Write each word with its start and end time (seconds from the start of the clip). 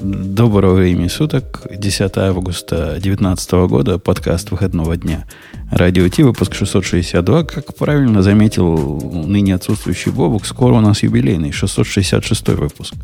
Доброго 0.00 0.74
времени 0.74 1.08
суток. 1.08 1.66
10 1.68 2.18
августа 2.18 2.92
2019 3.00 3.50
года. 3.68 3.98
Подкаст 3.98 4.52
выходного 4.52 4.96
дня. 4.96 5.26
Радио 5.72 6.08
Ти, 6.08 6.22
выпуск 6.22 6.54
662. 6.54 7.42
Как 7.42 7.74
правильно 7.74 8.22
заметил 8.22 9.00
ныне 9.26 9.56
отсутствующий 9.56 10.12
Бобук, 10.12 10.46
скоро 10.46 10.74
у 10.74 10.80
нас 10.80 11.02
юбилейный, 11.02 11.50
666 11.50 12.48
выпуск. 12.50 12.94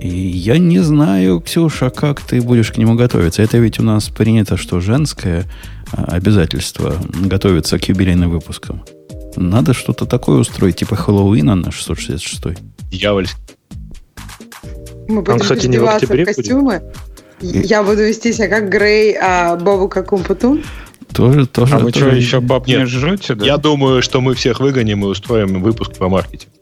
И 0.00 0.08
я 0.08 0.56
не 0.56 0.78
знаю, 0.78 1.40
Ксюша, 1.40 1.90
как 1.90 2.22
ты 2.22 2.40
будешь 2.40 2.72
к 2.72 2.78
нему 2.78 2.94
готовиться. 2.94 3.42
Это 3.42 3.58
ведь 3.58 3.78
у 3.78 3.82
нас 3.82 4.08
принято, 4.08 4.56
что 4.56 4.80
женское 4.80 5.44
а, 5.92 6.04
обязательство 6.04 6.94
готовиться 7.26 7.78
к 7.78 7.86
юбилейным 7.90 8.30
выпускам. 8.30 8.84
Надо 9.36 9.74
что-то 9.74 10.06
такое 10.06 10.38
устроить, 10.38 10.76
типа 10.76 10.96
Хэллоуина 10.96 11.56
на 11.56 11.70
666. 11.70 12.58
Дьявольский. 12.90 13.59
Мы 15.10 15.22
будем 15.22 15.40
кстати, 15.40 15.66
не 15.66 15.78
в, 15.78 15.86
октябре 15.86 16.24
в 16.24 16.26
костюмы. 16.26 16.82
Будет? 17.40 17.66
Я 17.66 17.82
буду 17.82 18.02
вести 18.04 18.32
себя 18.32 18.48
как 18.48 18.68
Грей, 18.68 19.16
а 19.20 19.56
Бобу 19.56 19.88
как 19.88 20.12
Умпутун. 20.12 20.62
Тоже, 21.12 21.46
тоже. 21.46 21.74
А 21.74 21.78
вы 21.78 21.90
тоже... 21.90 22.06
что, 22.06 22.16
еще 22.16 22.40
баб 22.40 22.66
Нет, 22.66 22.80
не 22.80 22.86
жрете, 22.86 23.34
да? 23.34 23.44
Я 23.44 23.56
думаю, 23.56 24.02
что 24.02 24.20
мы 24.20 24.34
всех 24.34 24.60
выгоним 24.60 25.04
и 25.04 25.08
устроим 25.08 25.62
выпуск 25.62 25.96
по 25.96 26.08
маркетингу. 26.08 26.59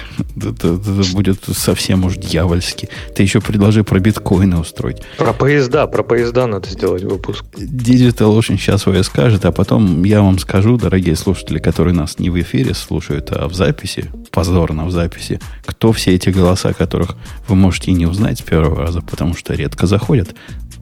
Это, 0.36 0.68
это 0.68 1.12
будет 1.12 1.44
совсем 1.44 2.04
уж 2.04 2.16
дьявольски. 2.16 2.88
Ты 3.14 3.22
еще 3.22 3.40
предложи 3.40 3.84
про 3.84 3.98
биткоины 3.98 4.58
устроить. 4.58 5.02
Про 5.18 5.32
поезда, 5.32 5.86
про 5.86 6.02
поезда 6.02 6.46
надо 6.46 6.68
сделать 6.68 7.04
выпуск. 7.04 7.44
Digital 7.56 8.36
очень 8.36 8.58
сейчас 8.58 8.82
свое 8.82 9.02
скажет, 9.04 9.44
а 9.44 9.52
потом 9.52 10.04
я 10.04 10.22
вам 10.22 10.38
скажу, 10.38 10.76
дорогие 10.76 11.16
слушатели, 11.16 11.58
которые 11.58 11.94
нас 11.94 12.18
не 12.18 12.30
в 12.30 12.40
эфире 12.40 12.74
слушают, 12.74 13.30
а 13.30 13.48
в 13.48 13.54
записи, 13.54 14.10
позорно 14.30 14.86
в 14.86 14.90
записи, 14.90 15.40
кто 15.66 15.92
все 15.92 16.14
эти 16.14 16.30
голоса, 16.30 16.72
которых 16.72 17.16
вы 17.48 17.54
можете 17.54 17.90
и 17.90 17.94
не 17.94 18.06
узнать 18.06 18.38
с 18.38 18.42
первого 18.42 18.82
раза, 18.82 19.00
потому 19.00 19.34
что 19.34 19.54
редко 19.54 19.86
заходят 19.86 20.34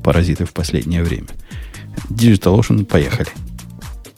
паразиты 0.02 0.44
в 0.44 0.52
последнее 0.52 1.02
время. 1.02 1.28
Digital 2.08 2.58
Ocean, 2.58 2.84
поехали. 2.84 3.28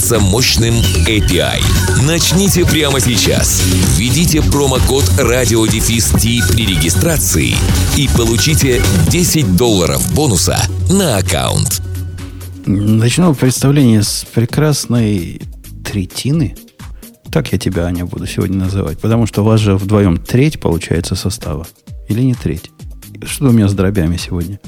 мощным 0.00 0.22
мощным 0.30 0.74
API. 1.06 1.62
Начните 2.06 2.64
прямо 2.64 3.00
сейчас. 3.00 3.62
Введите 3.96 4.40
промокод 4.40 5.04
RadioDefist 5.18 6.48
при 6.50 6.66
регистрации 6.66 7.54
и 7.98 8.08
получите 8.16 8.82
10 9.10 9.56
долларов 9.56 10.02
бонуса 10.14 10.56
на 10.90 11.18
аккаунт. 11.18 11.82
Начну 12.64 13.34
представление 13.34 14.02
с 14.02 14.26
прекрасной 14.32 15.42
третины. 15.84 16.56
Так 17.30 17.52
я 17.52 17.58
тебя, 17.58 17.84
Аня, 17.84 18.06
буду 18.06 18.26
сегодня 18.26 18.56
называть. 18.58 18.98
Потому 19.00 19.26
что 19.26 19.42
у 19.42 19.44
вас 19.44 19.60
же 19.60 19.76
вдвоем 19.76 20.16
треть 20.16 20.60
получается 20.60 21.14
состава. 21.14 21.66
Или 22.08 22.22
не 22.22 22.34
треть? 22.34 22.70
Что 23.22 23.48
у 23.48 23.52
меня 23.52 23.68
с 23.68 23.74
дробями 23.74 24.16
сегодня? 24.16 24.58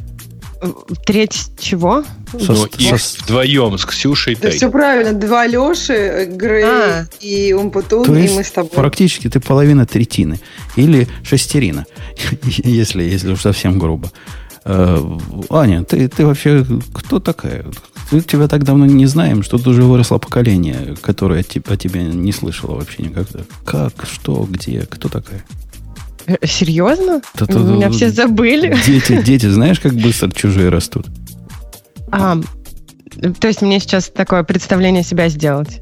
Треть 1.04 1.50
чего? 1.58 2.04
Со, 2.38 2.52
ну, 2.52 2.66
их 2.66 3.00
со... 3.00 3.22
вдвоем 3.22 3.76
с 3.78 3.84
Ксюшей 3.84 4.36
Да 4.36 4.50
все 4.50 4.70
правильно. 4.70 5.12
Два 5.12 5.46
Леши, 5.46 6.26
Грей 6.30 6.64
а. 6.64 7.06
и 7.20 7.52
Умпутун, 7.52 8.04
То 8.04 8.14
и 8.14 8.28
мы 8.34 8.44
с 8.44 8.50
тобой. 8.50 8.70
Практически 8.70 9.28
ты 9.28 9.40
половина 9.40 9.86
третины. 9.86 10.40
Или 10.76 11.08
шестерина, 11.24 11.86
если, 12.42 13.02
если 13.02 13.32
уж 13.32 13.40
совсем 13.40 13.78
грубо. 13.78 14.10
Э, 14.64 15.02
Аня, 15.50 15.84
ты, 15.84 16.08
ты 16.08 16.24
вообще 16.24 16.64
кто 16.94 17.18
такая? 17.18 17.64
Мы 18.10 18.20
тебя 18.20 18.46
так 18.46 18.62
давно 18.62 18.86
не 18.86 19.06
знаем, 19.06 19.42
что 19.42 19.58
тут 19.58 19.68
уже 19.68 19.82
выросло 19.82 20.18
поколение, 20.18 20.96
которое 21.00 21.40
о 21.40 21.76
тебе 21.76 22.04
не 22.04 22.32
слышало 22.32 22.76
вообще 22.76 23.04
никогда. 23.04 23.40
Как, 23.64 23.92
что, 24.10 24.46
где, 24.48 24.82
кто 24.82 25.08
такая? 25.08 25.44
Э, 26.26 26.36
серьезно? 26.46 27.22
Да, 27.34 27.46
да, 27.46 27.58
Меня 27.58 27.90
все 27.90 28.10
забыли. 28.10 28.76
Дети, 28.86 29.22
дети, 29.24 29.46
знаешь, 29.46 29.80
как 29.80 29.94
быстро 29.94 30.30
чужие 30.30 30.68
растут? 30.68 31.06
А, 32.10 32.38
то 33.40 33.48
есть 33.48 33.62
мне 33.62 33.80
сейчас 33.80 34.08
такое 34.08 34.42
представление 34.42 35.02
себя 35.02 35.28
сделать? 35.28 35.80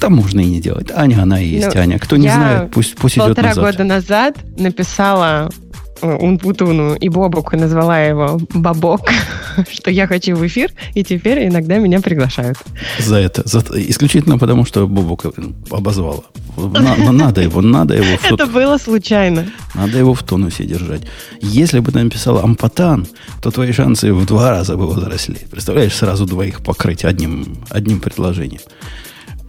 Там 0.00 0.14
можно 0.14 0.40
и 0.40 0.46
не 0.46 0.60
делать. 0.60 0.90
Аня, 0.94 1.22
она 1.22 1.40
и 1.40 1.46
есть 1.46 1.74
ну, 1.74 1.80
Аня. 1.80 1.98
Кто 1.98 2.16
не 2.16 2.28
знает, 2.28 2.70
пусть, 2.70 2.96
пусть 2.96 3.16
идет 3.16 3.36
назад. 3.36 3.54
Полтора 3.54 3.72
года 3.72 3.84
назад 3.84 4.36
написала 4.56 5.50
Унпутуну 6.02 6.94
и 6.94 7.08
Бобоку 7.08 7.56
назвала 7.56 8.00
его 8.00 8.40
Бабок, 8.54 9.10
что 9.70 9.90
я 9.90 10.06
хочу 10.06 10.36
в 10.36 10.46
эфир, 10.46 10.70
и 10.94 11.04
теперь 11.04 11.46
иногда 11.46 11.78
меня 11.78 12.00
приглашают. 12.00 12.58
За 12.98 13.16
это. 13.16 13.42
За, 13.44 13.60
исключительно 13.74 14.38
потому, 14.38 14.64
что 14.64 14.86
Бобок 14.86 15.26
обозвала. 15.70 16.22
На, 16.56 17.12
надо 17.12 17.40
его, 17.42 17.60
надо 17.62 17.94
его. 17.94 18.16
В 18.16 18.24
это 18.32 18.46
было 18.46 18.78
случайно. 18.78 19.46
Надо 19.74 19.98
его 19.98 20.14
в 20.14 20.22
тонусе 20.22 20.64
держать. 20.64 21.02
Если 21.40 21.80
бы 21.80 21.92
ты 21.92 22.02
написал 22.02 22.38
Ампатан, 22.38 23.06
то 23.42 23.50
твои 23.50 23.72
шансы 23.72 24.12
в 24.12 24.26
два 24.26 24.50
раза 24.50 24.76
бы 24.76 24.86
возросли. 24.86 25.38
Представляешь, 25.50 25.94
сразу 25.94 26.26
двоих 26.26 26.60
покрыть 26.60 27.04
одним, 27.04 27.58
одним 27.70 28.00
предложением. 28.00 28.60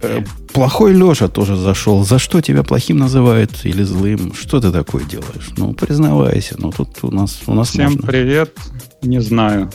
Э, 0.02 0.22
плохой 0.52 0.92
Леша 0.92 1.28
тоже 1.28 1.56
зашел. 1.56 2.04
За 2.04 2.18
что 2.18 2.40
тебя 2.40 2.62
плохим 2.62 2.98
называют 2.98 3.50
или 3.64 3.82
злым? 3.82 4.34
Что 4.34 4.60
ты 4.60 4.72
такое 4.72 5.04
делаешь? 5.04 5.50
Ну, 5.56 5.74
признавайся. 5.74 6.54
Ну, 6.58 6.72
тут 6.72 6.98
у 7.02 7.10
нас, 7.10 7.40
у 7.46 7.54
нас 7.54 7.70
Всем 7.70 7.92
можно. 7.92 8.06
привет. 8.06 8.56
Не 9.02 9.20
знаю. 9.20 9.70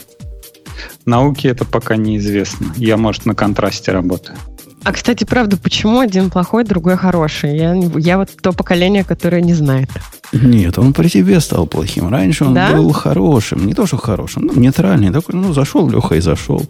Науке 1.05 1.49
это 1.49 1.65
пока 1.65 1.95
неизвестно. 1.95 2.73
Я, 2.75 2.97
может, 2.97 3.25
на 3.25 3.35
контрасте 3.35 3.91
работаю. 3.91 4.37
А, 4.83 4.91
кстати, 4.91 5.23
правда, 5.23 5.57
почему 5.57 5.99
один 5.99 6.29
плохой, 6.29 6.63
другой 6.63 6.95
хороший? 6.95 7.57
Я, 7.57 7.73
я 7.95 8.17
вот 8.19 8.29
то 8.39 8.51
поколение, 8.51 9.03
которое 9.03 9.41
не 9.41 9.55
знает. 9.55 9.89
Нет, 10.31 10.77
он 10.77 10.93
при 10.93 11.07
тебе 11.07 11.39
стал 11.39 11.65
плохим. 11.65 12.09
Раньше 12.09 12.45
он 12.45 12.53
да? 12.53 12.71
был 12.71 12.91
хорошим. 12.91 13.65
Не 13.65 13.73
то, 13.73 13.87
что 13.87 13.97
хорошим, 13.97 14.43
ну, 14.43 14.53
нейтральный. 14.55 15.11
Такой, 15.11 15.35
ну, 15.35 15.53
зашел 15.53 15.89
Леха 15.89 16.15
и 16.15 16.21
зашел. 16.21 16.63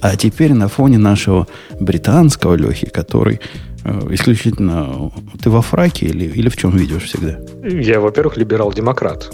А 0.00 0.16
теперь 0.16 0.52
на 0.52 0.68
фоне 0.68 0.98
нашего 0.98 1.46
британского 1.80 2.54
Лехи, 2.54 2.88
который 2.88 3.40
э, 3.84 4.06
исключительно... 4.10 5.10
Ты 5.42 5.50
во 5.50 5.62
фраке 5.62 6.06
или, 6.06 6.24
или 6.24 6.48
в 6.48 6.56
чем 6.56 6.76
видишь 6.76 7.04
всегда? 7.04 7.38
Я, 7.62 8.00
во-первых, 8.00 8.36
либерал-демократ. 8.36 9.32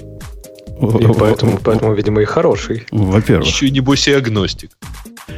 И 0.80 1.06
поэтому, 1.18 1.58
поэтому, 1.62 1.94
видимо, 1.94 2.22
и 2.22 2.24
хороший. 2.24 2.86
Во-первых. 2.90 3.46
Еще 3.46 3.66
и 3.66 3.70
небось 3.70 4.08
и 4.08 4.12
агностик. 4.12 4.70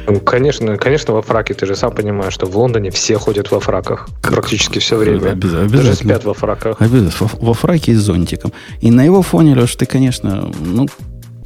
Ну, 0.07 0.19
конечно, 0.19 0.77
конечно, 0.77 1.13
во 1.13 1.21
фраке. 1.21 1.53
Ты 1.53 1.65
же 1.65 1.75
сам 1.75 1.91
понимаешь, 1.91 2.33
что 2.33 2.45
в 2.47 2.57
Лондоне 2.57 2.89
все 2.89 3.17
ходят 3.17 3.51
во 3.51 3.59
фраках. 3.59 4.07
Как? 4.21 4.33
Практически 4.33 4.79
все 4.79 4.97
время. 4.97 5.31
Обязательно. 5.31 5.69
Даже 5.69 5.95
спят 5.95 6.23
во 6.23 6.33
фраках. 6.33 6.81
Обязательно. 6.81 7.11
Во, 7.19 7.47
во 7.47 7.53
фраке 7.53 7.91
и 7.91 7.95
с 7.95 7.99
зонтиком. 7.99 8.53
И 8.81 8.91
на 8.91 9.03
его 9.03 9.21
фоне, 9.21 9.55
Леш, 9.55 9.75
ты, 9.75 9.85
конечно, 9.85 10.51
ну, 10.59 10.87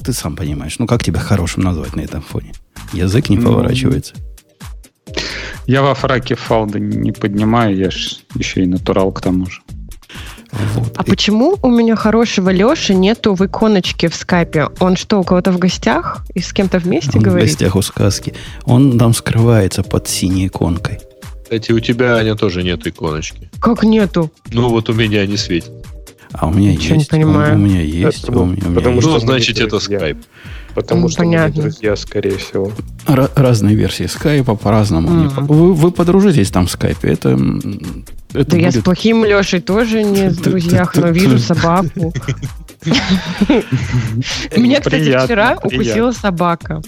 ты 0.04 0.14
сам 0.14 0.36
понимаешь. 0.36 0.80
Ну, 0.80 0.88
как 0.88 1.04
тебя 1.04 1.20
хорошим 1.20 1.64
назвать 1.64 1.96
на 1.96 2.02
этом 2.02 2.22
фоне? 2.22 2.54
Язык 2.94 3.30
не 3.30 3.38
ну, 3.38 3.52
поворачивается. 3.52 4.16
Я 5.68 5.82
во 5.82 5.94
фраке 5.94 6.36
фалды 6.36 6.80
не 6.80 7.12
поднимаю, 7.12 7.76
я 7.76 7.92
же 7.92 8.18
еще 8.36 8.64
и 8.64 8.66
натурал 8.66 9.12
к 9.12 9.22
тому 9.22 9.46
же. 9.46 9.62
Вот. 10.52 10.94
А 10.96 11.04
и... 11.04 11.10
почему 11.10 11.58
у 11.62 11.70
меня 11.70 11.96
хорошего 11.96 12.50
Леши 12.50 12.96
нету 12.96 13.36
в 13.36 13.46
иконочке 13.46 14.10
в 14.10 14.16
скайпе? 14.16 14.70
Он 14.80 14.96
что, 14.96 15.20
у 15.20 15.24
кого-то 15.24 15.52
в 15.52 15.60
гостях 15.60 16.26
и 16.34 16.40
с 16.40 16.52
кем-то 16.54 16.80
вместе 16.80 17.18
Он 17.18 17.24
говорит? 17.24 17.50
в 17.50 17.52
гостях 17.52 17.76
у 17.76 17.82
сказки. 17.82 18.34
Он 18.64 18.98
там 18.98 19.14
скрывается 19.14 19.84
под 19.84 20.08
синей 20.08 20.48
иконкой. 20.48 21.00
Кстати, 21.44 21.72
у 21.72 21.80
тебя, 21.80 22.16
Аня, 22.16 22.36
тоже 22.36 22.64
нет 22.64 22.86
иконочки. 22.86 23.50
Как 23.60 23.84
нету? 23.84 24.32
Ну, 24.52 24.70
вот 24.70 24.90
у 24.90 24.94
меня 24.94 25.26
не 25.26 25.38
светит. 25.38 25.72
А 26.32 26.48
у 26.48 26.54
меня 26.54 26.74
Ничего 26.74 26.96
есть. 26.96 27.12
Не 27.12 27.18
понимаю. 27.18 27.54
У, 27.54 27.56
у 27.56 27.60
меня 27.60 27.82
есть. 27.82 28.24
Это, 28.24 28.40
у 28.40 28.46
меня, 28.46 28.62
потому 28.62 28.90
у 28.90 28.92
меня 28.92 29.02
что 29.02 29.14
ну, 29.14 29.20
значит, 29.20 29.60
это 29.60 29.80
скайп. 29.80 30.18
Потому 30.80 31.02
ну, 31.02 31.10
что 31.10 31.20
понятно. 31.20 31.56
мы 31.58 31.62
друзья, 31.64 31.96
скорее 31.98 32.38
всего. 32.38 32.72
Р- 33.06 33.30
разные 33.36 33.76
версии 33.76 34.06
скайпа 34.06 34.56
по-разному. 34.56 35.10
Mm-hmm. 35.10 35.44
Вы, 35.46 35.74
вы 35.74 35.92
подружитесь 35.92 36.50
там 36.52 36.68
в 36.68 36.72
скайпе. 36.72 37.10
Это, 37.10 37.32
это 37.32 37.38
да 38.32 38.44
будет... 38.44 38.62
я 38.62 38.72
с 38.72 38.78
плохим 38.78 39.26
Лешей 39.26 39.60
тоже 39.60 40.04
не 40.04 40.30
в 40.30 40.42
друзьях, 40.42 40.96
но 40.96 41.10
вижу 41.10 41.38
собаку. 41.38 42.14
Меня, 44.56 44.80
кстати, 44.80 45.26
вчера 45.26 45.58
укусила 45.62 46.14
собака. 46.14 46.82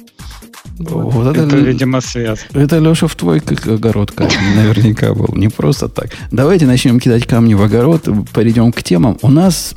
Вот 0.78 1.36
это, 1.36 1.48
это, 1.48 1.58
видимо, 1.58 2.00
связь. 2.00 2.48
Это, 2.54 2.80
Леша, 2.80 3.08
в 3.08 3.16
твой 3.16 3.40
огород 3.40 4.12
камень 4.12 4.56
наверняка 4.56 5.14
был. 5.14 5.36
Не 5.36 5.50
просто 5.50 5.90
так. 5.90 6.12
Давайте 6.32 6.66
начнем 6.66 7.00
кидать 7.00 7.28
камни 7.28 7.56
в 7.56 7.62
огород, 7.62 8.08
перейдем 8.34 8.72
к 8.72 8.82
темам. 8.82 9.18
У 9.22 9.30
нас 9.30 9.76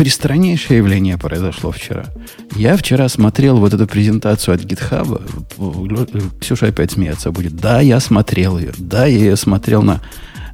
пристраннейшее 0.00 0.78
явление 0.78 1.18
произошло 1.18 1.70
вчера. 1.72 2.06
Я 2.56 2.78
вчера 2.78 3.06
смотрел 3.10 3.58
вот 3.58 3.74
эту 3.74 3.86
презентацию 3.86 4.54
от 4.54 4.62
GitHub. 4.62 6.40
Ксюша 6.40 6.68
опять 6.68 6.92
смеяться 6.92 7.30
будет. 7.30 7.54
Да, 7.56 7.82
я 7.82 8.00
смотрел 8.00 8.56
ее. 8.58 8.72
Да, 8.78 9.04
я 9.04 9.18
ее 9.18 9.36
смотрел 9.36 9.82
на, 9.82 10.00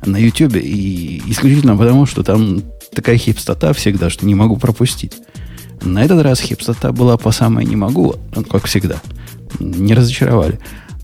на 0.05 0.17
YouTube. 0.17 0.57
И 0.57 1.23
исключительно 1.29 1.77
потому, 1.77 2.07
что 2.07 2.25
там 2.25 2.61
такая 2.93 3.19
хипстота 3.19 3.73
всегда, 3.73 4.11
что 4.11 4.27
не 4.27 4.35
могу 4.35 4.57
пропустить. 4.57 5.13
На 5.81 6.03
этот 6.03 6.23
раз 6.23 6.41
хипстота 6.41 6.91
была 6.91 7.17
по 7.17 7.31
самой 7.31 7.67
не 7.67 7.77
могу, 7.77 8.17
как 8.51 8.67
всегда. 8.67 8.97
Не 9.61 9.95
разочаровали. 9.95 10.59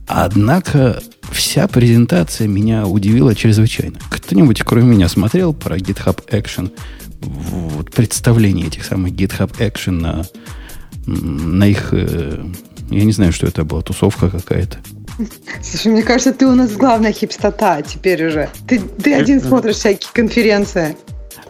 Однако 0.08 1.00
вся 1.30 1.68
презентация 1.68 2.48
меня 2.48 2.88
удивила 2.88 3.36
чрезвычайно. 3.36 4.00
Кто-нибудь, 4.10 4.62
кроме 4.64 4.96
меня, 4.96 5.08
смотрел 5.08 5.54
про 5.54 5.76
GitHub 5.76 6.18
Action? 6.28 6.72
Вот, 7.22 7.90
представление 7.90 8.66
этих 8.66 8.84
самых 8.84 9.12
GitHub 9.12 9.52
Action 9.58 9.92
на, 9.92 10.26
на 11.06 11.64
их... 11.64 11.88
Э, 11.92 12.44
я 12.90 13.04
не 13.04 13.12
знаю, 13.12 13.32
что 13.32 13.46
это 13.46 13.64
была, 13.64 13.82
тусовка 13.82 14.28
какая-то. 14.28 14.78
Слушай, 15.62 15.92
мне 15.92 16.02
кажется, 16.02 16.32
ты 16.32 16.46
у 16.46 16.54
нас 16.54 16.72
главная 16.72 17.12
хипстота 17.12 17.82
теперь 17.82 18.26
уже. 18.26 18.48
Ты, 18.66 18.80
ты 18.80 19.14
один 19.14 19.40
смотришь 19.40 19.76
всякие 19.76 20.10
конференции. 20.12 20.96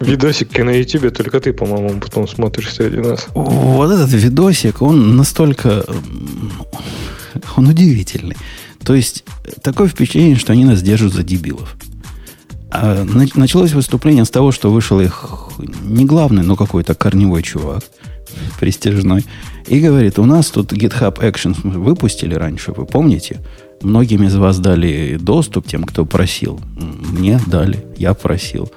Видосики 0.00 0.60
на 0.60 0.70
Ютубе 0.70 1.10
только 1.10 1.40
ты, 1.40 1.52
по-моему, 1.52 2.00
потом 2.00 2.26
смотришь 2.26 2.72
среди 2.72 2.96
нас. 2.96 3.26
Вот 3.34 3.90
этот 3.90 4.10
видосик, 4.10 4.82
он 4.82 5.16
настолько... 5.16 5.84
Он 7.56 7.68
удивительный. 7.68 8.36
То 8.84 8.94
есть, 8.94 9.24
такое 9.62 9.88
впечатление, 9.88 10.36
что 10.36 10.52
они 10.52 10.64
нас 10.64 10.82
держат 10.82 11.12
за 11.12 11.22
дебилов. 11.22 11.76
А 12.74 13.04
началось 13.34 13.74
выступление 13.74 14.24
с 14.24 14.30
того, 14.30 14.50
что 14.50 14.72
вышел 14.72 14.98
их 14.98 15.26
не 15.84 16.06
главный, 16.06 16.42
но 16.42 16.56
какой-то 16.56 16.94
корневой 16.94 17.42
чувак, 17.42 17.84
престижной, 18.58 19.26
и 19.66 19.78
говорит, 19.78 20.18
у 20.18 20.24
нас 20.24 20.48
тут 20.48 20.72
GitHub 20.72 21.18
Actions 21.20 21.60
выпустили 21.62 22.34
раньше, 22.34 22.72
вы 22.72 22.86
помните? 22.86 23.40
Многим 23.82 24.22
из 24.22 24.36
вас 24.36 24.58
дали 24.58 25.18
доступ, 25.20 25.66
тем, 25.66 25.84
кто 25.84 26.06
просил. 26.06 26.60
Мне 26.76 27.38
дали, 27.46 27.84
я 27.98 28.14
просил. 28.14 28.72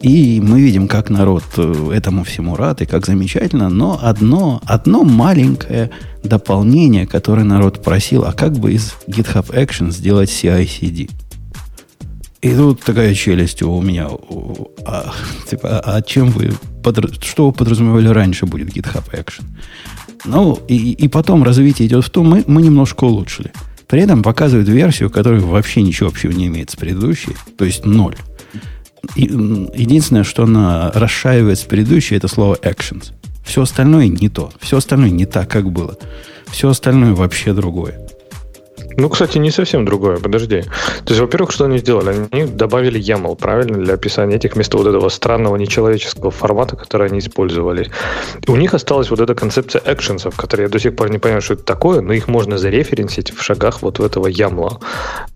И 0.00 0.40
мы 0.44 0.60
видим, 0.60 0.88
как 0.88 1.08
народ 1.08 1.44
э, 1.56 1.90
этому 1.92 2.24
всему 2.24 2.56
рад, 2.56 2.82
и 2.82 2.86
как 2.86 3.06
замечательно, 3.06 3.68
но 3.68 3.98
одно, 4.00 4.60
одно 4.64 5.02
маленькое 5.02 5.90
дополнение, 6.22 7.06
которое 7.06 7.44
народ 7.44 7.82
просил, 7.82 8.24
а 8.24 8.32
как 8.32 8.52
бы 8.52 8.72
из 8.72 8.94
GitHub 9.08 9.48
Action 9.50 9.90
сделать 9.90 10.30
CI-CD? 10.30 11.10
И 12.40 12.54
тут 12.54 12.82
такая 12.82 13.14
челюсть 13.14 13.62
у 13.62 13.80
меня. 13.82 14.08
А, 14.86 15.12
типа, 15.48 15.80
а 15.80 16.02
чем 16.02 16.30
вы, 16.30 16.52
что 17.20 17.46
вы 17.46 17.52
подразумевали 17.52 18.08
раньше 18.08 18.46
будет 18.46 18.68
GitHub 18.68 19.04
Action? 19.12 19.44
Ну, 20.24 20.58
и, 20.68 20.92
и 20.92 21.08
потом 21.08 21.42
развитие 21.42 21.88
идет 21.88 22.04
в 22.04 22.10
том, 22.10 22.28
мы, 22.28 22.44
мы 22.46 22.62
немножко 22.62 23.04
улучшили. 23.04 23.52
При 23.86 24.02
этом 24.02 24.22
показывают 24.22 24.68
версию, 24.68 25.10
которая 25.10 25.40
вообще 25.40 25.82
ничего 25.82 26.08
общего 26.08 26.30
не 26.30 26.46
имеет 26.46 26.70
с 26.70 26.76
предыдущей, 26.76 27.36
то 27.56 27.64
есть 27.64 27.86
ноль 27.86 28.16
единственное, 29.16 30.24
что 30.24 30.44
она 30.44 30.90
расшаивает 30.94 31.58
с 31.58 31.64
предыдущей, 31.64 32.16
это 32.16 32.28
слово 32.28 32.56
actions. 32.62 33.12
Все 33.44 33.62
остальное 33.62 34.08
не 34.08 34.28
то. 34.28 34.52
Все 34.60 34.76
остальное 34.76 35.10
не 35.10 35.24
так, 35.24 35.50
как 35.50 35.70
было. 35.70 35.96
Все 36.48 36.68
остальное 36.68 37.14
вообще 37.14 37.52
другое. 37.52 38.07
Ну, 39.00 39.08
кстати, 39.08 39.38
не 39.38 39.52
совсем 39.52 39.84
другое, 39.84 40.16
подожди. 40.16 40.62
То 41.04 41.10
есть, 41.10 41.20
во-первых, 41.20 41.52
что 41.52 41.66
они 41.66 41.78
сделали? 41.78 42.26
Они 42.32 42.46
добавили 42.46 43.00
YAML, 43.00 43.36
правильно, 43.36 43.78
для 43.78 43.94
описания 43.94 44.34
этих 44.34 44.56
вместо 44.56 44.76
вот 44.76 44.88
этого 44.88 45.08
странного 45.08 45.54
нечеловеческого 45.54 46.32
формата, 46.32 46.74
который 46.74 47.06
они 47.06 47.20
использовали. 47.20 47.92
У 48.48 48.56
них 48.56 48.74
осталась 48.74 49.08
вот 49.10 49.20
эта 49.20 49.36
концепция 49.36 49.80
экшенсов, 49.84 50.34
которые 50.34 50.64
я 50.64 50.68
до 50.68 50.80
сих 50.80 50.96
пор 50.96 51.10
не 51.10 51.18
понимаю, 51.18 51.42
что 51.42 51.54
это 51.54 51.62
такое, 51.62 52.00
но 52.00 52.12
их 52.12 52.26
можно 52.26 52.58
зареференсить 52.58 53.30
в 53.32 53.40
шагах 53.40 53.82
вот 53.82 54.00
в 54.00 54.04
этого 54.04 54.26
YAML. 54.26 54.82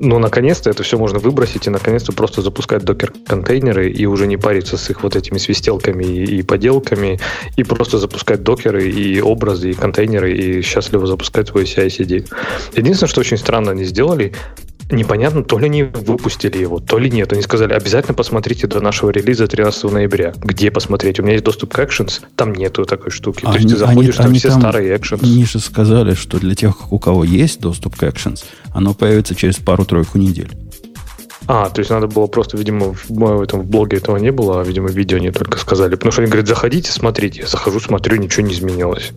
Но, 0.00 0.18
наконец-то, 0.18 0.68
это 0.68 0.82
все 0.82 0.98
можно 0.98 1.20
выбросить 1.20 1.68
и, 1.68 1.70
наконец-то, 1.70 2.12
просто 2.12 2.42
запускать 2.42 2.82
докер-контейнеры 2.82 3.88
и 3.88 4.06
уже 4.06 4.26
не 4.26 4.38
париться 4.38 4.76
с 4.76 4.90
их 4.90 5.04
вот 5.04 5.14
этими 5.14 5.38
свистелками 5.38 6.02
и, 6.02 6.38
и 6.38 6.42
поделками, 6.42 7.20
и 7.56 7.62
просто 7.62 7.98
запускать 7.98 8.42
докеры 8.42 8.90
и 8.90 9.20
образы, 9.20 9.70
и 9.70 9.74
контейнеры, 9.74 10.32
и 10.32 10.62
счастливо 10.62 11.06
запускать 11.06 11.46
свой 11.46 11.62
CI-CD. 11.62 12.26
Единственное, 12.74 13.08
что 13.08 13.20
очень 13.20 13.36
странно 13.36 13.51
они 13.58 13.84
сделали, 13.84 14.32
непонятно, 14.90 15.42
то 15.42 15.58
ли 15.58 15.66
они 15.66 15.82
выпустили 15.82 16.58
его, 16.58 16.78
то 16.78 16.98
ли 16.98 17.10
нет. 17.10 17.32
Они 17.32 17.42
сказали, 17.42 17.72
обязательно 17.72 18.14
посмотрите 18.14 18.66
до 18.66 18.80
нашего 18.80 19.10
релиза 19.10 19.46
13 19.46 19.84
ноября. 19.84 20.32
Где 20.36 20.70
посмотреть? 20.70 21.20
У 21.20 21.22
меня 21.22 21.32
есть 21.32 21.44
доступ 21.44 21.74
к 21.74 21.78
Actions, 21.78 22.22
там 22.36 22.52
нету 22.52 22.84
такой 22.84 23.10
штуки. 23.10 23.44
Они, 23.44 23.52
то 23.52 23.58
есть 23.58 23.68
ты 23.70 23.76
заходишь, 23.76 24.14
они, 24.14 24.24
там 24.24 24.26
они 24.26 24.38
все 24.38 24.48
там, 24.48 24.60
старые 24.60 24.94
Actions. 24.94 25.20
Они 25.22 25.44
же 25.44 25.58
сказали, 25.58 26.14
что 26.14 26.38
для 26.38 26.54
тех, 26.54 26.92
у 26.92 26.98
кого 26.98 27.24
есть 27.24 27.60
доступ 27.60 27.96
к 27.96 28.02
Actions, 28.02 28.44
оно 28.72 28.94
появится 28.94 29.34
через 29.34 29.56
пару-тройку 29.56 30.18
недель. 30.18 30.50
А, 31.48 31.68
то 31.70 31.80
есть 31.80 31.90
надо 31.90 32.06
было 32.06 32.26
просто, 32.28 32.56
видимо, 32.56 32.94
в, 32.94 33.08
в 33.08 33.42
этом 33.42 33.62
в 33.62 33.66
блоге 33.66 33.96
этого 33.96 34.16
не 34.16 34.30
было, 34.30 34.60
а, 34.60 34.64
видимо, 34.64 34.88
видео 34.88 35.16
они 35.16 35.30
только 35.30 35.58
сказали. 35.58 35.96
Потому 35.96 36.12
что 36.12 36.22
они 36.22 36.30
говорят, 36.30 36.48
заходите, 36.48 36.92
смотрите. 36.92 37.40
Я 37.40 37.46
захожу, 37.48 37.80
смотрю, 37.80 38.16
ничего 38.16 38.46
не 38.46 38.54
изменилось. 38.54 39.10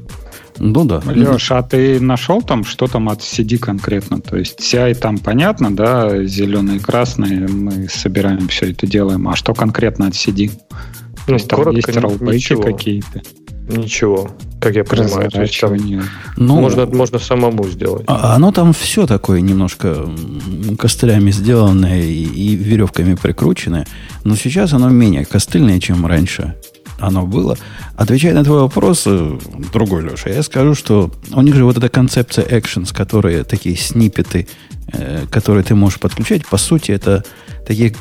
Ну 0.57 0.85
да. 0.85 1.01
Леш, 1.05 1.51
а 1.51 1.61
ты 1.63 1.99
нашел 1.99 2.41
там, 2.41 2.63
что 2.63 2.87
там 2.87 3.09
от 3.09 3.19
CD 3.19 3.57
конкретно? 3.57 4.21
То 4.21 4.37
есть 4.37 4.59
CI 4.59 4.95
там 4.95 5.17
понятно, 5.17 5.75
да, 5.75 6.23
зеленые, 6.23 6.79
красные, 6.79 7.47
мы 7.47 7.87
собираем 7.89 8.47
все 8.47 8.71
это 8.71 8.87
делаем. 8.87 9.27
А 9.27 9.35
что 9.35 9.53
конкретно 9.53 10.07
от 10.07 10.13
CD? 10.13 10.51
Ну, 10.51 10.77
То 11.25 11.33
есть 11.33 11.47
там 11.47 11.69
есть 11.71 11.97
роллбеки 11.97 12.55
какие-то? 12.55 13.21
Ничего, 13.67 14.29
как 14.61 14.75
я 14.75 14.83
понимаю. 14.83 15.31
То 15.31 15.41
есть, 15.41 15.59
там 15.59 15.75
ну, 16.37 16.61
можно, 16.61 16.85
можно 16.85 17.17
самому 17.17 17.67
сделать. 17.67 18.03
А 18.07 18.35
оно 18.35 18.51
там 18.51 18.73
все 18.73 19.07
такое 19.07 19.41
немножко 19.41 20.07
костылями 20.77 21.31
сделанное 21.31 22.03
и, 22.03 22.25
и 22.25 22.55
веревками 22.55 23.15
прикрученное. 23.15 23.87
Но 24.23 24.35
сейчас 24.35 24.73
оно 24.73 24.89
менее 24.89 25.25
костыльное, 25.25 25.79
чем 25.79 26.05
раньше 26.05 26.53
оно 26.99 27.25
было. 27.25 27.57
Отвечая 27.95 28.33
на 28.33 28.43
твой 28.43 28.61
вопрос, 28.61 29.03
э, 29.05 29.37
другой, 29.73 30.03
Леша, 30.03 30.29
я 30.29 30.43
скажу, 30.43 30.75
что 30.75 31.11
у 31.31 31.41
них 31.41 31.55
же 31.55 31.65
вот 31.65 31.77
эта 31.77 31.89
концепция 31.89 32.45
actions, 32.45 32.93
которые 32.93 33.43
такие 33.43 33.75
снипеты, 33.75 34.47
э, 34.93 35.25
которые 35.29 35.63
ты 35.63 35.75
можешь 35.75 35.99
подключать, 35.99 36.45
по 36.45 36.57
сути, 36.57 36.91
это 36.91 37.23
такие 37.65 37.95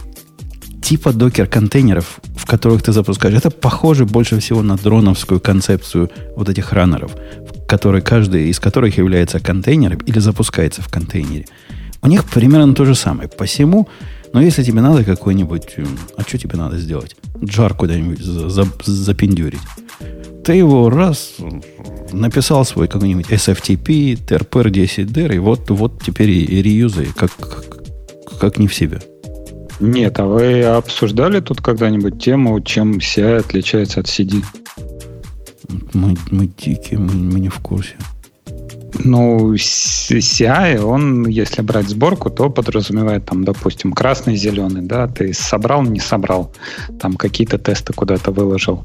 типа 0.82 1.12
докер-контейнеров, 1.12 2.20
в 2.36 2.46
которых 2.46 2.82
ты 2.82 2.92
запускаешь. 2.92 3.34
Это 3.34 3.50
похоже 3.50 4.04
больше 4.04 4.38
всего 4.38 4.62
на 4.62 4.76
дроновскую 4.76 5.40
концепцию 5.40 6.10
вот 6.36 6.48
этих 6.48 6.72
раннеров, 6.72 7.12
которые, 7.66 8.02
каждый 8.02 8.50
из 8.50 8.60
которых 8.60 8.98
является 8.98 9.40
контейнером 9.40 9.98
или 10.06 10.18
запускается 10.18 10.82
в 10.82 10.88
контейнере. 10.88 11.46
У 12.02 12.06
них 12.06 12.24
примерно 12.24 12.74
то 12.74 12.84
же 12.84 12.94
самое. 12.94 13.30
Посему 13.30 13.88
но 14.34 14.42
если 14.42 14.64
тебе 14.64 14.80
надо 14.80 15.04
какой-нибудь... 15.04 15.76
А 16.16 16.22
что 16.22 16.38
тебе 16.38 16.56
надо 16.56 16.76
сделать? 16.76 17.14
Джар 17.42 17.72
куда-нибудь 17.72 18.18
за, 18.18 18.48
за, 18.48 18.66
запендюрить. 18.82 19.60
Ты 20.44 20.54
его 20.54 20.90
раз 20.90 21.36
написал 22.12 22.64
свой 22.64 22.88
какой-нибудь 22.88 23.30
SFTP, 23.30 24.18
TRPR 24.26 24.70
10DR, 24.72 25.36
и 25.36 25.38
вот, 25.38 25.70
вот 25.70 26.02
теперь 26.02 26.30
и, 26.30 26.42
и 26.42 26.62
реюзай, 26.62 27.06
как, 27.16 27.30
как, 27.36 28.38
как 28.40 28.58
не 28.58 28.66
в 28.66 28.74
себе. 28.74 29.00
Нет, 29.78 30.18
а 30.18 30.26
вы 30.26 30.64
обсуждали 30.64 31.38
тут 31.38 31.60
когда-нибудь 31.60 32.20
тему, 32.20 32.60
чем 32.60 32.98
CI 32.98 33.36
отличается 33.36 34.00
от 34.00 34.06
CD? 34.06 34.42
Мы, 35.92 36.16
мы 36.32 36.50
дикие, 36.58 36.98
мы, 36.98 37.14
мы 37.14 37.38
не 37.38 37.50
в 37.50 37.60
курсе. 37.60 37.94
Ну, 39.02 39.54
CI, 39.54 40.78
он, 40.80 41.26
если 41.26 41.62
брать 41.62 41.88
сборку, 41.88 42.30
то 42.30 42.48
подразумевает, 42.48 43.24
там, 43.24 43.44
допустим, 43.44 43.92
красный, 43.92 44.36
зеленый, 44.36 44.82
да, 44.82 45.08
ты 45.08 45.32
собрал, 45.34 45.82
не 45.82 46.00
собрал, 46.00 46.52
там 47.00 47.14
какие-то 47.14 47.58
тесты 47.58 47.92
куда-то 47.92 48.30
выложил. 48.30 48.84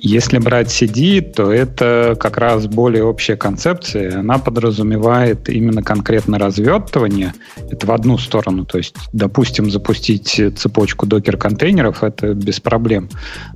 Если 0.00 0.38
брать 0.38 0.68
CD, 0.68 1.20
то 1.20 1.52
это 1.52 2.16
как 2.20 2.36
раз 2.38 2.66
более 2.66 3.02
общая 3.04 3.36
концепция, 3.36 4.20
она 4.20 4.38
подразумевает 4.38 5.48
именно 5.48 5.82
конкретно 5.82 6.38
развертывание, 6.38 7.34
это 7.70 7.86
в 7.86 7.90
одну 7.90 8.16
сторону, 8.18 8.64
то 8.64 8.78
есть, 8.78 8.94
допустим, 9.12 9.70
запустить 9.70 10.40
цепочку 10.56 11.06
докер-контейнеров, 11.06 12.04
это 12.04 12.34
без 12.34 12.60
проблем. 12.60 13.08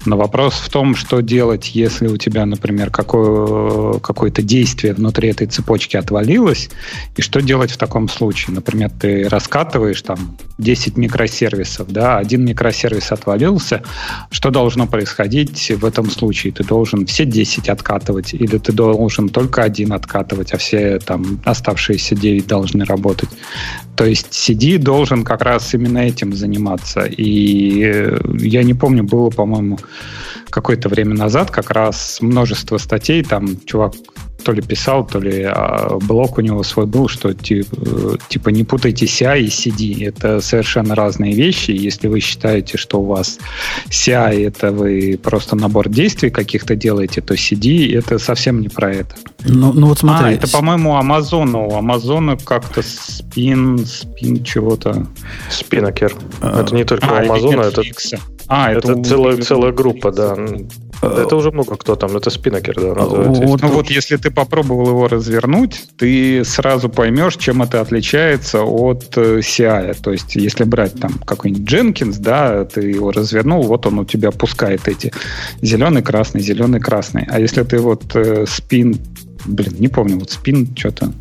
Но 0.05 0.17
вопрос 0.17 0.55
в 0.55 0.69
том, 0.69 0.97
что 0.97 1.21
делать, 1.21 1.75
если 1.75 2.09
у 2.09 2.17
тебя, 2.17 2.45
например, 2.45 2.91
какое, 2.91 3.99
какое-то 4.01 4.43
действие 4.43 4.95
внутри 4.95 5.29
этой 5.29 5.47
цепочки 5.47 5.92
отвалилась, 5.99 6.71
и 7.17 7.23
что 7.23 7.41
делать 7.41 7.71
в 7.71 7.77
таком 7.77 8.09
случае? 8.09 8.55
Например, 8.55 8.91
ты 8.91 9.29
раскатываешь 9.29 10.03
там 10.03 10.37
10 10.59 10.97
микросервисов, 10.97 11.91
да, 11.91 12.19
один 12.19 12.45
микросервис 12.45 13.13
отвалился, 13.13 13.83
что 14.31 14.51
должно 14.51 14.87
происходить 14.87 15.71
в 15.71 15.85
этом 15.85 16.11
случае? 16.11 16.53
Ты 16.53 16.65
должен 16.65 17.07
все 17.07 17.25
10 17.25 17.69
откатывать, 17.69 18.35
или 18.35 18.59
ты 18.59 18.73
должен 18.73 19.29
только 19.29 19.63
один 19.63 19.93
откатывать, 19.93 20.53
а 20.53 20.59
все 20.59 20.99
там 20.99 21.41
оставшиеся 21.45 22.15
9 22.15 22.47
должны 22.47 22.85
работать? 22.85 23.31
То 23.97 24.05
есть 24.05 24.29
CD 24.33 24.79
должен 24.79 25.25
как 25.25 25.43
раз 25.43 25.75
именно 25.75 25.99
этим 25.99 26.33
заниматься. 26.35 27.03
И 27.05 27.83
э, 27.85 28.19
я 28.41 28.63
не 28.63 28.75
помню, 28.75 29.05
было, 29.05 29.31
по-моему, 29.31 29.79
какое-то 30.51 30.89
время 30.89 31.15
назад 31.15 31.51
как 31.51 31.71
раз 31.71 32.19
множество 32.21 32.79
статей, 32.79 33.23
там 33.23 33.61
чувак 33.65 33.95
то 34.43 34.53
ли 34.53 34.63
писал, 34.63 35.07
то 35.07 35.19
ли 35.19 35.43
а, 35.43 35.99
блог 36.01 36.39
у 36.39 36.41
него 36.41 36.63
свой 36.63 36.87
был, 36.87 37.09
что 37.09 37.33
типа, 37.33 38.19
типа 38.29 38.49
не 38.51 38.65
путайте 38.65 39.07
CI 39.07 39.43
и 39.43 39.47
CD. 39.47 40.09
Это 40.09 40.41
совершенно 40.41 40.95
разные 40.95 41.35
вещи. 41.35 41.71
Если 41.71 42.09
вы 42.09 42.21
считаете, 42.21 42.79
что 42.79 43.01
у 43.01 43.07
вас 43.07 43.39
CI 43.89 44.47
это 44.47 44.73
вы 44.73 45.19
просто 45.23 45.57
набор 45.57 45.89
действий 45.89 46.31
каких-то 46.31 46.77
делаете, 46.77 47.21
то 47.21 47.35
CD 47.35 47.97
это 47.97 48.19
совсем 48.19 48.61
не 48.61 48.69
про 48.69 48.93
это. 48.93 49.15
Ну, 49.45 49.73
ну 49.73 49.89
вот 49.89 49.99
смотри. 49.99 50.27
А, 50.27 50.33
это, 50.33 50.49
по-моему, 50.49 50.99
Amazon. 50.99 51.57
У 51.57 51.79
Amazon 51.79 52.41
как-то 52.45 52.83
спин, 52.83 53.85
спин 53.87 54.45
чего-то. 54.45 55.07
Спинокер. 55.51 56.15
А, 56.41 56.63
это 56.63 56.75
не 56.75 56.85
только 56.85 57.07
а, 57.07 57.23
у 57.23 57.27
Amazon, 57.27 57.63
это... 57.63 57.83
А, 58.49 58.73
это, 58.73 58.93
это 58.93 59.03
целая, 59.05 59.37
целая 59.39 59.73
группа, 59.73 60.11
да. 60.11 60.37
Это 61.03 61.35
уже 61.37 61.51
много 61.51 61.77
кто 61.77 61.97
там, 61.97 62.17
это 62.17 62.31
спинокер, 62.31 62.77
да, 62.77 62.95
называется. 62.95 63.43
Вот, 63.43 63.63
ну 63.63 63.69
вот 63.69 63.91
если 63.91 64.17
ты 64.17 64.31
попробовал 64.31 64.89
его 64.89 65.09
развернуть, 65.09 65.85
ты 65.97 66.45
сразу 66.45 66.89
поймешь, 66.89 67.37
чем 67.37 67.63
это 67.63 67.81
отличается 67.81 68.63
от 68.63 69.17
э, 69.17 69.41
CI. 69.41 69.97
То 70.01 70.13
есть, 70.13 70.37
если 70.37 70.63
брать 70.63 71.01
там 71.01 71.15
какой-нибудь 71.25 71.69
Jenkins, 71.69 72.17
да, 72.21 72.65
ты 72.65 72.83
его 72.83 73.11
развернул, 73.11 73.63
вот 73.65 73.87
он 73.87 73.99
у 73.99 74.05
тебя 74.05 74.31
пускает 74.31 74.87
эти 74.87 75.13
зеленый, 75.61 76.03
красный, 76.03 76.41
зеленый, 76.41 76.81
красный. 76.81 77.27
А 77.29 77.41
если 77.41 77.63
ты 77.65 77.79
вот 77.79 78.15
э, 78.15 78.45
спин 78.47 78.97
Блин, 79.45 79.75
не 79.79 79.89
помню, 79.89 80.19
вот 80.19 80.31
спин 80.31 80.69
что-то. 80.77 81.13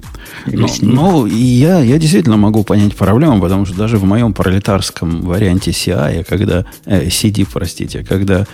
Ну, 0.46 0.68
ну 0.82 1.25
я, 1.25 1.80
я 1.80 1.98
действительно 1.98 2.38
могу 2.38 2.63
понять 2.63 2.96
проблему, 2.96 3.42
потому 3.42 3.66
что 3.66 3.75
даже 3.75 3.98
в 3.98 4.04
моем 4.04 4.34
пролетарском 4.34 5.22
варианте 5.22 5.72
CI, 5.72 6.24
когда, 6.24 6.66
э, 6.86 7.08
CD, 7.08 7.48
простите, 7.51 8.04
когда 8.04 8.46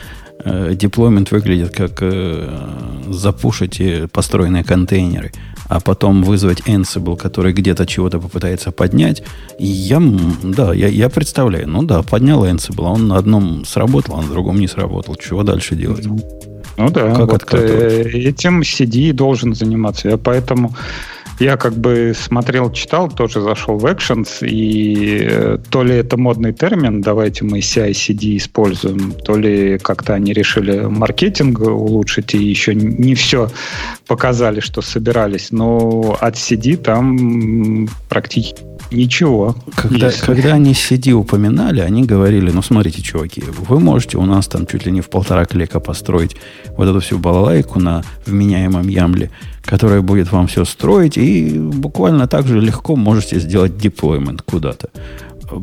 э, 0.44 0.74
деплоймент 0.74 1.32
выглядит 1.32 1.76
как 1.76 1.98
э, 2.02 2.50
запушить 3.10 3.82
построенные 4.12 4.64
контейнеры, 4.64 5.32
а 5.68 5.82
потом 5.82 6.24
вызвать 6.24 6.62
Ansible, 6.62 7.18
который 7.18 7.52
где-то 7.52 7.86
чего-то 7.86 8.20
попытается 8.20 8.72
поднять, 8.72 9.24
я, 9.60 10.02
да, 10.44 10.74
я, 10.74 10.88
я 10.88 11.10
представляю, 11.10 11.68
ну 11.68 11.84
да, 11.84 12.04
поднял 12.04 12.46
Ansible, 12.46 12.86
он 12.86 13.08
на 13.08 13.18
одном 13.18 13.66
сработал, 13.66 14.16
а 14.16 14.22
на 14.22 14.30
другом 14.30 14.60
не 14.60 14.68
сработал. 14.68 15.16
Чего 15.16 15.44
дальше 15.44 15.76
делать? 15.76 16.08
Ну 16.78 16.90
да, 16.90 17.14
как 17.16 17.28
вот 17.28 17.54
э, 17.54 18.04
этим 18.14 18.62
CD 18.62 19.12
должен 19.12 19.54
заниматься. 19.56 20.10
Я 20.10 20.18
поэтому 20.18 20.74
я 21.40 21.58
как 21.58 21.74
бы 21.74 22.14
смотрел, 22.16 22.72
читал, 22.72 23.10
тоже 23.10 23.42
зашел 23.42 23.78
в 23.78 23.86
Actions, 23.86 24.46
и 24.48 25.20
э, 25.22 25.58
то 25.70 25.84
ли 25.84 25.96
это 25.96 26.18
модный 26.18 26.54
термин, 26.54 27.02
давайте 27.02 27.46
мы 27.46 27.60
CI-CD 27.60 28.38
используем, 28.38 29.12
то 29.12 29.38
ли 29.38 29.78
как-то 29.78 30.14
они 30.14 30.34
решили 30.34 30.80
маркетинг 30.80 31.60
улучшить 31.60 32.34
и 32.34 32.44
еще 32.44 32.74
не 32.74 33.16
все 33.16 33.50
показали, 34.08 34.60
что 34.60 34.82
собирались, 34.82 35.52
но 35.52 36.18
от 36.20 36.36
CD 36.36 36.78
там 36.78 37.88
практически 38.10 38.68
Ничего. 38.92 39.56
Когда, 39.76 40.12
когда 40.12 40.54
они 40.54 40.72
CD 40.72 41.12
упоминали, 41.12 41.82
они 41.82 42.04
говорили, 42.04 42.52
ну, 42.52 42.62
смотрите, 42.62 43.02
чуваки, 43.02 43.44
вы 43.46 43.80
можете 43.80 44.18
у 44.18 44.26
нас 44.26 44.48
там 44.48 44.66
чуть 44.66 44.86
ли 44.86 44.92
не 44.92 45.02
в 45.02 45.10
полтора 45.10 45.46
клика 45.46 45.80
построить 45.80 46.38
вот 46.78 46.88
эту 46.88 47.00
всю 47.02 47.18
балалайку 47.18 47.80
на 47.80 48.04
вменяемом 48.26 48.88
ямле, 48.88 49.30
которая 49.68 50.02
будет 50.02 50.32
вам 50.32 50.48
все 50.48 50.64
строить, 50.64 51.18
и 51.18 51.60
буквально 51.60 52.28
так 52.28 52.48
же 52.48 52.62
легко 52.62 52.96
можете 52.96 53.40
сделать 53.40 53.74
deployment 53.74 54.42
куда-то. 54.46 54.90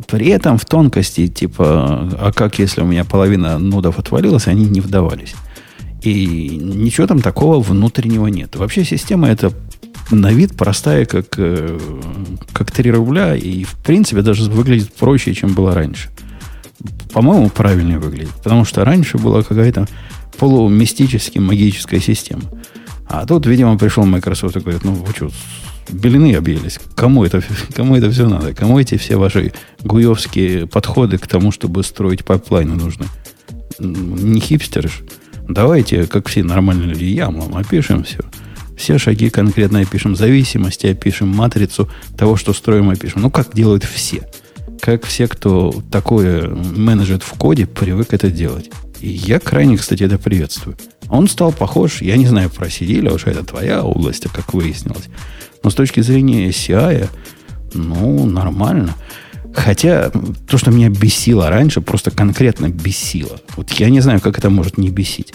При 0.07 0.27
этом 0.27 0.57
в 0.57 0.65
тонкости, 0.65 1.27
типа, 1.27 2.09
а 2.19 2.31
как 2.33 2.59
если 2.59 2.81
у 2.81 2.85
меня 2.85 3.03
половина 3.03 3.57
нодов 3.57 3.97
отвалилась, 3.97 4.47
они 4.47 4.65
не 4.65 4.79
вдавались. 4.79 5.35
И 6.03 6.59
ничего 6.61 7.07
там 7.07 7.21
такого 7.21 7.59
внутреннего 7.59 8.27
нет. 8.27 8.55
Вообще 8.55 8.83
система 8.83 9.27
это 9.27 9.51
на 10.11 10.31
вид 10.31 10.55
простая, 10.55 11.05
как, 11.05 11.25
э, 11.37 11.79
как 12.53 12.71
3 12.71 12.91
рубля, 12.91 13.35
и 13.35 13.63
в 13.63 13.73
принципе 13.83 14.21
даже 14.21 14.49
выглядит 14.51 14.93
проще, 14.93 15.33
чем 15.33 15.53
было 15.53 15.73
раньше. 15.73 16.09
По-моему, 17.11 17.49
правильнее 17.49 17.97
выглядит. 17.97 18.33
Потому 18.43 18.65
что 18.65 18.85
раньше 18.85 19.17
была 19.17 19.41
какая-то 19.41 19.87
полумистически 20.37 21.39
магическая 21.39 21.99
система. 21.99 22.43
А 23.07 23.25
тут, 23.25 23.45
видимо, 23.45 23.77
пришел 23.77 24.05
Microsoft 24.05 24.57
и 24.57 24.59
говорит, 24.59 24.83
ну 24.83 24.93
вы 24.93 25.13
что, 25.13 25.29
белены 25.89 26.35
объелись. 26.35 26.79
Кому 26.95 27.23
это, 27.23 27.43
кому 27.75 27.95
это 27.95 28.09
все 28.11 28.27
надо? 28.27 28.53
Кому 28.53 28.79
эти 28.79 28.97
все 28.97 29.17
ваши 29.17 29.53
гуевские 29.83 30.67
подходы 30.67 31.17
к 31.17 31.27
тому, 31.27 31.51
чтобы 31.51 31.83
строить 31.83 32.25
пайплайны 32.25 32.75
нужны? 32.75 33.05
Не 33.79 34.39
хипстеры 34.39 34.89
ж. 34.89 35.01
Давайте, 35.47 36.07
как 36.07 36.27
все 36.27 36.43
нормальные 36.43 36.87
люди, 36.87 37.03
ямлом 37.05 37.55
опишем 37.55 38.03
все. 38.03 38.19
Все 38.75 38.97
шаги 38.97 39.29
конкретно 39.29 39.79
опишем, 39.79 40.15
зависимости 40.15 40.87
опишем, 40.87 41.29
матрицу 41.29 41.89
того, 42.17 42.35
что 42.35 42.53
строим, 42.53 42.89
опишем. 42.89 43.21
Ну, 43.21 43.29
как 43.29 43.53
делают 43.53 43.83
все. 43.83 44.27
Как 44.81 45.05
все, 45.05 45.27
кто 45.27 45.73
такое 45.91 46.47
manage 46.49 47.05
ит 47.05 47.23
в 47.23 47.31
коде, 47.33 47.67
привык 47.67 48.13
это 48.13 48.29
делать. 48.29 48.69
И 48.99 49.09
я 49.09 49.39
крайне, 49.39 49.77
кстати, 49.77 50.03
это 50.03 50.17
приветствую. 50.17 50.77
Он 51.09 51.27
стал 51.27 51.51
похож, 51.51 52.01
я 52.01 52.17
не 52.17 52.25
знаю 52.25 52.49
про 52.49 52.67
CD, 52.67 53.07
уж 53.13 53.25
это 53.25 53.43
твоя 53.43 53.83
область, 53.83 54.27
как 54.33 54.53
выяснилось. 54.53 55.09
Но 55.63 55.69
с 55.69 55.75
точки 55.75 56.01
зрения 56.01 56.49
CI, 56.49 57.09
ну, 57.73 58.25
нормально. 58.25 58.95
Хотя 59.53 60.11
то, 60.49 60.57
что 60.57 60.71
меня 60.71 60.89
бесило 60.89 61.49
раньше, 61.49 61.81
просто 61.81 62.11
конкретно 62.11 62.69
бесило. 62.69 63.39
Вот 63.55 63.71
я 63.71 63.89
не 63.89 64.01
знаю, 64.01 64.19
как 64.19 64.37
это 64.37 64.49
может 64.49 64.77
не 64.77 64.89
бесить. 64.89 65.33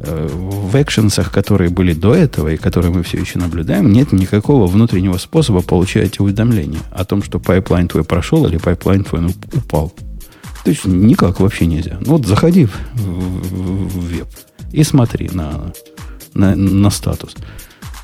Э, 0.00 0.28
в 0.30 0.80
actions 0.80 1.13
ах, 1.13 1.32
которые 1.32 1.70
были 1.70 1.92
до 1.92 2.14
этого 2.14 2.48
и 2.48 2.56
которые 2.56 2.92
мы 2.92 3.02
все 3.02 3.18
еще 3.18 3.38
наблюдаем, 3.38 3.90
нет 3.90 4.12
никакого 4.12 4.66
внутреннего 4.66 5.18
способа 5.18 5.60
получать 5.60 6.20
уведомления 6.20 6.80
о 6.92 7.04
том, 7.04 7.22
что 7.22 7.40
pipeline 7.40 7.88
твой 7.88 8.04
прошел 8.04 8.46
или 8.46 8.58
pipeline 8.58 9.02
твой 9.02 9.22
ну, 9.22 9.30
упал. 9.52 9.92
То 10.64 10.70
есть 10.70 10.84
никак 10.84 11.40
вообще 11.40 11.66
нельзя. 11.66 11.98
Ну 12.00 12.12
вот 12.12 12.26
заходи 12.26 12.66
в 12.94 14.08
веб 14.08 14.28
и 14.72 14.84
смотри 14.84 15.30
на, 15.32 15.72
на, 16.34 16.54
на 16.56 16.90
статус. 16.90 17.34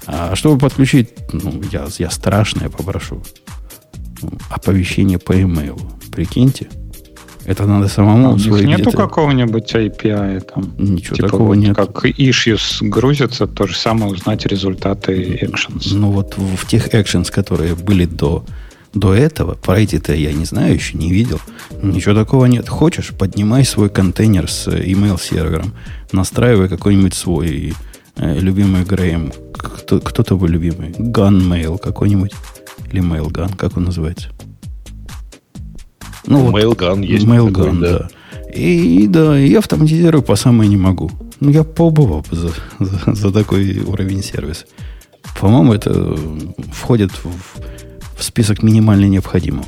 А 0.06 0.35
чтобы 0.37 0.59
подключить, 0.59 1.11
ну, 1.33 1.62
я, 1.73 1.87
я 1.99 2.11
страшное 2.11 2.68
попрошу. 2.68 3.23
Оповещение 4.50 5.18
по 5.18 5.33
e-mail. 5.33 5.80
Прикиньте. 6.11 6.68
Это 7.47 7.66
надо 7.66 7.88
самому 7.88 8.30
а 8.30 8.33
у 8.33 8.37
них 8.37 8.64
нету 8.64 8.90
какого-нибудь 8.90 9.75
API 9.75 10.40
там? 10.40 10.75
Ничего 10.78 11.16
типа 11.16 11.28
такого 11.28 11.49
вот 11.49 11.54
нет. 11.56 11.76
Как 11.76 12.04
issues 12.04 12.78
грузятся, 12.80 13.47
то 13.47 13.66
же 13.66 13.76
самое 13.76 14.12
узнать 14.12 14.47
результаты 14.47 15.38
actions. 15.42 15.88
Ну 15.92 16.11
вот 16.11 16.37
в 16.38 16.66
тех 16.66 16.88
actions, 16.94 17.30
которые 17.30 17.75
были 17.75 18.06
до, 18.06 18.44
до 18.95 19.13
этого, 19.13 19.55
про 19.55 19.81
эти-то 19.81 20.15
я 20.15 20.33
не 20.33 20.45
знаю, 20.45 20.75
еще 20.75 20.97
не 20.97 21.11
видел. 21.11 21.41
Ничего 21.83 22.15
такого 22.15 22.47
нет. 22.47 22.69
Хочешь, 22.69 23.11
поднимай 23.11 23.65
свой 23.65 23.91
контейнер 23.91 24.51
с 24.51 24.69
email 24.69 25.21
сервером, 25.21 25.75
настраивай 26.13 26.69
какой-нибудь 26.69 27.15
свой 27.15 27.75
э, 28.17 28.39
любимый 28.39 28.85
Грейм. 28.85 29.33
Кто, 29.53 30.01
кто 30.01 30.23
твой 30.23 30.49
любимый? 30.49 30.91
Gunmail 30.91 31.79
какой-нибудь. 31.79 32.33
Или 32.93 33.03
Mailgun, 33.03 33.57
как 33.57 33.77
он 33.77 33.85
называется? 33.85 34.29
Ну, 36.27 36.51
Mailgun 36.51 36.97
вот, 36.97 37.05
есть. 37.05 37.27
Mailgun, 37.27 37.81
да. 37.81 37.99
да. 37.99 38.09
И, 38.55 39.09
да, 39.09 39.39
и 39.39 39.53
автоматизирую 39.55 40.23
по 40.23 40.37
самой 40.37 40.69
не 40.69 40.77
могу. 40.77 41.11
Ну, 41.41 41.51
я 41.51 41.65
побывал 41.65 42.25
за, 42.31 42.51
за, 42.79 43.15
за 43.15 43.33
такой 43.33 43.81
уровень 43.81 44.23
сервиса. 44.23 44.67
По-моему, 45.41 45.73
это 45.73 46.17
входит 46.73 47.11
в, 47.11 47.33
в 48.25 48.26
список 48.26 48.62
минимально 48.62 49.04
необходимого. 49.04 49.66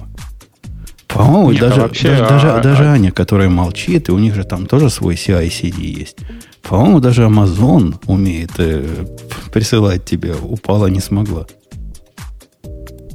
По-моему, 1.07 1.53
Нет, 1.53 1.61
даже, 1.61 1.81
вообще, 1.83 2.09
даже, 2.09 2.25
а, 2.25 2.29
даже, 2.29 2.51
а, 2.51 2.63
даже 2.63 2.85
Аня, 2.85 3.13
которая 3.13 3.49
молчит, 3.49 4.09
и 4.09 4.13
у 4.13 4.19
них 4.19 4.35
же 4.35 4.45
там 4.45 4.67
тоже 4.67 4.91
свой 4.91 5.15
CI-CD 5.15 5.81
есть. 5.81 6.19
По-моему, 6.63 7.01
даже 7.01 7.23
Amazon 7.23 7.95
умеет 8.07 8.53
э, 8.59 9.07
присылать 9.53 10.05
тебе, 10.05 10.35
упала, 10.35 10.87
не 10.87 11.01
смогла. 11.01 11.47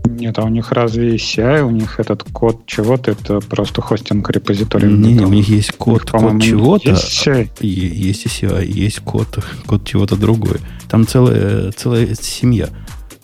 Нет, 0.06 0.38
а 0.40 0.44
у 0.44 0.50
них 0.50 0.72
разве 0.72 1.16
CI, 1.16 1.62
у 1.62 1.72
них 1.72 2.00
этот 2.00 2.24
код 2.24 2.66
чего-то, 2.66 3.12
это 3.12 3.40
просто 3.40 3.82
хостинг 3.82 4.30
репозитория? 4.30 4.90
Не, 4.90 5.14
не, 5.14 5.26
у 5.26 5.30
них 5.30 5.48
есть 5.50 5.72
код, 5.74 6.12
них, 6.14 6.22
код 6.22 6.42
чего-то. 6.42 6.90
Есть 6.92 7.28
CI. 7.28 7.50
Есть 7.62 8.26
и 8.26 8.30
CI, 8.30 8.66
есть 8.66 9.00
код, 9.00 9.40
код 9.66 9.86
чего-то 9.86 10.16
другое. 10.16 10.60
Там 10.90 11.08
целая, 11.08 11.72
целая 11.72 12.16
семья. 12.16 12.70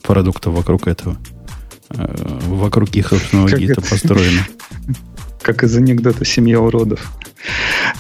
продуктов 0.01 0.53
вокруг 0.53 0.87
этого. 0.87 1.17
Э, 1.89 2.39
вокруг 2.47 2.89
их 2.95 3.09
собственного 3.09 3.49
гита 3.51 3.81
построено. 3.81 4.45
Как 5.41 5.63
из 5.63 5.75
анекдота 5.77 6.25
«Семья 6.25 6.59
уродов». 6.59 7.13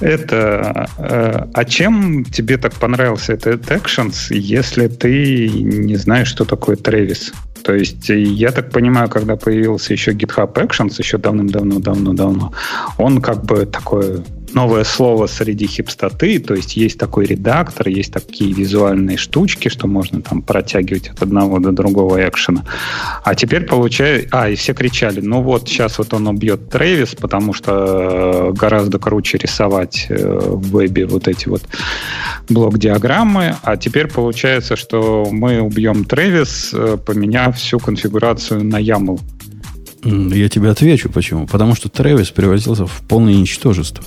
Это, 0.01 0.89
э, 0.97 1.45
а 1.53 1.65
чем 1.65 2.25
тебе 2.25 2.57
так 2.57 2.73
понравился 2.73 3.33
этот 3.33 3.65
Actions, 3.71 4.27
если 4.29 4.87
ты 4.87 5.47
не 5.49 5.95
знаешь, 5.95 6.27
что 6.27 6.43
такое 6.43 6.75
Travis? 6.75 7.33
То 7.63 7.73
есть, 7.73 8.09
я 8.09 8.51
так 8.51 8.71
понимаю, 8.71 9.09
когда 9.09 9.35
появился 9.35 9.93
еще 9.93 10.11
GitHub 10.11 10.53
Actions, 10.53 10.95
еще 10.97 11.17
давным-давно-давно-давно, 11.17 12.53
он 12.97 13.21
как 13.21 13.45
бы 13.45 13.65
такое 13.65 14.23
новое 14.57 14.83
слово 14.85 15.27
среди 15.27 15.67
хипстоты, 15.67 16.39
то 16.39 16.55
есть 16.55 16.77
есть 16.77 16.97
такой 16.97 17.25
редактор, 17.25 17.89
есть 17.89 18.11
такие 18.11 18.51
визуальные 18.53 19.17
штучки, 19.17 19.69
что 19.69 19.85
можно 19.85 20.19
там 20.23 20.41
протягивать 20.41 21.09
от 21.09 21.21
одного 21.21 21.59
до 21.59 21.71
другого 21.71 22.27
экшена. 22.27 22.65
А 23.23 23.35
теперь 23.35 23.65
получается... 23.65 24.27
А, 24.31 24.49
и 24.49 24.55
все 24.55 24.73
кричали, 24.73 25.21
ну 25.21 25.43
вот, 25.43 25.69
сейчас 25.69 25.99
вот 25.99 26.11
он 26.15 26.27
убьет 26.27 26.71
Трэвис, 26.71 27.13
потому 27.13 27.53
что 27.53 27.71
э, 27.71 28.51
гораздо 28.53 28.97
круче 28.97 29.37
рисовать 29.37 30.07
э, 30.09 30.15
в 30.15 30.71
вебе 30.71 31.05
вот 31.05 31.27
эти 31.27 31.47
вот 31.49 31.61
блок-диаграммы, 32.49 33.57
а 33.61 33.77
теперь 33.77 34.07
получается, 34.07 34.75
что 34.75 35.27
мы 35.29 35.61
убьем 35.61 36.03
Трэвис, 36.03 36.71
э, 36.73 36.97
поменяв 37.05 37.57
всю 37.57 37.77
конфигурацию 37.77 38.63
на 38.63 38.81
YAML. 38.81 39.19
Я 40.03 40.49
тебе 40.49 40.69
отвечу, 40.69 41.09
почему. 41.09 41.45
Потому 41.45 41.75
что 41.75 41.89
Трэвис 41.89 42.31
превратился 42.31 42.87
в 42.87 43.01
полное 43.07 43.35
ничтожество 43.35 44.03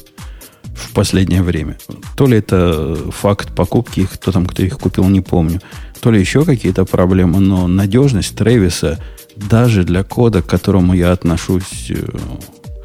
в 0.81 0.93
последнее 0.93 1.43
время. 1.43 1.77
То 2.17 2.27
ли 2.27 2.39
это 2.39 2.97
факт 3.11 3.55
покупки 3.55 4.01
их, 4.01 4.13
кто 4.13 4.33
там, 4.33 4.47
кто 4.47 4.63
их 4.63 4.79
купил, 4.79 5.09
не 5.09 5.21
помню. 5.21 5.61
То 6.01 6.11
ли 6.11 6.21
еще 6.21 6.45
какие-то 6.45 6.85
проблемы, 6.85 7.41
но 7.41 7.67
надежность 7.67 8.37
Тревиса 8.37 8.99
даже 9.37 9.85
для 9.85 10.03
кода, 10.03 10.43
к 10.43 10.47
которому 10.47 10.95
я 10.95 11.13
отношусь 11.13 11.91
э, 11.91 11.95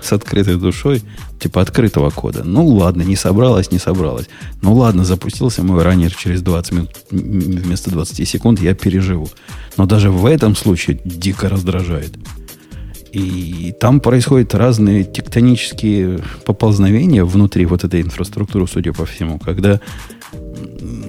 с 0.02 0.14
открытой 0.14 0.56
душой, 0.56 1.02
типа 1.40 1.62
открытого 1.62 2.10
кода. 2.10 2.44
Ну 2.44 2.68
ладно, 2.68 3.02
не 3.02 3.16
собралась, 3.16 3.72
не 3.72 3.80
собралась. 3.80 4.28
Ну 4.62 4.74
ладно, 4.76 5.04
запустился 5.04 5.64
мой 5.64 5.84
раннер 5.84 6.14
через 6.14 6.42
20 6.42 6.72
минут 6.72 6.90
вместо 7.12 7.90
20 7.90 8.28
секунд, 8.28 8.62
я 8.62 8.74
переживу. 8.74 9.30
Но 9.78 9.86
даже 9.86 10.12
в 10.12 10.26
этом 10.26 10.56
случае 10.56 11.00
дико 11.04 11.50
раздражает. 11.50 12.14
И 13.16 13.74
там 13.80 14.02
происходят 14.02 14.54
разные 14.54 15.06
тектонические 15.06 16.20
поползновения 16.44 17.24
внутри 17.24 17.66
вот 17.66 17.86
этой 17.86 18.02
инфраструктуры, 18.02 18.68
судя 18.68 18.92
по 18.92 19.06
всему, 19.06 19.40
когда 19.40 19.80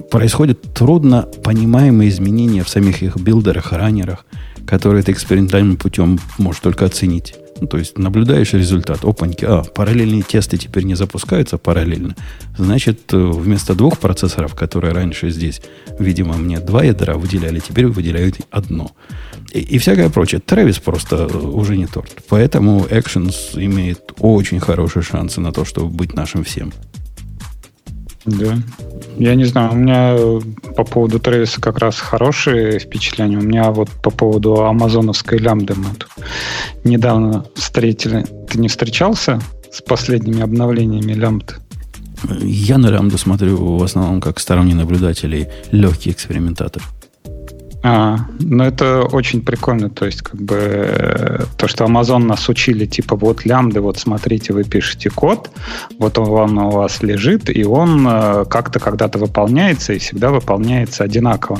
происходят 0.09 0.61
трудно 0.73 1.27
понимаемые 1.43 2.09
изменения 2.09 2.63
в 2.63 2.69
самих 2.69 3.03
их 3.03 3.17
билдерах, 3.17 3.73
раннерах, 3.73 4.25
которые 4.65 5.03
ты 5.03 5.11
экспериментальным 5.11 5.75
путем 5.75 6.17
можешь 6.37 6.61
только 6.61 6.85
оценить. 6.85 7.35
Ну, 7.59 7.67
то 7.67 7.77
есть 7.77 7.97
наблюдаешь 7.97 8.53
результат. 8.53 9.03
Опаньки, 9.03 9.43
а, 9.43 9.63
параллельные 9.63 10.23
тесты 10.23 10.57
теперь 10.57 10.83
не 10.83 10.95
запускаются 10.95 11.57
параллельно. 11.57 12.15
Значит, 12.57 13.13
э, 13.13 13.17
вместо 13.17 13.75
двух 13.75 13.97
процессоров, 13.97 14.55
которые 14.55 14.93
раньше 14.93 15.29
здесь, 15.29 15.61
видимо, 15.99 16.37
мне 16.37 16.59
два 16.59 16.83
ядра 16.83 17.15
выделяли, 17.15 17.59
теперь 17.59 17.87
выделяют 17.87 18.37
одно 18.51 18.91
и, 19.51 19.59
и 19.59 19.77
всякое 19.77 20.09
прочее. 20.09 20.41
Трэвис 20.45 20.79
просто 20.79 21.25
уже 21.25 21.77
не 21.77 21.87
торт. 21.87 22.23
Поэтому 22.29 22.85
Actions 22.85 23.35
имеет 23.53 24.13
очень 24.19 24.59
хорошие 24.59 25.03
шансы 25.03 25.41
на 25.41 25.51
то, 25.51 25.65
чтобы 25.65 25.89
быть 25.89 26.13
нашим 26.13 26.43
всем. 26.43 26.73
Да. 28.25 28.57
Я 29.17 29.35
не 29.35 29.45
знаю, 29.45 29.71
у 29.71 29.75
меня 29.75 30.17
по 30.75 30.83
поводу 30.83 31.19
Трэвиса 31.19 31.61
как 31.61 31.79
раз 31.79 31.97
хорошие 31.97 32.77
впечатления. 32.79 33.37
У 33.37 33.41
меня 33.41 33.71
вот 33.71 33.89
по 34.03 34.09
поводу 34.09 34.65
амазоновской 34.65 35.39
лямбды 35.39 35.75
мы 35.75 35.95
тут 35.97 36.09
недавно 36.83 37.45
встретили. 37.55 38.25
Ты 38.49 38.59
не 38.59 38.67
встречался 38.67 39.39
с 39.71 39.81
последними 39.81 40.41
обновлениями 40.41 41.13
лямбд? 41.13 41.59
Я 42.41 42.77
на 42.77 42.87
лямбду 42.87 43.17
смотрю 43.17 43.77
в 43.77 43.83
основном 43.83 44.19
как 44.19 44.39
сторонний 44.39 44.73
наблюдатель 44.73 45.33
и 45.33 45.47
легкий 45.71 46.11
экспериментатор. 46.11 46.83
А, 47.83 48.17
ну 48.39 48.63
это 48.63 49.03
очень 49.03 49.41
прикольно, 49.41 49.89
то 49.89 50.05
есть 50.05 50.21
как 50.21 50.41
бы 50.41 51.45
то, 51.57 51.67
что 51.67 51.85
Amazon 51.85 52.19
нас 52.19 52.49
учили, 52.49 52.85
типа 52.85 53.15
вот 53.15 53.45
лямбды, 53.45 53.81
вот 53.81 53.97
смотрите, 53.97 54.53
вы 54.53 54.63
пишете 54.63 55.09
код, 55.09 55.49
вот 55.99 56.17
он 56.17 56.57
у 56.57 56.71
вас 56.71 57.01
лежит, 57.03 57.55
и 57.55 57.63
он 57.63 58.05
э, 58.07 58.45
как-то 58.49 58.79
когда-то 58.79 59.19
выполняется, 59.19 59.93
и 59.93 59.99
всегда 59.99 60.31
выполняется 60.31 61.03
одинаково. 61.03 61.59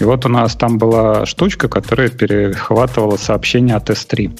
И 0.00 0.04
вот 0.04 0.24
у 0.24 0.28
нас 0.28 0.54
там 0.54 0.78
была 0.78 1.26
штучка, 1.26 1.68
которая 1.68 2.08
перехватывала 2.08 3.16
сообщение 3.16 3.76
от 3.76 3.90
S3. 3.90 4.38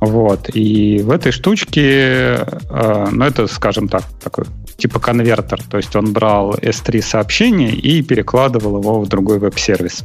Вот. 0.00 0.50
И 0.54 1.00
в 1.02 1.10
этой 1.10 1.32
штучке, 1.32 2.46
э, 2.70 3.06
ну 3.10 3.24
это, 3.24 3.46
скажем 3.46 3.88
так, 3.88 4.04
такой 4.22 4.44
типа 4.76 4.98
конвертер. 4.98 5.62
То 5.70 5.76
есть 5.76 5.94
он 5.96 6.12
брал 6.12 6.54
S3 6.54 7.02
сообщение 7.02 7.74
и 7.74 8.02
перекладывал 8.02 8.80
его 8.80 9.00
в 9.00 9.08
другой 9.08 9.38
веб-сервис. 9.38 10.04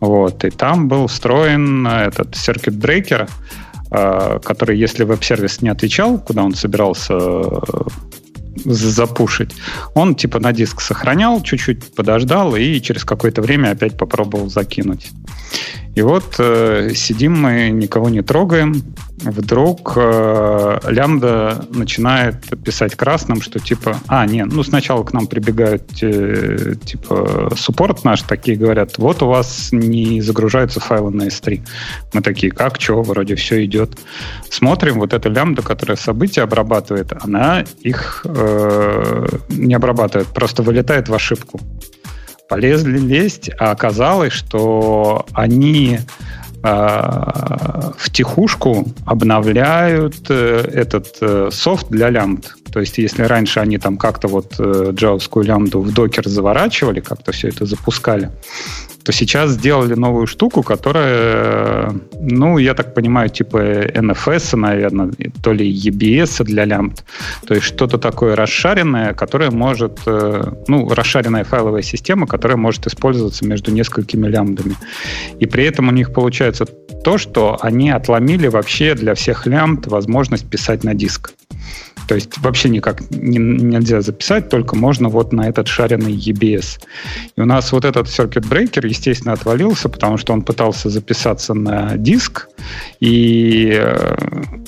Вот. 0.00 0.44
И 0.44 0.50
там 0.50 0.88
был 0.88 1.06
встроен 1.06 1.86
этот 1.86 2.34
circuit 2.34 2.78
breaker, 2.78 3.28
э, 3.90 4.40
который, 4.44 4.78
если 4.78 5.04
веб-сервис 5.04 5.62
не 5.62 5.70
отвечал, 5.70 6.18
куда 6.18 6.44
он 6.44 6.54
собирался 6.54 7.14
э, 7.14 7.50
запушить, 8.64 9.54
он 9.94 10.14
типа 10.14 10.40
на 10.40 10.52
диск 10.52 10.80
сохранял, 10.80 11.42
чуть-чуть 11.42 11.94
подождал 11.94 12.56
и 12.56 12.80
через 12.80 13.04
какое-то 13.04 13.42
время 13.42 13.70
опять 13.70 13.96
попробовал 13.96 14.48
закинуть. 14.48 15.10
И 15.94 16.02
вот 16.02 16.36
э, 16.38 16.92
сидим 16.94 17.40
мы, 17.40 17.70
никого 17.70 18.08
не 18.08 18.22
трогаем, 18.22 18.82
вдруг 19.22 19.94
э, 19.96 20.78
лямбда 20.88 21.66
начинает 21.70 22.36
писать 22.64 22.94
красным, 22.94 23.42
что 23.42 23.58
типа, 23.58 23.96
а, 24.06 24.26
не, 24.26 24.44
ну 24.44 24.62
сначала 24.62 25.02
к 25.04 25.12
нам 25.12 25.26
прибегают 25.26 26.02
э, 26.02 26.74
типа 26.84 27.52
суппорт 27.56 28.04
наш, 28.04 28.22
такие 28.22 28.56
говорят, 28.56 28.98
вот 28.98 29.22
у 29.22 29.26
вас 29.26 29.70
не 29.72 30.20
загружаются 30.20 30.80
файлы 30.80 31.10
на 31.10 31.22
S3. 31.24 31.60
Мы 32.12 32.22
такие, 32.22 32.52
как, 32.52 32.80
что, 32.80 33.02
вроде 33.02 33.34
все 33.34 33.64
идет. 33.64 33.98
Смотрим, 34.50 35.00
вот 35.00 35.12
эта 35.12 35.28
лямбда, 35.28 35.62
которая 35.62 35.96
события 35.96 36.42
обрабатывает, 36.42 37.12
она 37.20 37.64
их 37.80 38.24
э, 38.24 39.26
не 39.48 39.74
обрабатывает, 39.74 40.28
просто 40.28 40.62
вылетает 40.62 41.08
в 41.08 41.14
ошибку 41.14 41.60
полезли 42.48 42.98
лезть, 42.98 43.50
а 43.58 43.72
оказалось, 43.72 44.32
что 44.32 45.26
они 45.34 45.98
в 46.62 48.10
тихушку 48.10 48.86
обновляют 49.06 50.16
э, 50.28 50.68
этот 50.72 51.16
э, 51.20 51.50
софт 51.52 51.88
для 51.88 52.10
лямбд. 52.10 52.56
То 52.72 52.80
есть, 52.80 52.98
если 52.98 53.22
раньше 53.22 53.60
они 53.60 53.78
там 53.78 53.96
как-то 53.96 54.28
вот 54.28 54.54
э, 54.58 54.90
джавовскую 54.92 55.44
лямбду 55.44 55.80
в 55.80 55.92
докер 55.92 56.28
заворачивали, 56.28 57.00
как-то 57.00 57.32
все 57.32 57.48
это 57.48 57.64
запускали, 57.64 58.30
то 59.08 59.12
сейчас 59.12 59.52
сделали 59.52 59.94
новую 59.94 60.26
штуку, 60.26 60.62
которая, 60.62 61.94
ну, 62.20 62.58
я 62.58 62.74
так 62.74 62.92
понимаю, 62.92 63.30
типа 63.30 63.56
NFS, 63.56 64.54
наверное, 64.54 65.12
то 65.42 65.54
ли 65.54 65.66
EBS 65.66 66.44
для 66.44 66.66
лямбд. 66.66 67.02
То 67.46 67.54
есть 67.54 67.66
что-то 67.66 67.96
такое 67.96 68.36
расшаренное, 68.36 69.14
которое 69.14 69.50
может, 69.50 70.00
э, 70.04 70.52
ну, 70.68 70.90
расшаренная 70.90 71.44
файловая 71.44 71.80
система, 71.80 72.26
которая 72.26 72.58
может 72.58 72.86
использоваться 72.86 73.46
между 73.46 73.72
несколькими 73.72 74.28
лямбдами. 74.28 74.74
И 75.40 75.46
при 75.46 75.64
этом 75.64 75.88
у 75.88 75.92
них 75.92 76.12
получается 76.12 76.66
то, 77.02 77.16
что 77.16 77.56
они 77.62 77.88
отломили 77.88 78.48
вообще 78.48 78.94
для 78.94 79.14
всех 79.14 79.46
лямбд 79.46 79.86
возможность 79.86 80.50
писать 80.50 80.84
на 80.84 80.92
диск. 80.92 81.32
То 82.08 82.14
есть 82.14 82.38
вообще 82.38 82.70
никак 82.70 83.02
не, 83.10 83.38
нельзя 83.38 84.00
записать, 84.00 84.48
только 84.48 84.74
можно 84.74 85.10
вот 85.10 85.34
на 85.34 85.46
этот 85.46 85.68
шаренный 85.68 86.14
EBS. 86.16 86.80
И 87.36 87.40
у 87.40 87.44
нас 87.44 87.70
вот 87.70 87.84
этот 87.84 88.06
circuit 88.06 88.48
breaker, 88.48 88.86
естественно, 88.86 89.34
отвалился, 89.34 89.90
потому 89.90 90.16
что 90.16 90.32
он 90.32 90.40
пытался 90.40 90.88
записаться 90.88 91.52
на 91.52 91.98
диск 91.98 92.48
и 93.00 93.78
э, 93.78 94.16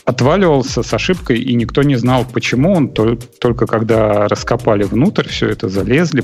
отваливался 0.04 0.82
с 0.82 0.92
ошибкой, 0.92 1.38
и 1.38 1.54
никто 1.54 1.82
не 1.82 1.96
знал, 1.96 2.26
почему. 2.30 2.74
Он 2.74 2.90
только, 2.90 3.26
только 3.40 3.66
когда 3.66 4.28
раскопали 4.28 4.82
внутрь, 4.82 5.26
все 5.26 5.48
это 5.48 5.70
залезли, 5.70 6.22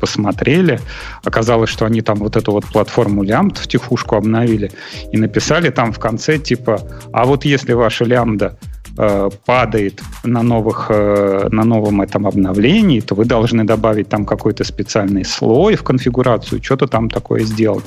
посмотрели, 0.00 0.80
оказалось, 1.22 1.70
что 1.70 1.86
они 1.86 2.00
там 2.00 2.18
вот 2.18 2.36
эту 2.36 2.50
вот 2.50 2.64
платформу 2.66 3.22
лямбд 3.22 3.58
в 3.58 3.68
тихушку 3.68 4.16
обновили 4.16 4.72
и 5.12 5.18
написали 5.18 5.70
там 5.70 5.92
в 5.92 6.00
конце 6.00 6.38
типа, 6.38 6.80
а 7.12 7.26
вот 7.26 7.44
если 7.44 7.74
ваша 7.74 8.04
лямбда 8.04 8.58
Э, 9.00 9.30
падает 9.44 10.02
на, 10.24 10.42
новых, 10.42 10.86
э, 10.90 11.48
на 11.52 11.62
новом 11.62 12.00
этом 12.00 12.26
обновлении, 12.26 12.98
то 12.98 13.14
вы 13.14 13.26
должны 13.26 13.62
добавить 13.62 14.08
там 14.08 14.24
какой-то 14.24 14.64
специальный 14.64 15.24
слой 15.24 15.76
в 15.76 15.84
конфигурацию, 15.84 16.60
что-то 16.60 16.88
там 16.88 17.08
такое 17.08 17.44
сделать. 17.44 17.84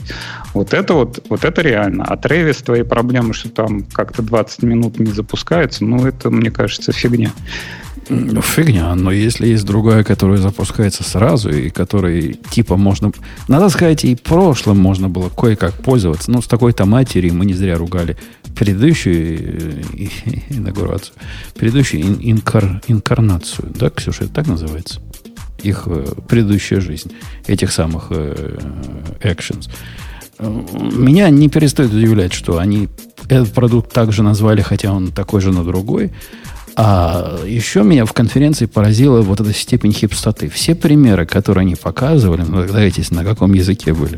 Вот 0.53 0.73
это 0.73 0.93
вот, 0.93 1.21
вот 1.27 1.43
это 1.43 1.61
реально. 1.61 2.05
А 2.07 2.15
Travis, 2.15 2.63
твои 2.63 2.83
проблемы, 2.83 3.33
что 3.33 3.49
там 3.49 3.83
как-то 3.91 4.21
20 4.21 4.63
минут 4.63 4.99
не 4.99 5.11
запускается, 5.11 5.83
ну, 5.83 6.05
это, 6.05 6.29
мне 6.29 6.49
кажется, 6.49 6.93
фигня. 6.93 7.31
Фигня, 8.41 8.93
но 8.95 9.11
если 9.11 9.47
есть 9.47 9.65
другая, 9.65 10.03
которая 10.03 10.37
запускается 10.37 11.03
сразу, 11.03 11.49
и 11.49 11.69
которой 11.69 12.33
типа 12.49 12.75
можно... 12.75 13.11
Надо 13.47 13.69
сказать, 13.69 14.03
и 14.03 14.15
прошлым 14.15 14.79
можно 14.79 15.07
было 15.07 15.29
кое-как 15.29 15.73
пользоваться. 15.73 16.29
Ну, 16.29 16.41
с 16.41 16.47
такой-то 16.47 16.85
матерью 16.85 17.33
мы 17.33 17.45
не 17.45 17.53
зря 17.53 17.77
ругали 17.77 18.17
предыдущую 18.55 19.81
э, 19.97 20.07
инаугурацию, 20.49 21.13
предыдущую 21.55 22.03
инкар, 22.29 22.81
инкарнацию. 22.87 23.71
Да, 23.73 23.89
Ксюша, 23.89 24.25
это 24.25 24.33
так 24.33 24.47
называется? 24.47 24.99
Их 25.63 25.83
э, 25.85 26.05
предыдущая 26.27 26.81
жизнь, 26.81 27.13
этих 27.47 27.71
самых 27.71 28.07
э, 28.09 28.57
actions. 29.21 29.69
Меня 30.39 31.29
не 31.29 31.49
перестает 31.49 31.93
удивлять, 31.93 32.33
что 32.33 32.57
они 32.57 32.89
этот 33.29 33.53
продукт 33.53 33.93
также 33.93 34.23
назвали, 34.23 34.61
хотя 34.61 34.91
он 34.91 35.11
такой 35.11 35.39
же 35.39 35.51
на 35.51 35.63
другой. 35.63 36.11
А 36.75 37.39
еще 37.45 37.83
меня 37.83 38.05
в 38.05 38.13
конференции 38.13 38.65
поразила 38.65 39.21
вот 39.21 39.41
эта 39.41 39.53
степень 39.53 39.93
хипстоты. 39.93 40.49
Все 40.49 40.75
примеры, 40.75 41.25
которые 41.25 41.63
они 41.63 41.75
показывали, 41.75 42.43
ну, 42.47 42.61
догадайтесь, 42.61 43.11
на 43.11 43.23
каком 43.23 43.53
языке 43.53 43.93
были? 43.93 44.17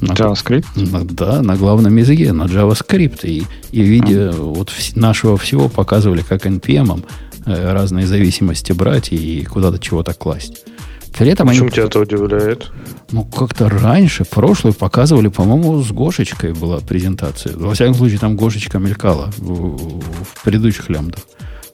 На, 0.00 0.12
JavaScript? 0.12 0.66
На, 0.74 1.04
да, 1.04 1.42
на 1.42 1.56
главном 1.56 1.96
языке, 1.96 2.32
на 2.32 2.44
JavaScript. 2.44 3.20
И, 3.22 3.44
и 3.70 3.82
в 3.82 3.86
виде 3.86 4.14
mm. 4.14 4.32
вот 4.32 4.70
в, 4.70 4.96
нашего 4.96 5.36
всего 5.38 5.68
показывали, 5.68 6.22
как 6.22 6.46
NPM 6.46 7.04
э, 7.46 7.72
разные 7.72 8.06
зависимости 8.06 8.72
брать 8.72 9.12
и 9.12 9.44
куда-то 9.44 9.78
чего-то 9.78 10.12
класть. 10.12 10.64
При 11.16 11.30
этом 11.30 11.46
Почему 11.46 11.66
они... 11.66 11.72
тебя 11.72 11.84
это 11.84 12.00
удивляет? 12.00 12.72
Ну, 13.12 13.24
как-то 13.24 13.68
раньше, 13.68 14.24
прошлую, 14.24 14.74
показывали, 14.74 15.28
по-моему, 15.28 15.80
с 15.82 15.92
Гошечкой 15.92 16.52
была 16.52 16.80
презентация. 16.80 17.56
Во 17.56 17.74
всяком 17.74 17.94
случае, 17.94 18.18
там 18.18 18.36
Гошечка 18.36 18.78
мелькала 18.78 19.30
в, 19.38 20.00
в 20.00 20.42
предыдущих 20.42 20.90
лямдах. 20.90 21.20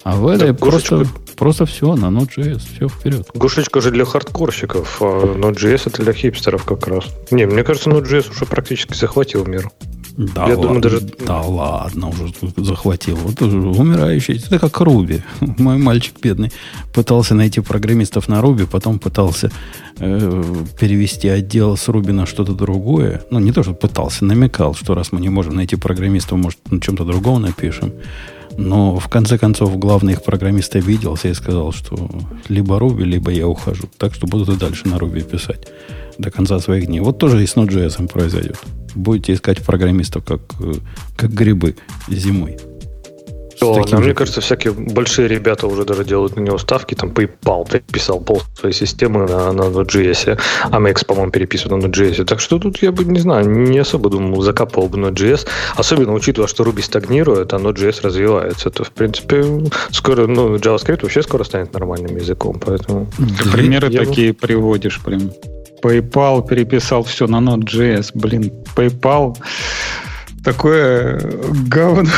А 0.03 0.17
в 0.17 0.27
этой 0.27 0.53
просто, 0.55 0.99
Гошечка... 0.99 1.19
просто 1.37 1.67
все 1.67 1.95
на 1.95 2.07
Node.js, 2.07 2.61
все 2.75 2.89
вперед. 2.89 3.29
Гошечка 3.35 3.81
же 3.81 3.91
для 3.91 4.05
хардкорщиков, 4.05 4.99
а 5.01 5.35
Node.js 5.35 5.83
это 5.87 6.03
для 6.03 6.13
хипстеров 6.13 6.65
как 6.65 6.87
раз. 6.87 7.05
Не, 7.31 7.47
мне 7.47 7.65
кажется, 7.65 7.91
Node.js 7.91 8.31
уже 8.31 8.47
практически 8.47 8.95
захватил 8.95 9.47
мир. 9.47 9.71
Да, 10.17 10.47
Я 10.47 10.57
ладно, 10.57 10.63
думаю, 10.63 10.81
даже... 10.81 11.01
да 11.01 11.41
ладно, 11.41 12.09
уже 12.09 12.33
захватил. 12.57 13.17
Вот 13.17 13.41
умирающий. 13.43 14.37
Это 14.37 14.59
как 14.59 14.81
Руби. 14.81 15.23
Мой 15.41 15.79
мальчик 15.79 16.15
бедный 16.21 16.53
пытался 16.93 17.35
найти 17.35 17.61
программистов 17.61 18.29
на 18.29 18.41
Руби, 18.41 18.67
потом 18.67 18.99
пытался 18.99 19.51
э, 19.99 20.45
перевести 20.79 21.29
отдел 21.29 21.77
с 21.77 21.89
Руби 21.89 22.13
на 22.13 22.27
что-то 22.27 22.53
другое. 22.53 23.23
Ну, 23.31 23.39
не 23.39 23.53
то, 23.53 23.63
что 23.63 23.73
пытался, 23.73 24.25
намекал, 24.25 24.75
что 24.75 24.95
раз 24.95 25.13
мы 25.13 25.21
не 25.21 25.29
можем 25.29 25.55
найти 25.55 25.77
программистов, 25.77 26.39
может, 26.39 26.59
на 26.71 26.81
чем-то 26.81 27.05
другом 27.05 27.43
напишем. 27.43 27.93
Но 28.59 28.99
в 28.99 29.09
конце 29.09 29.39
концов 29.39 29.79
главный 29.79 30.15
их 30.15 30.25
программист 30.25 30.75
обиделся 30.77 31.29
и 31.29 31.35
сказал, 31.35 31.73
что 31.73 32.11
либо 32.49 32.79
Руби, 32.79 33.05
либо 33.05 33.31
я 33.31 33.47
ухожу. 33.47 33.85
Так 33.97 34.15
что 34.15 34.27
буду 34.27 34.53
и 34.53 34.57
дальше 34.57 34.89
на 34.89 34.99
Руби 34.99 35.23
писать 35.23 35.69
до 36.21 36.31
конца 36.31 36.59
своих 36.59 36.87
дней. 36.87 37.01
Вот 37.01 37.19
тоже 37.19 37.43
и 37.43 37.47
с 37.47 37.57
Node.js 37.57 38.09
произойдет. 38.09 38.59
Будете 38.95 39.35
искать 39.35 39.63
программистов 39.63 40.25
как, 40.25 40.41
как 41.17 41.33
грибы 41.33 41.77
зимой. 42.09 42.59
То, 43.61 43.85
а 43.93 43.99
мне 43.99 44.15
кажется, 44.15 44.41
всякие 44.41 44.73
большие 44.73 45.29
ребята 45.29 45.67
уже 45.67 45.85
даже 45.85 46.03
делают 46.03 46.35
на 46.35 46.41
него 46.41 46.57
ставки. 46.57 46.95
Там 46.95 47.11
PayPal 47.11 47.71
переписал 47.71 48.19
пол 48.19 48.43
своей 48.59 48.75
системы 48.75 49.29
на, 49.29 49.53
на 49.53 49.63
Node.js. 49.65 50.41
Amex, 50.71 51.05
по-моему, 51.05 51.31
переписывает 51.31 51.83
на 51.83 51.87
Node.js. 51.89 52.25
Так 52.25 52.41
что 52.41 52.59
тут 52.59 52.83
я 52.83 52.91
бы, 52.91 53.05
не 53.05 53.21
знаю, 53.21 53.51
не 53.51 53.79
особо 53.79 54.09
думал, 54.09 54.41
закапывал 54.41 54.89
бы 54.89 54.99
Node.js. 54.99 55.47
Особенно 55.77 56.15
учитывая, 56.15 56.49
что 56.49 56.65
Ruby 56.65 56.83
стагнирует, 56.83 57.53
а 57.53 57.59
Node.js 57.59 58.01
развивается. 58.03 58.71
То, 58.71 58.83
в 58.83 58.93
принципе, 58.93 59.45
скоро, 59.91 60.27
ну, 60.27 60.57
JavaScript 60.57 61.03
вообще 61.03 61.23
скоро 61.23 61.45
станет 61.45 61.75
нормальным 61.75 62.17
языком. 62.17 62.59
Поэтому... 62.65 63.09
Ты 63.19 63.51
примеры 63.51 63.91
я 63.91 64.07
такие 64.07 64.33
бы... 64.33 64.39
приводишь 64.39 65.01
прям. 65.03 65.33
PayPal 65.83 66.47
переписал 66.47 67.03
все 67.03 67.27
на 67.27 67.37
Node.js. 67.37 68.11
Блин, 68.15 68.53
PayPal 68.75 69.37
такое 70.45 71.21
говно 71.69 72.11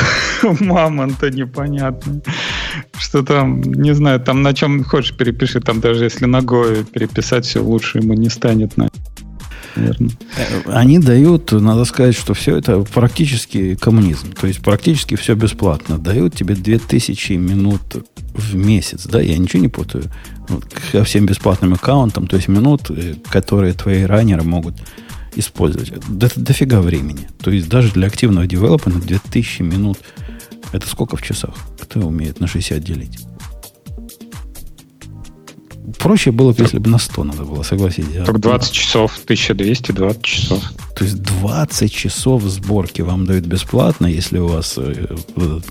мамонта 0.60 1.30
непонятно. 1.30 2.20
Что 2.98 3.22
там, 3.22 3.60
не 3.60 3.94
знаю, 3.94 4.20
там 4.20 4.42
на 4.42 4.54
чем 4.54 4.84
хочешь 4.84 5.16
перепиши, 5.16 5.60
там 5.60 5.80
даже 5.80 6.04
если 6.04 6.26
ногой 6.26 6.84
переписать 6.84 7.44
все 7.44 7.60
лучше 7.60 7.98
ему 7.98 8.14
не 8.14 8.28
станет. 8.28 8.76
На 8.76 8.88
наверное. 9.76 10.10
Э, 10.36 10.62
они 10.66 10.98
дают, 10.98 11.52
надо 11.52 11.84
сказать, 11.84 12.16
что 12.16 12.34
все 12.34 12.56
это 12.56 12.80
практически 12.82 13.74
коммунизм. 13.74 14.32
То 14.32 14.46
есть 14.46 14.60
практически 14.60 15.14
все 15.16 15.34
бесплатно. 15.34 15.98
Дают 15.98 16.34
тебе 16.34 16.54
2000 16.54 17.32
минут 17.34 17.80
в 18.34 18.54
месяц. 18.54 19.06
Да, 19.06 19.20
я 19.20 19.36
ничего 19.38 19.62
не 19.62 19.68
путаю. 19.68 20.04
Ко 20.92 21.04
всем 21.04 21.26
бесплатным 21.26 21.74
аккаунтам, 21.74 22.26
то 22.26 22.36
есть 22.36 22.48
минут, 22.48 22.90
э, 22.90 23.14
которые 23.30 23.72
твои 23.72 24.02
раннеры 24.04 24.42
могут 24.42 24.74
использовать. 25.34 25.92
До, 26.08 26.30
дофига 26.34 26.80
времени. 26.80 27.28
То 27.42 27.50
есть 27.50 27.68
даже 27.68 27.92
для 27.92 28.06
активного 28.06 28.46
девелопмента 28.46 29.06
2000 29.06 29.62
минут 29.62 29.98
это 30.72 30.86
сколько 30.86 31.16
в 31.16 31.22
часах? 31.22 31.54
Кто 31.80 32.00
умеет 32.00 32.40
на 32.40 32.46
60 32.46 32.82
делить? 32.82 33.18
Проще 35.98 36.32
было 36.32 36.52
бы, 36.52 36.62
если 36.62 36.78
бы 36.78 36.88
на 36.90 36.98
100 36.98 37.24
надо 37.24 37.44
было, 37.44 37.62
согласитесь. 37.62 38.24
Так 38.24 38.40
20 38.40 38.72
часов, 38.72 39.18
1220 39.24 40.22
часов. 40.22 40.62
То 41.02 41.06
есть 41.06 41.20
20 41.20 41.92
часов 41.92 42.44
сборки 42.44 43.02
вам 43.02 43.26
дают 43.26 43.44
бесплатно, 43.44 44.06
если 44.06 44.38
у 44.38 44.46
вас 44.46 44.74
э, 44.76 45.16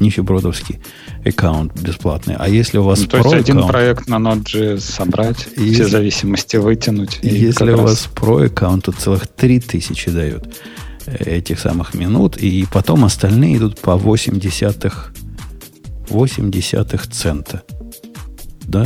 нищебродовский 0.02 0.82
аккаунт 1.26 1.72
бесплатный. 1.80 2.36
А 2.38 2.50
если 2.50 2.80
у 2.80 2.84
вас 2.84 3.00
ну, 3.00 3.08
То 3.08 3.18
есть 3.20 3.34
один 3.34 3.66
проект 3.66 4.10
на 4.10 4.16
Node.js 4.16 4.82
собрать, 4.82 5.48
и 5.56 5.74
все 5.74 5.88
зависимости 5.88 6.58
вытянуть. 6.58 7.20
Если 7.22 7.72
у 7.72 7.78
раз... 7.78 7.80
вас 7.80 8.10
про 8.14 8.48
аккаунт, 8.48 8.84
то 8.84 8.92
целых 8.92 9.26
3000 9.28 10.12
дают 10.12 10.54
э, 11.06 11.38
этих 11.38 11.62
самых 11.62 11.94
минут, 11.94 12.36
и 12.36 12.68
потом 12.70 13.06
остальные 13.06 13.56
идут 13.56 13.80
по 13.80 13.96
8 13.96 14.38
десятых, 14.38 15.14
8 16.10 16.52
десятых 16.52 17.08
цента. 17.08 17.64
Да? 18.64 18.86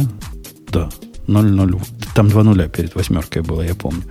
Да. 0.70 0.90
0,0. 1.26 1.82
Там 2.14 2.30
два 2.30 2.44
нуля 2.44 2.68
перед 2.68 2.94
восьмеркой 2.94 3.42
было, 3.42 3.64
я 3.64 3.74
помню. 3.74 4.04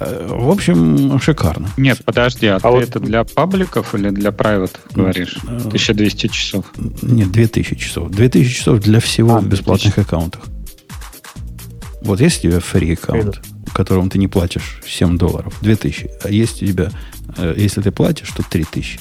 Э, 0.00 0.26
в 0.28 0.50
общем, 0.50 1.20
шикарно. 1.20 1.68
Нет, 1.76 2.00
подожди, 2.04 2.46
а, 2.46 2.56
а 2.56 2.60
ты 2.60 2.68
вот... 2.68 2.82
это 2.82 3.00
для 3.00 3.24
пабликов 3.24 3.94
или 3.94 4.10
для 4.10 4.30
private 4.30 4.76
говоришь? 4.92 5.36
1200 5.44 6.26
э, 6.26 6.28
часов. 6.28 6.64
Нет, 7.02 7.30
2000 7.30 7.76
часов. 7.76 8.10
2000 8.10 8.54
часов 8.54 8.80
для 8.80 9.00
всего 9.00 9.36
а, 9.36 9.40
в 9.40 9.46
бесплатных 9.46 9.94
2000. 9.94 10.00
аккаунтах. 10.00 10.42
Вот 12.02 12.20
есть 12.20 12.44
у 12.44 12.48
тебя 12.48 12.58
free 12.58 12.92
аккаунт, 12.94 13.40
которому 13.72 14.10
ты 14.10 14.18
не 14.18 14.28
платишь 14.28 14.80
7 14.86 15.16
долларов, 15.16 15.56
2000. 15.62 16.10
А 16.22 16.28
есть 16.28 16.62
у 16.62 16.66
тебя, 16.66 16.90
э, 17.38 17.54
если 17.56 17.80
ты 17.80 17.90
платишь, 17.92 18.30
то 18.30 18.42
3000. 18.42 19.00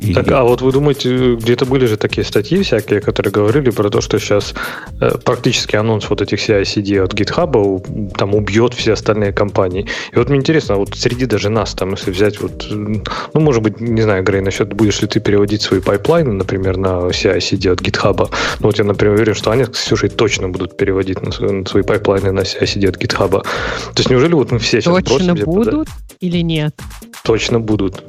И... 0.00 0.14
Так, 0.14 0.30
а 0.30 0.44
вот 0.44 0.62
вы 0.62 0.72
думаете, 0.72 1.34
где-то 1.34 1.66
были 1.66 1.84
же 1.84 1.96
такие 1.96 2.24
статьи 2.24 2.62
всякие, 2.62 3.00
которые 3.00 3.32
говорили 3.32 3.70
про 3.70 3.90
то, 3.90 4.00
что 4.00 4.18
сейчас 4.18 4.54
э, 5.00 5.18
практически 5.24 5.76
анонс 5.76 6.08
вот 6.08 6.22
этих 6.22 6.38
CI-CD 6.38 7.00
от 7.00 7.12
GitHub 7.12 8.12
там 8.16 8.34
убьет 8.34 8.72
все 8.72 8.92
остальные 8.92 9.32
компании. 9.32 9.86
И 10.12 10.16
вот 10.16 10.30
мне 10.30 10.38
интересно, 10.38 10.76
вот 10.76 10.94
среди 10.94 11.26
даже 11.26 11.50
нас, 11.50 11.74
там, 11.74 11.90
если 11.90 12.10
взять 12.10 12.40
вот, 12.40 12.66
ну, 12.70 13.40
может 13.40 13.62
быть, 13.62 13.80
не 13.80 14.00
знаю, 14.00 14.24
Грей, 14.24 14.40
насчет, 14.40 14.72
будешь 14.72 15.02
ли 15.02 15.08
ты 15.08 15.20
переводить 15.20 15.60
свои 15.60 15.80
pipeline 15.80 16.22
ы, 16.22 16.32
например, 16.32 16.78
на 16.78 17.08
CI-CD 17.08 17.70
от 17.70 17.80
GitHub. 17.82 18.16
Ну, 18.60 18.66
вот 18.66 18.78
я, 18.78 18.84
например, 18.84 19.16
уверен, 19.16 19.34
что 19.34 19.50
они 19.50 19.64
с 19.64 19.68
Ксюшей 19.68 20.08
точно 20.08 20.48
будут 20.48 20.78
переводить 20.78 21.20
на 21.22 21.30
свои, 21.30 21.50
на 21.52 21.66
свои 21.66 21.82
pipeline 21.82 22.26
ы 22.26 22.32
на 22.32 22.40
CI-CD 22.40 22.88
от 22.88 22.96
GitHub. 22.96 23.30
То 23.30 23.98
есть 23.98 24.08
неужели 24.08 24.32
вот 24.32 24.50
мы 24.50 24.58
все 24.58 24.80
сейчас 24.80 25.04
Точно 25.04 25.34
будут 25.34 25.88
или 26.20 26.38
нет? 26.38 26.74
Точно 27.22 27.60
будут. 27.60 28.02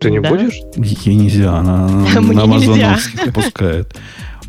Ты 0.00 0.10
не 0.10 0.20
да? 0.20 0.30
будешь? 0.30 0.60
Ей 0.76 1.14
нельзя, 1.14 1.58
она 1.58 1.88
на 2.20 2.42
Амазоновских 2.42 3.32
пускает. 3.34 3.96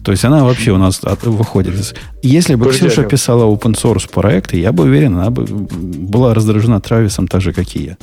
То 0.04 0.12
есть 0.12 0.26
она 0.26 0.44
вообще 0.44 0.72
у 0.72 0.78
нас 0.78 1.04
от, 1.04 1.24
выходит. 1.24 1.96
Если 2.24 2.56
бы 2.56 2.66
Подожди, 2.66 2.88
Ксюша 2.88 3.04
писала 3.04 3.44
open 3.44 3.76
source 3.76 4.10
проекты, 4.10 4.58
я 4.58 4.72
бы 4.72 4.86
уверен, 4.86 5.16
она 5.16 5.30
бы 5.30 5.46
была 5.46 6.34
раздражена 6.34 6.82
Трависом 6.82 7.28
так 7.28 7.42
же, 7.42 7.54
как 7.54 7.76
и 7.76 7.84
я. 7.84 7.98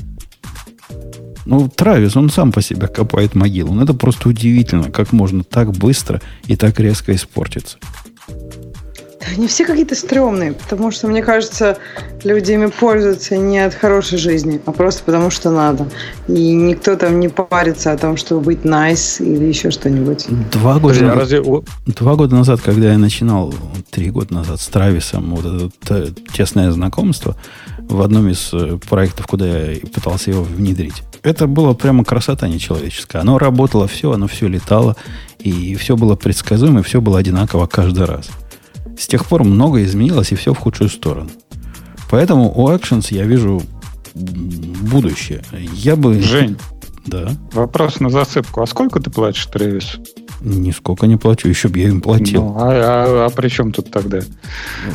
Ну, 1.44 1.68
Травис, 1.74 2.14
он 2.14 2.30
сам 2.30 2.52
по 2.52 2.60
себе 2.60 2.86
копает 2.86 3.34
могилу. 3.34 3.72
Ну, 3.72 3.82
это 3.82 3.94
просто 3.94 4.28
удивительно, 4.28 4.90
как 4.90 5.12
можно 5.12 5.42
так 5.42 5.72
быстро 5.72 6.20
и 6.46 6.56
так 6.56 6.78
резко 6.78 7.14
испортиться. 7.14 7.78
Они 9.26 9.48
все 9.48 9.64
какие-то 9.64 9.94
стрёмные, 9.94 10.52
потому 10.52 10.90
что, 10.90 11.08
мне 11.08 11.22
кажется, 11.22 11.76
люди 12.24 12.52
ими 12.52 12.66
пользуются 12.66 13.36
не 13.36 13.58
от 13.58 13.74
хорошей 13.74 14.18
жизни, 14.18 14.60
а 14.64 14.72
просто 14.72 15.02
потому 15.04 15.30
что 15.30 15.50
надо. 15.50 15.88
И 16.28 16.52
никто 16.52 16.96
там 16.96 17.20
не 17.20 17.28
парится 17.28 17.92
о 17.92 17.98
том, 17.98 18.16
чтобы 18.16 18.42
быть 18.42 18.60
nice 18.60 19.22
или 19.24 19.44
еще 19.44 19.70
что-нибудь. 19.70 20.26
Два 20.52 20.78
года, 20.78 21.00
назад, 21.00 21.16
разве... 21.16 21.42
два 21.86 22.14
года 22.14 22.36
назад, 22.36 22.60
когда 22.60 22.92
я 22.92 22.98
начинал, 22.98 23.54
три 23.90 24.10
года 24.10 24.34
назад 24.34 24.60
с 24.60 24.68
Трависом, 24.68 25.34
вот 25.34 25.72
это 25.82 26.14
тесное 26.32 26.70
знакомство, 26.70 27.36
в 27.78 28.02
одном 28.02 28.28
из 28.28 28.50
э, 28.52 28.78
проектов, 28.88 29.26
куда 29.26 29.46
я 29.46 29.80
пытался 29.80 30.30
его 30.30 30.42
внедрить, 30.42 31.02
это 31.22 31.46
было 31.46 31.74
прямо 31.74 32.04
красота 32.04 32.48
нечеловеческая. 32.48 33.22
Оно 33.22 33.38
работало 33.38 33.88
все, 33.88 34.12
оно 34.12 34.28
все 34.28 34.46
летало, 34.46 34.96
и 35.38 35.74
все 35.74 35.96
было 35.96 36.14
предсказуемо, 36.14 36.80
и 36.80 36.82
все 36.82 37.00
было 37.00 37.18
одинаково 37.18 37.66
каждый 37.66 38.04
раз. 38.04 38.28
С 38.96 39.06
тех 39.06 39.26
пор 39.26 39.44
многое 39.44 39.84
изменилось, 39.84 40.32
и 40.32 40.34
все 40.34 40.54
в 40.54 40.58
худшую 40.58 40.90
сторону. 40.90 41.30
Поэтому 42.10 42.52
у 42.54 42.68
Actions 42.68 43.08
я 43.10 43.24
вижу 43.24 43.62
будущее. 44.14 45.42
Я 45.74 45.96
бы... 45.96 46.20
Жень, 46.20 46.56
да. 47.06 47.30
Вопрос 47.52 48.00
на 48.00 48.10
засыпку. 48.10 48.62
А 48.62 48.66
сколько 48.66 49.00
ты 49.00 49.10
платишь 49.10 49.46
Тревису? 49.46 50.02
Нисколько 50.40 51.06
не 51.06 51.16
плачу, 51.16 51.48
еще 51.48 51.68
бы 51.68 51.78
я 51.80 51.88
им 51.88 52.00
платил. 52.00 52.44
Ну, 52.44 52.56
а, 52.58 52.68
а, 52.70 53.26
а 53.26 53.30
при 53.30 53.48
чем 53.48 53.72
тут 53.72 53.90
тогда? 53.90 54.20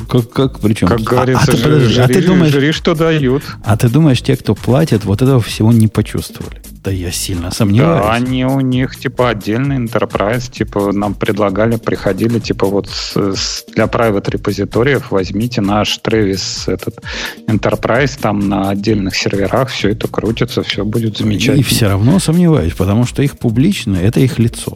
Как, 0.07 0.29
как 0.29 0.59
при 0.59 0.73
чем? 0.73 0.87
Как 0.87 1.01
говорится, 1.01 1.51
а, 1.51 1.53
а 1.53 1.57
ты, 1.57 1.57
жри, 1.57 1.79
жри, 1.79 2.01
а 2.01 2.07
ты 2.07 2.21
думаешь, 2.21 2.51
жри, 2.53 2.71
что 2.71 2.95
дают. 2.95 3.43
А 3.63 3.75
ты 3.75 3.89
думаешь, 3.89 4.21
те, 4.21 4.37
кто 4.37 4.55
платят, 4.55 5.03
вот 5.03 5.21
этого 5.21 5.41
всего 5.41 5.73
не 5.73 5.87
почувствовали? 5.87 6.61
Да 6.83 6.91
я 6.91 7.11
сильно 7.11 7.49
сомневаюсь. 7.49 8.01
Да, 8.01 8.11
они 8.11 8.43
у 8.43 8.59
них 8.59 8.97
типа 8.99 9.29
отдельный 9.29 9.77
enterprise, 9.77 10.51
типа 10.51 10.91
нам 10.91 11.13
предлагали, 11.13 11.77
приходили, 11.77 12.39
типа 12.39 12.67
вот 12.67 12.89
с, 12.89 13.15
с, 13.15 13.63
для 13.73 13.85
private 13.85 14.29
репозиториев 14.31 15.09
возьмите 15.09 15.61
наш 15.61 16.01
Travis 16.03 16.69
этот 16.69 16.99
enterprise, 17.47 18.19
там 18.19 18.49
на 18.49 18.69
отдельных 18.69 19.15
серверах 19.15 19.69
все 19.69 19.91
это 19.91 20.09
крутится, 20.09 20.61
все 20.61 20.83
будет 20.83 21.17
замечательно. 21.17 21.61
И 21.61 21.63
все 21.63 21.87
равно 21.87 22.19
сомневаюсь, 22.19 22.73
потому 22.73 23.05
что 23.05 23.23
их 23.23 23.37
публично, 23.37 23.95
это 23.95 24.19
их 24.19 24.37
лицо. 24.37 24.73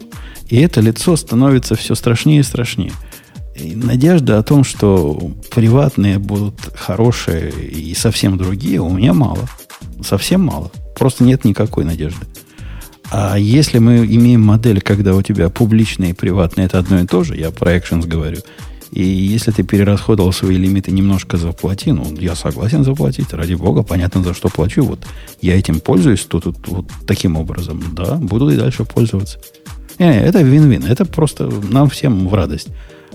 И 0.48 0.58
это 0.62 0.80
лицо 0.80 1.14
становится 1.14 1.74
все 1.74 1.94
страшнее 1.94 2.40
и 2.40 2.42
страшнее. 2.42 2.92
И 3.54 3.74
надежда 3.76 4.38
о 4.38 4.42
том, 4.42 4.64
что 4.64 5.30
приватные 5.54 6.18
будут 6.18 6.58
хорошие 6.74 7.50
и 7.50 7.92
совсем 7.94 8.38
другие, 8.38 8.80
у 8.80 8.88
меня 8.88 9.12
мало. 9.12 9.46
Совсем 10.02 10.40
мало. 10.42 10.70
Просто 10.98 11.24
нет 11.24 11.44
никакой 11.44 11.84
надежды. 11.84 12.26
А 13.10 13.38
если 13.38 13.78
мы 13.78 14.04
имеем 14.04 14.42
модель, 14.42 14.80
когда 14.80 15.14
у 15.14 15.22
тебя 15.22 15.48
публичные 15.48 16.10
и 16.10 16.14
приватные 16.14 16.66
это 16.66 16.78
одно 16.78 17.00
и 17.00 17.06
то 17.06 17.24
же, 17.24 17.36
я 17.36 17.50
про 17.50 17.74
Actions 17.74 18.06
говорю, 18.06 18.38
и 18.90 19.02
если 19.02 19.50
ты 19.50 19.62
перерасходовал 19.62 20.32
свои 20.32 20.56
лимиты, 20.56 20.90
немножко 20.90 21.36
заплати, 21.36 21.92
ну, 21.92 22.14
я 22.18 22.34
согласен 22.34 22.84
заплатить, 22.84 23.32
ради 23.32 23.54
бога, 23.54 23.82
понятно, 23.82 24.22
за 24.22 24.34
что 24.34 24.48
плачу. 24.48 24.82
Вот 24.82 25.00
я 25.40 25.58
этим 25.58 25.80
пользуюсь 25.80 26.24
тут, 26.24 26.44
тут 26.44 26.56
вот 26.66 26.86
таким 27.06 27.36
образом. 27.36 27.82
Да, 27.92 28.16
буду 28.16 28.48
и 28.50 28.56
дальше 28.56 28.84
пользоваться. 28.84 29.38
Не, 29.98 30.20
это 30.20 30.42
вин-вин. 30.42 30.84
Это 30.84 31.04
просто 31.04 31.50
нам 31.70 31.90
всем 31.90 32.28
в 32.28 32.34
радость. 32.34 32.68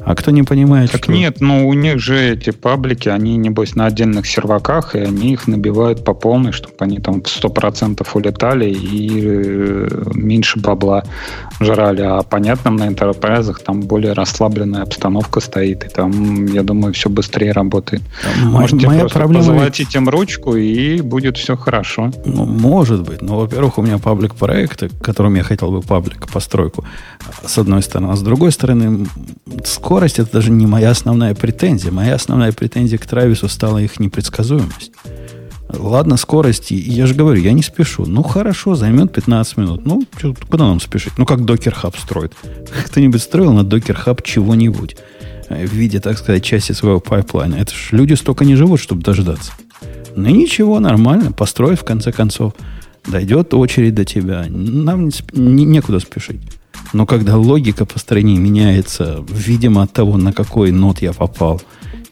А 0.06 0.16
кто 0.16 0.32
не 0.32 0.44
понимает, 0.44 0.92
так 0.92 1.06
что... 1.06 1.14
нет, 1.14 1.40
ну 1.40 1.68
у 1.68 1.74
них 1.74 2.00
же 2.00 2.32
эти 2.32 2.50
паблики, 2.50 3.10
они, 3.10 3.38
небось, 3.38 3.76
на 3.76 3.86
отдельных 3.86 4.28
серваках, 4.28 4.96
и 4.96 5.00
они 5.00 5.34
их 5.34 5.48
набивают 5.48 6.04
по 6.04 6.14
полной, 6.14 6.52
чтобы 6.52 6.76
они 6.80 7.00
там 7.00 7.22
в 7.22 7.26
100% 7.26 8.06
улетали 8.14 8.70
и 8.70 9.22
э, 9.24 9.88
меньше 10.14 10.60
бабла 10.60 11.04
жрали. 11.60 12.02
А 12.02 12.22
понятно, 12.24 12.72
на 12.72 12.88
интерпрайзах 12.88 13.60
там 13.60 13.82
более 13.82 14.14
расслабленная 14.14 14.82
обстановка 14.82 15.40
стоит, 15.40 15.86
и 15.86 15.88
там, 15.88 16.46
я 16.48 16.64
думаю, 16.64 16.94
все 16.94 17.10
быстрее 17.10 17.54
работает. 17.54 18.02
Можете 18.44 18.88
моя 18.88 19.02
просто 19.02 19.20
проблема... 19.20 19.46
позолотить 19.46 19.96
им 19.96 20.10
ручку, 20.10 20.56
и 20.56 21.02
будет 21.02 21.38
все 21.38 21.56
хорошо. 21.56 22.12
Ну, 22.26 22.46
может 22.46 23.04
быть. 23.04 23.22
Но, 23.22 23.40
во-первых, 23.40 23.78
у 23.78 23.82
меня 23.82 23.98
паблик 23.98 24.36
проекта, 24.36 24.90
которым 25.02 25.36
я 25.36 25.44
хотел 25.44 25.72
бы 25.72 25.82
паблик 25.82 26.28
постройку, 26.32 26.84
с 27.46 27.58
одной 27.58 27.82
стороны. 27.82 28.12
А 28.12 28.16
с 28.16 28.22
другой 28.22 28.52
стороны, 28.52 29.08
скорость 29.94 30.18
это 30.18 30.32
даже 30.32 30.50
не 30.50 30.66
моя 30.66 30.90
основная 30.90 31.36
претензия. 31.36 31.92
Моя 31.92 32.16
основная 32.16 32.52
претензия 32.52 32.98
к 32.98 33.06
Травису 33.06 33.48
стала 33.48 33.78
их 33.78 34.00
непредсказуемость. 34.00 34.92
Ладно, 35.70 36.18
скорость, 36.18 36.72
я 36.72 37.06
же 37.06 37.14
говорю, 37.14 37.40
я 37.40 37.52
не 37.52 37.62
спешу. 37.62 38.08
Ну, 38.08 38.24
хорошо, 38.24 38.74
займет 38.74 39.14
15 39.14 39.58
минут. 39.58 39.86
Ну, 39.86 40.04
что, 40.18 40.34
куда 40.50 40.66
нам 40.66 40.80
спешить? 40.80 41.14
Ну, 41.20 41.28
как 41.28 41.42
Docker 41.42 41.76
Hub 41.84 41.96
строит. 42.00 42.34
Кто-нибудь 42.88 43.22
строил 43.22 43.54
на 43.54 43.60
Docker 43.60 43.96
Hub 44.04 44.22
чего-нибудь 44.24 44.98
э, 45.50 45.68
в 45.68 45.74
виде, 45.74 46.00
так 46.00 46.18
сказать, 46.18 46.44
части 46.44 46.72
своего 46.72 47.00
pipeline 47.00 47.43
а. 47.43 47.54
Это 47.54 47.72
ж 47.72 47.90
люди 47.92 48.16
столько 48.16 48.46
не 48.46 48.56
живут, 48.56 48.80
чтобы 48.80 49.04
дождаться. 49.04 49.52
Ну, 50.16 50.28
ничего, 50.28 50.80
нормально. 50.80 51.32
Построить, 51.32 51.80
в 51.80 51.84
конце 51.84 52.12
концов. 52.12 52.54
Дойдет 53.06 53.54
очередь 53.54 53.94
до 53.94 54.06
тебя. 54.06 54.46
Нам 54.50 55.06
не, 55.06 55.14
не, 55.34 55.66
некуда 55.66 56.00
спешить. 56.00 56.42
Но 56.94 57.06
когда 57.06 57.38
логика 57.38 57.86
построения 57.86 58.38
меняется, 58.38 59.24
видимо, 59.30 59.84
от 59.84 59.94
того, 59.94 60.18
на 60.18 60.34
какой 60.34 60.72
node 60.72 61.02
я 61.02 61.14
попал, 61.14 61.62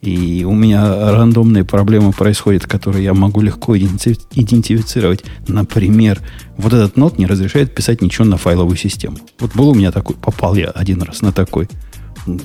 и 0.02 0.44
у 0.48 0.54
меня 0.54 1.12
рандомные 1.12 1.64
проблемы 1.64 2.12
происходят, 2.12 2.66
которые 2.66 3.04
я 3.04 3.14
могу 3.14 3.42
легко 3.42 3.78
идентифицировать. 3.78 5.24
Например, 5.48 6.20
вот 6.58 6.74
этот 6.74 6.98
нот 6.98 7.20
не 7.20 7.28
разрешает 7.28 7.76
писать 7.76 8.02
ничего 8.02 8.26
на 8.26 8.38
файловую 8.38 8.78
систему. 8.78 9.18
Вот 9.40 9.56
был 9.56 9.70
у 9.70 9.76
меня 9.76 9.92
такой, 9.92 10.16
попал 10.16 10.56
я 10.56 10.70
один 10.70 11.04
раз 11.04 11.22
на 11.22 11.32
такой. 11.32 11.70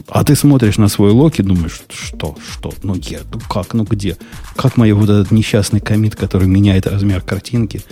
А 0.09 0.25
ты 0.25 0.37
смотришь 0.37 0.77
на 0.79 0.89
свой 0.89 1.11
лог 1.11 1.39
и 1.39 1.43
думаешь, 1.43 1.81
что, 1.89 2.37
что, 2.51 2.73
ну 2.83 2.95
я, 2.95 3.21
ну 3.33 3.41
как, 3.49 3.75
ну 3.75 3.85
где? 3.85 4.17
Как 4.55 4.77
мой 4.77 4.93
вот 4.93 5.09
этот 5.09 5.31
несчастный 5.31 5.81
комит, 5.81 6.15
который 6.15 6.49
меняет 6.49 6.87
размер 6.87 7.21
картинки, 7.23 7.83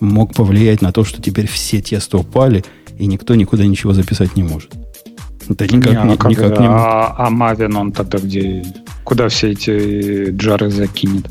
мог 0.00 0.34
повлиять 0.34 0.82
на 0.82 0.92
то, 0.92 1.04
что 1.04 1.20
теперь 1.20 1.46
все 1.46 1.80
тесты 1.80 2.16
упали, 2.16 2.64
и 2.98 3.06
никто 3.06 3.34
никуда 3.34 3.64
ничего 3.64 3.92
записать 3.92 4.36
не 4.36 4.42
может. 4.42 4.72
Это 5.48 5.66
никак 5.66 6.04
не, 6.04 6.12
а, 6.12 6.16
как, 6.16 6.30
никак 6.30 6.60
не... 6.60 6.66
А, 6.66 7.14
а 7.16 7.30
Maven 7.30 7.74
он 7.76 7.92
тогда 7.92 8.18
где? 8.18 8.64
Куда 9.04 9.28
все 9.28 9.52
эти 9.52 10.30
джары 10.30 10.70
закинет? 10.70 11.30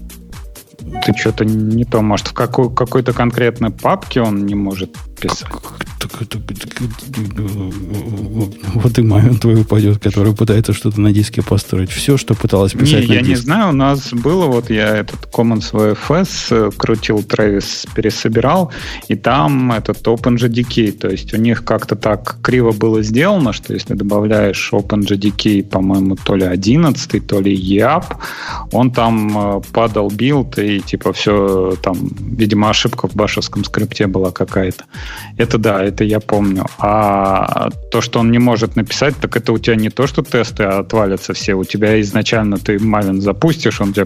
Ты 1.06 1.14
что-то 1.16 1.46
не 1.46 1.84
то, 1.84 2.02
может, 2.02 2.28
в 2.28 2.34
какой, 2.34 2.74
какой-то 2.74 3.14
конкретной 3.14 3.70
папке 3.70 4.22
он 4.22 4.46
не 4.46 4.56
может 4.56 4.96
писать? 5.20 5.50
Вот 8.74 8.98
и 9.00 9.02
момент 9.02 9.42
твой 9.42 9.62
упадет, 9.62 10.00
который 10.00 10.34
пытается 10.34 10.74
что-то 10.74 11.02
на 11.02 11.12
диске 11.12 11.42
построить. 11.42 11.90
Все, 11.90 12.18
что 12.18 12.34
пыталась 12.34 12.74
писать 12.74 13.04
не, 13.04 13.08
на 13.08 13.14
я 13.14 13.20
диске. 13.20 13.30
не 13.30 13.36
знаю, 13.36 13.70
у 13.70 13.74
нас 13.74 14.14
было, 14.14 14.46
вот 14.46 14.70
я 14.70 14.98
этот 14.98 15.30
Commons 15.32 15.72
VFS 15.72 16.30
э, 16.52 16.72
крутил, 16.76 17.20
Travis 17.20 17.88
пересобирал, 17.96 18.72
и 19.08 19.16
там 19.16 19.72
этот 19.72 20.06
OpenJDK, 20.06 20.92
то 20.92 21.10
есть 21.10 21.34
у 21.34 21.38
них 21.38 21.64
как-то 21.64 21.96
так 21.96 22.38
криво 22.42 22.72
было 22.72 23.02
сделано, 23.04 23.54
что 23.54 23.74
если 23.74 23.94
добавляешь 23.94 24.70
OpenJDK, 24.72 25.64
по-моему, 25.64 26.16
то 26.16 26.36
ли 26.36 26.46
11, 26.46 27.28
то 27.28 27.40
ли 27.40 27.56
EAP, 27.56 28.06
он 28.72 28.92
там 28.92 29.38
э, 29.38 29.62
падал 29.74 30.10
build, 30.10 30.58
и 30.60 30.80
типа 30.80 31.14
все 31.14 31.76
там, 31.82 31.98
видимо, 32.20 32.70
ошибка 32.70 33.08
в 33.08 33.16
bash 33.16 33.35
евском 33.35 33.64
скрипте 33.64 34.08
была 34.08 34.32
какая-то. 34.32 34.86
Это 35.38 35.58
да, 35.58 35.84
это 35.98 36.04
я 36.04 36.20
помню. 36.20 36.66
А 36.78 37.70
то, 37.92 38.02
что 38.02 38.20
он 38.20 38.32
не 38.32 38.38
может 38.38 38.76
написать, 38.76 39.16
так 39.18 39.36
это 39.36 39.52
у 39.52 39.58
тебя 39.58 39.76
не 39.76 39.90
то, 39.90 40.06
что 40.06 40.22
тесты 40.22 40.64
отвалятся 40.64 41.34
все. 41.34 41.56
У 41.56 41.64
тебя 41.64 42.00
изначально 42.02 42.58
ты 42.58 42.76
Maven 42.76 43.20
запустишь, 43.20 43.82
он 43.82 43.94
тебе 43.94 44.06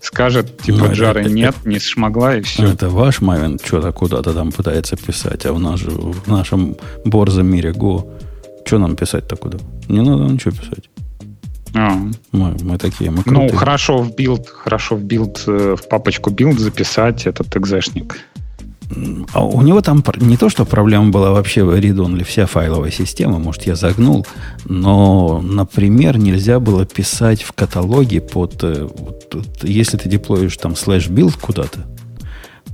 скажет, 0.00 0.58
типа, 0.58 0.78
ну, 0.78 0.92
jar 0.92 1.14
ы 1.14 1.22
это, 1.22 1.30
нет, 1.30 1.54
это, 1.58 1.68
не 1.68 1.78
смогла, 1.78 2.36
и 2.36 2.42
все. 2.42 2.66
Это 2.66 2.90
ваш 2.90 3.20
Maven 3.20 3.58
что-то 3.64 3.92
куда-то 3.92 4.34
там 4.34 4.52
пытается 4.52 4.96
писать, 4.96 5.46
а 5.46 5.52
в, 5.52 5.58
наш, 5.58 5.82
в 5.82 6.30
нашем 6.30 6.76
борзом 7.04 7.46
мире 7.46 7.70
Go 7.70 8.04
что 8.66 8.78
нам 8.78 8.94
писать-то 8.94 9.36
куда? 9.36 9.58
Не 9.88 10.02
надо 10.02 10.24
ничего 10.24 10.52
писать. 10.52 10.90
А. 11.74 11.96
Мы, 12.32 12.56
мы 12.62 12.78
такие, 12.78 13.10
мы 13.10 13.18
ну, 13.18 13.22
крутые. 13.22 13.50
Ну, 13.50 13.56
хорошо 13.56 13.98
в 14.02 14.14
build, 14.14 14.48
хорошо 14.48 14.96
в 14.96 15.02
build, 15.02 15.42
э, 15.46 15.76
в 15.76 15.88
папочку 15.88 16.30
build 16.30 16.58
записать 16.58 17.26
этот 17.26 17.56
экзешник. 17.56 18.18
А 19.32 19.44
у 19.44 19.62
него 19.62 19.80
там 19.82 20.02
не 20.16 20.36
то, 20.36 20.48
что 20.48 20.64
проблема 20.64 21.10
была 21.10 21.30
вообще 21.30 21.60
read-only, 21.60 22.24
вся 22.24 22.46
файловая 22.46 22.90
система, 22.90 23.38
может, 23.38 23.66
я 23.66 23.76
загнул, 23.76 24.26
но, 24.64 25.40
например, 25.42 26.18
нельзя 26.18 26.58
было 26.58 26.84
писать 26.84 27.42
в 27.42 27.52
каталоге 27.52 28.20
под... 28.20 28.64
Э, 28.64 28.88
если 29.62 29.96
ты 29.96 30.08
деплоишь 30.08 30.56
там 30.56 30.74
slash 30.74 31.08
build 31.08 31.38
куда-то, 31.40 31.86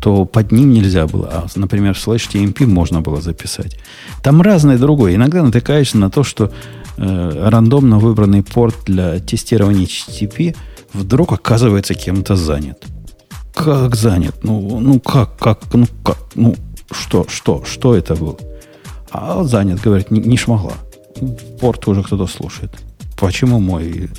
то 0.01 0.25
под 0.25 0.53
ним 0.53 0.73
нельзя 0.73 1.07
было. 1.07 1.29
А, 1.31 1.47
например, 1.55 1.99
slash 1.99 2.29
TMP 2.33 2.67
можно 2.67 3.03
было 3.03 3.21
записать. 3.21 3.79
Там 4.23 4.41
разное 4.41 4.79
другое. 4.79 5.15
Иногда 5.15 5.43
натыкаешься 5.43 5.99
на 5.99 6.11
то, 6.11 6.23
что 6.23 6.51
э, 6.97 7.49
рандомно 7.49 7.99
выбранный 7.99 8.43
порт 8.43 8.77
для 8.87 9.19
тестирования 9.19 9.87
HTTP 9.87 10.57
вдруг 10.93 11.33
оказывается 11.33 11.95
кем-то 11.95 12.37
занят. 12.37 12.85
Как 13.57 13.97
занят? 13.97 14.37
Ну, 14.43 14.81
ну 14.81 15.01
как, 15.01 15.39
как, 15.39 15.61
ну 15.73 15.87
как, 16.05 16.19
ну 16.35 16.55
что, 16.91 17.25
что, 17.27 17.65
что 17.65 17.97
это 17.97 18.15
было? 18.15 18.37
А 19.11 19.43
занят, 19.45 19.81
говорит, 19.81 20.11
не, 20.11 20.21
не 20.21 20.37
шмогла. 20.37 20.75
Порт 21.59 21.89
уже 21.89 22.03
кто-то 22.03 22.27
слушает. 22.27 22.71
Почему 23.19 23.59
мой 23.59 24.11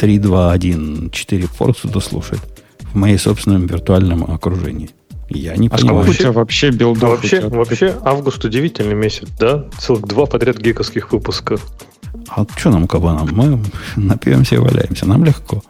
3.2.1.4 0.00 1.48
порт 1.56 1.78
кто-то 1.78 2.00
слушает 2.00 2.40
в 2.80 2.96
моей 2.96 3.16
собственном 3.16 3.66
виртуальном 3.66 4.24
окружении? 4.24 4.90
Я 5.28 5.56
не 5.56 5.68
а 5.68 5.70
понимаю. 5.70 6.12
Тебя 6.12 6.32
вообще 6.32 6.70
билдов? 6.70 7.04
А 7.04 7.08
вообще, 7.10 7.48
вообще 7.48 7.94
август 8.02 8.44
удивительный 8.44 8.96
месяц, 8.96 9.28
да? 9.38 9.66
Целых 9.78 10.02
два 10.02 10.26
подряд 10.26 10.58
гиковских 10.58 11.12
выпуска. 11.12 11.58
А 12.28 12.44
что 12.56 12.70
нам, 12.70 12.88
кабанам? 12.88 13.28
Мы 13.30 13.62
напьемся 13.94 14.56
и 14.56 14.58
валяемся. 14.58 15.06
Нам 15.06 15.24
легко. 15.24 15.62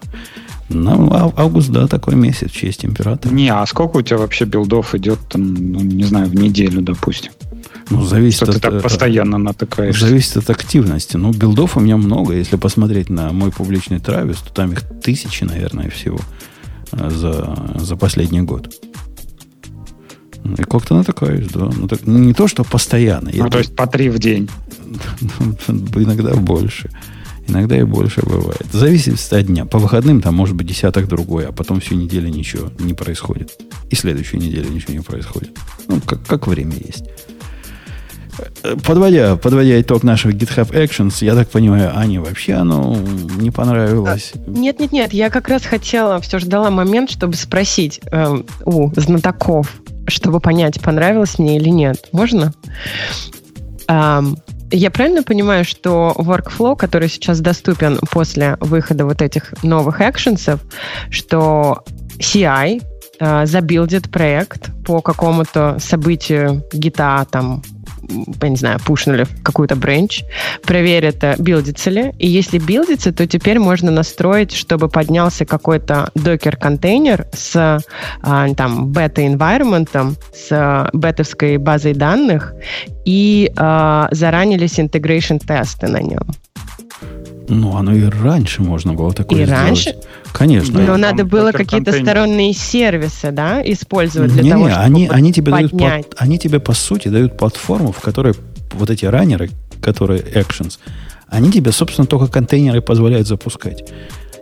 Ну, 0.68 1.10
август, 1.36 1.70
да, 1.70 1.86
такой 1.86 2.14
месяц, 2.14 2.50
честь 2.50 2.84
императора. 2.84 3.32
Не, 3.32 3.50
а 3.50 3.66
сколько 3.66 3.98
у 3.98 4.02
тебя 4.02 4.18
вообще 4.18 4.44
билдов 4.44 4.94
идет, 4.94 5.18
там, 5.28 5.54
ну, 5.54 5.80
не 5.80 6.04
знаю, 6.04 6.26
в 6.26 6.34
неделю, 6.34 6.80
допустим? 6.80 7.32
Ну, 7.90 8.02
зависит 8.02 8.36
Что 8.38 8.46
от, 8.46 8.54
ты 8.54 8.60
так 8.60 8.72
э, 8.74 8.80
постоянно 8.80 9.36
натыкаешься? 9.38 10.06
Зависит 10.06 10.36
от 10.38 10.48
активности. 10.48 11.16
Ну, 11.18 11.32
билдов 11.32 11.76
у 11.76 11.80
меня 11.80 11.96
много. 11.96 12.32
Если 12.34 12.56
посмотреть 12.56 13.10
на 13.10 13.32
мой 13.32 13.50
публичный 13.50 14.00
травис, 14.00 14.38
то 14.38 14.52
там 14.52 14.72
их 14.72 14.82
тысячи, 15.02 15.44
наверное, 15.44 15.90
всего 15.90 16.18
э, 16.92 17.10
за, 17.10 17.74
за 17.74 17.96
последний 17.96 18.40
год. 18.40 18.74
И 20.58 20.62
как-то 20.62 20.94
натыкаюсь, 20.94 21.48
да. 21.48 21.70
Ну, 21.74 21.88
так, 21.88 22.06
не 22.06 22.32
то, 22.32 22.48
что 22.48 22.64
постоянно. 22.64 23.30
Ну, 23.32 23.44
Я- 23.44 23.50
то 23.50 23.58
есть 23.58 23.76
по 23.76 23.86
три 23.86 24.08
в 24.08 24.18
день. 24.18 24.48
Иногда 25.68 26.34
больше. 26.34 26.90
Иногда 27.46 27.76
и 27.76 27.82
больше 27.82 28.22
бывает. 28.22 28.66
Зависит 28.72 29.32
от 29.32 29.46
дня. 29.46 29.64
По 29.66 29.78
выходным 29.78 30.22
там 30.22 30.34
может 30.34 30.54
быть 30.54 30.66
десяток 30.66 31.08
другой, 31.08 31.46
а 31.46 31.52
потом 31.52 31.80
всю 31.80 31.94
неделю 31.94 32.28
ничего 32.28 32.70
не 32.78 32.94
происходит. 32.94 33.52
И 33.90 33.94
следующую 33.94 34.40
неделю 34.40 34.70
ничего 34.70 34.94
не 34.94 35.00
происходит. 35.00 35.50
Ну, 35.88 36.00
как, 36.00 36.24
как 36.26 36.46
время 36.46 36.74
есть. 36.74 37.04
Э, 38.62 38.76
Подводя, 38.76 39.36
подводя 39.36 39.80
итог 39.80 40.02
наших 40.02 40.34
GitHub 40.34 40.70
Actions, 40.72 41.24
я 41.24 41.34
так 41.34 41.50
понимаю, 41.50 41.96
Ане 41.96 42.20
вообще 42.20 42.54
оно 42.54 42.96
не 43.38 43.50
понравилось. 43.50 44.32
Нет, 44.46 44.80
нет, 44.80 44.92
нет, 44.92 45.12
я 45.12 45.30
как 45.30 45.48
раз 45.48 45.64
хотела, 45.64 46.20
все 46.20 46.38
ждала 46.38 46.70
момент, 46.70 47.10
чтобы 47.10 47.34
спросить 47.34 48.00
эм, 48.10 48.46
у 48.64 48.90
знатоков, 48.98 49.72
чтобы 50.06 50.40
понять, 50.40 50.80
понравилось 50.80 51.38
мне 51.38 51.56
или 51.56 51.68
нет. 51.68 52.08
Можно? 52.12 52.52
Ам, 53.86 54.38
я 54.70 54.90
правильно 54.90 55.22
понимаю, 55.22 55.64
что 55.64 56.14
workflow, 56.16 56.76
который 56.76 57.08
сейчас 57.08 57.40
доступен 57.40 57.98
после 58.10 58.56
выхода 58.60 59.04
вот 59.04 59.22
этих 59.22 59.54
новых 59.62 60.00
экшенсов, 60.00 60.60
что 61.10 61.84
CI 62.18 62.82
э, 63.20 63.46
забилдит 63.46 64.10
проект 64.10 64.70
по 64.84 65.00
какому-то 65.00 65.76
событию 65.78 66.64
гита, 66.72 67.26
там, 67.30 67.62
я 68.42 68.48
не 68.48 68.56
знаю, 68.56 68.78
пушнули 68.84 69.26
какую-то 69.42 69.76
бренч, 69.76 70.24
проверит, 70.62 71.22
э, 71.24 71.36
билдится 71.38 71.90
ли. 71.90 72.12
И 72.18 72.26
если 72.26 72.58
билдится, 72.58 73.12
то 73.12 73.26
теперь 73.26 73.58
можно 73.58 73.90
настроить, 73.90 74.52
чтобы 74.52 74.88
поднялся 74.88 75.44
какой-то 75.44 76.10
докер-контейнер 76.14 77.26
с 77.32 77.80
а, 78.22 78.54
там 78.54 78.86
бета-environment, 78.88 80.16
с 80.34 80.48
а, 80.50 80.90
бетовской 80.92 81.56
базой 81.56 81.94
данных, 81.94 82.54
и 83.04 83.52
а, 83.56 84.08
заранились 84.10 84.78
integration 84.78 85.38
тесты 85.38 85.88
на 85.88 86.00
нем. 86.00 86.26
Ну, 87.48 87.76
оно 87.76 87.94
и 87.94 88.04
раньше 88.04 88.62
можно 88.62 88.94
было 88.94 89.12
такое 89.12 89.42
И 89.42 89.44
сделать. 89.44 89.62
раньше? 89.62 89.96
Конечно. 90.32 90.80
Но 90.80 90.86
там 90.86 91.00
надо 91.00 91.24
было 91.24 91.52
какие-то 91.52 91.92
сторонние 91.92 92.52
сервисы, 92.54 93.30
да, 93.30 93.62
использовать 93.64 94.32
для 94.32 94.42
не, 94.42 94.50
того, 94.50 94.64
не, 94.66 94.70
чтобы 94.72 94.84
они, 94.86 95.08
они 95.08 95.32
тебе 95.32 95.52
дают, 95.52 95.70
поднять. 95.72 96.08
плат- 96.08 96.14
они 96.18 96.38
тебе 96.38 96.58
по 96.60 96.72
сути 96.72 97.08
дают 97.08 97.36
платформу, 97.36 97.92
в 97.92 98.00
которой 98.00 98.34
вот 98.72 98.90
эти 98.90 99.04
раннеры, 99.04 99.50
которые 99.82 100.20
actions, 100.22 100.78
они 101.28 101.50
тебе, 101.52 101.72
собственно, 101.72 102.06
только 102.06 102.28
контейнеры 102.28 102.80
позволяют 102.80 103.26
запускать. 103.28 103.84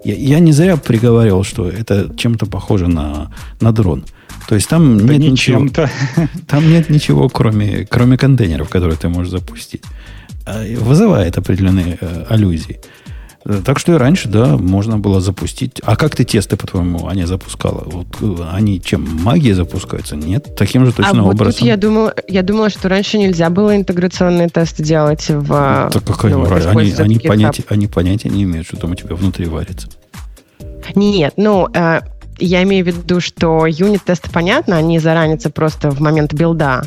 Я, 0.04 0.14
я 0.14 0.38
не 0.40 0.52
зря 0.52 0.76
приговаривал, 0.76 1.44
что 1.44 1.68
это 1.68 2.10
чем-то 2.16 2.46
похоже 2.46 2.88
на, 2.88 3.30
на 3.60 3.72
дрон. 3.72 4.04
То 4.48 4.56
есть 4.56 4.68
там 4.68 4.98
Да 4.98 5.12
нет 5.12 5.20
не 5.22 5.30
ничего, 5.30 5.66
там 6.48 6.68
нет 6.68 6.90
ничего, 6.90 7.28
кроме, 7.28 7.86
кроме 7.86 8.16
контейнеров, 8.16 8.68
которые 8.68 8.96
ты 8.96 9.08
можешь 9.08 9.30
запустить. 9.30 9.82
А, 10.46 10.64
Вызывает 10.78 11.38
определенные 11.38 11.98
э, 12.00 12.24
аллюзии. 12.28 12.80
Э, 13.44 13.60
Так 13.64 13.78
что 13.78 13.94
и 13.94 13.96
раньше, 13.96 14.28
да, 14.28 14.56
можно 14.56 14.98
было 14.98 15.20
запустить. 15.20 15.80
А 15.84 15.96
как 15.96 16.16
ты 16.16 16.24
тесты, 16.24 16.56
по-твоему, 16.56 17.06
Аня 17.06 17.26
запускала? 17.26 17.82
Вот, 17.86 18.06
э, 18.20 18.44
они 18.52 18.80
чем, 18.80 19.06
магией 19.22 19.54
запускаются? 19.54 20.16
Нет, 20.16 20.54
таким 20.56 20.86
же 20.86 20.92
точно 20.92 21.20
а 21.20 21.22
вот 21.22 21.34
образом. 21.34 21.58
тут 21.58 21.68
я 21.68 21.76
думала, 21.76 22.14
я 22.28 22.42
думала, 22.42 22.70
что 22.70 22.88
раньше 22.88 23.18
нельзя 23.18 23.50
было 23.50 23.76
интеграционные 23.76 24.48
тесты 24.48 24.82
делать 24.82 25.28
в... 25.28 25.90
Так 25.92 26.04
какая 26.04 26.34
ну, 26.34 26.44
разница? 26.44 27.02
Они, 27.02 27.16
они, 27.16 27.18
понятия, 27.18 27.64
они 27.68 27.86
понятия 27.86 28.28
не 28.28 28.44
имеют, 28.44 28.66
что 28.66 28.76
там 28.76 28.92
у 28.92 28.94
тебя 28.94 29.14
внутри 29.14 29.46
варится. 29.46 29.88
Нет, 30.94 31.34
ну, 31.36 31.68
э, 31.72 32.00
я 32.38 32.62
имею 32.62 32.84
в 32.84 32.88
виду, 32.88 33.20
что 33.20 33.66
юнит-тесты, 33.66 34.30
понятно, 34.30 34.76
они 34.76 34.98
заранятся 34.98 35.50
просто 35.50 35.90
в 35.90 36.00
момент 36.00 36.32
билда. 36.32 36.82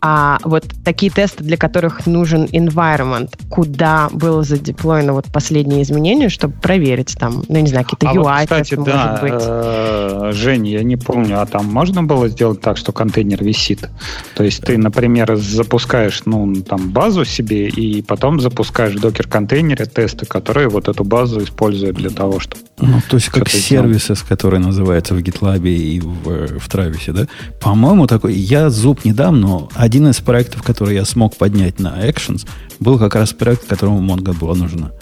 А 0.00 0.38
вот 0.44 0.64
такие 0.84 1.10
тесты, 1.10 1.42
для 1.42 1.56
которых 1.56 2.06
нужен 2.06 2.44
environment, 2.44 3.30
куда 3.48 4.08
было 4.12 4.42
задеплоено 4.42 5.14
вот 5.14 5.26
последние 5.32 5.82
изменения, 5.82 6.28
чтобы 6.28 6.54
проверить 6.54 7.16
там, 7.18 7.44
ну, 7.48 7.58
не 7.58 7.68
знаю, 7.68 7.84
какие-то 7.84 8.10
А 8.10 8.14
UI, 8.14 8.22
вот, 8.22 8.42
кстати, 8.42 8.70
тесты, 8.70 8.84
да, 8.84 9.18
может 9.20 9.22
быть. 9.22 9.44
э, 9.46 10.30
Жень, 10.32 10.68
я 10.68 10.82
не 10.82 10.96
помню, 10.96 11.40
а 11.40 11.46
там 11.46 11.66
можно 11.66 12.02
было 12.02 12.28
сделать 12.28 12.60
так, 12.60 12.76
что 12.76 12.92
контейнер 12.92 13.42
висит? 13.42 13.88
То 14.34 14.44
есть 14.44 14.62
ты, 14.62 14.76
например, 14.76 15.36
запускаешь, 15.36 16.22
ну, 16.26 16.54
там, 16.56 16.90
базу 16.90 17.24
себе, 17.24 17.68
и 17.68 18.02
потом 18.02 18.40
запускаешь 18.40 18.94
в 18.94 19.00
докер-контейнере 19.00 19.86
тесты, 19.86 20.26
которые 20.26 20.68
вот 20.68 20.88
эту 20.88 21.04
базу 21.04 21.42
используют 21.42 21.96
для 21.96 22.10
того, 22.10 22.40
чтобы... 22.40 22.62
Ну, 22.78 23.00
то 23.08 23.16
есть 23.16 23.30
как 23.30 23.48
сервисы, 23.48 24.14
с 24.14 24.22
которые 24.22 24.60
называются 24.96 25.14
в 25.14 25.18
GitLab 25.18 25.68
и 25.68 26.00
в, 26.00 26.30
э, 26.30 26.58
в 26.58 26.68
Трависе, 26.68 27.12
да? 27.12 27.26
По-моему, 27.60 28.06
такой... 28.06 28.34
Я 28.34 28.70
зуб 28.70 29.04
не 29.04 29.12
дам, 29.12 29.40
но 29.40 29.68
один 29.74 30.08
из 30.08 30.20
проектов, 30.20 30.62
который 30.62 30.94
я 30.94 31.04
смог 31.04 31.36
поднять 31.36 31.78
на 31.80 32.08
Actions, 32.08 32.46
был 32.80 32.98
как 32.98 33.14
раз 33.14 33.32
проект, 33.32 33.66
которому 33.66 34.00
Mongo 34.00 34.36
была 34.38 34.54
нужна. 34.54 34.92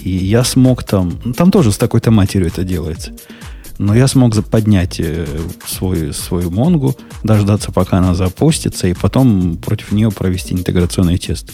И 0.00 0.10
я 0.10 0.44
смог 0.44 0.84
там... 0.84 1.18
ну, 1.24 1.32
Там 1.32 1.50
тоже 1.50 1.72
с 1.72 1.78
такой-то 1.78 2.10
матерью 2.10 2.48
это 2.48 2.64
делается. 2.64 3.12
Но 3.78 3.94
я 3.94 4.06
смог 4.06 4.34
поднять 4.44 5.00
э, 5.00 5.26
свой, 5.66 6.12
свою 6.12 6.50
Монгу, 6.50 6.94
дождаться, 7.22 7.72
пока 7.72 7.98
она 7.98 8.14
запустится, 8.14 8.86
и 8.86 8.94
потом 8.94 9.56
против 9.56 9.92
нее 9.92 10.10
провести 10.10 10.54
интеграционный 10.54 11.18
тест. 11.18 11.52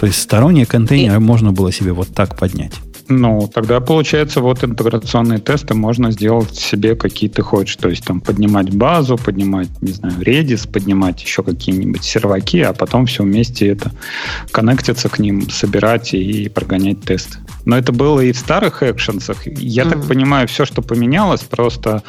То 0.00 0.06
есть 0.06 0.20
сторонние 0.20 0.66
контейнеры 0.66 1.20
можно 1.20 1.52
было 1.52 1.70
себе 1.72 1.92
вот 1.92 2.08
так 2.14 2.38
поднять. 2.38 2.72
Ну, 3.08 3.50
тогда 3.52 3.80
получается, 3.80 4.40
вот 4.40 4.64
интеграционные 4.64 5.38
тесты 5.38 5.74
можно 5.74 6.10
сделать 6.10 6.54
себе 6.56 6.96
какие 6.96 7.28
ты 7.28 7.42
хочешь. 7.42 7.76
То 7.76 7.88
есть 7.90 8.04
там 8.04 8.20
поднимать 8.20 8.74
базу, 8.74 9.18
поднимать, 9.18 9.68
не 9.82 9.92
знаю, 9.92 10.14
Redis, 10.20 10.66
поднимать 10.70 11.22
еще 11.22 11.42
какие-нибудь 11.42 12.02
серваки, 12.02 12.60
а 12.60 12.72
потом 12.72 13.06
все 13.06 13.22
вместе 13.22 13.68
это 13.68 13.92
коннектиться 14.50 15.08
к 15.08 15.18
ним, 15.18 15.50
собирать 15.50 16.14
и 16.14 16.48
прогонять 16.48 17.02
тесты. 17.02 17.38
Но 17.66 17.76
это 17.76 17.92
было 17.92 18.20
и 18.20 18.32
в 18.32 18.38
старых 18.38 18.82
экшенсах. 18.82 19.46
Я 19.46 19.84
так 19.84 19.98
Мгм. 19.98 20.08
понимаю, 20.08 20.48
все, 20.48 20.64
что 20.64 20.82
поменялось, 20.82 21.42
просто 21.42 22.02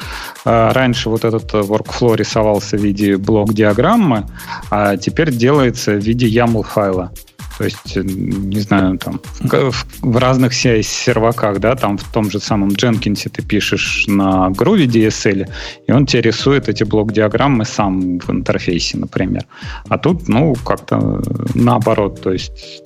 э, 0.45 0.71
раньше 0.71 1.09
вот 1.09 1.25
этот 1.25 1.53
workflow 1.53 2.15
рисовался 2.15 2.77
в 2.77 2.81
виде 2.81 3.17
блок-диаграммы, 3.17 4.27
а 4.69 4.95
теперь 4.97 5.31
делается 5.31 5.91
в 5.93 5.99
виде 6.03 6.27
YAML 6.27 6.63
файла. 6.63 7.11
То 7.57 7.63
есть, 7.63 7.97
э, 7.97 8.01
не 8.03 8.59
знаю, 8.59 8.97
там 8.97 9.19
в, 9.39 9.85
в- 10.01 10.17
разных 10.17 10.53
се- 10.53 10.83
серваках, 10.83 11.59
да, 11.59 11.75
там 11.75 11.97
в 11.97 12.03
том 12.11 12.29
же 12.29 12.39
самом 12.39 12.69
Jenkins 12.69 13.29
ты 13.29 13.41
пишешь 13.41 14.05
на 14.07 14.49
Groovy 14.49 14.85
DSL, 14.87 15.47
и 15.87 15.91
он 15.91 16.05
тебе 16.05 16.21
рисует 16.23 16.67
эти 16.69 16.83
блок-диаграммы 16.83 17.65
сам 17.65 18.19
в 18.19 18.29
интерфейсе, 18.29 18.97
например. 18.97 19.45
А 19.89 19.97
тут, 19.97 20.27
ну, 20.27 20.55
как-то 20.65 21.21
наоборот, 21.53 22.21
то 22.21 22.31
есть 22.33 22.83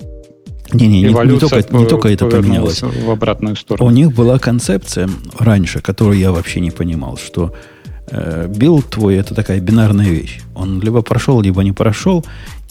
Не, 0.72 0.86
не, 0.86 1.02
не, 1.02 1.08
не 1.08 1.38
только, 1.38 1.56
не 1.76 1.86
только 1.86 2.08
это 2.08 2.26
поменялось. 2.26 2.82
в 2.82 3.10
обратную 3.10 3.56
сторону. 3.56 3.90
У 3.90 3.92
них 3.92 4.12
была 4.14 4.38
концепция 4.38 5.08
раньше, 5.38 5.80
которую 5.80 6.18
я 6.18 6.30
вообще 6.30 6.60
не 6.60 6.70
понимал, 6.70 7.16
что 7.16 7.52
э, 7.52 7.79
build 8.10 8.90
твой 8.90 9.16
это 9.16 9.34
такая 9.34 9.60
бинарная 9.60 10.08
вещь. 10.08 10.40
Он 10.54 10.80
либо 10.80 11.02
прошел, 11.02 11.40
либо 11.40 11.62
не 11.62 11.72
прошел, 11.72 12.24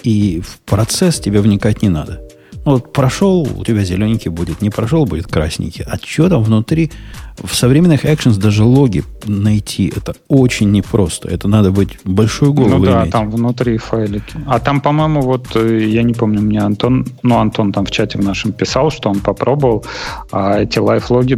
и 0.04 0.42
в 0.42 0.60
процесс 0.62 1.20
тебе 1.20 1.42
вникать 1.42 1.82
не 1.82 1.90
надо. 1.90 2.22
Ну, 2.66 2.74
вот 2.74 2.92
прошел, 2.92 3.42
у 3.42 3.64
тебя 3.64 3.84
зелененький 3.84 4.30
будет, 4.30 4.62
не 4.62 4.70
прошел, 4.70 5.06
будет 5.06 5.28
красненький. 5.28 5.86
А 5.86 5.98
что 5.98 6.30
там 6.30 6.44
внутри? 6.44 6.92
В 7.44 7.56
современных 7.56 8.06
actions 8.06 8.38
даже 8.38 8.64
логи 8.64 9.04
найти 9.26 9.92
это 9.96 10.16
очень 10.28 10.72
непросто. 10.72 11.28
Это 11.30 11.48
надо 11.48 11.72
быть 11.72 11.98
большой 12.04 12.52
головой 12.54 12.80
Ну 12.80 12.86
да, 12.86 13.02
иметь. 13.02 13.12
там 13.12 13.30
внутри 13.32 13.78
файлики. 13.78 14.36
А 14.46 14.60
там, 14.60 14.82
по-моему, 14.82 15.22
вот, 15.22 15.48
э, 15.56 15.88
я 15.88 16.04
не 16.04 16.14
помню, 16.14 16.42
мне 16.42 16.60
Антон, 16.60 17.06
ну, 17.24 17.38
Антон 17.40 17.72
там 17.72 17.86
в 17.86 17.92
чате 17.92 18.18
в 18.18 18.24
нашем 18.24 18.52
писал, 18.52 18.92
что 18.92 19.10
он 19.10 19.20
попробовал, 19.20 19.86
а 20.32 20.60
эти 20.62 20.80
лайфлоги, 20.80 21.36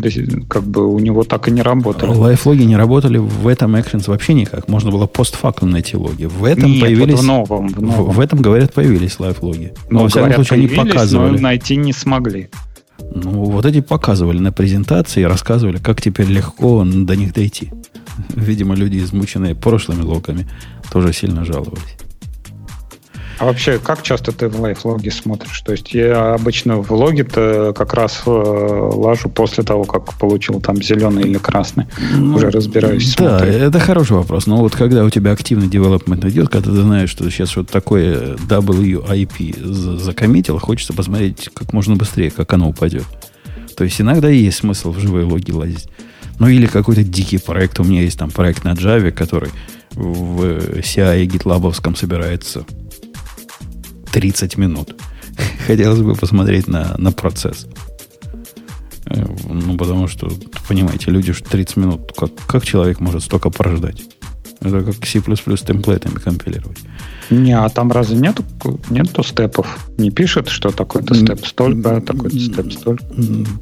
как 0.50 0.64
бы, 0.64 0.88
у 0.88 1.00
него 1.00 1.24
так 1.24 1.48
и 1.48 1.52
не 1.52 1.62
работали. 1.62 2.12
Лайфлоги 2.12 2.64
не 2.64 2.76
работали 2.78 3.18
в 3.18 3.48
этом 3.48 3.76
actions 3.76 4.04
вообще 4.08 4.34
никак. 4.34 4.68
Можно 4.68 4.92
было 4.92 5.08
постфактум 5.08 5.70
найти 5.72 5.98
логи. 5.98 6.26
В 6.26 6.44
этом 6.46 6.72
Нет, 6.72 6.82
появились... 6.82 7.16
вот 7.16 7.24
в 7.24 7.28
новом, 7.28 7.68
в 7.70 7.74
В, 7.76 7.82
новом. 7.82 8.12
в 8.16 8.20
этом, 8.20 8.42
говорят, 8.42 8.74
появились 8.74 9.20
лайфлоги. 9.20 9.74
Но, 9.90 10.00
Ну, 10.00 10.04
во 10.04 10.10
всяком 10.10 10.34
случае, 10.34 10.58
они 10.60 10.68
показывали. 10.68 11.32
но 11.34 11.38
найти 11.40 11.76
не 11.76 11.94
смогли. 11.94 12.50
Ну, 13.14 13.46
вот 13.46 13.66
эти 13.66 13.82
показывали 13.82 14.40
на 14.40 14.52
презентации 14.52 15.24
рассказывали, 15.24 15.78
как 15.78 16.02
теперь 16.02 16.28
легко 16.28 16.84
до 16.86 17.16
них 17.16 17.34
дойти. 17.34 17.72
Видимо, 18.30 18.76
люди, 18.76 18.98
измученные 18.98 19.56
прошлыми 19.56 20.02
логами, 20.02 20.48
тоже 20.92 21.14
сильно 21.14 21.46
жаловались. 21.46 21.98
А 23.42 23.46
вообще, 23.46 23.80
как 23.80 24.04
часто 24.04 24.32
ты 24.32 24.48
в 24.50 24.62
лайфлоги 24.62 25.10
смотришь? 25.10 25.62
То 25.62 25.72
есть 25.72 25.96
я 25.96 26.36
обычно 26.36 26.78
в 26.78 26.92
логи-то 26.92 27.74
как 27.76 27.96
раз 27.96 28.22
э, 28.28 28.30
лажу 28.30 29.30
после 29.30 29.64
того, 29.64 29.84
как 29.86 30.14
получил 30.20 30.62
там 30.62 30.76
зеленый 30.76 31.24
или 31.24 31.40
красный. 31.40 31.88
Ну, 32.16 32.36
Уже 32.36 32.52
разбираюсь. 32.52 33.16
Да, 33.16 33.40
смотрю. 33.40 33.54
это 33.54 33.80
хороший 33.80 34.18
вопрос. 34.18 34.46
Но 34.46 34.58
вот 34.58 34.76
когда 34.76 35.04
у 35.04 35.10
тебя 35.10 35.32
активный 35.32 35.68
девелопмент 35.68 36.24
идет, 36.26 36.50
когда 36.50 36.70
ты 36.70 36.82
знаешь, 36.84 37.10
что 37.10 37.28
сейчас 37.32 37.50
что-то 37.50 37.74
такое 37.74 38.36
WIP 38.36 39.66
закоммитил, 39.98 40.60
хочется 40.60 40.94
посмотреть 40.94 41.50
как 41.52 41.74
можно 41.74 41.96
быстрее, 41.96 42.30
как 42.30 42.54
оно 42.54 42.70
упадет. 42.70 43.06
То 43.76 43.84
есть 43.86 44.00
иногда 44.00 44.30
есть 44.30 44.58
смысл 44.58 44.92
в 44.92 45.00
живые 45.00 45.26
логи 45.26 45.50
лазить. 45.50 45.88
Ну 46.38 46.48
или 46.48 46.68
какой-то 46.68 47.04
дикий 47.04 47.40
проект. 47.40 47.80
У 47.80 47.84
меня 47.86 48.04
есть 48.04 48.20
там 48.20 48.30
проект 48.30 48.66
на 48.66 48.74
Java, 48.74 49.10
который 49.10 49.50
в 49.96 50.44
CI 50.78 51.26
GitLab 51.26 51.96
собирается 51.96 52.66
30 54.12 54.58
минут. 54.58 54.96
Хотелось 55.68 56.02
бы 56.02 56.16
посмотреть 56.16 56.68
на, 56.68 56.96
на 56.98 57.12
процесс. 57.12 57.68
Э, 59.06 59.26
ну, 59.50 59.78
потому 59.78 60.08
что, 60.08 60.30
понимаете, 60.68 61.12
люди 61.12 61.34
30 61.34 61.78
минут, 61.78 62.12
как, 62.16 62.32
как 62.48 62.66
человек 62.66 63.00
может 63.00 63.24
столько 63.24 63.50
порождать? 63.50 64.04
Это 64.62 64.82
как 64.84 65.06
C++ 65.06 65.20
темплейтами 65.20 66.20
компилировать. 66.20 66.78
Не, 67.32 67.58
а 67.58 67.70
там 67.70 67.92
разве 67.92 68.18
нету, 68.18 68.44
нету 68.90 69.24
степов? 69.24 69.90
Не 69.98 70.12
пишет, 70.12 70.50
что 70.50 70.70
такой-то 70.70 71.16
степ 71.16 71.46
столько, 71.46 72.02
такой-то 72.02 72.38
степ 72.38 72.72
столько? 72.74 73.04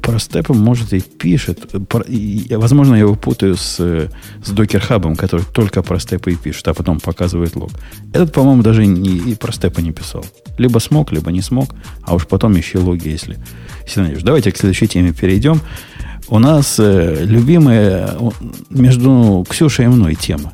Про 0.02 0.18
степы, 0.18 0.54
может, 0.54 0.92
и 0.92 1.00
пишет. 1.00 1.70
Про, 1.88 2.02
и, 2.02 2.54
возможно, 2.56 2.94
я 2.94 3.00
его 3.00 3.14
путаю 3.14 3.56
с, 3.56 3.76
с 3.76 4.52
Docker 4.52 4.82
Hub, 4.88 5.16
который 5.16 5.46
только 5.54 5.82
про 5.82 6.00
степы 6.00 6.32
и 6.32 6.36
пишет, 6.36 6.68
а 6.68 6.74
потом 6.74 6.98
показывает 7.00 7.56
лог. 7.56 7.70
Этот, 8.12 8.32
по-моему, 8.32 8.62
даже 8.62 8.84
не, 8.86 9.18
и 9.18 9.34
про 9.36 9.52
степы 9.52 9.82
не 9.82 9.92
писал. 9.92 10.24
Либо 10.58 10.80
смог, 10.80 11.12
либо 11.12 11.30
не 11.30 11.40
смог, 11.40 11.70
а 12.02 12.14
уж 12.14 12.26
потом 12.26 12.56
еще 12.56 12.78
логи, 12.78 13.08
если, 13.08 13.38
если 13.86 14.00
найдешь. 14.00 14.22
Давайте 14.22 14.50
к 14.50 14.56
следующей 14.56 14.88
теме 14.88 15.12
перейдем. 15.12 15.60
У 16.28 16.38
нас 16.38 16.76
э, 16.78 17.24
любимая 17.24 18.16
между 18.68 19.46
Ксюшей 19.48 19.84
и 19.86 19.88
мной 19.88 20.14
тема. 20.14 20.52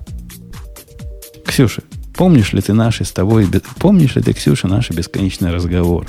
Ксюша, 1.47 1.83
помнишь 2.15 2.53
ли 2.53 2.61
ты 2.61 2.73
наши 2.73 3.05
с 3.05 3.13
тобой, 3.13 3.47
помнишь 3.79 4.17
ли 4.17 4.23
ты, 4.23 4.33
Ксюша, 4.33 4.69
наши 4.69 4.93
бесконечные 4.93 5.53
разговоры? 5.53 6.07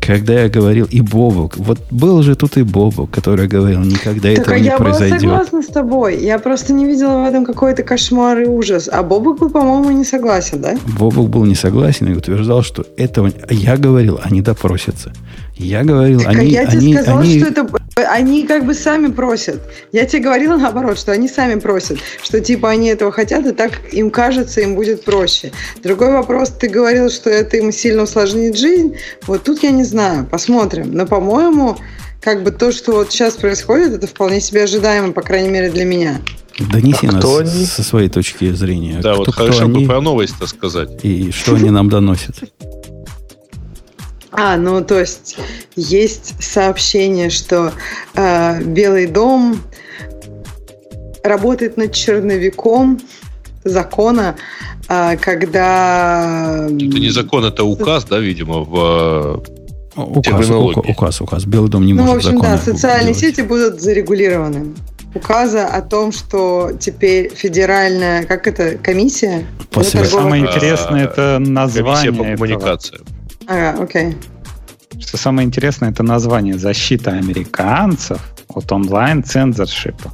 Когда 0.00 0.42
я 0.42 0.48
говорил, 0.50 0.86
и 0.90 1.00
Бобок, 1.00 1.56
вот 1.56 1.78
был 1.90 2.22
же 2.22 2.36
тут 2.36 2.58
и 2.58 2.62
Бобок, 2.62 3.10
который 3.10 3.48
говорил, 3.48 3.80
никогда 3.80 4.28
так, 4.34 4.38
этого 4.40 4.56
а 4.56 4.58
не 4.58 4.76
произойдет. 4.76 5.22
Я 5.22 5.28
была 5.28 5.38
согласна 5.38 5.62
с 5.62 5.66
тобой. 5.72 6.22
Я 6.22 6.38
просто 6.38 6.74
не 6.74 6.84
видела 6.84 7.22
в 7.22 7.24
этом 7.24 7.46
какой-то 7.46 7.82
кошмар 7.82 8.40
и 8.40 8.44
ужас. 8.46 8.90
А 8.92 9.02
Бобок 9.02 9.38
был, 9.38 9.48
по-моему, 9.48 9.90
не 9.92 10.04
согласен, 10.04 10.60
да? 10.60 10.76
Бобок 10.98 11.30
был 11.30 11.46
не 11.46 11.54
согласен 11.54 12.08
и 12.08 12.14
утверждал, 12.14 12.62
что 12.62 12.84
этого... 12.98 13.32
Я 13.48 13.78
говорил, 13.78 14.20
они 14.22 14.42
допросятся. 14.42 15.12
Я 15.56 15.84
говорил, 15.84 16.20
так, 16.20 16.36
они... 16.36 16.50
я 16.50 16.66
тебе 16.66 16.78
они, 16.78 16.94
сказала, 16.94 17.20
они... 17.20 17.38
что 17.38 17.48
это... 17.48 17.68
Они 18.10 18.44
как 18.44 18.66
бы 18.66 18.74
сами 18.74 19.06
просят. 19.06 19.62
Я 19.92 20.04
тебе 20.04 20.22
говорила 20.22 20.56
наоборот, 20.56 20.98
что 20.98 21.12
они 21.12 21.28
сами 21.28 21.60
просят. 21.60 21.98
Что 22.22 22.40
типа 22.40 22.70
они 22.70 22.88
этого 22.88 23.12
хотят, 23.12 23.46
и 23.46 23.52
так 23.52 23.80
им 23.92 24.10
кажется, 24.10 24.62
им 24.62 24.74
будет 24.74 25.04
проще. 25.04 25.52
Другой 25.82 26.10
вопрос, 26.10 26.50
ты 26.50 26.68
говорил, 26.68 27.08
что 27.08 27.30
это 27.30 27.56
им 27.56 27.70
сильно 27.70 28.02
усложнит 28.02 28.58
жизнь. 28.58 28.96
Вот 29.26 29.44
тут 29.44 29.62
я 29.62 29.70
не 29.70 29.84
знаю, 29.84 30.26
посмотрим. 30.26 30.92
Но, 30.92 31.06
по-моему, 31.06 31.76
как 32.20 32.42
бы 32.42 32.50
то, 32.50 32.72
что 32.72 32.92
вот 32.92 33.12
сейчас 33.12 33.34
происходит, 33.34 33.92
это 33.92 34.08
вполне 34.08 34.40
себе 34.40 34.64
ожидаемо, 34.64 35.12
по 35.12 35.22
крайней 35.22 35.50
мере, 35.50 35.70
для 35.70 35.84
меня. 35.84 36.20
Донеси 36.58 37.06
а 37.06 37.12
нас 37.12 37.24
они? 37.24 37.64
со 37.64 37.82
своей 37.84 38.08
точки 38.08 38.50
зрения. 38.52 39.00
Да, 39.00 39.12
кто, 39.12 39.24
вот 39.24 39.34
хорошо 39.34 39.68
бы 39.68 39.86
про 39.86 40.00
новость-то 40.00 40.46
сказать. 40.48 41.04
И 41.04 41.30
что 41.30 41.54
они 41.54 41.70
нам 41.70 41.88
доносят. 41.88 42.36
А, 44.36 44.56
ну 44.56 44.84
то 44.84 44.98
есть 44.98 45.36
есть 45.76 46.42
сообщение, 46.42 47.30
что 47.30 47.72
э, 48.14 48.62
Белый 48.62 49.06
дом 49.06 49.60
работает 51.22 51.76
над 51.76 51.92
черновиком 51.92 53.00
закона, 53.64 54.36
э, 54.88 55.16
когда... 55.16 56.66
Это 56.66 56.98
не 56.98 57.10
закон, 57.10 57.44
это 57.44 57.64
указ, 57.64 58.04
да, 58.04 58.18
видимо, 58.18 58.64
в 58.64 59.42
э, 59.46 59.64
Указ, 59.96 60.50
указ, 60.50 61.20
указ. 61.20 61.44
Белый 61.44 61.70
дом 61.70 61.86
не 61.86 61.92
ну, 61.92 62.02
может 62.02 62.32
Ну, 62.32 62.40
в 62.40 62.42
общем, 62.42 62.50
да, 62.50 62.58
социальные 62.58 63.14
делать. 63.14 63.36
сети 63.36 63.46
будут 63.46 63.80
зарегулированы. 63.80 64.74
Указа 65.14 65.68
о 65.68 65.80
том, 65.82 66.10
что 66.10 66.72
теперь 66.80 67.32
федеральная, 67.32 68.24
как 68.24 68.48
это, 68.48 68.76
комиссия? 68.76 69.46
После... 69.70 70.04
Самое 70.04 70.42
интересное, 70.44 71.04
это 71.04 71.38
название 71.38 72.10
Комиссия 72.10 72.12
по 72.12 72.36
коммуникациям. 72.36 73.04
Ага, 73.46 73.82
окей. 73.82 74.16
Что 74.98 75.16
самое 75.16 75.46
интересное, 75.46 75.90
это 75.90 76.02
название 76.02 76.58
«Защита 76.58 77.10
американцев 77.12 78.20
от 78.48 78.70
онлайн-цензоршипа», 78.70 80.12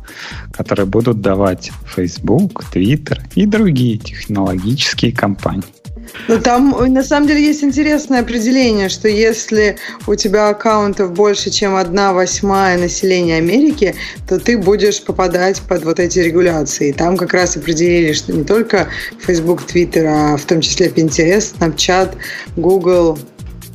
которые 0.53 0.87
будут 0.87 1.21
давать 1.21 1.71
Facebook, 1.85 2.65
Twitter 2.73 3.21
и 3.35 3.47
другие 3.47 3.99
технологические 3.99 5.13
компании. 5.13 5.80
Ну, 6.29 6.41
там 6.41 6.71
на 6.93 7.03
самом 7.03 7.27
деле 7.27 7.45
есть 7.45 7.65
интересное 7.65 8.21
определение, 8.21 8.89
что 8.89 9.09
если 9.09 9.77
у 10.07 10.15
тебя 10.15 10.49
аккаунтов 10.49 11.13
больше, 11.13 11.51
чем 11.51 11.75
одна 11.77 12.13
восьмая 12.13 12.79
населения 12.79 13.37
Америки, 13.37 13.95
то 14.29 14.39
ты 14.39 14.59
будешь 14.59 15.03
попадать 15.03 15.61
под 15.63 15.85
вот 15.85 15.99
эти 15.99 16.19
регуляции. 16.21 16.93
Там 16.93 17.17
как 17.17 17.35
раз 17.35 17.57
определили, 17.57 18.13
что 18.13 18.33
не 18.33 18.45
только 18.45 18.89
Facebook, 19.19 19.63
Twitter, 19.63 20.05
а 20.07 20.37
в 20.37 20.45
том 20.45 20.61
числе 20.61 20.89
Pinterest, 20.89 21.55
Snapchat, 21.59 22.17
Google, 22.57 23.19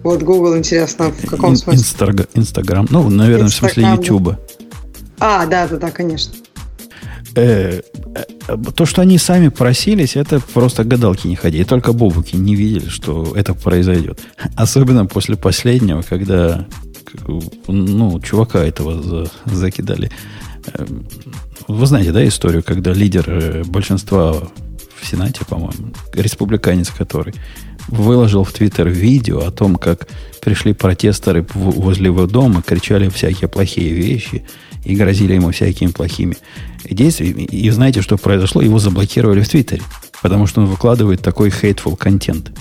вот 0.03 0.21
Google, 0.21 0.57
интересно, 0.57 1.11
в 1.11 1.29
каком 1.29 1.55
смысле? 1.55 1.81
Инстаграм. 2.36 2.88
Ну, 2.89 3.09
наверное, 3.09 3.47
Instagram, 3.47 3.71
в 3.71 3.73
смысле 3.73 3.83
YouTube. 3.95 4.36
А, 5.19 5.45
да, 5.45 5.67
да, 5.67 5.77
да, 5.77 5.91
конечно. 5.91 6.33
Э, 7.36 7.81
э, 8.47 8.57
то, 8.75 8.86
что 8.86 9.01
они 9.01 9.17
сами 9.17 9.49
просились, 9.49 10.15
это 10.15 10.39
просто 10.39 10.86
гадалки 10.86 11.27
не 11.27 11.36
ходи. 11.36 11.59
И 11.59 11.65
только 11.65 11.91
бобуки 11.91 12.36
не 12.38 12.55
видели, 12.55 12.88
что 12.88 13.33
это 13.36 13.53
произойдет. 13.53 14.19
Особенно 14.55 15.05
после 15.05 15.36
последнего, 15.36 16.01
когда 16.01 16.65
ну, 17.67 18.19
чувака 18.21 18.63
этого 18.63 19.29
закидали. 19.45 20.11
Э, 20.73 20.86
вы 21.67 21.86
знаете, 21.86 22.11
да, 22.11 22.25
историю, 22.25 22.63
когда 22.63 22.93
лидер 22.93 23.65
большинства 23.65 24.33
в 25.01 25.05
Сенате, 25.05 25.43
по-моему, 25.45 25.93
республиканец 26.13 26.89
который, 26.89 27.33
выложил 27.88 28.43
в 28.45 28.53
Твиттер 28.53 28.88
видео 28.88 29.39
о 29.39 29.51
том, 29.51 29.75
как 29.75 30.07
пришли 30.41 30.73
протесторы 30.73 31.45
возле 31.53 32.05
его 32.05 32.27
дома, 32.27 32.61
кричали 32.61 33.09
всякие 33.09 33.49
плохие 33.49 33.93
вещи 33.93 34.45
и 34.86 34.95
грозили 34.95 35.33
ему 35.33 35.51
всякими 35.51 35.91
плохими 35.91 36.38
действиями. 36.89 37.43
И 37.43 37.69
знаете, 37.71 38.01
что 38.01 38.17
произошло? 38.17 38.61
Его 38.61 38.79
заблокировали 38.79 39.41
в 39.41 39.49
Твиттере, 39.49 39.81
потому 40.21 40.47
что 40.47 40.61
он 40.61 40.67
выкладывает 40.67 41.21
такой 41.21 41.49
hateful 41.49 41.97
контент. 41.97 42.51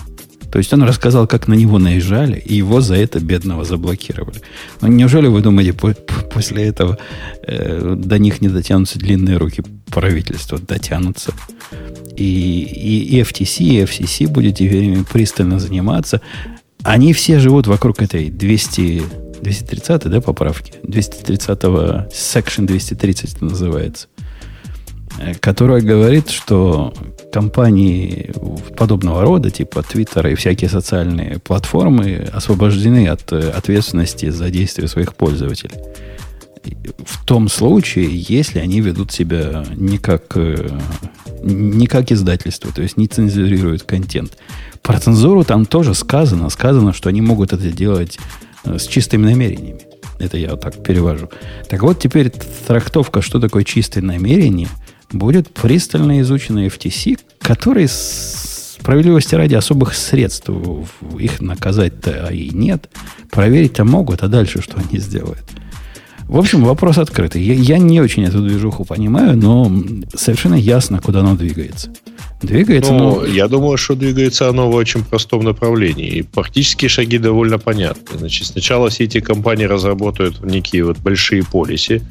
То 0.54 0.58
есть 0.58 0.72
он 0.72 0.84
рассказал, 0.84 1.26
как 1.26 1.48
на 1.48 1.54
него 1.54 1.80
наезжали, 1.80 2.38
и 2.38 2.54
его 2.54 2.80
за 2.80 2.94
это 2.94 3.18
бедного 3.18 3.64
заблокировали. 3.64 4.40
Но 4.80 4.86
неужели 4.86 5.26
вы 5.26 5.40
думаете, 5.40 5.72
по 5.72 5.92
после 6.32 6.64
этого 6.64 6.96
э, 7.42 7.96
до 7.98 8.18
них 8.20 8.40
не 8.40 8.48
дотянутся 8.48 9.00
длинные 9.00 9.36
руки 9.36 9.64
правительства? 9.86 10.60
Дотянутся. 10.60 11.32
И, 12.16 12.60
и, 12.62 13.18
и 13.18 13.22
FTC, 13.22 13.64
и 13.64 13.82
FCC 13.82 14.28
будет 14.28 14.58
теперь 14.58 15.02
пристально 15.12 15.58
заниматься. 15.58 16.20
Они 16.84 17.12
все 17.12 17.40
живут 17.40 17.66
вокруг 17.66 18.00
этой 18.00 18.30
200, 18.30 19.02
230 19.44 20.10
да, 20.10 20.20
поправки? 20.20 20.72
230-го, 20.82 22.08
Section 22.10 22.66
230 22.66 23.34
это 23.36 23.44
называется. 23.44 24.08
Э, 25.18 25.34
которая 25.34 25.80
говорит, 25.80 26.30
что 26.30 26.92
компании 27.32 28.32
подобного 28.76 29.22
рода, 29.22 29.50
типа 29.50 29.82
Твиттера 29.82 30.30
и 30.30 30.34
всякие 30.34 30.68
социальные 30.68 31.38
платформы, 31.38 32.28
освобождены 32.32 33.08
от 33.08 33.32
э, 33.32 33.50
ответственности 33.50 34.30
за 34.30 34.50
действия 34.50 34.88
своих 34.88 35.14
пользователей. 35.14 35.76
В 37.04 37.24
том 37.24 37.48
случае, 37.48 38.08
если 38.10 38.58
они 38.58 38.80
ведут 38.80 39.12
себя 39.12 39.64
не 39.76 39.98
как, 39.98 40.36
э, 40.36 40.68
не 41.42 41.86
как 41.86 42.10
издательство, 42.10 42.72
то 42.72 42.82
есть 42.82 42.96
не 42.96 43.06
цензурируют 43.06 43.82
контент. 43.82 44.36
Про 44.82 44.98
цензуру 44.98 45.44
там 45.44 45.66
тоже 45.66 45.94
сказано. 45.94 46.48
Сказано, 46.50 46.92
что 46.92 47.08
они 47.08 47.20
могут 47.20 47.52
это 47.52 47.70
делать 47.70 48.18
с 48.64 48.86
чистыми 48.86 49.26
намерениями. 49.26 49.80
Это 50.18 50.38
я 50.38 50.50
вот 50.50 50.60
так 50.60 50.82
перевожу. 50.82 51.28
Так 51.68 51.82
вот, 51.82 51.98
теперь 51.98 52.30
трактовка, 52.66 53.20
что 53.20 53.40
такое 53.40 53.64
чистое 53.64 54.02
намерение– 54.02 54.68
будет 55.14 55.52
пристально 55.52 56.20
изучена 56.20 56.66
FTC, 56.66 57.18
который 57.38 57.88
справедливости 57.88 59.34
ради 59.34 59.54
особых 59.54 59.94
средств 59.94 60.50
их 61.18 61.40
наказать-то 61.40 62.28
и 62.28 62.50
нет. 62.50 62.90
Проверить-то 63.30 63.84
могут, 63.84 64.22
а 64.22 64.28
дальше 64.28 64.60
что 64.60 64.76
они 64.76 65.00
сделают? 65.00 65.44
В 66.28 66.38
общем, 66.38 66.64
вопрос 66.64 66.98
открытый. 66.98 67.42
Я, 67.42 67.54
я 67.54 67.78
не 67.78 68.00
очень 68.00 68.24
эту 68.24 68.40
движуху 68.40 68.84
понимаю, 68.84 69.36
но 69.36 69.70
совершенно 70.14 70.54
ясно, 70.54 71.00
куда 71.00 71.20
она 71.20 71.34
двигается. 71.34 71.90
Двигается, 72.46 72.92
но... 72.92 73.16
Ну, 73.16 73.24
я 73.24 73.48
думаю, 73.48 73.76
что 73.76 73.94
двигается 73.94 74.48
оно 74.48 74.70
в 74.70 74.74
очень 74.74 75.04
простом 75.04 75.44
направлении. 75.44 76.08
И 76.08 76.22
практические 76.22 76.88
шаги 76.88 77.18
довольно 77.18 77.58
понятны. 77.58 78.18
Значит, 78.18 78.46
сначала 78.46 78.88
все 78.90 79.04
эти 79.04 79.20
компании 79.20 79.64
разработают 79.64 80.42
некие 80.44 80.84
вот 80.84 80.98
большие 80.98 81.42
полиси, 81.44 82.02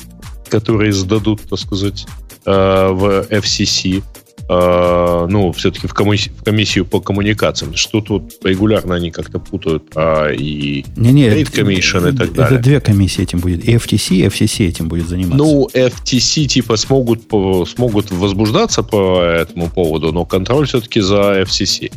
которые 0.49 0.93
сдадут, 0.93 1.41
так 1.49 1.59
сказать, 1.59 2.05
э, 2.45 2.51
в 2.91 3.27
FCC. 3.29 4.03
Э, 4.49 5.25
ну, 5.29 5.51
все-таки 5.53 5.87
в, 5.87 5.93
комиссию, 5.93 6.35
в 6.35 6.43
комиссию 6.43 6.85
по 6.85 6.99
коммуникациям, 6.99 7.75
что 7.75 8.01
тут 8.01 8.33
регулярно 8.43 8.95
они 8.95 9.09
как-то 9.09 9.39
путают 9.39 9.83
а 9.95 10.29
и 10.31 10.83
не, 10.97 11.13
не, 11.13 11.27
State 11.29 11.53
Commission 11.53 11.99
это, 11.99 12.09
и 12.09 12.17
так 12.17 12.33
далее. 12.33 12.59
Это 12.59 12.63
две 12.63 12.81
комиссии 12.81 13.23
этим 13.23 13.39
будет. 13.39 13.63
И 13.63 13.73
FTC, 13.73 14.15
и 14.15 14.25
FCC 14.27 14.67
этим 14.67 14.89
будет 14.89 15.07
заниматься. 15.07 15.37
Ну, 15.37 15.69
FTC 15.73 16.45
типа 16.47 16.75
смогут, 16.75 17.21
смогут 17.69 18.11
возбуждаться 18.11 18.83
по 18.83 19.21
этому 19.21 19.69
поводу, 19.69 20.11
но 20.11 20.25
контроль 20.25 20.67
все-таки 20.67 20.99
за 20.99 21.41
FCC. 21.41 21.91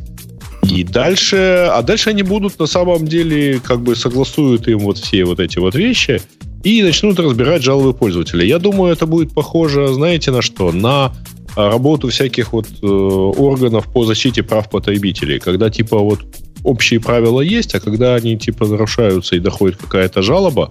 И 0.71 0.85
дальше, 0.85 1.69
а 1.71 1.83
дальше 1.83 2.11
они 2.11 2.23
будут 2.23 2.59
на 2.59 2.67
самом 2.67 3.07
деле 3.07 3.61
как 3.61 3.81
бы 3.81 3.97
согласуют 3.97 4.69
им 4.69 4.81
вот 4.81 4.99
все 4.99 5.25
вот 5.25 5.41
эти 5.41 5.59
вот 5.59 5.75
вещи 5.75 6.21
и 6.65 6.83
начнут 6.83 7.19
разбирать 7.19 7.63
жалобы 7.63 7.93
пользователей. 7.95 8.49
Я 8.49 8.59
думаю, 8.59 8.93
это 8.93 9.07
будет 9.07 9.33
похоже, 9.33 9.93
знаете, 9.93 10.31
на 10.31 10.43
что? 10.43 10.73
На 10.73 11.13
работу 11.57 12.09
всяких 12.09 12.53
вот 12.53 12.67
э, 12.83 12.87
органов 12.87 13.87
по 13.93 14.05
защите 14.05 14.43
прав 14.43 14.69
потребителей, 14.71 15.39
когда 15.39 15.71
типа 15.71 15.99
вот 15.99 16.21
общие 16.65 17.01
правила 17.01 17.41
есть, 17.41 17.75
а 17.75 17.81
когда 17.81 18.15
они 18.15 18.37
типа 18.39 18.67
нарушаются 18.67 19.37
и 19.37 19.41
доходит 19.41 19.79
какая-то 19.79 20.23
жалоба, 20.23 20.71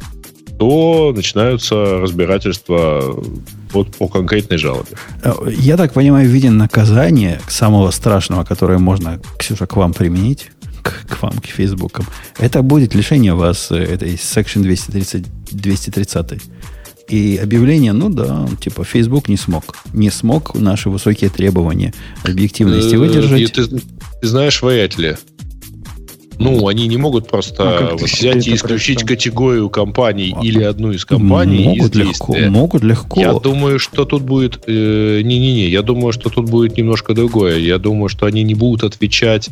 то 0.59 1.11
начинаются 1.15 1.99
разбирательства 1.99 3.15
вот 3.71 3.95
по 3.95 4.07
конкретной 4.07 4.57
жалобе. 4.57 4.97
Э, 5.23 5.33
я 5.49 5.77
так 5.77 5.93
понимаю, 5.93 6.29
виден 6.29 6.57
наказание 6.57 7.41
самого 7.47 7.91
страшного, 7.91 8.43
которое 8.43 8.77
можно, 8.77 9.19
Ксюша, 9.37 9.67
к 9.67 9.75
вам 9.75 9.93
применить, 9.93 10.51
к, 10.81 11.07
к 11.07 11.21
вам, 11.21 11.33
к 11.33 11.47
Фейсбукам. 11.47 12.05
Это 12.37 12.61
будет 12.61 12.95
лишение 12.95 13.33
вас 13.33 13.71
э, 13.71 13.77
этой 13.77 14.13
Section 14.15 14.61
230, 14.61 15.25
230 15.51 16.41
и 17.07 17.39
объявление, 17.41 17.93
ну 17.93 18.09
да, 18.09 18.47
типа 18.59 18.83
Facebook 18.83 19.29
не 19.29 19.37
смог. 19.37 19.75
Не 19.93 20.09
смог 20.09 20.55
наши 20.55 20.89
высокие 20.89 21.29
требования 21.29 21.93
объективности 22.23 22.95
э, 22.95 22.97
выдержать. 22.97 23.53
Ты, 23.53 23.67
ты 23.67 23.81
знаешь, 24.21 24.61
воятели, 24.61 25.17
ну, 26.37 26.67
они 26.67 26.87
не 26.87 26.97
могут 26.97 27.27
просто 27.27 27.91
ну, 27.91 27.97
взять 27.97 28.47
и 28.47 28.53
исключить 28.53 28.97
представил? 28.99 29.07
категорию 29.07 29.69
компаний 29.69 30.33
а, 30.35 30.43
или 30.43 30.63
одну 30.63 30.91
из 30.91 31.05
компаний 31.05 31.63
могут 31.63 31.95
из 31.95 31.99
легко, 31.99 32.33
действия. 32.33 32.49
Могут 32.49 32.83
легко. 32.83 33.19
Я 33.19 33.33
думаю, 33.33 33.79
что 33.79 34.05
тут 34.05 34.23
будет... 34.23 34.63
Э, 34.67 35.21
не-не-не, 35.21 35.69
я 35.69 35.81
думаю, 35.81 36.11
что 36.11 36.29
тут 36.29 36.49
будет 36.49 36.77
немножко 36.77 37.13
другое. 37.13 37.59
Я 37.59 37.77
думаю, 37.77 38.09
что 38.09 38.25
они 38.25 38.43
не 38.43 38.55
будут 38.55 38.83
отвечать 38.83 39.49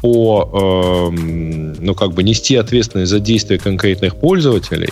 по... 0.00 1.10
Э, 1.12 1.16
ну, 1.80 1.94
как 1.94 2.14
бы 2.14 2.22
нести 2.22 2.56
ответственность 2.56 3.10
за 3.10 3.20
действия 3.20 3.58
конкретных 3.58 4.16
пользователей, 4.16 4.88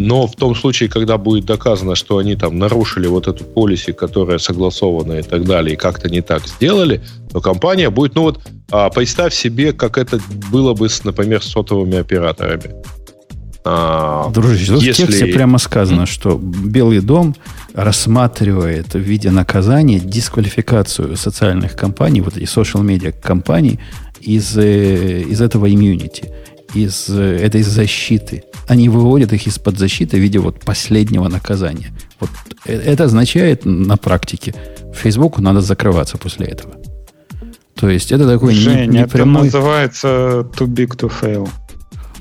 но 0.00 0.26
в 0.26 0.34
том 0.34 0.54
случае, 0.54 0.88
когда 0.88 1.18
будет 1.18 1.44
доказано, 1.44 1.94
что 1.94 2.16
они 2.16 2.34
там 2.34 2.58
нарушили 2.58 3.06
вот 3.06 3.28
эту 3.28 3.44
полиси, 3.44 3.92
которая 3.92 4.38
согласована 4.38 5.18
и 5.18 5.22
так 5.22 5.44
далее, 5.44 5.74
и 5.74 5.76
как-то 5.76 6.08
не 6.08 6.22
так 6.22 6.46
сделали, 6.46 7.02
то 7.30 7.42
компания 7.42 7.90
будет, 7.90 8.14
ну 8.14 8.22
вот, 8.22 8.40
а, 8.70 8.88
представь 8.88 9.34
себе, 9.34 9.74
как 9.74 9.98
это 9.98 10.18
было 10.50 10.72
бы, 10.72 10.88
с, 10.88 11.04
например, 11.04 11.42
с 11.42 11.48
сотовыми 11.48 11.98
операторами. 11.98 12.76
А, 13.62 14.30
Дружище, 14.30 14.72
тут 14.72 14.82
если... 14.82 15.04
в 15.04 15.08
тексте 15.08 15.26
прямо 15.26 15.58
сказано, 15.58 16.04
mm-hmm. 16.04 16.10
что 16.10 16.40
Белый 16.42 17.00
дом 17.00 17.36
рассматривает 17.74 18.94
в 18.94 19.00
виде 19.00 19.30
наказания 19.30 20.00
дисквалификацию 20.00 21.14
социальных 21.18 21.76
компаний, 21.76 22.22
вот 22.22 22.38
эти 22.38 22.44
social 22.44 22.82
media 22.82 23.12
компаний 23.12 23.78
из, 24.22 24.56
э, 24.56 25.24
из 25.28 25.42
этого 25.42 25.70
иммунити 25.70 26.30
из 26.74 27.08
э, 27.08 27.38
этой 27.42 27.62
защиты. 27.62 28.44
Они 28.68 28.88
выводят 28.88 29.32
их 29.32 29.46
из-под 29.46 29.78
защиты 29.78 30.16
в 30.16 30.20
виде 30.20 30.38
вот 30.38 30.60
последнего 30.60 31.28
наказания. 31.28 31.92
Вот 32.20 32.30
э, 32.66 32.74
это 32.74 33.04
означает 33.04 33.64
на 33.64 33.96
практике, 33.96 34.54
Фейсбуку 34.94 35.42
надо 35.42 35.60
закрываться 35.60 36.18
после 36.18 36.46
этого. 36.46 36.74
То 37.74 37.88
есть 37.88 38.12
это 38.12 38.28
такой 38.28 38.54
Женя, 38.54 38.86
не, 38.86 38.98
не 38.98 39.06
прямой... 39.06 39.48
это 39.48 39.56
называется 39.56 40.08
too 40.56 40.66
big 40.66 40.96
to 40.96 41.10
fail. 41.10 41.48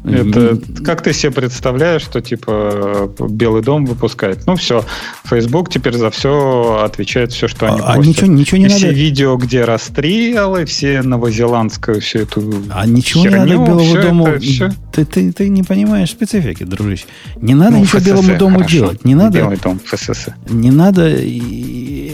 Это 0.04 0.60
как 0.84 1.02
ты 1.04 1.14
себе 1.14 1.32
представляешь, 1.32 2.02
что 2.02 2.22
типа 2.22 3.12
Белый 3.30 3.62
дом 3.62 3.86
выпускает? 3.86 4.46
Ну 4.46 4.56
все, 4.56 4.84
Facebook 5.26 5.70
теперь 5.70 5.96
за 5.96 6.10
все 6.10 6.82
отвечает 6.84 7.32
все, 7.32 7.48
что 7.48 7.68
они 7.68 7.82
а, 7.82 7.96
постят. 7.96 8.08
Ничего, 8.08 8.28
ничего 8.28 8.58
не 8.58 8.66
и 8.66 8.68
надо. 8.68 8.78
Все 8.78 8.94
видео, 8.94 9.36
где 9.38 9.66
расстрелы, 9.66 10.66
все 10.66 11.02
новозеландскую 11.02 12.02
всю 12.02 12.20
эту 12.20 12.42
А 12.70 12.86
ничего 12.86 13.24
херню, 13.24 13.46
не 13.46 13.58
надо 13.58 13.66
Белому 13.66 14.02
дому. 14.02 14.28
Это, 14.28 14.40
все... 14.40 14.72
ты, 14.92 15.06
ты, 15.06 15.32
ты 15.32 15.50
не 15.50 15.64
понимаешь 15.64 16.12
специфики, 16.12 16.64
дружище. 16.64 17.06
Не 17.38 17.54
надо 17.54 17.72
ну, 17.72 17.80
ничего 17.82 18.00
ФСС, 18.00 18.08
Белому 18.08 18.38
дому 18.38 18.56
хорошо. 18.60 18.76
делать. 18.76 19.06
Не 19.06 19.16
надо. 19.16 19.38
Белый 19.38 19.58
дом, 19.58 19.80
ФСС. 19.84 20.28
Не 20.50 20.72
надо 20.72 21.10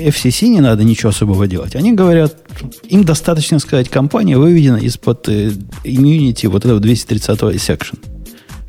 FCC 0.05 0.47
не 0.47 0.61
надо 0.61 0.83
ничего 0.83 1.09
особого 1.09 1.47
делать. 1.47 1.75
Они 1.75 1.93
говорят, 1.93 2.35
им 2.89 3.03
достаточно 3.03 3.59
сказать, 3.59 3.89
компания 3.89 4.37
выведена 4.37 4.77
из-под 4.77 5.27
э, 5.29 5.51
вот 6.47 6.65
этого 6.65 6.79
230 6.79 7.39
section. 7.55 7.97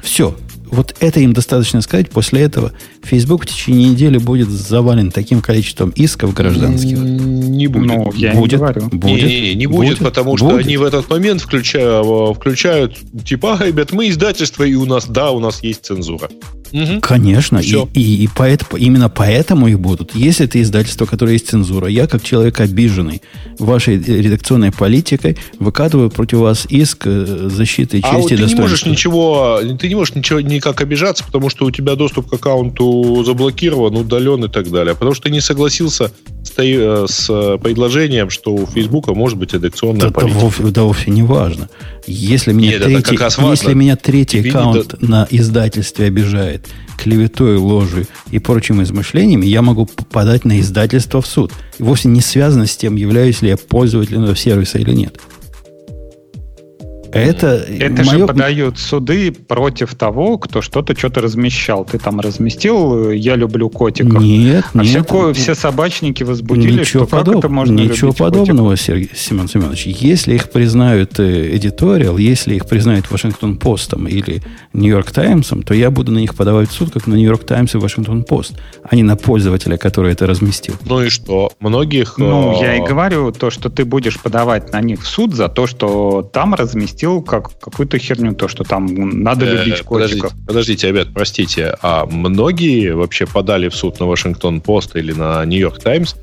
Все. 0.03 0.37
Вот 0.71 0.97
это 1.01 1.21
им 1.21 1.33
достаточно 1.33 1.81
сказать. 1.81 2.11
После 2.11 2.43
этого 2.43 2.73
Facebook 3.07 3.45
в 3.45 3.47
течение 3.47 3.91
недели 3.91 4.19
будет 4.19 4.49
завален 4.49 5.11
таким 5.11 5.41
количеством 5.41 5.91
исков 5.91 6.35
гражданских. 6.35 6.99
Не 6.99 7.67
будет. 7.69 7.87
Ну, 7.87 8.13
я 8.15 8.35
будет. 8.35 8.53
не 8.53 8.59
говорю. 8.59 8.89
Будет. 8.91 9.25
Не, 9.25 9.41
не, 9.41 9.55
не 9.55 9.67
будет, 9.67 9.91
будет, 9.91 9.99
потому 9.99 10.37
что 10.37 10.51
будет. 10.51 10.67
они 10.67 10.77
в 10.77 10.83
этот 10.83 11.09
момент 11.09 11.41
включают, 11.41 12.37
включают 12.37 12.97
типа, 13.25 13.59
ребят, 13.65 13.93
мы 13.93 14.09
издательство, 14.09 14.65
и 14.65 14.75
у 14.75 14.85
нас, 14.85 15.07
да, 15.07 15.31
у 15.31 15.41
нас 15.41 15.63
есть 15.63 15.85
цензура. 15.85 16.29
Угу. 16.73 17.01
Конечно, 17.01 17.59
и, 17.59 17.75
и, 17.95 18.25
и 18.25 18.29
поэтому, 18.35 18.79
именно 18.79 19.09
поэтому 19.09 19.69
их 19.69 19.79
будут. 19.79 20.15
Если 20.15 20.47
это 20.47 20.61
издательство, 20.61 21.07
которое 21.07 21.33
есть 21.33 21.49
цензура, 21.49 21.89
я, 21.89 22.07
как 22.07 22.23
человек 22.23 22.61
обиженный 22.61 23.23
вашей 23.59 23.99
редакционной 23.99 24.73
политикой, 24.73 25.39
выкатываю 25.59 26.11
против 26.11 26.39
вас 26.39 26.67
иск 26.69 27.07
э, 27.07 27.49
защиты 27.51 28.03
чести 28.03 28.15
а 28.15 28.19
вот 28.19 28.29
ты 28.29 28.37
не 28.37 28.55
можешь 28.55 28.85
ничего, 28.85 29.61
ты 29.79 29.89
не 29.89 29.95
можешь 29.95 30.15
ничего 30.15 30.41
никак 30.41 30.81
обижаться, 30.81 31.25
потому 31.25 31.49
что 31.51 31.67
у 31.67 31.71
тебя 31.71 31.95
доступ 31.95 32.29
к 32.29 32.35
аккаунту 32.35 32.96
заблокирован, 33.25 33.97
удален 33.97 34.45
и 34.45 34.49
так 34.49 34.71
далее. 34.71 34.95
Потому 34.95 35.15
что 35.15 35.31
не 35.31 35.41
согласился 35.41 36.13
с, 36.45 36.59
э, 36.59 37.07
с 37.09 37.59
предложением, 37.59 38.31
что 38.31 38.55
у 38.55 38.67
Фейсбука 38.67 39.15
может 39.15 39.39
быть 39.39 39.53
редакционная 39.53 40.09
да, 40.09 40.11
политика. 40.11 40.35
Да 40.35 40.41
вовсе, 40.41 40.63
да 40.65 40.83
вовсе 40.83 41.11
не 41.11 41.23
важно. 41.23 41.69
Если 42.07 42.53
меня, 42.53 42.79
Нет, 42.79 42.85
третий, 42.85 43.19
если 43.51 43.75
меня 43.75 43.97
третий 43.97 44.49
аккаунт 44.49 44.95
это... 44.95 45.05
на 45.05 45.27
издательстве 45.31 46.07
обижает 46.07 46.67
клеветой, 46.97 47.57
ложью 47.57 48.07
и 48.31 48.39
прочими 48.39 48.83
измышлениями, 48.83 49.47
я 49.47 49.63
могу 49.63 49.87
подать 49.87 50.45
на 50.45 50.61
издательство 50.61 51.21
в 51.21 51.27
суд. 51.27 51.53
И 51.79 51.83
вовсе 51.83 52.09
не 52.09 52.21
связано 52.21 52.67
с 52.67 52.77
тем, 52.77 52.97
являюсь 52.97 53.43
ли 53.43 53.51
я 53.51 53.57
пользователем 53.57 54.23
этого 54.23 54.37
сервиса 54.37 54.79
или 54.79 54.93
нет. 54.93 55.21
Это, 57.13 57.67
это 57.69 58.05
мое... 58.05 58.19
же 58.19 58.27
подают 58.27 58.79
суды 58.79 59.33
против 59.33 59.95
того, 59.95 60.39
кто 60.39 60.63
что-то 60.63 60.97
что-то 60.97 61.21
размещал. 61.21 61.85
Ты 61.85 61.99
там 61.99 62.21
разместил 62.21 63.11
«Я 63.11 63.37
люблю 63.37 63.71
котиков». 63.71 64.23
Нет, 64.23 64.65
а 64.75 64.83
нет. 64.83 65.07
Все, 65.07 65.33
все 65.33 65.55
собачники 65.55 66.23
возбудили, 66.23 66.81
ничего 66.81 67.05
что 67.05 67.17
подоб... 67.17 67.35
как 67.35 67.45
это 67.45 67.49
можно 67.49 67.81
Ничего 67.81 68.13
подобного, 68.13 68.71
котиков? 68.71 68.87
Сергей 68.87 69.11
Семен 69.15 69.49
Семенович. 69.49 69.87
Если 69.87 70.35
их 70.35 70.51
признают 70.51 71.19
эдиториал, 71.19 72.19
если 72.19 72.55
их 72.55 72.67
признают 72.67 73.11
Вашингтон 73.11 73.57
Постом 73.57 74.07
или 74.07 74.43
Нью-Йорк 74.73 75.11
Таймсом, 75.11 75.63
то 75.63 75.75
я 75.75 75.91
буду 75.91 76.13
на 76.13 76.19
них 76.19 76.35
подавать 76.35 76.69
в 76.69 76.73
суд, 76.73 76.93
как 76.93 77.07
на 77.07 77.15
Нью-Йорк 77.15 77.45
Таймс 77.45 77.75
и 77.75 77.79
Вашингтон 77.79 78.25
Пост, 78.25 78.55
а 78.83 78.95
не 78.95 79.03
на 79.03 79.17
пользователя, 79.17 79.77
который 79.77 80.13
это 80.13 80.27
разместил. 80.27 80.75
Ну 80.85 81.03
и 81.03 81.09
что? 81.09 81.51
Многих... 81.61 82.19
Ну, 82.19 82.61
я 82.61 82.77
и 82.77 82.81
э, 82.81 82.85
говорю 82.85 83.33
то, 83.33 83.51
что 83.51 83.71
ты 83.71 83.85
будешь 83.85 84.19
подавать 84.21 84.73
на 84.73 84.81
них 84.81 85.03
в 85.03 85.07
суд 85.07 85.35
за 85.35 85.49
то, 85.49 85.67
что 85.67 86.29
там 86.33 86.55
разместил 86.55 87.06
запустил 87.07 87.23
как, 87.23 87.59
какую-то 87.59 87.99
херню, 87.99 88.35
то, 88.35 88.49
что 88.49 88.65
там 88.65 88.87
надо 89.23 89.47
э, 89.47 89.65
любить 89.65 89.83
котиков. 89.83 90.33
Подождите, 90.47 90.89
ребят, 90.89 91.09
простите, 91.15 91.77
а 91.83 92.07
многие 92.07 92.95
вообще 92.95 93.27
подали 93.27 93.69
в 93.69 93.75
суд 93.75 94.01
на 94.01 94.07
Вашингтон-Пост 94.07 94.97
или 94.97 95.13
на 95.13 95.45
Нью-Йорк 95.45 95.79
Таймс 95.79 96.15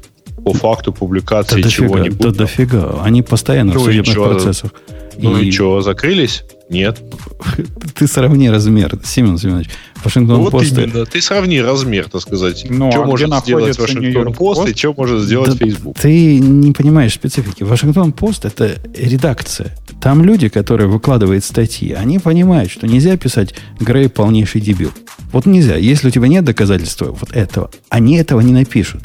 по 0.44 0.54
факту 0.54 0.92
публикации 0.92 1.62
да 1.62 1.70
чего-нибудь? 1.70 2.20
Да 2.20 2.32
дофига, 2.32 3.02
они 3.04 3.22
постоянно 3.22 3.74
ну 3.74 3.80
в 3.80 3.84
судебных 3.84 4.16
процессах. 4.16 4.72
Ну 5.18 5.38
и, 5.38 5.48
и 5.48 5.52
что, 5.52 5.82
закрылись? 5.82 6.44
Нет. 6.70 7.02
Ты 7.96 8.08
сравни 8.08 8.50
размер, 8.50 9.00
Семен 9.04 9.38
Семенович. 9.38 9.70
Вашингтон 10.04 10.42
вот 10.42 10.52
Пост. 10.52 10.78
именно. 10.78 11.06
Ты 11.06 11.22
сравни 11.22 11.62
размер, 11.62 12.10
так 12.10 12.22
сказать. 12.22 12.66
Ну, 12.70 12.92
что 12.92 13.04
а 13.04 13.06
может 13.06 13.34
сделать 13.44 13.78
Вашингтон 13.78 14.34
Пост 14.34 14.68
и 14.68 14.76
что 14.76 14.94
может 14.94 15.22
сделать 15.22 15.58
да, 15.58 15.66
Facebook. 15.66 16.00
Ты 16.00 16.40
не 16.40 16.72
понимаешь 16.72 17.14
специфики. 17.14 17.64
Вашингтон 17.64 18.12
Пост 18.12 18.46
это 18.46 18.78
редакция. 18.96 19.76
Там 20.02 20.24
люди, 20.24 20.50
которые 20.50 20.88
выкладывают 20.88 21.46
статьи, 21.46 21.94
они 21.94 22.20
понимают, 22.20 22.72
что 22.72 22.88
нельзя 22.88 23.16
писать 23.18 23.54
Грей 23.80 24.10
полнейший 24.10 24.62
дебил. 24.62 24.92
Вот 25.32 25.46
нельзя. 25.46 25.76
Если 25.76 26.08
у 26.08 26.12
тебя 26.12 26.28
нет 26.28 26.44
доказательства 26.44 27.12
вот 27.12 27.32
этого, 27.32 27.72
они 27.90 28.18
этого 28.18 28.42
не 28.42 28.52
напишут. 28.52 29.04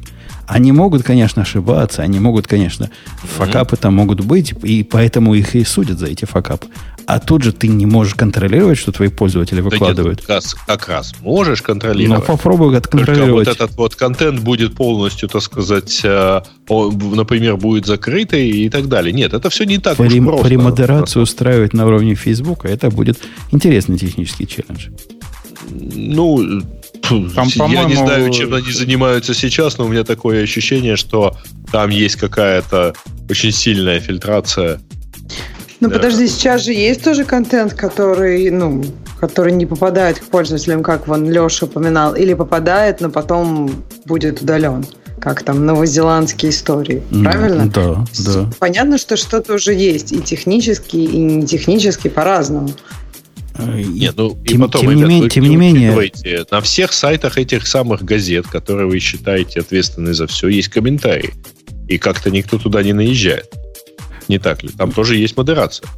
Они 0.48 0.72
могут, 0.72 1.02
конечно, 1.02 1.42
ошибаться, 1.42 2.02
они 2.02 2.20
могут, 2.20 2.46
конечно, 2.46 2.90
факапы 3.22 3.76
там 3.76 3.94
могут 3.94 4.24
быть, 4.24 4.54
и 4.62 4.82
поэтому 4.82 5.34
их 5.34 5.54
и 5.54 5.62
судят 5.62 5.98
за 5.98 6.06
эти 6.06 6.24
факапы. 6.24 6.68
А 7.08 7.20
тут 7.20 7.42
же 7.42 7.54
ты 7.54 7.68
не 7.68 7.86
можешь 7.86 8.14
контролировать, 8.14 8.76
что 8.76 8.92
твои 8.92 9.08
пользователи 9.08 9.62
выкладывают. 9.62 10.22
Да 10.28 10.34
нет, 10.34 10.44
как, 10.44 10.66
как 10.66 10.88
раз 10.88 11.14
можешь 11.22 11.62
контролировать. 11.62 12.20
Ну, 12.20 12.26
попробуй 12.26 12.76
отконтролировать. 12.76 13.46
Только 13.46 13.62
вот 13.62 13.70
этот 13.70 13.76
вот 13.78 13.94
контент 13.94 14.40
будет 14.40 14.74
полностью, 14.74 15.26
так 15.30 15.40
сказать, 15.40 16.02
э, 16.04 16.42
например, 16.68 17.56
будет 17.56 17.86
закрытый 17.86 18.50
и 18.50 18.68
так 18.68 18.88
далее. 18.88 19.14
Нет, 19.14 19.32
это 19.32 19.48
все 19.48 19.64
не 19.64 19.78
так 19.78 19.96
при, 19.96 20.20
уж 20.20 20.26
просто. 20.26 20.48
При 20.48 20.56
модерации 20.58 21.20
устраивать 21.20 21.72
на 21.72 21.86
уровне 21.86 22.14
Фейсбука, 22.14 22.68
это 22.68 22.90
будет 22.90 23.18
интересный 23.52 23.96
технический 23.96 24.46
челлендж. 24.46 24.88
Ну, 25.70 26.60
там, 27.08 27.70
я 27.70 27.84
не 27.84 27.94
знаю, 27.94 28.30
чем 28.32 28.52
они 28.52 28.70
занимаются 28.70 29.32
сейчас, 29.32 29.78
но 29.78 29.86
у 29.86 29.88
меня 29.88 30.04
такое 30.04 30.42
ощущение, 30.42 30.96
что 30.96 31.38
там 31.72 31.88
есть 31.88 32.16
какая-то 32.16 32.92
очень 33.30 33.52
сильная 33.52 33.98
фильтрация 33.98 34.78
ну, 35.80 35.88
да. 35.88 35.96
подожди, 35.96 36.26
сейчас 36.26 36.64
же 36.64 36.72
есть 36.72 37.02
тоже 37.02 37.24
контент, 37.24 37.74
который, 37.74 38.50
ну, 38.50 38.84
который 39.20 39.52
не 39.52 39.66
попадает 39.66 40.18
к 40.18 40.24
пользователям, 40.24 40.82
как 40.82 41.06
вон 41.06 41.30
Леша 41.30 41.66
упоминал, 41.66 42.14
или 42.14 42.34
попадает, 42.34 43.00
но 43.00 43.10
потом 43.10 43.70
будет 44.04 44.42
удален 44.42 44.84
как 45.20 45.42
там 45.42 45.66
новозеландские 45.66 46.52
истории, 46.52 47.02
правильно? 47.10 47.68
Да, 47.68 48.04
да. 48.24 48.50
Понятно, 48.60 48.98
что 48.98 49.16
что-то 49.16 49.54
уже 49.54 49.74
есть 49.74 50.12
и 50.12 50.20
технически, 50.20 50.96
и 50.96 51.18
не 51.18 51.46
технически 51.46 52.06
по-разному. 52.08 52.70
Э, 53.58 53.82
Нет, 53.82 54.14
ну 54.16 54.38
и 54.44 54.48
тем, 54.48 54.60
потом, 54.62 54.82
тем, 54.82 54.90
ребят, 54.92 55.08
не, 55.08 55.22
вы, 55.22 55.28
тем 55.28 55.44
не 55.44 55.56
менее, 55.56 56.12
на 56.50 56.60
всех 56.60 56.92
сайтах 56.92 57.38
этих 57.38 57.66
самых 57.66 58.04
газет, 58.04 58.46
которые 58.46 58.86
вы 58.86 58.98
считаете 59.00 59.60
ответственны 59.60 60.14
за 60.14 60.26
все, 60.26 60.48
есть 60.48 60.68
комментарии. 60.68 61.34
И 61.88 61.98
как-то 61.98 62.30
никто 62.30 62.58
туда 62.58 62.82
не 62.82 62.92
наезжает. 62.92 63.50
Не 64.28 64.38
так 64.38 64.62
ли? 64.62 64.68
Там 64.70 64.92
тоже 64.92 65.16
есть 65.16 65.36
модерация. 65.36 65.88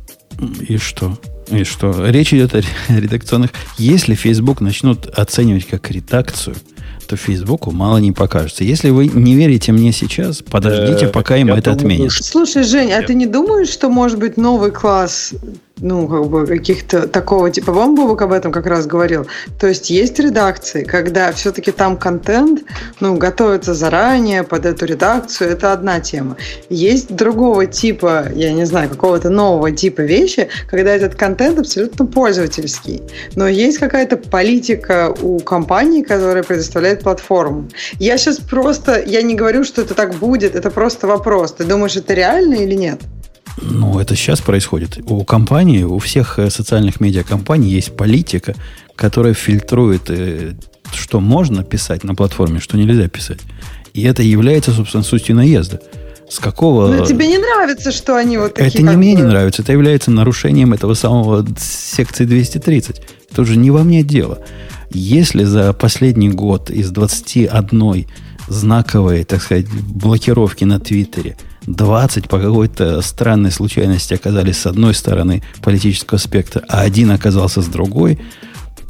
И 0.68 0.78
что? 0.78 1.18
И 1.48 1.64
что? 1.64 2.08
Речь 2.08 2.32
идет 2.32 2.54
о 2.54 2.62
редакционных... 2.88 3.50
Если 3.76 4.14
Facebook 4.14 4.60
начнут 4.60 5.06
оценивать 5.06 5.66
как 5.66 5.90
редакцию, 5.90 6.56
то 7.06 7.16
Фейсбуку 7.16 7.72
мало 7.72 7.98
не 7.98 8.12
покажется. 8.12 8.62
Если 8.62 8.90
вы 8.90 9.08
не 9.08 9.34
верите 9.34 9.72
мне 9.72 9.90
сейчас, 9.90 10.42
подождите, 10.42 11.06
э, 11.06 11.08
пока 11.08 11.36
им 11.36 11.52
это 11.52 11.72
отменят. 11.72 12.12
Слушай, 12.12 12.62
Жень, 12.62 12.92
а 12.92 13.02
ты 13.02 13.14
не 13.14 13.26
думаешь, 13.26 13.68
что 13.68 13.90
может 13.90 14.18
быть 14.18 14.36
новый 14.36 14.70
класс 14.70 15.34
ну, 15.80 16.06
как 16.08 16.26
бы 16.26 16.46
каких-то 16.46 17.06
такого 17.06 17.50
типа. 17.50 17.72
Вам 17.72 17.94
Бобок 17.94 18.22
об 18.22 18.32
этом 18.32 18.52
как 18.52 18.66
раз 18.66 18.86
говорил. 18.86 19.26
То 19.58 19.66
есть 19.66 19.90
есть 19.90 20.18
редакции, 20.18 20.84
когда 20.84 21.32
все-таки 21.32 21.70
там 21.72 21.96
контент, 21.96 22.62
ну, 23.00 23.16
готовится 23.16 23.74
заранее 23.74 24.42
под 24.42 24.66
эту 24.66 24.86
редакцию, 24.86 25.50
это 25.50 25.72
одна 25.72 26.00
тема. 26.00 26.36
Есть 26.68 27.14
другого 27.14 27.66
типа, 27.66 28.26
я 28.34 28.52
не 28.52 28.64
знаю, 28.64 28.88
какого-то 28.88 29.30
нового 29.30 29.70
типа 29.72 30.02
вещи, 30.02 30.48
когда 30.68 30.90
этот 30.90 31.14
контент 31.14 31.58
абсолютно 31.58 32.06
пользовательский. 32.06 33.02
Но 33.34 33.48
есть 33.48 33.78
какая-то 33.78 34.16
политика 34.16 35.14
у 35.22 35.40
компании, 35.40 36.02
которая 36.02 36.42
предоставляет 36.42 37.02
платформу. 37.02 37.68
Я 37.98 38.18
сейчас 38.18 38.38
просто, 38.38 39.02
я 39.02 39.22
не 39.22 39.34
говорю, 39.34 39.64
что 39.64 39.82
это 39.82 39.94
так 39.94 40.14
будет, 40.14 40.54
это 40.54 40.70
просто 40.70 41.06
вопрос. 41.06 41.52
Ты 41.52 41.64
думаешь, 41.64 41.96
это 41.96 42.14
реально 42.14 42.54
или 42.54 42.74
нет? 42.74 43.00
Ну, 43.60 43.98
это 43.98 44.14
сейчас 44.16 44.40
происходит. 44.40 44.98
У 45.06 45.24
компании, 45.24 45.82
у 45.82 45.98
всех 45.98 46.38
э, 46.38 46.50
социальных 46.50 47.00
медиакомпаний 47.00 47.68
есть 47.68 47.96
политика, 47.96 48.54
которая 48.96 49.34
фильтрует, 49.34 50.08
э, 50.08 50.54
что 50.92 51.20
можно 51.20 51.62
писать 51.62 52.04
на 52.04 52.14
платформе, 52.14 52.60
что 52.60 52.76
нельзя 52.76 53.08
писать. 53.08 53.40
И 53.92 54.02
это 54.02 54.22
является, 54.22 54.72
собственно, 54.72 55.02
сутью 55.02 55.36
наезда. 55.36 55.80
С 56.28 56.38
какого... 56.38 56.88
Но 56.88 57.04
тебе 57.04 57.26
не 57.26 57.38
нравится, 57.38 57.90
что 57.90 58.16
они 58.16 58.38
вот 58.38 58.54
такие... 58.54 58.68
Это 58.68 58.82
не 58.82 58.96
мне 58.96 59.14
не 59.14 59.22
нравится, 59.22 59.62
это 59.62 59.72
является 59.72 60.10
нарушением 60.10 60.72
этого 60.72 60.94
самого 60.94 61.44
секции 61.58 62.24
230. 62.24 63.02
Это 63.30 63.42
уже 63.42 63.56
не 63.56 63.70
во 63.70 63.82
мне 63.82 64.04
дело. 64.04 64.38
Если 64.92 65.44
за 65.44 65.72
последний 65.72 66.30
год 66.30 66.70
из 66.70 66.90
21 66.90 68.06
знаковой, 68.48 69.24
так 69.24 69.42
сказать, 69.42 69.66
блокировки 69.68 70.64
на 70.64 70.78
Твиттере– 70.78 71.36
20 71.66 72.28
по 72.28 72.38
какой-то 72.38 73.02
странной 73.02 73.50
случайности 73.50 74.14
оказались 74.14 74.58
с 74.58 74.66
одной 74.66 74.94
стороны 74.94 75.42
политического 75.62 76.18
спектра, 76.18 76.62
а 76.68 76.80
один 76.80 77.10
оказался 77.10 77.62
с 77.62 77.66
другой, 77.66 78.18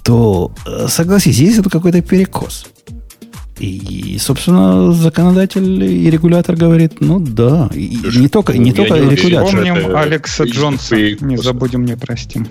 то, 0.02 0.52
э, 0.66 0.86
согласись, 0.88 1.38
есть 1.38 1.58
это 1.58 1.70
какой-то 1.70 2.00
перекос. 2.02 2.66
И, 3.58 4.16
собственно, 4.18 4.92
законодатель 4.92 5.84
и 5.84 6.10
регулятор 6.10 6.56
говорит, 6.56 7.00
ну 7.00 7.20
да, 7.20 7.68
и 7.74 7.98
не 8.16 8.28
только, 8.28 8.56
не 8.56 8.72
только 8.72 8.96
регулятор. 8.96 9.54
Помним 9.54 9.94
Алекса 9.94 10.44
Джонса, 10.44 10.96
не 10.96 11.36
забудем, 11.36 11.84
не 11.84 11.96
простим. 11.96 12.48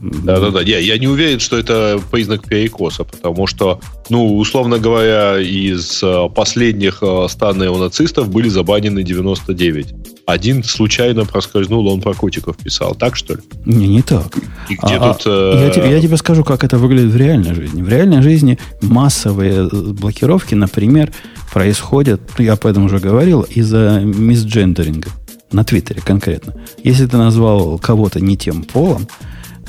Да-да-да. 0.00 0.60
Я, 0.60 0.78
я 0.78 0.98
не 0.98 1.06
уверен, 1.06 1.40
что 1.40 1.58
это 1.58 2.00
признак 2.10 2.44
перекоса, 2.44 3.04
потому 3.04 3.46
что, 3.46 3.80
ну, 4.08 4.36
условно 4.36 4.78
говоря, 4.78 5.38
из 5.38 6.02
э, 6.02 6.28
последних 6.34 6.96
100 6.96 7.28
э, 7.50 7.54
неонацистов 7.56 8.28
были 8.28 8.48
забанены 8.48 9.02
99. 9.02 9.94
Один 10.26 10.64
случайно 10.64 11.26
проскользнул, 11.26 11.86
он 11.88 12.00
про 12.00 12.14
котиков 12.14 12.56
писал. 12.56 12.94
Так, 12.94 13.14
что 13.14 13.34
ли? 13.34 13.40
Не, 13.66 13.86
не 13.86 14.02
так. 14.02 14.36
И 14.70 14.74
где 14.74 14.94
а, 14.94 15.12
тут... 15.12 15.26
Э... 15.26 15.66
Я, 15.66 15.70
тебе, 15.70 15.90
я 15.90 16.00
тебе 16.00 16.16
скажу, 16.16 16.44
как 16.44 16.64
это 16.64 16.78
выглядит 16.78 17.10
в 17.10 17.16
реальной 17.16 17.54
жизни. 17.54 17.82
В 17.82 17.88
реальной 17.88 18.22
жизни 18.22 18.58
массовые 18.80 19.68
блокировки, 19.68 20.54
например, 20.54 21.12
происходят, 21.52 22.22
я 22.38 22.54
об 22.54 22.64
этом 22.64 22.86
уже 22.86 23.00
говорил, 23.00 23.42
из-за 23.42 24.00
мисджендеринга. 24.02 25.10
На 25.52 25.62
Твиттере 25.62 26.00
конкретно. 26.00 26.54
Если 26.82 27.06
ты 27.06 27.16
назвал 27.16 27.78
кого-то 27.78 28.18
не 28.18 28.36
тем 28.36 28.62
полом, 28.62 29.06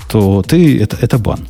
то 0.10 0.44
ты 0.44 0.80
это, 0.80 0.98
это 1.02 1.18
бан. 1.18 1.48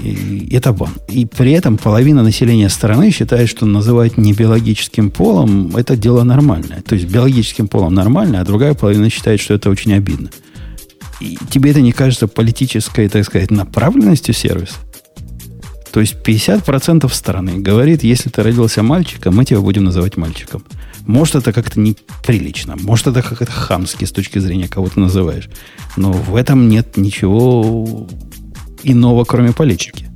И 0.00 0.48
это 0.52 0.72
бан. 0.72 0.92
И 1.08 1.24
при 1.24 1.52
этом 1.52 1.78
половина 1.78 2.22
населения 2.22 2.68
страны 2.68 3.10
считает, 3.10 3.48
что 3.48 3.64
называть 3.66 4.18
не 4.18 4.32
биологическим 4.32 5.10
полом 5.10 5.76
это 5.76 5.96
дело 5.96 6.24
нормальное. 6.24 6.82
То 6.82 6.94
есть 6.94 7.08
биологическим 7.08 7.68
полом 7.68 7.94
нормально, 7.94 8.40
а 8.40 8.44
другая 8.44 8.74
половина 8.74 9.08
считает, 9.10 9.40
что 9.40 9.54
это 9.54 9.70
очень 9.70 9.94
обидно. 9.94 10.30
И 11.20 11.38
тебе 11.48 11.70
это 11.70 11.80
не 11.80 11.92
кажется 11.92 12.26
политической, 12.26 13.08
так 13.08 13.24
сказать, 13.24 13.50
направленностью 13.50 14.34
сервиса? 14.34 14.74
То 15.94 16.00
есть 16.00 16.16
50% 16.24 17.08
страны 17.14 17.60
говорит, 17.60 18.02
если 18.02 18.28
ты 18.28 18.42
родился 18.42 18.82
мальчиком, 18.82 19.36
мы 19.36 19.44
тебя 19.44 19.60
будем 19.60 19.84
называть 19.84 20.16
мальчиком. 20.16 20.64
Может, 21.06 21.36
это 21.36 21.52
как-то 21.52 21.78
неприлично, 21.78 22.74
может, 22.74 23.06
это 23.06 23.22
как-то 23.22 23.52
хамски 23.52 24.04
с 24.04 24.10
точки 24.10 24.40
зрения 24.40 24.66
кого 24.66 24.88
ты 24.88 24.98
называешь. 24.98 25.48
Но 25.96 26.10
в 26.10 26.34
этом 26.34 26.68
нет 26.68 26.96
ничего 26.96 28.08
иного, 28.82 29.24
кроме 29.24 29.52
политики. 29.52 30.10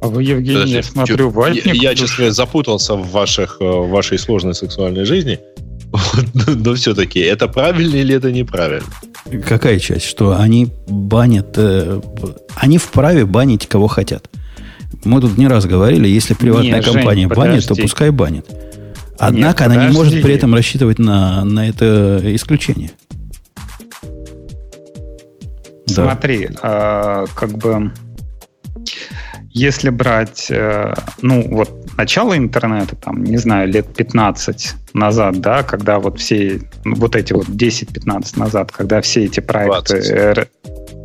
А 0.00 0.06
вы, 0.06 0.22
Евгений, 0.22 0.54
Подожди, 0.54 0.76
я 0.76 0.82
смотрю, 0.82 1.28
ватник... 1.28 1.66
Я, 1.66 1.90
я 1.90 1.94
честно 1.94 2.30
запутался 2.30 2.94
в, 2.94 3.10
ваших, 3.10 3.58
э, 3.60 3.64
в 3.64 3.90
вашей 3.90 4.18
сложной 4.18 4.54
сексуальной 4.54 5.04
жизни. 5.04 5.38
Но 6.46 6.74
все-таки, 6.76 7.20
это 7.20 7.46
правильно 7.46 7.96
или 7.96 8.14
это 8.14 8.32
неправильно? 8.32 8.88
Какая 9.46 9.80
часть? 9.80 10.06
Что 10.06 10.38
они 10.38 10.68
банят... 10.88 11.58
Э, 11.58 12.00
они 12.54 12.78
вправе 12.78 13.26
банить 13.26 13.66
кого 13.66 13.86
хотят. 13.86 14.30
Мы 15.04 15.20
тут 15.20 15.36
не 15.38 15.46
раз 15.46 15.66
говорили, 15.66 16.08
если 16.08 16.34
приватная 16.34 16.80
не, 16.80 16.82
компания 16.82 17.28
Жень, 17.28 17.36
банит, 17.36 17.66
то 17.66 17.74
пускай 17.74 18.10
банит. 18.10 18.46
Однако 19.18 19.64
Нет, 19.64 19.72
она 19.72 19.86
не 19.86 19.92
может 19.92 20.22
при 20.22 20.34
этом 20.34 20.54
рассчитывать 20.54 20.98
на, 20.98 21.44
на 21.44 21.68
это 21.68 22.20
исключение. 22.34 22.92
Смотри, 25.86 26.48
да. 26.62 27.24
э, 27.24 27.26
как 27.34 27.50
бы 27.58 27.92
если 29.50 29.90
брать, 29.90 30.46
э, 30.50 30.94
ну, 31.22 31.44
вот 31.48 31.96
начало 31.96 32.36
интернета, 32.36 32.94
там, 32.96 33.24
не 33.24 33.38
знаю, 33.38 33.68
лет 33.68 33.92
15 33.94 34.74
назад, 34.94 35.40
да, 35.40 35.62
когда 35.62 35.98
вот 35.98 36.20
все, 36.20 36.60
ну, 36.84 36.94
вот 36.94 37.16
эти 37.16 37.32
вот 37.32 37.48
10-15 37.48 38.38
назад, 38.38 38.70
когда 38.70 39.00
все 39.00 39.24
эти 39.24 39.40
проекты, 39.40 39.94
20. 39.94 40.48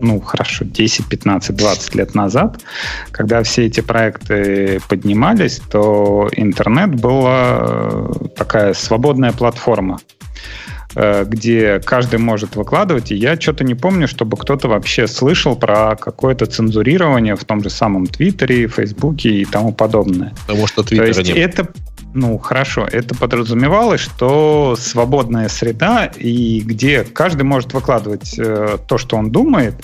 Ну, 0.04 0.20
хорошо, 0.20 0.66
10, 0.66 1.08
15, 1.08 1.56
20 1.56 1.96
лет 1.96 2.14
назад, 2.14 2.60
когда 3.12 3.42
все 3.42 3.66
эти 3.66 3.80
проекты 3.80 4.80
поднимались, 4.88 5.60
то 5.72 6.30
интернет 6.36 6.94
была 6.94 7.58
э, 7.62 8.14
такая 8.36 8.74
свободная 8.74 9.32
платформа. 9.32 10.00
Э, 10.96 11.26
где 11.26 11.80
каждый 11.80 12.20
может 12.20 12.56
выкладывать, 12.56 13.12
и 13.12 13.16
я 13.16 13.40
что-то 13.40 13.64
не 13.64 13.74
помню, 13.74 14.08
чтобы 14.08 14.38
кто-то 14.38 14.68
вообще 14.68 15.08
слышал 15.08 15.56
про 15.56 15.96
какое-то 15.96 16.46
цензурирование 16.46 17.36
в 17.36 17.44
том 17.46 17.64
же 17.64 17.72
самом 17.72 18.06
Твиттере, 18.06 18.68
Фейсбуке 18.68 19.30
и 19.30 19.46
тому 19.46 19.74
подобное. 19.74 20.34
Потому 20.46 20.68
что 20.68 20.84
Твиттера 20.84 21.14
То 21.14 21.20
есть 21.20 21.36
нет. 21.36 21.60
это 21.60 21.68
ну, 22.14 22.38
хорошо, 22.38 22.88
это 22.90 23.16
подразумевалось, 23.16 24.02
что 24.02 24.76
свободная 24.80 25.50
среда, 25.50 26.06
и 26.06 26.62
где 26.62 27.04
каждый 27.04 27.44
может 27.44 27.74
выкладывать 27.74 28.36
э, 28.38 28.78
то, 28.88 28.98
что 28.98 29.18
он 29.18 29.32
думает, 29.32 29.76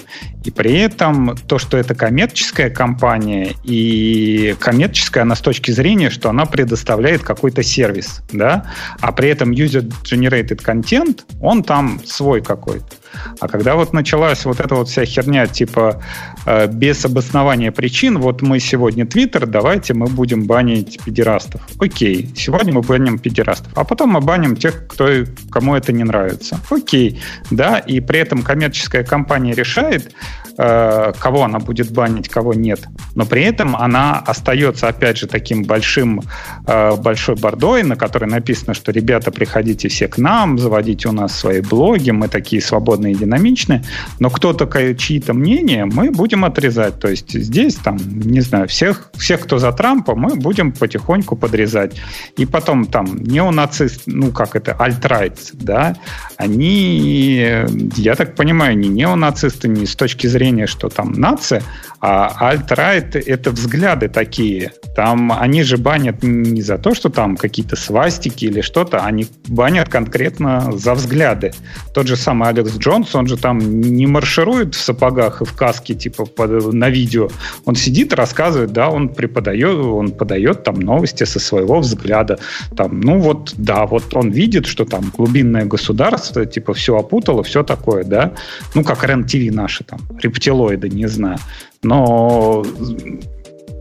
и 0.43 0.51
при 0.51 0.77
этом 0.79 1.35
то, 1.47 1.57
что 1.57 1.77
это 1.77 1.95
коммерческая 1.95 2.69
компания, 2.69 3.55
и 3.63 4.55
коммерческая 4.59 5.23
она 5.23 5.35
с 5.35 5.41
точки 5.41 5.71
зрения, 5.71 6.09
что 6.09 6.29
она 6.29 6.45
предоставляет 6.45 7.23
какой-то 7.23 7.63
сервис, 7.63 8.21
да, 8.31 8.71
а 9.01 9.11
при 9.11 9.29
этом 9.29 9.51
user-generated 9.51 10.63
content, 10.63 11.21
он 11.41 11.63
там 11.63 11.99
свой 12.05 12.41
какой-то. 12.41 12.98
А 13.39 13.47
когда 13.47 13.75
вот 13.75 13.93
началась 13.93 14.45
вот 14.45 14.59
эта 14.59 14.75
вот 14.75 14.89
вся 14.89 15.05
херня, 15.05 15.47
типа 15.47 16.01
э, 16.45 16.67
без 16.67 17.03
обоснования 17.05 17.71
причин, 17.71 18.19
вот 18.19 18.41
мы 18.41 18.59
сегодня 18.59 19.05
Твиттер, 19.05 19.47
давайте 19.47 19.93
мы 19.93 20.07
будем 20.07 20.45
банить 20.45 20.99
педерастов. 21.03 21.61
Окей, 21.79 22.29
сегодня 22.35 22.73
мы 22.73 22.81
баним 22.81 23.19
педерастов, 23.19 23.71
а 23.75 23.83
потом 23.83 24.11
мы 24.11 24.21
баним 24.21 24.55
тех, 24.55 24.87
кто, 24.87 25.07
кому 25.51 25.75
это 25.75 25.91
не 25.91 26.03
нравится. 26.03 26.59
Окей, 26.69 27.21
да, 27.51 27.77
и 27.77 27.99
при 27.99 28.19
этом 28.19 28.41
коммерческая 28.41 29.03
компания 29.03 29.53
решает, 29.53 30.11
э, 30.57 31.13
кого 31.17 31.43
она 31.43 31.59
будет 31.59 31.91
банить, 31.91 32.29
кого 32.29 32.53
нет. 32.53 32.87
Но 33.15 33.25
при 33.25 33.43
этом 33.43 33.75
она 33.75 34.19
остается, 34.19 34.87
опять 34.87 35.17
же, 35.17 35.27
таким 35.27 35.63
большим, 35.63 36.21
э, 36.67 36.95
большой 36.97 37.35
бордой, 37.35 37.83
на 37.83 37.95
которой 37.95 38.29
написано, 38.29 38.73
что, 38.73 38.91
ребята, 38.91 39.31
приходите 39.31 39.87
все 39.87 40.07
к 40.07 40.17
нам, 40.17 40.57
заводите 40.57 41.07
у 41.07 41.11
нас 41.11 41.37
свои 41.37 41.61
блоги, 41.61 42.11
мы 42.11 42.27
такие 42.27 42.61
свободные 42.61 42.98
свободные 42.99 43.13
и 43.13 43.15
динамичные, 43.15 43.83
но 44.19 44.29
кто-то, 44.29 44.67
чьи-то 44.95 45.33
мнения 45.33 45.85
мы 45.85 46.11
будем 46.11 46.45
отрезать. 46.45 46.99
То 46.99 47.09
есть 47.09 47.31
здесь, 47.31 47.75
там, 47.75 47.97
не 47.97 48.41
знаю, 48.41 48.67
всех, 48.67 49.11
всех, 49.17 49.41
кто 49.41 49.57
за 49.57 49.71
Трампа, 49.71 50.15
мы 50.15 50.35
будем 50.35 50.71
потихоньку 50.71 51.35
подрезать. 51.35 51.95
И 52.37 52.45
потом 52.45 52.85
там 52.85 53.23
неонацист, 53.23 54.03
ну 54.05 54.31
как 54.31 54.55
это, 54.55 54.73
альтрайт, 54.73 55.39
да, 55.53 55.95
они, 56.37 57.65
я 57.95 58.15
так 58.15 58.35
понимаю, 58.35 58.77
не 58.77 58.89
неонацисты 58.89 59.67
не 59.67 59.85
с 59.85 59.95
точки 59.95 60.27
зрения, 60.27 60.67
что 60.67 60.89
там 60.89 61.13
нация, 61.13 61.61
а 62.01 62.49
альтрайт— 62.49 63.15
это 63.27 63.51
взгляды 63.51 64.07
такие. 64.07 64.71
Там 64.95 65.31
они 65.31 65.63
же 65.63 65.77
банят 65.77 66.23
не 66.23 66.61
за 66.61 66.77
то, 66.77 66.95
что 66.95 67.09
там 67.09 67.35
какие-то 67.35 67.75
свастики 67.75 68.45
или 68.45 68.61
что-то, 68.61 68.99
они 68.99 69.27
банят 69.47 69.89
конкретно 69.89 70.71
за 70.71 70.93
взгляды. 70.93 71.51
Тот 71.93 72.07
же 72.07 72.15
самый 72.15 72.49
Алекс 72.49 72.77
Джонс, 72.77 72.88
он 72.89 73.27
же 73.27 73.37
там 73.37 73.59
не 73.81 74.07
марширует 74.07 74.75
в 74.75 74.81
сапогах 74.81 75.41
и 75.41 75.45
в 75.45 75.53
каске 75.53 75.93
типа 75.93 76.25
под, 76.25 76.73
на 76.73 76.89
видео. 76.89 77.29
Он 77.65 77.75
сидит, 77.75 78.13
рассказывает, 78.13 78.71
да, 78.71 78.89
он 78.89 79.09
преподает, 79.09 79.77
он 79.77 80.11
подает 80.11 80.63
там 80.63 80.79
новости 80.79 81.23
со 81.25 81.39
своего 81.39 81.79
взгляда. 81.79 82.39
Там, 82.75 83.01
ну 83.01 83.19
вот, 83.19 83.53
да, 83.57 83.85
вот 83.85 84.15
он 84.15 84.31
видит, 84.31 84.65
что 84.65 84.85
там 84.85 85.11
глубинное 85.15 85.65
государство 85.65 86.45
типа 86.45 86.73
все 86.73 86.97
опутало, 86.97 87.43
все 87.43 87.63
такое, 87.63 88.03
да. 88.03 88.33
Ну, 88.75 88.83
как 88.83 89.03
РЕН-ТВ 89.03 89.53
наши 89.53 89.83
там, 89.83 89.99
рептилоиды, 90.21 90.89
не 90.89 91.07
знаю. 91.07 91.37
Но 91.83 92.65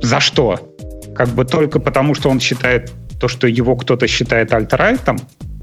за 0.02 0.20
что? 0.20 0.74
Как 1.14 1.28
бы 1.28 1.44
только 1.44 1.80
потому, 1.80 2.14
что 2.14 2.30
он 2.30 2.40
считает 2.40 2.92
то, 3.20 3.28
что 3.28 3.46
его 3.46 3.76
кто-то 3.76 4.06
считает 4.06 4.52
альтрайтом, 4.52 5.18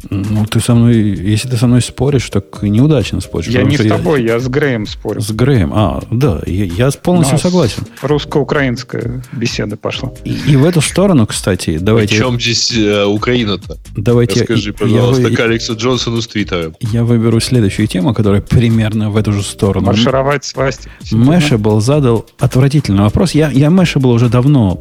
ну, 0.09 0.45
ты 0.45 0.59
со 0.59 0.75
мной, 0.75 0.95
если 0.95 1.49
ты 1.49 1.57
со 1.57 1.67
мной 1.67 1.81
споришь, 1.81 2.29
так 2.29 2.61
неудачно 2.61 3.21
споришь. 3.21 3.47
Я 3.47 3.63
не 3.63 3.77
с 3.77 3.87
тобой, 3.87 4.23
я, 4.23 4.33
я 4.33 4.39
с 4.39 4.47
Греем 4.47 4.85
спорю. 4.85 5.21
С 5.21 5.31
Греем, 5.31 5.71
а, 5.73 6.03
да, 6.11 6.41
я, 6.45 6.65
я 6.65 6.91
полностью 6.91 7.37
согласен. 7.37 7.83
Русско-украинская 8.01 9.23
беседа 9.31 9.77
пошла. 9.77 10.11
И, 10.23 10.33
и 10.47 10.55
в 10.55 10.65
эту 10.65 10.81
сторону, 10.81 11.25
кстати, 11.25 11.77
давайте... 11.77 12.15
Причем 12.15 12.39
здесь 12.39 12.73
э, 12.75 13.05
Украина-то? 13.05 13.77
Давайте 13.95 14.41
Расскажи, 14.41 14.73
пожалуйста, 14.73 15.29
я, 15.29 15.35
к 15.35 15.39
Алексу 15.39 15.75
Джонсону 15.75 16.21
с 16.21 16.27
Твиттером. 16.27 16.75
Я 16.79 17.03
выберу 17.03 17.39
следующую 17.39 17.87
тему, 17.87 18.13
которая 18.13 18.41
примерно 18.41 19.09
в 19.09 19.17
эту 19.17 19.31
же 19.33 19.43
сторону. 19.43 19.87
Маршировать 19.87 20.45
с 20.45 20.55
власти. 20.55 20.89
Мэшебл 21.11 21.79
задал 21.79 22.25
отвратительный 22.39 23.03
вопрос. 23.03 23.31
Я, 23.31 23.49
я 23.51 23.69
Мэшебл 23.69 24.11
уже 24.11 24.29
давно 24.29 24.79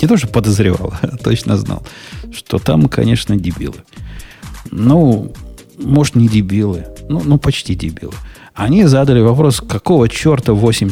не 0.00 0.08
то, 0.08 0.16
что 0.16 0.28
подозревал, 0.28 0.94
а 1.02 1.16
точно 1.16 1.56
знал, 1.56 1.82
что 2.32 2.58
там, 2.58 2.88
конечно, 2.88 3.36
дебилы 3.36 3.76
ну, 4.70 5.32
может, 5.78 6.16
не 6.16 6.28
дебилы, 6.28 6.86
ну, 7.08 7.22
ну 7.24 7.38
почти 7.38 7.74
дебилы. 7.74 8.14
Они 8.54 8.84
задали 8.84 9.20
вопрос, 9.20 9.60
какого 9.60 10.08
черта 10.08 10.52
8 10.52 10.90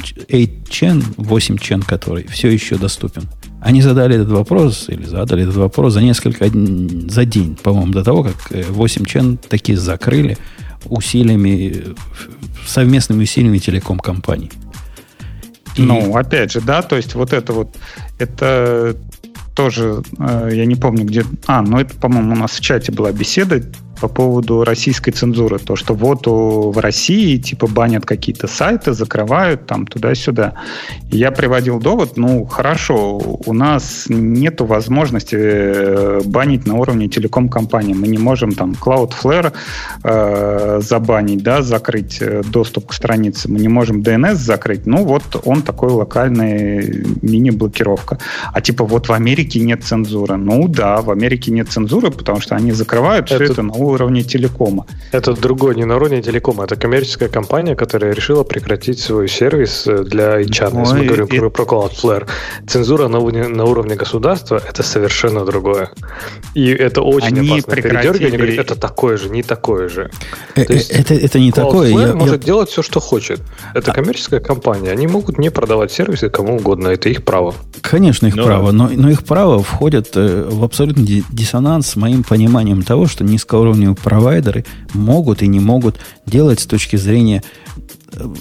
чен, 0.70 1.04
8 1.16 1.58
чен, 1.58 1.82
который 1.82 2.26
все 2.28 2.48
еще 2.48 2.76
доступен. 2.76 3.24
Они 3.60 3.82
задали 3.82 4.14
этот 4.14 4.30
вопрос, 4.30 4.88
или 4.88 5.04
задали 5.04 5.42
этот 5.42 5.56
вопрос 5.56 5.94
за 5.94 6.00
несколько, 6.00 6.48
за 6.48 7.24
день, 7.24 7.58
по-моему, 7.62 7.92
до 7.92 8.04
того, 8.04 8.22
как 8.22 8.36
8 8.70 9.04
чен 9.04 9.36
такие 9.36 9.76
закрыли 9.76 10.38
усилиями, 10.86 11.94
совместными 12.66 13.24
усилиями 13.24 13.58
телеком-компаний. 13.58 14.50
Ну, 15.76 16.16
опять 16.16 16.52
же, 16.52 16.60
да, 16.60 16.82
то 16.82 16.96
есть 16.96 17.14
вот 17.14 17.32
это 17.32 17.52
вот, 17.52 17.76
это 18.18 18.96
тоже, 19.58 20.02
э, 20.20 20.50
я 20.52 20.66
не 20.66 20.76
помню 20.76 21.04
где... 21.04 21.24
А, 21.48 21.62
ну 21.62 21.80
это, 21.80 21.92
по-моему, 21.96 22.34
у 22.34 22.36
нас 22.36 22.52
в 22.52 22.60
чате 22.60 22.92
была 22.92 23.10
беседа 23.10 23.60
по 24.00 24.08
поводу 24.08 24.64
российской 24.64 25.10
цензуры. 25.10 25.58
То, 25.58 25.76
что 25.76 25.94
вот 25.94 26.26
в 26.26 26.78
России 26.78 27.36
типа 27.36 27.66
банят 27.66 28.06
какие-то 28.06 28.46
сайты, 28.46 28.92
закрывают 28.92 29.66
там 29.66 29.86
туда-сюда. 29.86 30.54
я 31.10 31.30
приводил 31.30 31.80
довод, 31.80 32.16
ну 32.16 32.44
хорошо, 32.46 33.18
у 33.46 33.52
нас 33.52 34.06
нет 34.08 34.60
возможности 34.60 35.36
э, 35.38 36.20
банить 36.24 36.66
на 36.66 36.74
уровне 36.74 37.08
телеком-компании. 37.08 37.94
Мы 37.94 38.08
не 38.08 38.18
можем 38.18 38.52
там 38.52 38.72
Cloudflare 38.72 39.52
э, 40.04 40.80
забанить, 40.82 41.42
да, 41.42 41.62
закрыть 41.62 42.18
э, 42.20 42.42
доступ 42.46 42.86
к 42.86 42.92
странице. 42.92 43.48
Мы 43.48 43.58
не 43.58 43.68
можем 43.68 44.00
DNS 44.00 44.34
закрыть. 44.34 44.86
Ну 44.86 45.04
вот 45.04 45.22
он 45.44 45.62
такой 45.62 45.90
локальный 45.90 47.04
мини-блокировка. 47.22 48.18
А 48.52 48.60
типа 48.60 48.84
вот 48.84 49.08
в 49.08 49.12
Америке 49.12 49.60
нет 49.60 49.84
цензуры. 49.84 50.36
Ну 50.36 50.68
да, 50.68 51.00
в 51.00 51.10
Америке 51.10 51.50
нет 51.50 51.68
цензуры, 51.68 52.10
потому 52.10 52.40
что 52.40 52.56
они 52.56 52.72
закрывают 52.72 53.26
это... 53.26 53.44
все 53.44 53.52
это 53.52 53.62
на 53.62 53.72
уровне 53.72 53.87
телекома. 53.96 54.86
Это 55.12 55.32
другой, 55.34 55.74
не 55.74 55.84
на 55.84 55.96
уровне 55.96 56.22
телекома. 56.22 56.64
Это 56.64 56.76
коммерческая 56.76 57.28
компания, 57.28 57.74
которая 57.74 58.12
решила 58.12 58.44
прекратить 58.44 59.00
свой 59.00 59.28
сервис 59.28 59.86
э, 59.86 60.04
для 60.04 60.40
HR. 60.40 60.80
Если 60.80 60.98
мы 60.98 61.04
говорим 61.04 61.26
и... 61.26 61.50
про 61.50 61.64
Cloudflare. 61.64 62.26
Цензура 62.66 63.08
на 63.08 63.18
уровне, 63.18 63.48
на 63.48 63.64
уровне 63.64 63.94
государства– 63.96 64.60
это 64.68 64.82
совершенно 64.82 65.44
другое. 65.44 65.90
И 66.54 66.66
это 66.66 67.02
очень 67.02 67.38
Они 67.38 67.50
опасно. 67.50 67.72
Прекратили... 67.72 68.00
Передергивание 68.00 68.38
говорит, 68.38 68.58
это 68.58 68.74
такое 68.74 69.16
же, 69.16 69.28
не 69.30 69.42
такое 69.42 69.88
же. 69.88 70.10
Э, 70.54 70.64
То 70.64 70.72
есть 70.72 70.90
это, 70.90 71.14
это 71.14 71.38
не 71.38 71.52
такое. 71.52 71.88
Я, 71.90 72.14
может 72.14 72.42
я... 72.42 72.46
делать 72.46 72.70
все, 72.70 72.82
что 72.82 73.00
хочет. 73.00 73.40
Это 73.74 73.92
а... 73.92 73.94
коммерческая 73.94 74.40
компания. 74.40 74.90
Они 74.90 75.06
могут 75.06 75.38
не 75.38 75.50
продавать 75.50 75.92
сервисы 75.92 76.30
кому 76.30 76.56
угодно. 76.56 76.88
Это 76.88 77.08
их 77.08 77.24
право. 77.24 77.54
Конечно, 77.80 78.26
их 78.26 78.36
но... 78.36 78.44
право. 78.44 78.72
Но, 78.72 78.88
но 78.88 79.10
их 79.10 79.24
право 79.24 79.62
входит 79.62 80.10
э, 80.14 80.48
в 80.50 80.64
абсолютный 80.64 81.24
диссонанс 81.30 81.88
с 81.88 81.96
моим 81.96 82.22
пониманием 82.22 82.82
того, 82.82 83.06
что 83.06 83.24
низкоуровневые 83.24 83.77
уровневые 83.78 83.96
провайдеры 83.96 84.64
могут 84.94 85.42
и 85.42 85.46
не 85.46 85.60
могут 85.60 85.96
делать 86.26 86.60
с 86.60 86.66
точки 86.66 86.96
зрения, 86.96 87.42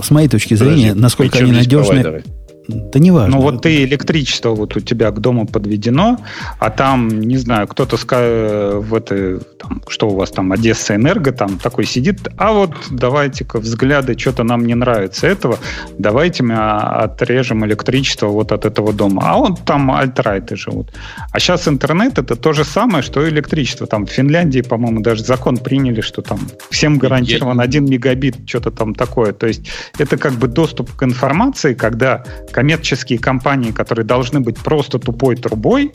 с 0.02 0.10
моей 0.10 0.28
точки 0.28 0.56
зрения, 0.56 0.90
Подожди, 0.90 1.02
насколько 1.02 1.38
они 1.40 1.52
надежны. 1.52 2.02
Провайдеры? 2.02 2.24
Да 2.68 3.00
не 3.00 3.12
важно. 3.12 3.38
Ну 3.38 3.42
вот 3.42 3.62
ты 3.62 3.84
электричество 3.84 4.50
вот 4.50 4.76
у 4.76 4.80
тебя 4.80 5.12
к 5.12 5.20
дому 5.20 5.48
подведено, 5.48 6.18
а 6.60 6.70
там, 6.70 7.08
не 7.08 7.38
знаю, 7.38 7.68
кто-то 7.68 7.98
в 7.98 8.94
это, 8.94 9.40
там, 9.60 9.82
что 9.88 10.10
у 10.10 10.16
вас 10.16 10.32
там, 10.32 10.52
Одесса 10.52 10.96
Энерго, 10.96 11.32
там 11.32 11.58
такой 11.58 11.86
сидит, 11.86 12.28
а 12.38 12.52
вот 12.52 12.72
давайте-ка 12.90 13.60
взгляды, 13.60 14.18
что-то 14.18 14.44
нам 14.44 14.66
не 14.66 14.76
нравится 14.76 15.28
этого, 15.28 15.60
давайте 15.98 16.44
мы 16.44 16.56
отрежем 16.56 17.66
электричество 17.66 18.28
вот 18.28 18.52
от 18.52 18.66
этого 18.66 18.94
дома. 18.94 19.24
А 19.26 19.38
он 19.38 19.56
там 19.56 19.92
альтрайты 19.92 20.56
живут. 20.56 20.94
А 21.32 21.40
сейчас 21.40 21.68
интернет 21.68 22.18
это 22.18 22.36
то 22.36 22.54
же 22.54 22.64
самое, 22.64 23.04
что 23.04 23.26
и 23.26 23.30
электричество. 23.30 23.88
Там 23.88 24.06
в 24.06 24.10
Финляндии, 24.10 24.62
по-моему, 24.62 25.02
даже 25.02 25.24
закон 25.24 25.58
приняли, 25.58 26.02
что 26.02 26.22
там 26.22 26.40
всем 26.70 26.98
гарантирован 26.98 27.60
один 27.60 27.86
мегабит, 27.86 28.36
что-то 28.46 28.72
там 28.72 28.94
такое. 28.94 29.34
То 29.34 29.48
есть 29.48 29.68
это 29.98 30.18
как 30.18 30.34
бы 30.34 30.48
доступ 30.48 30.92
к 30.94 31.04
информации, 31.04 31.74
когда 31.74 32.24
коммерческие 32.58 33.20
компании, 33.20 33.72
которые 33.72 34.04
должны 34.04 34.40
быть 34.40 34.58
просто 34.58 34.98
тупой 34.98 35.36
трубой, 35.36 35.92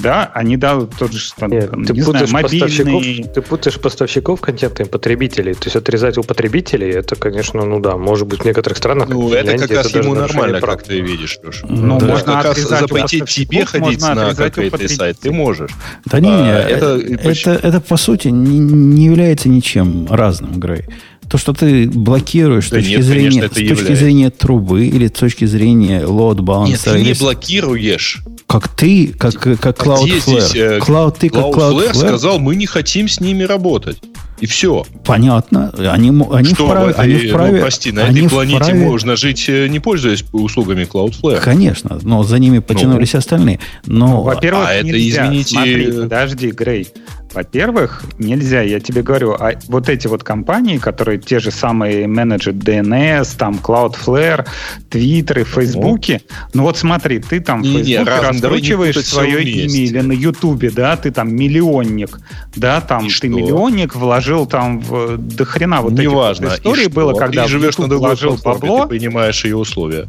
да, 0.00 0.30
они 0.32 0.56
дают 0.56 0.94
тот 0.98 1.12
же, 1.12 1.20
Нет, 1.42 1.70
ты 1.70 1.92
не 1.92 2.00
путаешь 2.00 2.30
знаю, 2.30 2.44
мобильный... 2.44 3.24
Ты 3.34 3.42
путаешь 3.42 3.78
поставщиков 3.78 4.40
контента 4.40 4.84
и 4.84 4.86
потребителей. 4.86 5.52
То 5.52 5.66
есть 5.66 5.76
отрезать 5.76 6.16
у 6.16 6.22
потребителей, 6.22 6.90
это, 6.90 7.16
конечно, 7.16 7.66
ну 7.66 7.80
да, 7.80 7.98
может 7.98 8.26
быть, 8.28 8.40
в 8.40 8.44
некоторых 8.46 8.78
странах... 8.78 9.10
Ну, 9.10 9.30
это 9.30 9.58
как 9.58 9.70
раз 9.70 9.94
ему 9.94 10.14
нормально, 10.14 10.62
как 10.62 10.84
ты 10.84 11.02
видишь, 11.02 11.38
Леша. 11.44 11.66
Ну, 11.68 12.00
да. 12.00 12.06
можно 12.06 12.32
как 12.32 12.44
раз 12.44 12.60
запретить 12.60 13.26
тебе 13.26 13.66
ходить 13.66 14.00
на 14.00 14.34
конкретный 14.34 14.88
сайт, 14.88 15.18
ты 15.20 15.30
можешь. 15.30 15.72
Да 16.06 16.18
не, 16.18 16.30
а, 16.30 16.66
это, 16.66 16.96
это, 16.96 17.50
это, 17.62 17.80
по 17.82 17.98
сути, 17.98 18.28
не, 18.28 18.58
не 18.58 19.04
является 19.04 19.50
ничем 19.50 20.06
разным, 20.08 20.58
Грей. 20.58 20.86
То, 21.28 21.38
что 21.38 21.52
ты 21.52 21.88
блокируешь 21.88 22.68
да 22.70 22.76
с, 22.76 22.80
точки, 22.80 22.90
нет, 22.90 23.02
зрения, 23.02 23.48
конечно, 23.48 23.48
с 23.48 23.68
точки 23.68 23.94
зрения 23.94 24.30
трубы 24.30 24.86
или 24.86 25.08
с 25.08 25.12
точки 25.12 25.44
зрения 25.44 26.02
load 26.02 26.38
balancer. 26.38 26.68
Нет, 26.68 26.80
ты 26.84 27.02
не 27.02 27.12
блокируешь. 27.14 28.22
Как 28.46 28.68
ты, 28.68 29.08
как, 29.08 29.34
как 29.34 29.76
Cloudflare. 29.76 30.20
Здесь, 30.20 30.54
э, 30.54 30.78
Cloud, 30.78 31.16
ты 31.18 31.28
как 31.30 31.46
Cloudflare 31.46 31.94
сказал, 31.94 32.38
мы 32.38 32.54
не 32.54 32.66
хотим 32.66 33.08
с 33.08 33.20
ними 33.20 33.42
работать. 33.42 34.00
И 34.38 34.46
все. 34.46 34.84
Понятно. 35.04 35.72
Они, 35.78 36.10
они 36.30 36.54
что, 36.54 36.66
вправе, 36.66 36.90
этой, 36.90 37.00
они 37.00 37.28
вправе, 37.28 37.52
ну, 37.52 37.60
прости, 37.60 37.92
на 37.92 38.00
этой 38.00 38.28
планете 38.28 38.58
вправе... 38.58 38.84
можно 38.84 39.16
жить, 39.16 39.46
э, 39.48 39.66
не 39.68 39.80
пользуясь 39.80 40.24
услугами 40.32 40.82
Cloudflare. 40.84 41.40
Конечно, 41.40 41.98
но 42.02 42.22
за 42.22 42.38
ними 42.38 42.58
потянулись 42.58 43.14
ну, 43.14 43.18
остальные. 43.18 43.60
Но... 43.86 44.08
Ну, 44.08 44.22
во-первых, 44.22 44.68
а 44.68 44.74
это, 44.74 44.88
извините... 44.88 45.54
Смотри, 45.54 45.92
подожди, 45.92 46.50
Грей. 46.50 46.88
Во-первых, 47.36 48.02
нельзя, 48.18 48.62
я 48.62 48.80
тебе 48.80 49.02
говорю, 49.02 49.34
а 49.38 49.52
вот 49.68 49.90
эти 49.90 50.06
вот 50.06 50.24
компании, 50.24 50.78
которые 50.78 51.18
те 51.18 51.38
же 51.38 51.50
самые 51.50 52.06
менеджеры 52.06 52.56
DNS, 52.56 53.36
там 53.36 53.60
Cloudflare, 53.62 54.46
Twitter, 54.90 55.44
Facebook, 55.44 56.08
ну, 56.08 56.18
ну 56.54 56.62
вот 56.62 56.78
смотри, 56.78 57.18
ты 57.18 57.40
там 57.40 57.60
в 57.60 57.66
Facebook 57.66 58.08
раскручиваешь 58.08 59.04
свое 59.04 59.42
имя 59.42 59.80
или 59.84 60.00
на 60.00 60.12
YouTube, 60.12 60.72
да, 60.72 60.96
ты 60.96 61.10
там 61.10 61.36
миллионник, 61.36 62.18
да, 62.54 62.80
там 62.80 63.06
ты 63.08 63.28
миллионник 63.28 63.94
вложил 63.94 64.46
там 64.46 64.80
в 64.80 65.18
до 65.18 65.44
хрена 65.44 65.82
вот 65.82 65.92
не 65.92 66.06
этих 66.06 66.12
вот 66.12 66.40
историй 66.40 66.88
было, 66.88 67.12
когда 67.12 67.44
ты 67.44 67.50
живешь 67.50 67.76
на 67.76 67.86
другой 67.86 68.08
вложил 68.08 68.38
бабло, 68.42 68.84
ты 68.84 68.98
понимаешь 68.98 69.44
ее 69.44 69.58
условия. 69.58 70.08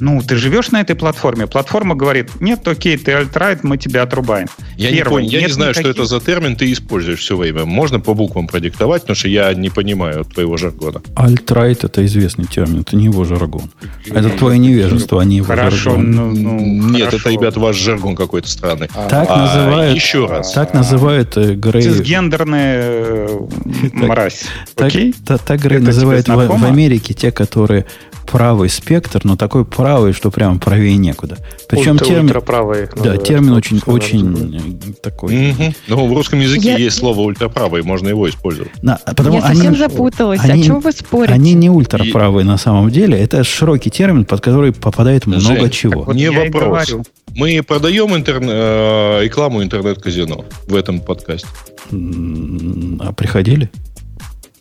Ну, 0.00 0.20
ты 0.20 0.36
живешь 0.36 0.70
на 0.70 0.80
этой 0.80 0.96
платформе, 0.96 1.46
платформа 1.46 1.94
говорит, 1.94 2.40
нет, 2.40 2.66
окей, 2.66 2.96
ты 2.96 3.12
альтрайт, 3.12 3.62
мы 3.62 3.78
тебя 3.78 4.02
отрубаем. 4.02 4.48
Я 4.76 4.90
Первое, 4.90 5.22
не 5.22 5.28
понял, 5.28 5.40
я 5.40 5.46
не 5.46 5.52
знаю, 5.52 5.70
никаких... 5.70 5.92
что 5.92 6.02
это 6.02 6.08
за 6.08 6.20
термин 6.20 6.56
ты 6.56 6.72
используешь 6.72 7.20
все 7.20 7.36
время. 7.36 7.64
Можно 7.64 8.00
по 8.00 8.14
буквам 8.14 8.48
продиктовать, 8.48 9.02
потому 9.02 9.16
что 9.16 9.28
я 9.28 9.52
не 9.54 9.70
понимаю 9.70 10.24
твоего 10.24 10.56
жаргона. 10.56 11.02
Альтрайт 11.14 11.84
это 11.84 12.04
известный 12.06 12.46
термин, 12.46 12.80
это 12.80 12.96
не 12.96 13.04
его 13.04 13.24
жаргон. 13.24 13.70
Это 14.06 14.30
твое 14.30 14.58
невежество, 14.58 15.20
а 15.20 15.24
не 15.24 15.36
его 15.36 15.46
хорошо, 15.46 15.90
жаргон. 15.90 16.10
Ну, 16.10 16.30
ну, 16.32 16.90
Нет, 16.90 17.06
хорошо. 17.06 17.28
это, 17.28 17.30
ребят, 17.30 17.56
ваш 17.56 17.76
жаргон 17.76 18.16
какой-то 18.16 18.48
странный. 18.48 18.88
Так 18.88 19.26
а, 19.30 19.36
называют... 19.36 19.94
Еще 19.94 20.26
раз. 20.26 20.52
Так 20.52 20.74
называют 20.74 21.36
э, 21.36 21.54
Грей... 21.54 21.82
Цисгендерная 21.82 22.82
э, 22.82 23.38
мразь. 23.92 24.44
Так, 24.74 24.92
так, 25.26 25.42
так 25.42 25.60
Грей 25.60 25.78
называют 25.78 26.28
в, 26.28 26.34
в 26.34 26.64
Америке 26.64 27.14
те, 27.14 27.30
которые 27.30 27.86
правый 28.26 28.68
спектр, 28.68 29.20
но 29.24 29.36
такой 29.36 29.64
правый, 29.64 30.12
что 30.12 30.30
прям 30.30 30.58
правее 30.58 30.96
некуда. 30.96 31.38
Причем 31.68 31.92
Ультра, 31.92 32.06
термин, 32.06 32.24
ультраправый. 32.26 32.88
Да, 32.96 33.16
термин 33.16 33.52
очень, 33.52 33.80
очень 33.86 34.94
такой. 35.02 35.50
Угу. 35.50 35.74
Ну, 35.88 36.06
в 36.06 36.12
русском 36.12 36.40
языке 36.40 36.72
Я... 36.72 36.78
есть 36.78 36.96
слово 36.96 37.20
ультраправый, 37.20 37.82
можно 37.82 38.08
его 38.08 38.28
использовать. 38.28 38.70
На, 38.82 38.98
потому 39.04 39.36
Я 39.36 39.42
совсем 39.42 39.68
они, 39.68 39.76
запуталась. 39.76 40.40
Они, 40.42 40.62
о 40.62 40.66
чем 40.66 40.80
вы 40.80 40.92
спорите? 40.92 41.34
Они 41.34 41.54
не 41.54 41.70
ультраправые 41.70 42.44
И... 42.44 42.48
на 42.48 42.58
самом 42.58 42.90
деле. 42.90 43.18
Это 43.18 43.44
широкий 43.44 43.90
термин, 43.90 44.24
под 44.24 44.40
который 44.40 44.72
попадает 44.72 45.24
Жень, 45.24 45.40
много 45.40 45.70
чего. 45.70 46.02
Вот 46.02 46.16
не 46.16 46.30
вопрос. 46.30 46.94
Мы 47.34 47.62
продаем 47.62 48.14
интерн... 48.14 48.46
э, 48.48 49.20
рекламу 49.24 49.62
интернет-казино 49.62 50.44
в 50.66 50.74
этом 50.74 51.00
подкасте. 51.00 51.48
А 51.90 53.12
приходили? 53.12 53.70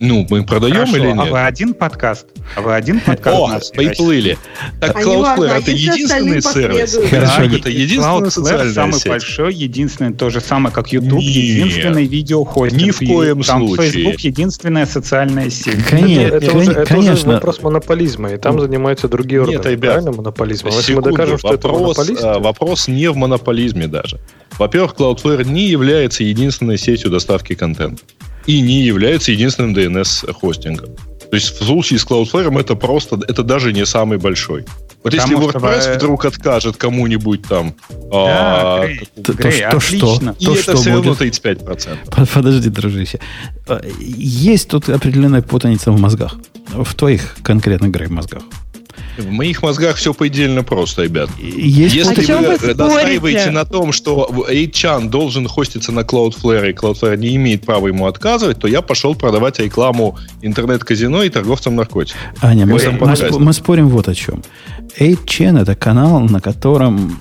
Ну, 0.02 0.26
мы 0.32 0.44
продаем 0.44 0.78
Хорошо, 0.78 0.98
или 0.98 1.06
а 1.06 1.14
нет? 1.14 1.28
А 1.28 1.32
вы 1.32 1.40
один 1.44 1.76
подкаст? 1.76 2.26
А 2.56 2.62
вы 2.62 2.74
один 2.74 3.00
подкаст? 3.00 3.72
О, 3.72 3.78
приплыли. 3.78 4.36
Так 4.80 4.98
Cloudflare 4.98 5.60
это 5.60 5.70
единственный 5.70 6.42
сервис? 6.42 6.98
Хорошо, 7.08 7.44
это 7.44 7.70
единственный 7.70 8.32
социальная 8.32 8.74
самый 8.74 9.00
большой, 9.06 9.54
единственный, 9.54 10.12
то 10.12 10.32
же 10.32 10.42
самое, 10.42 10.74
как 10.74 10.92
YouTube, 10.92 11.22
единственный 11.22 12.06
видеохостинг. 12.06 12.82
Ни 12.82 12.90
в 12.90 12.98
коем 12.98 13.44
там 13.44 13.68
случае. 13.68 13.92
Facebook 13.92 14.20
единственная 14.22 14.88
социальная 14.88 15.52
сеть. 15.52 15.86
Конечно, 15.86 16.72
это, 16.80 17.34
вопрос 17.34 17.62
монополизма, 17.62 18.32
и 18.32 18.38
там 18.38 18.60
занимаются 18.60 19.08
другие 19.08 19.42
органы. 19.42 19.58
Нет, 19.58 19.66
ребят, 19.68 19.94
правильно, 19.94 20.12
монополизм. 20.14 20.68
Если 20.70 20.96
мы 20.96 21.04
докажем, 21.04 21.38
что 21.38 21.54
это 21.54 21.68
монополист... 21.68 22.24
А, 22.24 22.40
вопрос 22.40 22.88
не 22.88 23.08
в 23.08 23.18
монополизме 23.18 23.86
даже. 23.86 24.20
Во-первых, 24.58 24.96
Cloudflare 24.98 25.46
не 25.46 25.68
является 25.68 26.24
единственной 26.24 26.80
сетью 26.80 27.12
доставки 27.12 27.54
контента 27.54 28.02
и 28.46 28.62
не 28.62 28.82
является 28.82 29.32
единственным 29.32 29.74
DNS-хостингом. 29.74 30.96
То 31.32 31.36
есть 31.36 31.60
в 31.60 31.64
случае 31.64 31.98
с 31.98 32.06
Cloudflare 32.06 32.60
это 32.60 32.76
просто, 32.76 33.18
это 33.28 33.44
даже 33.44 33.72
не 33.72 33.86
самый 33.86 34.18
большой. 34.18 34.66
Вот 35.04 35.14
Потому 35.16 35.42
если 35.42 35.60
WordPress 35.60 35.82
что... 35.82 35.94
вдруг 35.94 36.26
откажет 36.26 36.78
кому-нибудь 36.78 37.42
там... 37.48 37.74
Да, 37.90 37.98
а, 38.12 38.86
Грей, 38.86 39.10
то, 39.24 39.34
Грей, 39.34 39.66
то, 39.72 39.80
что? 39.80 40.20
И 40.38 40.46
то, 40.46 40.54
это 40.54 40.62
что 40.62 40.76
все 40.76 40.92
равно 40.92 41.14
35%. 41.14 42.28
Подожди, 42.34 42.70
дружище. 42.70 43.20
А, 43.68 43.82
есть 44.00 44.68
тут 44.68 44.90
определенная 44.90 45.42
путаница 45.42 45.92
в 45.92 46.00
мозгах. 46.00 46.36
В 46.68 46.94
твоих 46.94 47.38
конкретно, 47.42 47.88
Грей, 47.88 48.10
мозгах. 48.10 48.44
В 49.18 49.30
моих 49.30 49.64
мозгах 49.64 49.96
все 49.96 50.14
предельно 50.14 50.64
просто, 50.64 51.04
ребят. 51.04 51.30
Есть 51.40 51.96
Если 51.96 52.34
вы, 52.34 52.58
вы 52.58 52.74
настаиваете 52.74 53.52
на 53.52 53.66
том, 53.66 53.92
что 53.92 54.30
HChan 54.50 55.10
должен 55.10 55.48
хоститься 55.48 55.92
на 55.92 56.02
Cloudflare, 56.02 56.70
и 56.70 56.74
Cloudflare 56.74 57.18
не 57.18 57.36
имеет 57.36 57.66
права 57.66 57.88
ему 57.88 58.08
отказывать, 58.08 58.60
то 58.60 58.68
я 58.68 58.82
пошел 58.82 59.16
продавать 59.16 59.60
рекламу 59.60 60.18
интернет-казино 60.42 61.24
и 61.24 61.30
торговцам 61.30 61.76
наркотиков. 61.76 62.20
Аня, 62.42 62.66
мы, 62.66 62.80
мы, 63.00 63.40
мы 63.40 63.54
спорим 63.54 63.90
вот 63.90 64.08
о 64.08 64.16
чем. 64.16 64.44
8chan 65.00 65.62
это 65.62 65.76
канал, 65.76 66.20
на 66.20 66.42
котором 66.42 67.18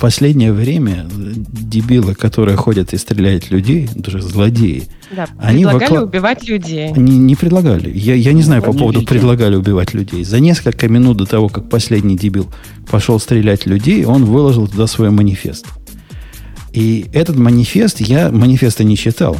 последнее 0.00 0.52
время 0.52 1.06
дебилы, 1.10 2.14
которые 2.14 2.56
ходят 2.56 2.92
и 2.92 2.96
стреляют 2.96 3.50
людей, 3.50 3.88
даже 3.94 4.20
злодеи, 4.20 4.88
да, 5.10 5.28
они 5.38 5.64
предлагали 5.64 5.90
вокла... 5.90 6.02
убивать 6.02 6.48
людей. 6.48 6.92
Они 6.92 7.18
не 7.18 7.36
предлагали. 7.36 7.90
Я, 7.94 8.14
я 8.14 8.32
не 8.32 8.42
знаю 8.42 8.62
по 8.62 8.72
поводу 8.72 9.02
предлагали 9.02 9.56
убивать 9.56 9.94
людей. 9.94 10.24
За 10.24 10.40
несколько 10.40 10.85
минут 10.88 11.18
до 11.18 11.26
того, 11.26 11.48
как 11.48 11.68
последний 11.68 12.16
дебил 12.16 12.48
пошел 12.90 13.18
стрелять 13.20 13.66
людей, 13.66 14.04
он 14.04 14.24
выложил 14.24 14.68
туда 14.68 14.86
свой 14.86 15.10
манифест. 15.10 15.66
И 16.72 17.06
этот 17.12 17.36
манифест, 17.36 18.00
я 18.00 18.30
манифеста 18.30 18.84
не 18.84 18.96
читал. 18.96 19.36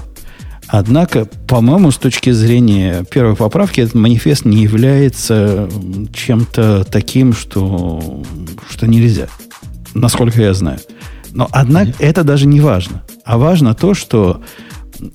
Однако, 0.68 1.26
по-моему, 1.47 1.90
с 1.90 1.97
точки 1.97 2.30
зрения 2.30 3.05
первой 3.11 3.36
поправки, 3.36 3.80
этот 3.80 3.94
манифест 3.94 4.44
не 4.44 4.62
является 4.62 5.68
чем-то 6.12 6.84
таким, 6.90 7.32
что, 7.32 8.22
что 8.68 8.86
нельзя. 8.86 9.28
Насколько 9.94 10.42
я 10.42 10.55
знаю. 10.55 10.80
Но, 11.30 11.49
однако, 11.53 11.90
mm-hmm. 11.90 11.97
это 12.01 12.24
даже 12.24 12.47
не 12.47 12.61
важно. 12.61 13.03
А 13.24 13.38
важно 13.38 13.74
то, 13.74 13.94
что 13.94 14.42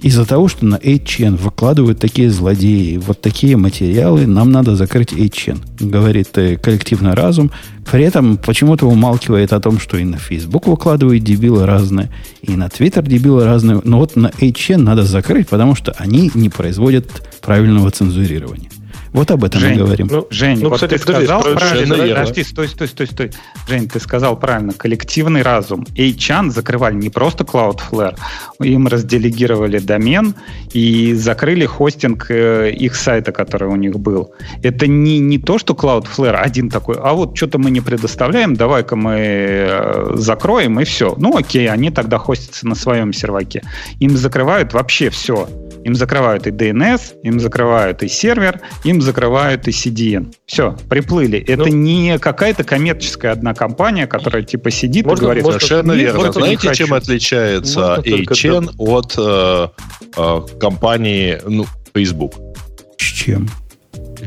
из-за 0.01 0.25
того, 0.25 0.47
что 0.47 0.65
на 0.65 0.79
8 0.84 1.36
выкладывают 1.36 1.99
такие 1.99 2.29
злодеи, 2.29 2.97
вот 2.97 3.21
такие 3.21 3.57
материалы, 3.57 4.27
нам 4.27 4.51
надо 4.51 4.75
закрыть 4.75 5.13
8 5.13 5.57
говорит 5.79 6.38
э, 6.38 6.57
коллективный 6.57 7.13
разум. 7.13 7.51
При 7.91 8.03
этом 8.03 8.38
почему-то 8.38 8.88
умалкивает 8.88 9.53
о 9.53 9.59
том, 9.59 9.79
что 9.79 9.97
и 9.97 10.03
на 10.03 10.17
Facebook 10.17 10.67
выкладывают 10.67 11.23
дебилы 11.23 11.65
разные, 11.65 12.09
и 12.41 12.51
на 12.51 12.67
Twitter 12.67 13.07
дебилы 13.07 13.45
разные. 13.45 13.82
Но 13.84 13.99
вот 13.99 14.15
на 14.15 14.32
8 14.39 14.77
надо 14.77 15.03
закрыть, 15.03 15.47
потому 15.49 15.75
что 15.75 15.91
они 15.97 16.32
не 16.34 16.49
производят 16.49 17.27
правильного 17.41 17.91
цензурирования. 17.91 18.69
Вот 19.14 19.30
об 19.30 19.43
этом 19.43 19.59
Жень, 19.59 19.72
мы 19.72 19.78
говорим. 19.78 20.07
Ну, 20.09 20.28
Жень, 20.30 20.59
ну, 20.62 20.70
вот 20.70 20.76
кстати, 20.76 20.93
ты 20.93 20.99
сказал 20.99 21.43
правильно. 21.43 21.97
Подожди, 21.97 22.43
стой, 22.43 22.68
стой, 22.70 22.88
стой, 22.88 23.07
стой. 23.07 23.32
Жень, 23.68 23.89
ты 23.89 23.99
сказал 23.99 24.39
правильно. 24.39 24.72
Коллективный 24.72 25.41
разум. 25.41 25.86
Эйчан 25.97 26.51
закрывали 26.51 26.95
не 26.95 27.09
просто 27.09 27.43
Cloudflare, 27.43 28.18
им 28.62 28.88
разделегировали 28.88 29.80
домен 29.80 30.36
и 30.72 31.14
закрыли 31.14 31.66
хостинг 31.66 32.28
э, 32.30 32.72
их 32.72 32.95
сайта, 32.95 33.34
который 33.34 33.68
у 33.68 33.76
них 33.76 33.99
был. 33.99 34.32
Это 34.64 34.88
не, 34.88 35.20
не 35.20 35.38
то, 35.38 35.57
что 35.57 35.74
Cloudflare 35.74 36.36
один 36.36 36.70
такой, 36.70 36.95
а 36.97 37.14
вот 37.14 37.36
что-то 37.36 37.57
мы 37.57 37.70
не 37.70 37.82
предоставляем, 37.82 38.55
давай-ка 38.55 38.95
мы 38.95 39.18
э, 39.20 40.12
закроем 40.16 40.80
и 40.80 40.86
все. 40.86 41.16
Ну 41.18 41.36
окей, 41.38 41.70
они 41.70 41.91
тогда 41.91 42.18
хостятся 42.18 42.66
на 42.66 42.76
своем 42.76 43.12
серваке. 43.12 43.62
Им 43.99 44.16
закрывают 44.16 44.74
вообще 44.74 45.09
все. 45.09 45.49
Им 45.84 45.95
закрывают 45.95 46.47
и 46.47 46.51
DNS, 46.51 47.21
им 47.23 47.39
закрывают 47.39 48.03
и 48.03 48.07
сервер, 48.07 48.61
им 48.84 49.01
закрывают 49.01 49.67
и 49.67 49.71
CDN. 49.71 50.34
Все, 50.45 50.75
приплыли. 50.89 51.39
Это 51.39 51.65
ну, 51.65 51.67
не 51.67 52.19
какая-то 52.19 52.63
коммерческая 52.63 53.32
одна 53.32 53.53
компания, 53.53 54.07
которая 54.07 54.43
типа 54.43 54.71
сидит 54.71 55.05
можно, 55.05 55.21
и 55.21 55.25
говорит... 55.25 55.45
Совершенно 55.45 55.93
верно. 55.93 56.32
Знаете, 56.32 56.73
чем 56.73 56.93
отличается 56.93 58.01
HN 58.05 58.71
от 58.77 59.15
э, 59.17 59.67
э, 60.17 60.41
компании 60.59 61.39
ну, 61.45 61.65
Facebook? 61.93 62.34
С 62.97 63.03
чем? 63.03 63.47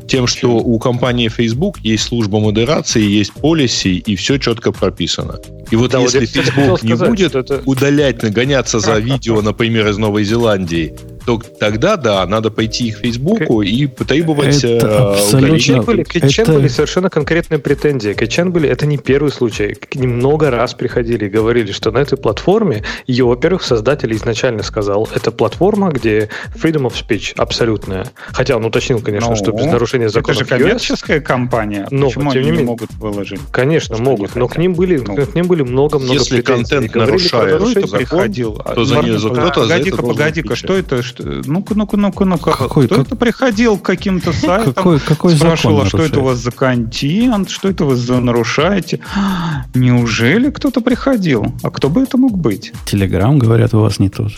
Тем, 0.07 0.27
что 0.27 0.57
у 0.57 0.79
компании 0.79 1.29
Facebook 1.29 1.79
есть 1.81 2.05
служба 2.05 2.41
модерации, 2.41 3.03
есть 3.03 3.33
полиси, 3.33 3.89
и 3.89 4.17
все 4.17 4.39
четко 4.39 4.73
прописано. 4.73 5.39
И 5.71 5.77
вот 5.77 5.93
да, 5.93 6.01
если 6.01 6.21
вот 6.21 6.29
Facebook 6.29 6.83
не 6.83 6.91
сказать, 6.91 7.09
будет 7.09 7.35
это... 7.35 7.63
удалять, 7.65 8.23
нагоняться 8.23 8.81
за 8.81 8.99
видео, 8.99 9.41
например, 9.43 9.89
из 9.89 9.99
Новой 9.99 10.25
Зеландии, 10.25 10.95
то 11.25 11.41
тогда, 11.59 11.97
да, 11.97 12.27
надо 12.27 12.51
пойти 12.51 12.91
к 12.91 12.99
Фейсбуку 12.99 13.63
и 13.63 13.87
потребовать 13.87 14.63
это 14.63 14.87
э, 14.87 15.13
абсолютно... 15.15 15.83
Были, 15.83 16.03
к 16.03 16.17
это... 16.17 16.53
были 16.53 16.69
совершенно 16.69 17.09
конкретные 17.09 17.59
претензии. 17.59 18.13
К 18.13 18.45
были, 18.45 18.69
это 18.69 18.87
не 18.87 18.99
первый 18.99 19.31
случай. 19.31 19.75
К 19.75 19.95
ним 19.95 20.17
много 20.17 20.51
раз 20.51 20.75
приходили 20.75 21.27
и 21.27 21.29
говорили, 21.29 21.73
что 21.73 21.91
на 21.91 21.99
этой 21.99 22.19
платформе, 22.19 22.85
ее, 23.07 23.25
во-первых, 23.25 23.63
создатель 23.63 24.13
изначально 24.15 24.63
сказал, 24.63 25.09
это 25.15 25.31
платформа, 25.31 25.91
где 25.91 26.29
freedom 26.55 26.91
of 26.91 26.93
speech 26.93 27.33
абсолютная. 27.37 28.07
Хотя 28.33 28.57
он 28.57 28.65
уточнил, 28.65 29.01
конечно, 29.01 29.31
ну, 29.31 29.37
что 29.37 29.53
без 29.53 29.67
нарушения 29.85 30.09
законов 30.09 30.43
Это 30.43 30.57
же 30.57 30.59
коммерческая 30.59 31.21
US, 31.21 31.23
компания. 31.23 31.87
Но, 31.91 32.07
Почему 32.07 32.33
тем 32.33 32.43
они 32.43 32.51
не 32.51 32.57
не 32.59 32.65
могут 32.65 32.93
выложить? 32.95 33.41
Конечно, 33.51 33.99
могут. 33.99 34.35
Но 34.35 34.49
к 34.49 34.57
ним, 34.57 34.75
были, 34.75 34.97
ну. 34.99 35.15
к 35.15 35.35
ним 35.35 35.47
были 35.47 35.63
много-много 35.63 36.13
Если 36.15 36.41
контент 36.41 36.95
нарушает, 36.95 37.61
это 37.77 37.89
приходил, 37.89 38.55
то 38.75 38.85
за 38.85 39.01
нее 39.01 39.19
за 39.19 39.31
кто-то 39.31 39.61
Погоди-ка, 39.65 40.03
погоди-ка, 40.03 40.57
что 40.57 40.75
это? 40.75 41.03
Ну-ка, 41.19 41.75
ну-ка, 41.75 41.97
ну-ка, 41.97 42.25
ну-ка. 42.25 42.53
Какой, 42.53 42.87
кто 42.87 42.97
как... 42.97 43.07
это 43.07 43.17
приходил 43.17 43.79
к 43.79 43.83
каким-то 43.83 44.33
сайтам? 44.33 44.75
Какой, 44.75 45.01
какой 45.01 45.37
спрашивал, 45.37 45.85
закон 45.85 45.89
что 45.89 46.03
это 46.03 46.21
у 46.21 46.25
вас 46.25 46.39
за 46.39 46.51
контент, 46.51 47.51
что 47.51 47.69
это 47.69 47.85
вы 47.85 47.97
за 47.97 48.21
нарушаете? 48.21 49.01
Неужели 49.75 50.51
кто-то 50.51 50.81
приходил? 50.81 51.47
А 51.63 51.71
кто 51.71 51.91
бы 51.91 52.03
это 52.03 52.17
мог 52.17 52.39
быть? 52.39 52.73
Телеграм, 52.87 53.39
говорят, 53.39 53.75
у 53.75 53.81
вас 53.81 53.99
не 53.99 54.09
тот. 54.09 54.33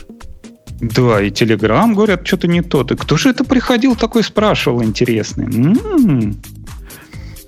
Да, 0.80 1.22
и 1.22 1.30
Телеграм, 1.30 1.94
говорят, 1.94 2.26
что-то 2.26 2.48
не 2.48 2.62
тот. 2.62 2.92
И 2.92 2.96
кто 2.96 3.16
же 3.16 3.30
это 3.30 3.44
приходил 3.44 3.96
такой 3.96 4.22
спрашивал, 4.22 4.82
интересный? 4.82 5.46
М-м-м. 5.46 6.36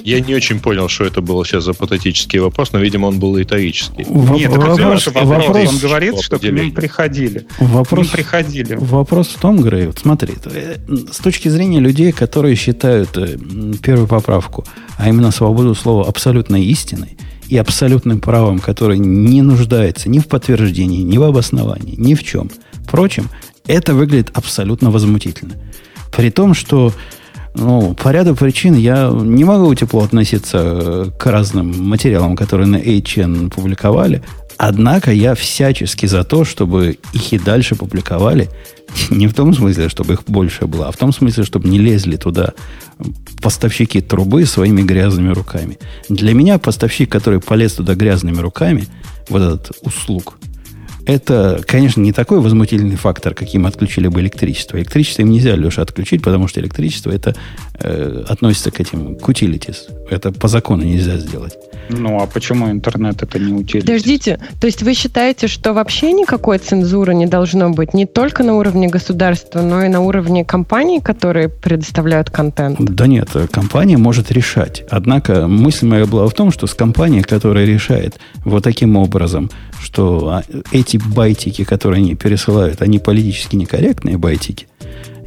Я 0.09 0.21
не 0.21 0.35
очень 0.35 0.59
понял, 0.59 0.89
что 0.89 1.05
это 1.05 1.21
было 1.21 1.45
сейчас 1.45 1.65
за 1.65 1.75
патетический 1.75 2.39
вопрос, 2.39 2.73
но, 2.73 2.79
видимо, 2.79 3.07
он 3.07 3.19
был 3.19 3.37
риторический. 3.37 4.07
Нет, 4.09 4.51
это 4.51 4.59
вопрос, 4.59 5.07
вопрос, 5.07 5.27
вопрос, 5.27 5.69
он 5.69 5.79
говорит, 5.79 6.21
что 6.21 6.39
к 6.39 6.43
ним 6.45 6.73
приходили. 6.73 7.47
Вопрос, 7.59 7.89
к 7.89 8.03
ним 8.05 8.13
приходили. 8.13 8.77
Вопрос 8.77 9.29
в 9.29 9.39
том, 9.39 9.61
Грей, 9.61 9.87
вот 9.87 9.99
смотри, 9.99 10.35
э, 10.47 10.77
с 11.13 11.19
точки 11.19 11.49
зрения 11.49 11.81
людей, 11.81 12.13
которые 12.13 12.55
считают 12.55 13.19
э, 13.19 13.37
первую 13.83 14.07
поправку, 14.07 14.65
а 14.97 15.09
именно 15.11 15.31
свободу 15.31 15.75
слова 15.75 16.09
абсолютной 16.09 16.65
истиной 16.65 17.19
и 17.49 17.59
абсолютным 17.59 18.21
правом, 18.21 18.61
которое 18.61 18.99
не 18.99 19.43
нуждается 19.43 20.09
ни 20.09 20.21
в 20.21 20.27
подтверждении, 20.27 21.03
ни 21.03 21.19
в 21.19 21.23
обосновании, 21.23 21.97
ни 21.99 22.15
в 22.15 22.23
чем. 22.23 22.51
Впрочем, 22.89 23.29
это 23.67 23.95
выглядит 23.95 24.31
абсолютно 24.33 24.91
возмутительно. 24.91 25.55
При 26.11 26.31
том, 26.31 26.55
что 26.55 26.93
ну, 27.55 27.95
по 27.95 28.11
ряду 28.11 28.35
причин 28.35 28.75
я 28.75 29.11
не 29.13 29.45
могу 29.45 29.75
тепло 29.75 30.03
относиться 30.05 30.59
э, 30.59 31.11
к 31.19 31.27
разным 31.27 31.89
материалам, 31.89 32.35
которые 32.35 32.67
на 32.67 32.77
HN 32.77 33.51
публиковали. 33.51 34.23
Однако 34.57 35.13
я 35.13 35.35
всячески 35.35 36.07
за 36.07 36.25
то, 36.25 36.45
чтобы 36.45 36.99
их 37.13 37.33
и 37.33 37.39
дальше 37.39 37.75
публиковали. 37.75 38.49
Не 39.11 39.27
в 39.27 39.35
том 39.35 39.53
смысле, 39.53 39.91
чтобы 39.91 40.15
их 40.15 40.25
больше 40.27 40.67
было, 40.67 40.89
а 40.89 40.93
в 40.93 40.97
том 40.97 41.13
смысле, 41.13 41.45
чтобы 41.45 41.69
не 41.69 41.79
лезли 41.79 42.17
туда 42.17 42.55
поставщики 43.43 44.01
трубы 44.01 44.47
своими 44.47 44.83
грязными 44.83 45.33
руками. 45.33 45.79
Для 46.09 46.33
меня 46.33 46.59
поставщик, 46.59 47.13
который 47.13 47.39
полез 47.39 47.75
туда 47.75 47.95
грязными 47.95 48.41
руками, 48.41 48.87
вот 49.29 49.43
этот 49.43 49.73
услуг, 49.83 50.39
это, 51.09 51.63
конечно, 51.67 52.03
не 52.03 52.13
такой 52.13 52.41
возмутительный 52.41 52.97
фактор, 52.97 53.33
каким 53.33 53.65
отключили 53.65 54.09
бы 54.09 54.21
электричество. 54.21 54.77
Электричество 54.77 55.23
им 55.23 55.31
нельзя, 55.31 55.57
Леша, 55.57 55.81
отключить, 55.81 56.23
потому 56.23 56.49
что 56.49 56.61
электричество 56.61 57.11
это 57.11 57.35
э, 57.81 58.25
относится 58.29 58.71
к 58.71 58.79
этим, 58.79 59.17
к 59.17 59.27
utilities. 59.27 59.77
Это 60.11 60.33
по 60.33 60.49
закону 60.49 60.85
нельзя 60.85 61.17
сделать. 61.19 61.59
Ну, 61.91 62.21
а 62.21 62.27
почему 62.27 62.71
интернет 62.71 63.23
это 63.23 63.39
не 63.39 63.53
утилитис? 63.53 63.87
Подождите, 63.87 64.39
то 64.61 64.67
есть 64.67 64.83
вы 64.83 64.95
считаете, 64.95 65.49
что 65.49 65.73
вообще 65.73 66.13
никакой 66.13 66.59
цензуры 66.59 67.15
не 67.15 67.27
должно 67.27 67.71
быть 67.71 67.95
не 67.95 68.07
только 68.07 68.43
на 68.43 68.57
уровне 68.57 68.89
государства, 68.89 69.63
но 69.63 69.85
и 69.85 69.89
на 69.89 70.01
уровне 70.01 70.45
компаний, 70.45 71.01
которые 71.01 71.49
предоставляют 71.49 72.31
контент? 72.31 72.79
Да 72.81 73.07
нет, 73.07 73.31
компания 73.51 73.97
может 73.97 74.31
решать. 74.31 74.85
Однако 74.91 75.47
мысль 75.47 75.87
моя 75.87 76.07
была 76.07 76.27
в 76.29 76.35
том, 76.35 76.51
что 76.53 76.67
с 76.67 76.75
компанией, 76.75 77.23
которая 77.23 77.65
решает 77.65 78.19
вот 78.45 78.65
таким 78.65 78.97
образом, 78.97 79.51
что 79.81 80.29
а, 80.29 80.43
эти 80.73 80.97
байтики, 80.99 81.65
которые 81.65 82.01
они 82.01 82.15
пересылают, 82.15 82.83
они 82.83 82.99
политически 82.99 83.57
некорректные 83.57 84.19
байтики, 84.19 84.67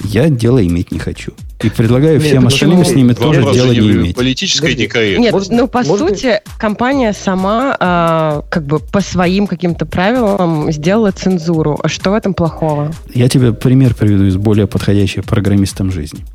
я 0.04 0.30
дело 0.30 0.66
иметь 0.66 0.91
не 0.91 0.99
хочу. 0.99 1.34
И 1.62 1.70
предлагаю 1.70 2.18
Нет, 2.18 2.28
всем 2.28 2.47
остальным 2.47 2.84
с 2.84 2.93
ними 2.93 3.14
тоже 3.14 3.41
дело 3.54 3.72
не 3.72 3.91
иметь. 3.91 4.16
Политическое 4.16 4.74
некорректность. 4.74 5.20
Нет, 5.20 5.34
можно, 5.34 5.58
ну 5.58 5.68
по 5.68 5.84
можно... 5.84 6.08
сути, 6.08 6.41
компания 6.58 7.14
сама 7.14 7.78
э, 7.80 8.41
как 8.49 8.66
бы 8.66 8.80
по 8.80 9.02
своим 9.02 9.47
каким-то 9.47 9.86
правилам 9.86 10.72
сделала 10.72 11.12
цензуру. 11.12 11.80
А 11.82 11.88
что 11.88 12.12
в 12.12 12.14
этом 12.14 12.34
плохого? 12.34 12.91
Я 13.14 13.30
тебе 13.30 13.54
пример 13.54 13.93
приведу 13.93 14.26
из 14.26 14.38
более 14.38 14.68
подходящей 14.68 15.22
программистам 15.22 15.91
жизни. 15.91 16.26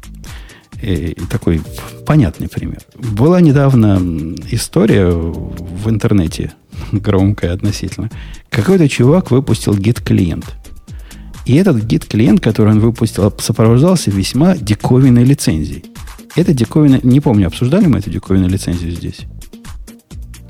И, 0.80 1.12
и 1.12 1.20
такой 1.30 1.60
понятный 2.06 2.48
пример. 2.48 2.78
Была 2.94 3.40
недавно 3.40 4.00
история 4.50 5.06
в 5.08 5.90
интернете, 5.90 6.52
громкая 6.92 7.52
относительно. 7.52 8.10
Какой-то 8.50 8.88
чувак 8.88 9.30
выпустил 9.30 9.74
гид-клиент– 9.74 10.44
и 11.46 11.54
этот 11.54 11.84
гид-клиент, 11.84 12.40
который 12.40 12.72
он 12.72 12.80
выпустил, 12.80 13.32
сопровождался 13.38 14.10
весьма 14.10 14.56
диковинной 14.56 15.24
лицензией. 15.24 15.84
Это 16.34 16.52
диковина... 16.52 17.00
Не 17.02 17.20
помню, 17.20 17.46
обсуждали 17.46 17.86
мы 17.86 18.00
эту 18.00 18.10
диковинную 18.10 18.50
лицензию 18.50 18.90
здесь? 18.90 19.20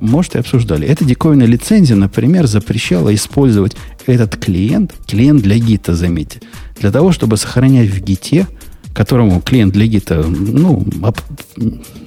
Может, 0.01 0.35
и 0.35 0.39
обсуждали. 0.39 0.87
Эта 0.87 1.05
диковинная 1.05 1.47
лицензия, 1.47 1.97
например, 1.97 2.47
запрещала 2.47 3.15
использовать 3.15 3.77
этот 4.07 4.37
клиент, 4.37 4.95
клиент 5.07 5.43
для 5.43 5.59
гита, 5.59 5.95
заметьте, 5.95 6.41
для 6.81 6.91
того, 6.91 7.13
чтобы 7.13 7.37
сохранять 7.37 7.91
в 7.91 8.01
гите, 8.01 8.47
которому 8.95 9.41
клиент 9.43 9.75
для 9.75 9.87
гита, 9.87 10.25
ну, 10.27 10.87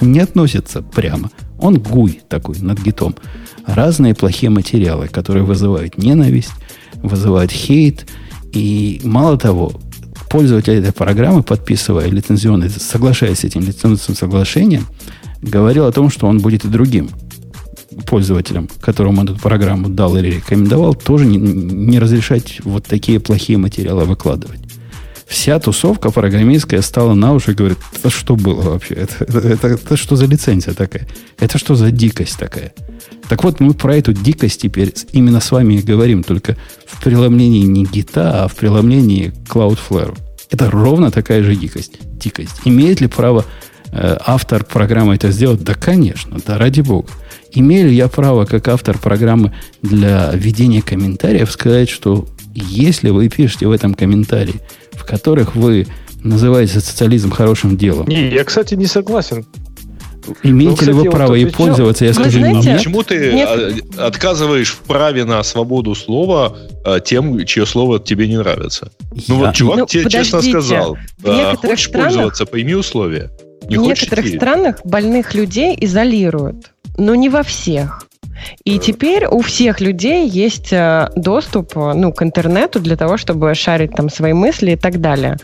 не 0.01 0.19
относится 0.19 0.81
прямо. 0.81 1.29
Он 1.59 1.79
гуй 1.79 2.21
такой 2.27 2.57
над 2.59 2.81
гитом. 2.81 3.15
Разные 3.65 4.15
плохие 4.15 4.49
материалы, 4.49 5.07
которые 5.07 5.43
вызывают 5.43 5.97
ненависть, 5.97 6.51
вызывают 7.03 7.51
хейт, 7.51 8.07
и 8.53 9.01
мало 9.03 9.37
того, 9.37 9.73
пользователь 10.29 10.73
этой 10.73 10.93
программы, 10.93 11.43
подписывая 11.43 12.07
лицензионный, 12.07 12.69
соглашаясь 12.69 13.39
с 13.39 13.43
этим 13.43 13.61
лицензионным 13.61 14.15
соглашением, 14.15 14.85
говорил 15.41 15.85
о 15.85 15.91
том, 15.91 16.09
что 16.09 16.27
он 16.27 16.39
будет 16.39 16.65
и 16.65 16.67
другим 16.67 17.09
пользователям, 18.05 18.69
которому 18.81 19.21
он 19.21 19.29
эту 19.29 19.39
программу 19.39 19.89
дал 19.89 20.15
или 20.17 20.35
рекомендовал, 20.35 20.95
тоже 20.95 21.25
не, 21.25 21.37
не 21.37 21.99
разрешать 21.99 22.59
вот 22.63 22.85
такие 22.85 23.19
плохие 23.19 23.57
материалы 23.57 24.05
выкладывать. 24.05 24.59
Вся 25.29 25.59
тусовка 25.59 26.09
программистская 26.09 26.81
стала 26.81 27.13
на 27.13 27.33
уши 27.33 27.51
и 27.51 27.53
говорит, 27.53 27.77
это 27.95 28.09
что 28.09 28.35
было 28.35 28.61
вообще? 28.61 28.95
Это, 28.95 29.25
это, 29.25 29.39
это, 29.47 29.67
это 29.67 29.95
что 29.95 30.15
за 30.15 30.25
лицензия 30.25 30.73
такая? 30.73 31.07
Это 31.37 31.59
что 31.59 31.75
за 31.75 31.91
дикость 31.91 32.39
такая? 32.39 32.73
Так 33.27 33.43
вот, 33.43 33.59
мы 33.59 33.75
про 33.75 33.95
эту 33.95 34.11
дикость 34.11 34.61
теперь 34.61 34.91
именно 35.11 35.39
с 35.39 35.51
вами 35.51 35.75
и 35.75 35.81
говорим, 35.83 36.23
только 36.23 36.57
в 36.87 37.03
преломлении 37.03 37.61
не 37.61 37.85
гита, 37.85 38.43
а 38.43 38.47
в 38.47 38.55
преломлении 38.55 39.31
Cloudflare. 39.47 40.17
Это 40.49 40.71
ровно 40.71 41.11
такая 41.11 41.43
же 41.43 41.55
дикость. 41.55 41.99
дикость. 42.01 42.61
Имеет 42.65 42.99
ли 42.99 43.05
право 43.07 43.45
э, 43.91 44.17
автор 44.25 44.63
программы 44.63 45.13
это 45.13 45.29
сделать? 45.29 45.63
Да, 45.63 45.75
конечно, 45.75 46.39
да, 46.43 46.57
ради 46.57 46.81
бога. 46.81 47.09
Имею 47.51 47.89
ли 47.89 47.95
я 47.95 48.07
право, 48.07 48.45
как 48.45 48.67
автор 48.67 48.97
программы 48.97 49.53
для 49.83 50.31
введения 50.33 50.81
комментариев, 50.81 51.51
сказать, 51.51 51.89
что 51.89 52.27
если 52.55 53.11
вы 53.11 53.29
пишете 53.29 53.67
в 53.67 53.71
этом 53.71 53.93
комментарии, 53.93 54.55
в 54.99 55.05
которых 55.05 55.55
вы 55.55 55.87
называете 56.23 56.79
социализм 56.79 57.31
хорошим 57.31 57.77
делом. 57.77 58.07
Не, 58.07 58.29
я, 58.29 58.43
кстати, 58.43 58.75
не 58.75 58.85
согласен. 58.85 59.45
Имеете 60.43 60.85
ну, 60.85 60.87
ли 60.87 60.93
вы 60.93 61.09
право 61.09 61.33
ей 61.33 61.47
пользоваться? 61.47 62.05
Я 62.05 62.13
скажу, 62.13 62.39
знаете, 62.39 62.75
почему 62.75 63.03
ты 63.03 63.33
нет. 63.33 63.97
отказываешь 63.97 64.71
в 64.71 64.79
праве 64.79 65.25
на 65.25 65.41
свободу 65.43 65.95
слова 65.95 66.55
а, 66.85 66.99
тем, 66.99 67.45
чье 67.45 67.65
слово 67.65 67.99
тебе 67.99 68.27
не 68.27 68.37
нравится? 68.37 68.91
Я... 69.13 69.23
Ну 69.27 69.35
вот 69.37 69.55
чувак 69.55 69.77
ну, 69.77 69.85
тебе 69.85 70.03
подождите. 70.03 70.31
честно 70.31 70.41
сказал, 70.41 70.97
а, 71.23 71.55
хочешь 71.55 71.87
странах, 71.87 72.07
пользоваться, 72.07 72.45
пойми 72.45 72.75
условия. 72.75 73.31
Не 73.69 73.77
в 73.77 73.81
некоторых 73.81 74.27
странах 74.27 74.81
больных 74.83 75.33
людей 75.33 75.75
изолируют, 75.79 76.73
но 76.97 77.15
не 77.15 77.29
во 77.29 77.43
всех. 77.43 78.08
И 78.63 78.79
теперь 78.79 79.25
у 79.25 79.41
всех 79.41 79.79
людей 79.81 80.27
есть 80.27 80.71
э, 80.71 81.09
доступ 81.15 81.75
э, 81.75 81.93
ну, 81.93 82.11
к 82.13 82.21
интернету 82.23 82.79
для 82.79 82.95
того, 82.95 83.17
чтобы 83.17 83.53
шарить 83.55 83.91
там 83.91 84.09
свои 84.09 84.33
мысли 84.33 84.71
и 84.71 84.75
так 84.75 85.01
далее. 85.01 85.37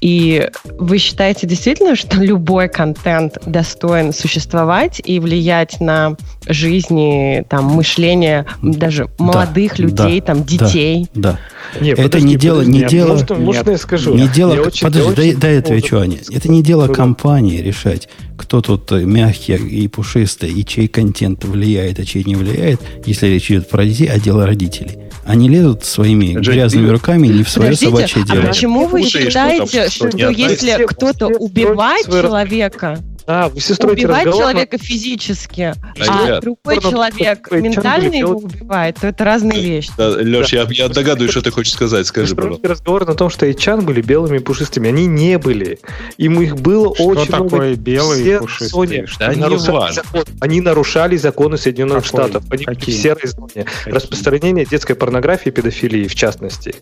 И 0.00 0.48
вы 0.78 0.98
считаете 0.98 1.46
действительно, 1.46 1.96
что 1.96 2.16
любой 2.22 2.68
контент 2.68 3.38
достоин 3.46 4.12
существовать 4.12 5.00
и 5.04 5.20
влиять 5.20 5.80
на 5.80 6.16
жизни, 6.46 7.44
там, 7.48 7.66
мышление 7.66 8.46
даже 8.62 9.08
молодых 9.18 9.76
да, 9.76 9.82
людей, 9.82 10.20
да, 10.20 10.26
там, 10.26 10.44
детей? 10.44 11.08
Да, 11.14 11.32
да. 11.32 11.38
Нет, 11.80 11.98
это 11.98 12.08
подожди, 12.08 12.26
не 12.26 12.36
дело, 12.36 12.58
подожди, 12.58 12.78
не 12.78 12.88
дело. 12.88 13.12
Может, 13.12 13.30
может, 13.38 13.68
я 13.68 13.78
скажу? 13.78 14.14
Не 14.14 14.28
дело. 14.28 14.54
Я 14.54 14.62
подожди, 14.62 15.00
очень, 15.00 15.14
дай, 15.14 15.34
дай 15.34 15.58
отвечу, 15.58 15.98
Аня. 15.98 16.18
Это 16.32 16.50
не 16.50 16.62
дело 16.62 16.88
компании 16.88 17.60
решать, 17.60 18.08
кто 18.40 18.62
тут 18.62 18.90
мягкий 18.90 19.56
и 19.56 19.86
пушистый, 19.86 20.50
и 20.50 20.64
чей 20.64 20.88
контент 20.88 21.44
влияет, 21.44 21.98
а 21.98 22.06
чей 22.06 22.24
не 22.24 22.34
влияет, 22.34 22.80
если 23.04 23.26
речь 23.26 23.50
идет 23.50 23.68
про 23.68 23.84
детей, 23.84 24.08
а 24.08 24.18
дело 24.18 24.46
родителей. 24.46 24.98
Они 25.26 25.48
лезут 25.48 25.84
своими 25.84 26.42
Жень, 26.42 26.54
грязными 26.54 26.86
ты... 26.86 26.92
руками 26.92 27.26
не 27.28 27.42
в 27.42 27.50
свое 27.50 27.70
Подождите, 27.72 27.90
собачье 27.90 28.22
а 28.22 28.32
дело. 28.32 28.46
почему 28.46 28.86
вы 28.86 29.02
считаете, 29.04 29.90
что, 29.90 30.08
что, 30.08 30.18
что 30.18 30.30
если 30.30 30.84
кто-то 30.86 31.26
убивает 31.26 32.06
человека, 32.06 32.98
да, 33.30 33.48
вы 33.48 33.60
все 33.60 33.74
убивать 33.74 34.24
человека 34.24 34.76
физически, 34.76 35.72
а, 36.08 36.36
а 36.36 36.40
другой 36.40 36.80
человек 36.80 37.48
ментально 37.52 38.14
его 38.14 38.34
убивает, 38.34 38.96
то 39.00 39.06
это 39.06 39.24
разные 39.24 39.60
вещи. 39.60 39.92
Да, 39.96 40.08
Леш, 40.08 40.52
я, 40.52 40.66
я 40.68 40.88
догадываюсь, 40.88 41.30
что 41.30 41.40
ты 41.40 41.52
хочешь 41.52 41.72
сказать. 41.72 42.08
Скажи, 42.08 42.34
пожалуйста. 42.34 42.68
разговор 42.68 43.06
на 43.06 43.14
том, 43.14 43.30
что 43.30 43.46
Эйчан 43.46 43.86
были 43.86 44.02
белыми 44.02 44.38
и 44.38 44.40
пушистыми. 44.40 44.88
Они 44.88 45.06
не 45.06 45.38
были. 45.38 45.78
Им 46.16 46.40
их 46.40 46.56
было 46.56 46.92
что 46.92 47.04
очень 47.04 47.30
такое 47.30 47.68
много. 47.68 47.74
белые 47.76 48.34
и 48.34 48.38
пушистые? 48.38 49.06
Что 49.06 49.26
они, 49.28 49.40
нарушали 49.40 49.92
закон, 49.92 50.24
они 50.40 50.60
нарушали 50.60 51.16
законы 51.16 51.56
Соединенных 51.56 52.04
Какой? 52.04 52.08
Штатов. 52.08 52.44
Они 52.50 52.64
Какие? 52.64 52.86
были 52.86 52.96
в 52.96 53.00
серой 53.00 53.26
зоне. 53.28 53.64
Какие? 53.64 53.94
Распространение 53.94 54.66
детской 54.66 54.94
порнографии 54.94 55.50
и 55.50 55.52
педофилии, 55.52 56.08
в 56.08 56.16
частности. 56.16 56.74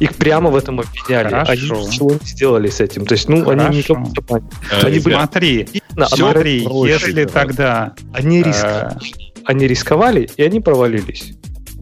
Их 0.00 0.14
прямо 0.16 0.50
в 0.50 0.56
этом 0.56 0.80
обвиняли. 0.80 1.30
Хорошо. 1.30 1.74
Они 1.74 1.86
ничего 1.86 2.12
не 2.12 2.26
сделали 2.26 2.68
с 2.68 2.80
этим. 2.80 3.06
То 3.06 3.14
есть, 3.14 3.28
ну, 3.28 3.44
Хорошо. 3.44 3.66
они 3.66 3.76
не 3.76 4.84
Они 4.84 4.98
были... 4.98 5.14
Смотри, 6.06 6.62
смотри, 6.62 6.90
если 6.90 7.24
тогда... 7.24 7.94
Они, 8.12 8.42
риск... 8.42 8.64
Э, 8.64 8.90
они 9.44 9.66
рисковали, 9.66 10.28
и 10.36 10.42
они 10.42 10.60
провалились. 10.60 11.32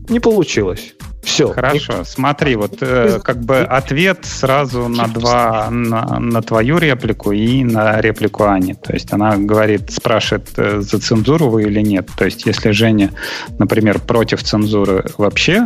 Не 0.08 0.20
получилось. 0.20 0.94
Все. 1.26 1.52
Хорошо. 1.52 2.04
Смотри, 2.04 2.54
вот 2.54 2.76
э, 2.80 3.18
как 3.22 3.40
бы 3.40 3.58
ответ 3.58 4.24
сразу 4.24 4.86
на 4.86 5.08
два, 5.08 5.68
на, 5.70 6.20
на 6.20 6.40
твою 6.40 6.78
реплику 6.78 7.32
и 7.32 7.64
на 7.64 8.00
реплику 8.00 8.44
Ани. 8.44 8.74
То 8.74 8.92
есть 8.92 9.12
она 9.12 9.36
говорит, 9.36 9.90
спрашивает, 9.90 10.48
э, 10.56 10.80
за 10.80 11.00
цензуру 11.00 11.48
вы 11.48 11.64
или 11.64 11.80
нет. 11.80 12.08
То 12.16 12.26
есть 12.26 12.46
если 12.46 12.70
Женя, 12.70 13.10
например, 13.58 13.98
против 13.98 14.44
цензуры 14.44 15.04
вообще, 15.18 15.64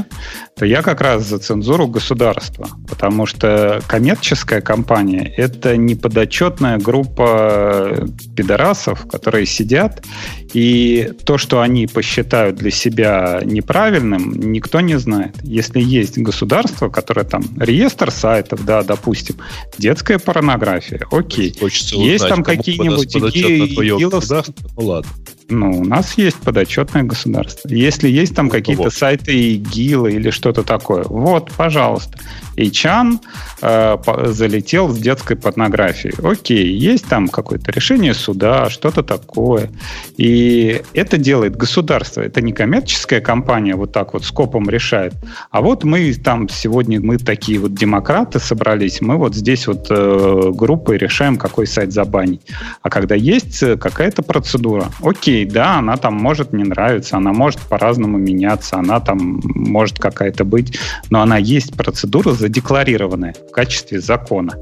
то 0.56 0.66
я 0.66 0.82
как 0.82 1.00
раз 1.00 1.26
за 1.26 1.38
цензуру 1.38 1.86
государства. 1.88 2.68
Потому 2.88 3.26
что 3.26 3.80
коммерческая 3.86 4.60
компания— 4.60 5.32
это 5.36 5.76
не 5.76 5.94
подотчетная 5.94 6.78
группа 6.78 8.06
пидорасов, 8.36 9.06
которые 9.08 9.46
сидят, 9.46 10.04
и 10.52 11.12
то, 11.24 11.38
что 11.38 11.60
они 11.60 11.86
посчитают 11.86 12.56
для 12.56 12.70
себя 12.70 13.40
неправильным, 13.44 14.32
никто 14.52 14.80
не 14.80 14.98
знает 14.98 15.36
если 15.42 15.80
есть 15.80 16.18
государство, 16.18 16.88
которое 16.88 17.24
там 17.24 17.42
реестр 17.58 18.10
сайтов, 18.10 18.64
да, 18.64 18.82
допустим, 18.82 19.36
детская 19.78 20.18
порнография, 20.18 21.06
окей. 21.10 21.56
Хочется 21.58 21.96
есть 21.96 22.24
узнать, 22.24 22.30
там 22.30 22.44
какие-нибудь 22.44 23.16
игиловские... 23.16 24.54
Ну 24.76 24.84
ладно. 24.86 25.10
Ну, 25.50 25.80
у 25.80 25.84
нас 25.84 26.16
есть 26.16 26.36
подотчетное 26.36 27.02
государство. 27.02 27.68
Если 27.68 28.08
есть 28.08 28.34
там 28.34 28.48
какие-то 28.48 28.84
вот. 28.84 28.94
сайты 28.94 29.32
ИГИЛа 29.54 30.06
или 30.06 30.30
что-то 30.30 30.62
такое, 30.62 31.04
вот, 31.04 31.50
пожалуйста. 31.56 32.18
И 32.56 32.70
Чан 32.70 33.20
э, 33.62 33.96
залетел 34.26 34.90
с 34.90 34.98
детской 34.98 35.36
порнографией. 35.36 36.14
Окей, 36.22 36.68
есть 36.72 37.06
там 37.06 37.28
какое-то 37.28 37.72
решение 37.72 38.12
суда, 38.12 38.68
что-то 38.68 39.02
такое. 39.02 39.70
И 40.18 40.82
это 40.92 41.16
делает 41.16 41.56
государство. 41.56 42.20
Это 42.20 42.42
не 42.42 42.52
коммерческая 42.52 43.20
компания 43.20 43.76
вот 43.76 43.92
так 43.92 44.12
вот 44.12 44.24
скопом 44.24 44.68
решает. 44.68 45.14
А 45.50 45.62
вот 45.62 45.84
мы 45.84 46.12
там 46.12 46.48
сегодня, 46.48 47.00
мы 47.00 47.16
такие 47.18 47.58
вот 47.58 47.74
демократы 47.74 48.38
собрались, 48.38 49.00
мы 49.00 49.16
вот 49.16 49.34
здесь 49.34 49.66
вот 49.66 49.86
э, 49.88 50.50
группой 50.52 50.98
решаем, 50.98 51.36
какой 51.36 51.66
сайт 51.66 51.92
забанить. 51.92 52.42
А 52.82 52.90
когда 52.90 53.14
есть 53.14 53.62
э, 53.62 53.76
какая-то 53.76 54.22
процедура, 54.22 54.90
окей, 55.02 55.39
да, 55.44 55.78
она 55.78 55.96
там 55.96 56.14
может 56.14 56.52
не 56.52 56.64
нравиться, 56.64 57.16
она 57.16 57.32
может 57.32 57.60
по-разному 57.60 58.18
меняться, 58.18 58.76
она 58.76 59.00
там 59.00 59.40
может 59.44 59.98
какая-то 59.98 60.44
быть, 60.44 60.78
но 61.10 61.20
она 61.22 61.36
есть 61.38 61.76
процедура, 61.76 62.32
задекларированное 62.32 63.34
в 63.48 63.52
качестве 63.52 64.00
закона. 64.00 64.54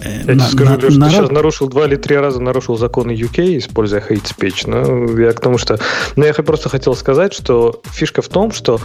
Я 0.00 0.22
тебе 0.22 0.40
скажу, 0.40 0.70
на, 0.70 0.76
Леша, 0.76 0.98
народ... 0.98 1.10
ты 1.10 1.16
сейчас 1.16 1.30
нарушил 1.30 1.68
два 1.68 1.86
или 1.86 1.96
три 1.96 2.16
раза 2.16 2.40
нарушил 2.40 2.76
законы 2.76 3.12
UK, 3.12 3.58
используя 3.58 4.00
hate 4.00 4.24
speech. 4.24 4.62
Ну, 4.66 5.18
я 5.18 5.32
к 5.32 5.40
тому, 5.40 5.58
что... 5.58 5.78
Но 6.16 6.24
я 6.24 6.32
просто 6.34 6.68
хотел 6.68 6.94
сказать, 6.94 7.32
что 7.32 7.82
фишка 7.92 8.22
в 8.22 8.28
том, 8.28 8.52
что 8.52 8.80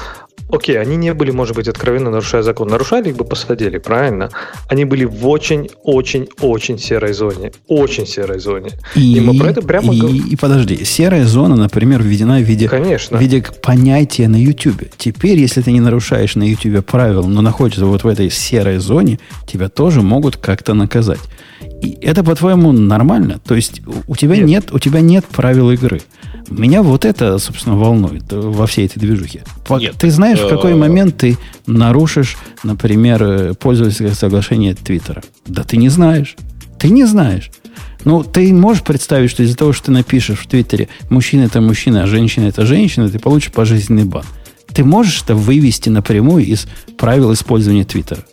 Окей, 0.50 0.80
они 0.80 0.98
не 0.98 1.14
были, 1.14 1.32
может 1.32 1.56
быть, 1.56 1.68
откровенно 1.68 2.12
нарушая 2.12 2.44
закон. 2.44 2.68
Нарушали, 2.68 3.10
их 3.10 3.16
бы 3.16 3.26
посадили, 3.26 3.80
правильно? 3.80 4.30
Они 4.70 4.86
были 4.86 5.04
в 5.04 5.28
очень-очень-очень 5.28 6.78
серой 6.78 7.14
зоне. 7.14 7.52
Очень 7.68 8.06
серой 8.06 8.40
зоне. 8.40 8.70
И, 8.94 9.16
и 9.16 9.20
мы 9.20 9.36
про 9.40 9.50
это 9.50 9.64
прямо... 9.64 9.94
И, 9.94 10.34
и 10.34 10.36
подожди, 10.36 10.86
серая 10.86 11.26
зона, 11.26 11.56
например, 11.56 12.04
введена 12.04 12.38
в 12.38 12.44
виде, 12.44 12.68
Конечно. 12.68 13.18
в 13.18 13.22
виде 13.22 13.44
понятия 13.64 14.28
на 14.28 14.36
YouTube. 14.36 14.84
Теперь, 14.96 15.40
если 15.40 15.62
ты 15.62 15.72
не 15.72 15.80
нарушаешь 15.80 16.36
на 16.36 16.44
YouTube 16.44 16.86
правила, 16.86 17.26
но 17.26 17.42
находишься 17.42 17.86
вот 17.86 18.04
в 18.04 18.08
этой 18.08 18.30
серой 18.30 18.78
зоне, 18.78 19.20
тебя 19.48 19.70
тоже 19.70 20.04
могут 20.04 20.38
как-то 20.38 20.76
наказать. 20.76 21.03
И 21.82 21.98
это, 22.02 22.24
по-твоему, 22.24 22.72
нормально? 22.72 23.40
То 23.46 23.56
есть 23.56 23.82
у 24.08 24.16
тебя 24.16 24.38
нет. 24.38 24.48
нет, 24.48 24.72
у 24.72 24.80
тебя 24.80 25.02
нет 25.02 25.26
правил 25.26 25.72
игры. 25.72 26.02
Меня 26.50 26.84
вот 26.84 27.06
это, 27.06 27.38
собственно, 27.40 27.78
волнует 27.78 28.24
во 28.32 28.68
всей 28.68 28.86
этой 28.86 29.00
движухе. 29.00 29.44
Нет, 29.70 29.96
ты 29.98 30.10
знаешь, 30.10 30.40
в 30.40 30.50
какой 30.50 30.74
э, 30.74 30.76
момент 30.76 31.18
ты 31.18 31.38
нарушишь, 31.66 32.38
например, 32.64 33.24
э, 33.24 33.54
пользовательское 33.54 34.14
соглашение 34.14 34.76
Твиттера? 34.76 35.24
Да 35.46 35.64
ты 35.64 35.78
не 35.78 35.90
знаешь. 35.90 36.36
Ты 36.80 36.90
не 36.90 37.06
знаешь. 37.06 37.50
Ну, 38.04 38.24
ты 38.24 38.54
можешь 38.54 38.84
представить, 38.84 39.30
что 39.30 39.44
из-за 39.44 39.56
того, 39.56 39.72
что 39.72 39.86
ты 39.86 39.92
напишешь 39.92 40.40
в 40.40 40.48
Твиттере 40.48 40.90
«мужчина– 41.10 41.44
это 41.44 41.62
мужчина, 41.62 42.04
а 42.04 42.08
женщина– 42.08 42.46
это 42.48 42.66
женщина», 42.66 43.10
ты 43.10 43.20
получишь 43.20 43.52
пожизненный 43.52 44.04
бан. 44.04 44.26
Ты 44.74 44.84
можешь 44.84 45.22
это 45.22 45.36
вывести 45.36 45.90
напрямую 45.90 46.46
из 46.46 46.68
правил 46.98 47.32
использования 47.32 47.86
Твиттера? 47.86 48.24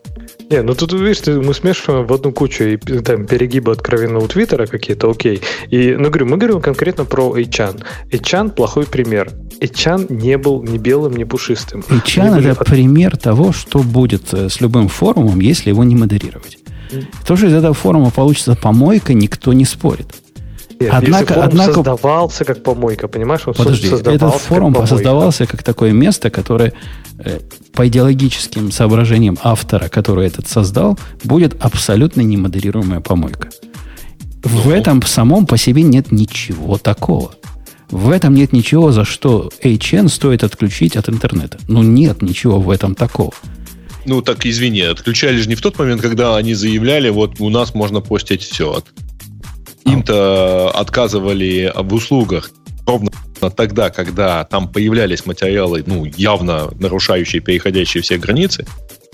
Не, 0.50 0.62
ну 0.62 0.74
тут, 0.74 0.92
видишь, 0.92 1.24
мы 1.26 1.54
смешиваем 1.54 2.06
в 2.06 2.12
одну 2.12 2.32
кучу 2.32 2.64
и 2.64 2.76
там 2.76 3.24
перегибы 3.24 3.70
откровенного 3.70 4.26
Твиттера 4.26 4.66
какие-то, 4.66 5.08
окей. 5.08 5.40
И, 5.68 5.94
ну, 5.96 6.08
говорю, 6.08 6.26
мы 6.26 6.38
говорим 6.38 6.60
конкретно 6.60 7.04
про 7.04 7.38
Эйчан. 7.38 7.76
Эйчан 8.10 8.50
плохой 8.50 8.84
пример. 8.86 9.30
Эйчан 9.60 10.06
не 10.08 10.36
был 10.38 10.60
ни 10.64 10.76
белым, 10.76 11.14
ни 11.14 11.22
пушистым. 11.22 11.84
Эйчан 11.88 12.34
это 12.34 12.60
от... 12.60 12.66
пример 12.66 13.16
того, 13.16 13.52
что 13.52 13.78
будет 13.78 14.34
э, 14.34 14.48
с 14.48 14.60
любым 14.60 14.88
форумом, 14.88 15.38
если 15.38 15.70
его 15.70 15.84
не 15.84 15.94
модерировать. 15.94 16.58
То, 17.24 17.36
что 17.36 17.46
из 17.46 17.54
этого 17.54 17.72
форума 17.72 18.10
получится 18.10 18.56
помойка, 18.56 19.14
никто 19.14 19.52
не 19.52 19.64
спорит. 19.64 20.08
Нет, 20.80 20.92
однако, 20.94 21.34
форум 21.34 21.44
однако... 21.44 21.74
создавался 21.74 22.44
как 22.46 22.62
помойка, 22.62 23.06
понимаешь? 23.06 23.42
Он 23.46 23.52
Подожди, 23.52 23.88
этот 23.88 24.34
форум 24.36 24.72
как 24.72 24.88
создавался 24.88 25.46
как 25.46 25.62
такое 25.62 25.92
место, 25.92 26.30
которое 26.30 26.72
э, 27.18 27.38
по 27.72 27.86
идеологическим 27.86 28.72
соображениям 28.72 29.38
автора, 29.42 29.88
который 29.88 30.26
этот 30.26 30.48
создал, 30.48 30.98
будет 31.22 31.62
абсолютно 31.62 32.22
немодерируемая 32.22 33.00
помойка. 33.00 33.50
В 34.42 34.66
ну. 34.66 34.72
этом 34.72 35.02
самом 35.02 35.46
по 35.46 35.58
себе 35.58 35.82
нет 35.82 36.12
ничего 36.12 36.78
такого. 36.78 37.32
В 37.90 38.08
этом 38.10 38.34
нет 38.34 38.54
ничего, 38.54 38.90
за 38.90 39.04
что 39.04 39.50
HN 39.62 40.08
стоит 40.08 40.44
отключить 40.44 40.96
от 40.96 41.10
интернета. 41.10 41.58
Ну, 41.68 41.82
нет 41.82 42.22
ничего 42.22 42.58
в 42.58 42.70
этом 42.70 42.94
такого. 42.94 43.32
Ну, 44.06 44.22
так 44.22 44.46
извини, 44.46 44.80
отключали 44.80 45.36
же 45.36 45.48
не 45.48 45.56
в 45.56 45.60
тот 45.60 45.78
момент, 45.78 46.00
когда 46.00 46.36
они 46.36 46.54
заявляли, 46.54 47.10
вот 47.10 47.38
у 47.38 47.50
нас 47.50 47.74
можно 47.74 48.00
постить 48.00 48.42
все. 48.42 48.82
Им-то 49.92 50.70
отказывали 50.70 51.72
в 51.74 51.94
услугах. 51.94 52.50
Ровно 52.86 53.10
тогда, 53.56 53.90
когда 53.90 54.44
там 54.44 54.68
появлялись 54.68 55.26
материалы, 55.26 55.82
ну, 55.86 56.04
явно 56.04 56.70
нарушающие, 56.78 57.40
переходящие 57.40 58.02
все 58.02 58.18
границы, 58.18 58.66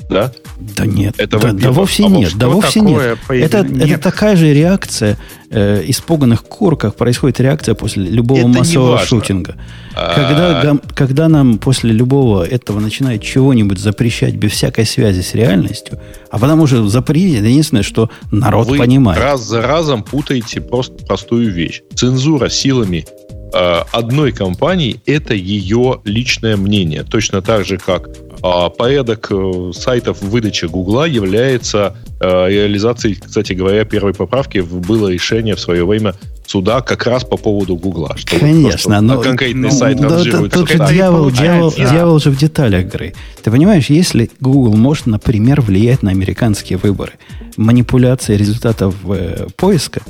да? 0.09 0.33
Да 0.59 0.87
нет, 0.87 1.15
это 1.19 1.39
да, 1.39 1.53
да 1.53 1.73
вовсе 1.73 2.05
а 2.05 2.09
нет, 2.09 2.33
да 2.37 2.49
вовсе 2.49 2.81
нет. 2.81 3.19
Это, 3.29 3.63
нет. 3.63 3.91
это 3.91 4.03
такая 4.03 4.37
же 4.37 4.53
реакция 4.55 5.19
э, 5.51 5.83
испуганных 5.87 6.45
кур, 6.45 6.77
как 6.77 6.97
происходит 6.97 7.41
реакция 7.41 7.75
после 7.75 8.05
любого 8.05 8.39
это 8.39 8.49
массового 8.49 8.99
шутинга. 8.99 9.57
А... 9.95 10.15
Когда, 10.15 10.79
когда 10.95 11.29
нам 11.29 11.59
после 11.59 11.93
любого 11.93 12.45
этого 12.45 12.81
начинает 12.81 13.23
чего-нибудь 13.23 13.79
запрещать 13.79 14.35
без 14.35 14.53
всякой 14.53 14.87
связи 14.87 15.21
с 15.21 15.35
реальностью, 15.35 16.01
а 16.31 16.39
потом 16.39 16.61
уже 16.61 16.87
запретить, 16.89 17.39
это 17.39 17.47
единственное, 17.47 17.83
что 17.83 18.11
народ 18.31 18.69
Вы 18.69 18.79
понимает. 18.79 19.21
раз 19.21 19.43
за 19.43 19.63
разом 19.63 20.03
путаете 20.03 20.61
просто 20.61 21.05
простую 21.05 21.53
вещь. 21.53 21.83
Цензура 21.95 22.49
силами 22.49 23.07
э, 23.53 23.83
одной 23.93 24.33
компании– 24.33 25.01
это 25.07 25.35
ее 25.35 26.01
личное 26.05 26.57
мнение. 26.57 27.05
Точно 27.05 27.43
так 27.43 27.65
же, 27.65 27.79
как 27.79 28.09
порядок 28.41 29.29
э, 29.31 29.73
сайтов 29.75 30.23
выдачи 30.23 30.67
Гугла 30.67 31.05
является 31.05 31.97
э, 32.21 32.49
реализацией, 32.49 33.15
кстати 33.15 33.53
говоря, 33.53 33.85
первой 33.85 34.15
поправки 34.15 34.59
было 34.59 35.09
решение 35.09 35.55
в 35.55 35.61
свое 35.61 35.87
время 35.87 36.15
суда 36.47 36.81
как 36.81 37.07
раз 37.07 37.25
по 37.25 37.37
поводу 37.37 37.77
Гугла. 37.77 38.17
Что 38.17 38.39
Конечно, 38.39 39.01
но 39.01 39.21
конкретный 39.21 39.69
ну, 39.69 39.75
сайт 39.75 39.99
да, 39.99 40.23
тут, 40.23 40.53
тут 40.53 40.69
же 40.69 40.79
дьявол, 40.79 41.31
дьявол, 41.31 41.73
да. 41.77 41.91
дьявол 41.91 42.19
же 42.21 42.31
в 42.31 42.39
деталях 42.39 42.87
игры. 42.87 43.15
Ты 43.43 43.51
понимаешь, 43.51 43.87
если 43.91 44.31
Google 44.41 44.77
может, 44.77 45.07
например, 45.07 45.61
влиять 45.61 46.03
на 46.03 46.11
американские 46.11 46.79
выборы, 46.79 47.13
манипуляция 47.57 48.37
результатов 48.37 48.95
э, 49.09 49.49
поиска, 49.57 50.03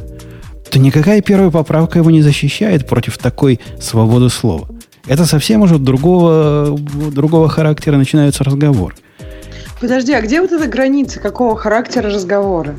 то 0.71 0.79
никакая 0.79 1.21
первая 1.23 1.51
поправка 1.51 1.99
его 1.99 2.11
не 2.11 2.23
защищает 2.23 2.87
против 2.87 3.19
такой 3.19 3.61
свободы 3.81 4.29
слова. 4.29 4.69
Это 5.07 5.25
совсем 5.25 5.63
уже 5.63 5.79
другого, 5.79 6.77
другого 7.13 7.49
характера 7.49 7.97
начинаются 7.97 8.45
разговоры. 8.45 8.95
Подожди, 9.81 10.13
а 10.13 10.21
где 10.21 10.41
вот 10.41 10.53
эта 10.53 10.67
граница? 10.67 11.21
Какого 11.21 11.57
характера 11.57 12.11
разговора? 12.11 12.77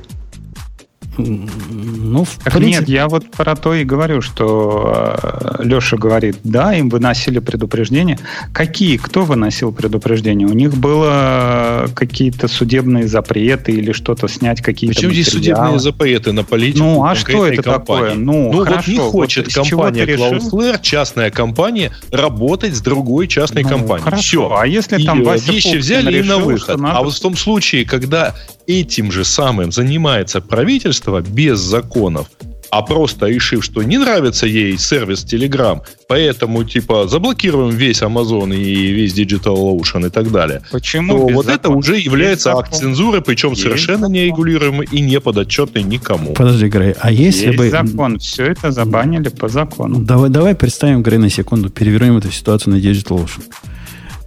Ну, 1.17 2.23
в 2.23 2.35
так 2.43 2.53
принципе... 2.53 2.79
Нет, 2.79 2.89
я 2.89 3.07
вот 3.07 3.29
про 3.31 3.55
то 3.55 3.73
и 3.73 3.83
говорю, 3.83 4.21
что 4.21 5.15
э, 5.21 5.63
Леша 5.63 5.97
говорит, 5.97 6.37
да, 6.43 6.75
им 6.75 6.89
выносили 6.89 7.39
предупреждения. 7.39 8.19
Какие? 8.53 8.97
Кто 8.97 9.23
выносил 9.23 9.71
предупреждения? 9.71 10.45
У 10.45 10.53
них 10.53 10.75
было 10.75 11.89
какие-то 11.95 12.47
судебные 12.47 13.07
запреты 13.07 13.71
или 13.71 13.91
что-то 13.91 14.27
снять 14.27 14.61
какие-то 14.61 14.95
Почему 14.95 15.11
здесь 15.11 15.29
судебные 15.29 15.79
запреты 15.79 16.31
на 16.31 16.43
политику 16.43 16.83
Ну, 16.83 17.03
а 17.03 17.15
что 17.15 17.45
это 17.45 17.63
компании? 17.63 18.09
такое? 18.09 18.13
Ну, 18.15 18.51
ну 18.51 18.65
хорошо, 18.65 18.79
вот 18.79 18.87
не 18.87 18.99
хочет 18.99 19.55
вот 19.55 19.69
компания 19.69 20.05
Cloudflare, 20.05 20.79
частная 20.81 21.31
компания, 21.31 21.91
работать 22.11 22.75
с 22.75 22.81
другой 22.81 23.27
частной 23.27 23.63
ну, 23.63 23.69
компанией. 23.69 24.03
Хорошо, 24.03 24.47
Все. 24.49 24.57
а 24.59 24.67
если 24.67 25.03
там 25.03 25.21
и, 25.21 25.23
э, 25.23 25.25
Вася 25.25 25.51
вещи 25.51 25.75
взяли 25.77 26.11
решил, 26.11 26.37
и 26.37 26.39
на 26.39 26.45
выход. 26.45 26.79
Надо... 26.79 26.97
А 26.97 27.03
вот 27.03 27.13
в 27.13 27.19
том 27.19 27.35
случае, 27.35 27.85
когда 27.85 28.35
этим 28.67 29.11
же 29.11 29.23
самым 29.23 29.71
занимается 29.71 30.41
правительство 30.41 31.21
без 31.21 31.59
законов, 31.59 32.29
а 32.69 32.81
просто 32.81 33.27
решив, 33.27 33.63
что 33.63 33.81
не 33.81 33.97
нравится 33.97 34.45
ей 34.45 34.77
сервис 34.77 35.25
Telegram, 35.25 35.79
поэтому 36.07 36.63
типа 36.63 37.07
заблокируем 37.07 37.69
весь 37.69 38.01
Amazon 38.01 38.53
и 38.55 38.91
весь 38.91 39.13
Digital 39.13 39.55
Ocean 39.55 40.07
и 40.07 40.09
так 40.09 40.31
далее. 40.31 40.61
Почему? 40.71 41.13
То 41.13 41.33
вот 41.33 41.45
закон? 41.45 41.59
это 41.59 41.69
уже 41.69 41.97
является 41.97 42.53
акт 42.57 42.75
цензуры, 42.75 43.21
причем 43.21 43.51
есть 43.51 43.61
совершенно 43.61 43.99
закон. 43.99 44.13
нерегулируемый 44.13 44.87
и 44.91 45.01
не 45.01 45.19
подотчетный 45.19 45.83
никому. 45.83 46.33
Подожди, 46.33 46.67
Грей, 46.67 46.93
а 46.99 47.11
если 47.11 47.47
есть 47.47 47.57
бы... 47.57 47.69
закон, 47.69 48.19
все 48.19 48.45
это 48.45 48.71
забанили 48.71 49.29
по 49.29 49.47
закону. 49.47 49.99
Давай, 49.99 50.29
давай 50.29 50.55
представим, 50.55 51.03
Грей, 51.03 51.19
на 51.19 51.29
секунду, 51.29 51.69
перевернем 51.69 52.17
эту 52.17 52.31
ситуацию 52.31 52.75
на 52.75 52.79
Digital 52.79 53.23
Ocean. 53.23 53.43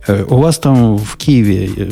У 0.09 0.37
вас 0.37 0.59
там 0.59 0.97
в 0.97 1.17
Киеве, 1.17 1.71
э, 1.77 1.91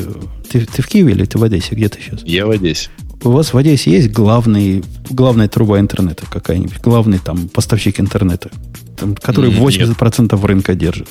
ты, 0.50 0.66
ты 0.66 0.82
в 0.82 0.86
Киеве 0.88 1.12
или 1.12 1.24
ты 1.24 1.38
в 1.38 1.42
Одессе? 1.42 1.74
Где 1.74 1.88
ты 1.88 2.00
сейчас? 2.00 2.22
Я 2.24 2.46
в 2.46 2.50
Одессе. 2.50 2.88
У 3.22 3.30
вас 3.30 3.52
в 3.52 3.56
Одессе 3.56 3.90
есть 3.90 4.10
главный, 4.10 4.82
главная 5.10 5.48
труба 5.48 5.80
интернета 5.80 6.24
какая-нибудь? 6.30 6.80
Главный 6.80 7.18
там 7.18 7.48
поставщик 7.48 8.00
интернета, 8.00 8.50
там, 8.96 9.14
который 9.16 9.50
80% 9.50 10.32
Нет. 10.32 10.44
рынка 10.44 10.74
держит? 10.74 11.08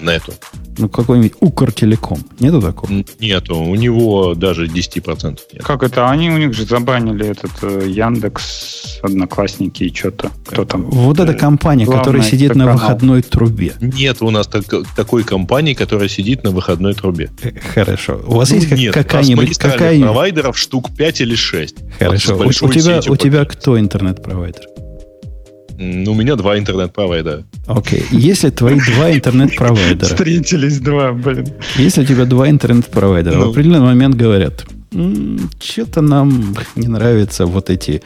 Нету. 0.00 0.32
Ну, 0.80 0.88
какой-нибудь 0.88 1.34
Укртелеком. 1.40 2.20
Нету 2.38 2.62
такого? 2.62 2.90
Нету. 3.18 3.56
У 3.58 3.74
него 3.74 4.34
даже 4.34 4.66
10% 4.66 5.38
нет. 5.52 5.62
Как 5.62 5.82
это? 5.82 6.08
Они 6.08 6.30
у 6.30 6.38
них 6.38 6.54
же 6.54 6.64
забанили 6.64 7.26
этот 7.26 7.50
э, 7.60 7.86
Яндекс, 7.86 9.00
Одноклассники 9.02 9.84
и 9.84 9.94
что-то. 9.94 10.30
Кто 10.46 10.64
там? 10.64 10.84
Вот 10.84 11.20
эта 11.20 11.34
компания, 11.34 11.84
Главное, 11.84 12.02
которая 12.02 12.22
сидит 12.22 12.54
на 12.54 12.72
выходной 12.72 13.20
трубе. 13.20 13.74
Нет 13.80 14.22
у 14.22 14.30
нас 14.30 14.46
так, 14.46 14.64
такой 14.96 15.22
компании, 15.22 15.74
которая 15.74 16.08
сидит 16.08 16.44
на 16.44 16.50
выходной 16.50 16.94
трубе. 16.94 17.30
Э, 17.42 17.50
хорошо. 17.74 18.22
У 18.26 18.36
вас 18.36 18.48
ну, 18.50 18.56
есть 18.56 18.70
нет, 18.70 18.94
какая-нибудь... 18.94 19.58
Какая 19.58 20.00
провайдеров 20.00 20.56
штук 20.56 20.90
5 20.96 21.20
или 21.20 21.34
6. 21.34 21.76
Хорошо. 21.98 22.36
Вот 22.36 22.62
у, 22.62 22.72
тебя, 22.72 23.00
у 23.06 23.16
тебя 23.16 23.44
кто 23.44 23.78
интернет-провайдер? 23.78 24.62
У 25.80 26.14
меня 26.14 26.36
два 26.36 26.58
интернет-провайдера. 26.58 27.44
Окей. 27.66 28.00
Okay. 28.00 28.04
Если 28.10 28.50
твои 28.50 28.78
два 28.78 29.12
интернет-провайдера... 29.12 30.08
Встретились 30.08 30.78
два, 30.78 31.12
блин. 31.12 31.46
Если 31.76 32.02
у 32.02 32.04
тебя 32.04 32.26
два 32.26 32.50
интернет-провайдера, 32.50 33.36
в 33.36 33.38
ну. 33.38 33.50
определенный 33.50 33.86
момент 33.86 34.14
говорят, 34.14 34.66
что-то 35.58 36.02
нам 36.02 36.54
не 36.76 36.86
нравятся 36.86 37.46
вот 37.46 37.70
эти 37.70 38.02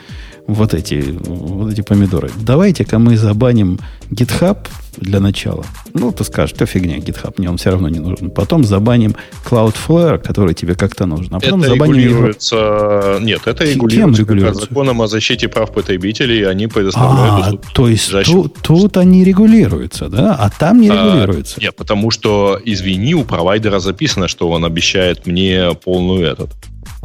вот 0.46 0.74
эти, 0.74 1.02
вот 1.26 1.72
эти 1.72 1.80
помидоры. 1.80 2.30
Давайте-ка 2.40 2.98
мы 2.98 3.16
забаним 3.16 3.78
GitHub 4.10 4.58
для 4.96 5.20
начала. 5.20 5.64
Ну, 5.92 6.12
ты 6.12 6.24
скажешь, 6.24 6.54
что 6.54 6.66
фигня, 6.66 6.98
GitHub, 6.98 7.34
мне 7.38 7.48
он 7.48 7.56
все 7.56 7.70
равно 7.70 7.88
не 7.88 7.98
нужен. 7.98 8.30
Потом 8.30 8.64
забаним 8.64 9.16
Cloudflare, 9.44 10.18
который 10.18 10.54
тебе 10.54 10.74
как-то 10.74 11.06
нужен. 11.06 11.34
А 11.34 11.40
потом 11.40 11.60
это 11.62 11.70
забаним 11.70 11.94
регулируется... 11.94 12.56
Его... 12.56 13.18
Нет, 13.20 13.46
это 13.46 13.64
регулируется, 13.64 13.96
Кем 13.96 14.14
регулируется? 14.14 14.66
законом 14.68 15.02
о 15.02 15.06
защите 15.06 15.48
прав 15.48 15.72
потребителей. 15.72 16.46
Они 16.46 16.66
предоставляют... 16.66 17.60
А, 17.64 17.74
то 17.74 17.88
есть 17.88 18.12
тут, 18.24 18.54
тут 18.62 18.96
они 18.96 19.24
регулируются, 19.24 20.08
да? 20.08 20.34
А 20.34 20.50
там 20.50 20.80
не 20.80 20.90
а, 20.90 20.94
регулируются. 20.94 21.60
Нет, 21.60 21.74
потому 21.74 22.10
что, 22.10 22.60
извини, 22.64 23.14
у 23.14 23.24
провайдера 23.24 23.80
записано, 23.80 24.28
что 24.28 24.48
он 24.50 24.64
обещает 24.64 25.26
мне 25.26 25.70
полную 25.82 26.26
этот 26.26 26.50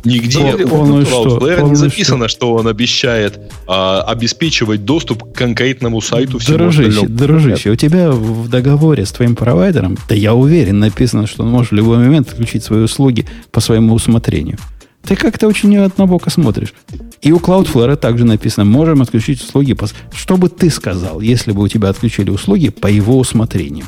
Нигде 0.04 0.58
полную 0.68 1.06
что? 1.06 1.40
не 1.68 1.76
записано, 1.76 2.28
что? 2.28 2.38
что 2.38 2.54
он 2.56 2.68
обещает 2.68 3.40
а, 3.68 4.02
обеспечивать 4.02 4.86
доступ 4.86 5.32
к 5.32 5.38
конкретному 5.38 6.02
сайту 6.02 6.40
всего 6.40 6.58
Дружище, 6.58 7.08
дружище, 7.08 7.70
у 7.72 7.76
тебя 7.76 8.12
в 8.12 8.48
договоре 8.50 9.06
с 9.06 9.12
твоим 9.12 9.36
провайдером, 9.36 9.98
да 10.08 10.16
я 10.16 10.34
уверен, 10.34 10.80
написано, 10.80 11.28
что 11.28 11.44
он 11.44 11.50
может 11.50 11.72
в 11.72 11.76
любой 11.76 11.98
момент 11.98 12.30
отключить 12.30 12.64
свои 12.64 12.82
услуги 12.82 13.26
по 13.52 13.60
своему 13.60 13.94
усмотрению. 13.94 14.58
Ты 15.04 15.16
как-то 15.16 15.48
очень 15.48 15.76
однобоко 15.78 16.30
смотришь. 16.30 16.74
И 17.22 17.32
у 17.32 17.38
Cloudflare 17.38 17.96
также 17.96 18.26
написано, 18.26 18.66
можем 18.66 19.02
отключить 19.02 19.42
услуги. 19.42 19.74
По... 19.74 19.88
Что 20.14 20.38
бы 20.38 20.50
ты 20.50 20.70
сказал, 20.70 21.20
если 21.22 21.52
бы 21.52 21.64
у 21.64 21.68
тебя 21.68 21.90
отключили 21.90 22.30
услуги 22.30 22.70
по 22.70 22.88
его 22.88 23.18
усмотрению? 23.18 23.86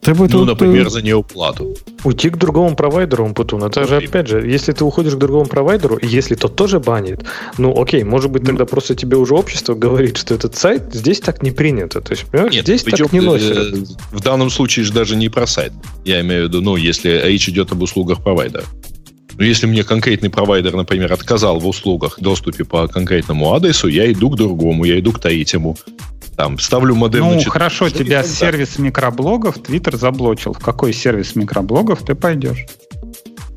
Ты 0.00 0.14
бы 0.14 0.28
ну, 0.28 0.28
тут, 0.28 0.46
например, 0.46 0.88
за 0.88 1.02
неуплату. 1.02 1.76
Уйти 2.04 2.30
к 2.30 2.38
другому 2.38 2.74
провайдеру, 2.74 3.32
Путун. 3.34 3.64
Это 3.64 3.86
же, 3.86 3.96
опять 3.96 4.28
же, 4.28 4.40
если 4.46 4.72
ты 4.72 4.84
уходишь 4.84 5.14
к 5.14 5.18
другому 5.18 5.46
провайдеру, 5.46 5.98
если 6.00 6.34
тот 6.34 6.56
тоже 6.56 6.80
банит, 6.80 7.24
ну, 7.58 7.78
окей, 7.78 8.02
может 8.02 8.30
быть, 8.30 8.44
тогда 8.44 8.64
просто 8.64 8.94
тебе 8.94 9.18
уже 9.18 9.34
общество 9.34 9.74
говорит, 9.74 10.16
что 10.16 10.34
этот 10.34 10.56
сайт 10.56 10.94
здесь 10.94 11.20
так 11.20 11.42
не 11.42 11.50
принято. 11.50 12.00
То 12.00 12.12
есть, 12.12 12.24
понимаешь, 12.24 12.54
Нет, 12.54 12.64
здесь 12.64 12.82
так 12.82 13.12
не 13.12 13.20
носят. 13.20 13.56
Э, 13.56 13.84
в 14.10 14.22
данном 14.22 14.48
случае 14.48 14.86
же 14.86 14.92
даже 14.92 15.16
не 15.16 15.28
про 15.28 15.46
сайт. 15.46 15.72
Я 16.04 16.22
имею 16.22 16.46
в 16.46 16.48
виду, 16.48 16.62
ну, 16.62 16.76
если 16.76 17.20
речь 17.22 17.48
идет 17.48 17.70
об 17.72 17.82
услугах 17.82 18.22
провайдера. 18.22 18.64
Но 19.40 19.46
если 19.46 19.64
мне 19.64 19.84
конкретный 19.84 20.28
провайдер, 20.28 20.76
например, 20.76 21.10
отказал 21.14 21.58
в 21.58 21.66
услугах 21.66 22.20
доступе 22.20 22.62
по 22.66 22.86
конкретному 22.88 23.54
адресу, 23.54 23.88
я 23.88 24.12
иду 24.12 24.28
к 24.28 24.36
другому, 24.36 24.84
я 24.84 25.00
иду 25.00 25.12
к 25.12 25.18
третьему 25.18 25.78
там 26.36 26.58
ставлю 26.58 26.94
модем. 26.94 27.20
Ну, 27.20 27.34
на 27.34 27.44
хорошо, 27.50 27.88
тебя 27.88 28.22
сервис 28.22 28.78
микроблогов 28.78 29.56
Twitter 29.56 29.96
заблочил. 29.96 30.52
В 30.52 30.58
какой 30.58 30.92
сервис 30.92 31.36
микроблогов 31.36 32.02
ты 32.02 32.14
пойдешь? 32.14 32.66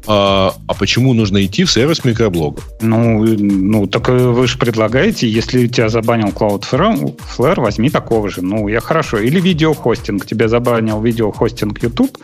А, 0.06 0.54
а 0.68 0.74
почему 0.74 1.14
нужно 1.14 1.46
идти 1.46 1.64
в 1.64 1.72
сервис 1.72 2.04
микроблогов? 2.04 2.70
Ну, 2.82 3.24
ну, 3.24 3.88
так 3.88 4.10
вы 4.10 4.48
же 4.48 4.58
предлагаете, 4.58 5.30
если 5.30 5.68
тебя 5.68 5.88
забанил 5.88 6.30
Cloudflare, 6.30 7.18
Flare, 7.38 7.62
возьми 7.62 7.90
такого 7.90 8.30
же. 8.30 8.42
Ну, 8.42 8.68
я 8.68 8.82
хорошо. 8.82 9.20
Или 9.20 9.40
видеохостинг. 9.40 10.26
Тебя 10.26 10.48
забанил 10.50 11.02
видеохостинг 11.02 11.82
YouTube. 11.82 12.18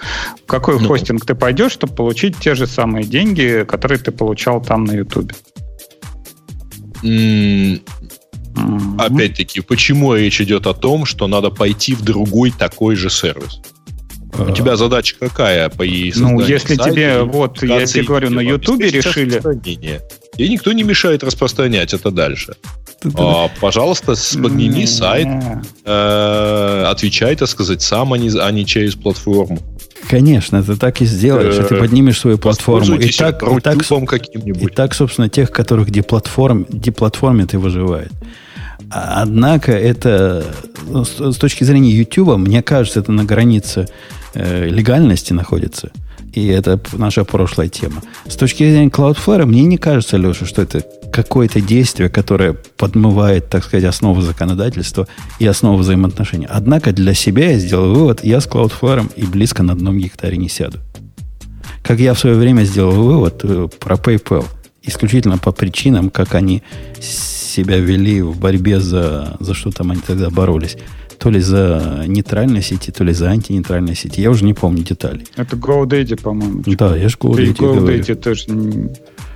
В 0.44 0.46
какой 0.46 0.80
ну. 0.80 0.88
хостинг 0.88 1.26
ты 1.26 1.36
пойдешь, 1.36 1.72
чтобы 1.72 1.94
получить 1.94 2.38
те 2.38 2.56
же 2.56 2.68
самые 2.68 3.06
деньги, 3.06 3.66
которые 3.68 4.00
ты 4.00 4.12
получал 4.12 4.62
там 4.62 4.84
на 4.84 4.92
YouTube? 4.92 5.32
Mm-hmm. 7.02 7.82
Опять-таки, 8.98 9.62
почему 9.62 10.16
речь 10.16 10.42
идет 10.42 10.68
о 10.68 10.74
том, 10.74 11.06
что 11.06 11.28
надо 11.28 11.50
пойти 11.50 11.96
в 11.96 12.02
другой 12.02 12.52
такой 12.52 12.96
же 12.96 13.10
сервис? 13.10 13.62
У 14.38 14.52
тебя 14.52 14.76
задача 14.76 15.16
какая 15.20 15.70
по 15.70 15.84
ей 15.84 16.14
Ну, 16.16 16.40
если 16.40 16.76
сайта, 16.76 16.92
тебе, 16.92 17.24
вот, 17.24 17.62
я 17.64 17.86
тебе 17.86 18.04
говорю, 18.04 18.30
на 18.30 18.42
Ютубе 18.42 18.90
решили... 18.90 19.42
И 20.38 20.48
никто 20.48 20.72
не 20.72 20.84
мешает 20.84 21.24
распространять 21.24 21.94
это 21.94 22.12
дальше. 22.12 22.56
А, 23.16 23.50
пожалуйста, 23.60 24.14
подними 24.42 24.86
сайт, 24.86 25.28
э, 25.86 26.84
отвечай, 26.88 27.36
так 27.36 27.50
сказать, 27.50 27.82
сам, 27.82 28.14
а 28.14 28.18
не, 28.18 28.30
а 28.38 28.52
не 28.52 28.66
через 28.66 28.96
платформу. 28.96 29.60
Конечно, 30.08 30.64
ты 30.64 30.76
так 30.76 31.02
и 31.02 31.06
сделаешь, 31.06 31.56
ты 31.68 31.76
э, 31.76 31.80
поднимешь 31.80 32.20
свою 32.20 32.38
платформу. 32.38 32.96
И 32.96 33.12
так, 33.12 33.44
и, 33.44 33.60
так, 33.60 33.78
и 33.92 34.68
так, 34.68 34.94
собственно, 34.94 35.30
тех, 35.30 35.52
которых 35.52 35.92
деплатформ, 35.92 36.66
деплатформит 36.70 37.54
и 37.54 37.58
выживает. 37.58 38.12
Однако 38.90 39.72
это 39.72 40.46
ну, 40.88 41.04
с 41.06 41.38
точки 41.38 41.64
зрения 41.64 41.92
YouTube, 41.92 42.38
мне 42.38 42.64
кажется, 42.64 43.00
это 43.02 43.12
на 43.12 43.24
границе 43.24 43.88
э, 44.34 44.68
легальности 44.68 45.34
находится. 45.34 45.92
И 46.34 46.48
это 46.48 46.80
наша 46.94 47.24
прошлая 47.24 47.70
тема. 47.70 48.02
С 48.28 48.36
точки 48.36 48.64
зрения 48.70 48.90
Cloudflare, 48.90 49.46
мне 49.46 49.64
не 49.64 49.78
кажется, 49.78 50.18
Леша, 50.18 50.46
что 50.46 50.62
это 50.62 50.84
какое-то 51.12 51.60
действие, 51.60 52.10
которое 52.10 52.54
подмывает, 52.78 53.50
так 53.50 53.64
сказать, 53.64 53.86
основу 53.86 54.22
законодательства 54.22 55.08
и 55.40 55.48
основу 55.48 55.78
взаимоотношений. 55.78 56.48
Однако 56.50 56.92
для 56.92 57.14
себя 57.14 57.52
я 57.52 57.58
сделал 57.58 57.94
вывод, 57.94 58.24
я 58.24 58.42
с 58.42 58.48
Cloudflare 58.48 59.12
и 59.16 59.26
близко 59.26 59.64
на 59.64 59.74
одном 59.74 59.98
гектаре 59.98 60.38
не 60.38 60.50
сяду. 60.50 60.78
Как 61.84 62.00
я 62.00 62.14
в 62.14 62.20
свое 62.20 62.36
время 62.36 62.64
сделал 62.64 62.92
вывод 62.92 63.42
э, 63.44 63.68
про 63.80 63.96
PayPal. 63.96 64.46
Исключительно 64.84 65.38
по 65.38 65.52
причинам, 65.52 66.10
как 66.10 66.36
они 66.36 66.64
себя 67.00 67.78
вели 67.78 68.22
в 68.22 68.38
борьбе 68.38 68.80
за, 68.80 69.36
за 69.40 69.54
что 69.54 69.72
там 69.72 69.92
они 69.92 70.02
тогда 70.06 70.30
боролись. 70.30 70.78
То 71.20 71.30
ли 71.30 71.42
за 71.42 72.06
нейтральной 72.08 72.62
сети, 72.62 72.92
то 72.92 73.04
ли 73.04 73.14
за 73.14 73.30
антинейтральной 73.30 73.96
сети. 73.96 74.22
Я 74.22 74.30
уже 74.30 74.46
не 74.46 74.54
помню 74.54 74.84
деталей. 74.84 75.26
Это 75.36 75.58
GoDaddy, 75.58 76.22
по-моему. 76.22 76.64
Да, 76.66 76.96
я 76.96 77.10
же 77.10 77.18
GoDaddy 77.18 77.56
GoDaddy 77.56 78.16
тоже 78.16 78.46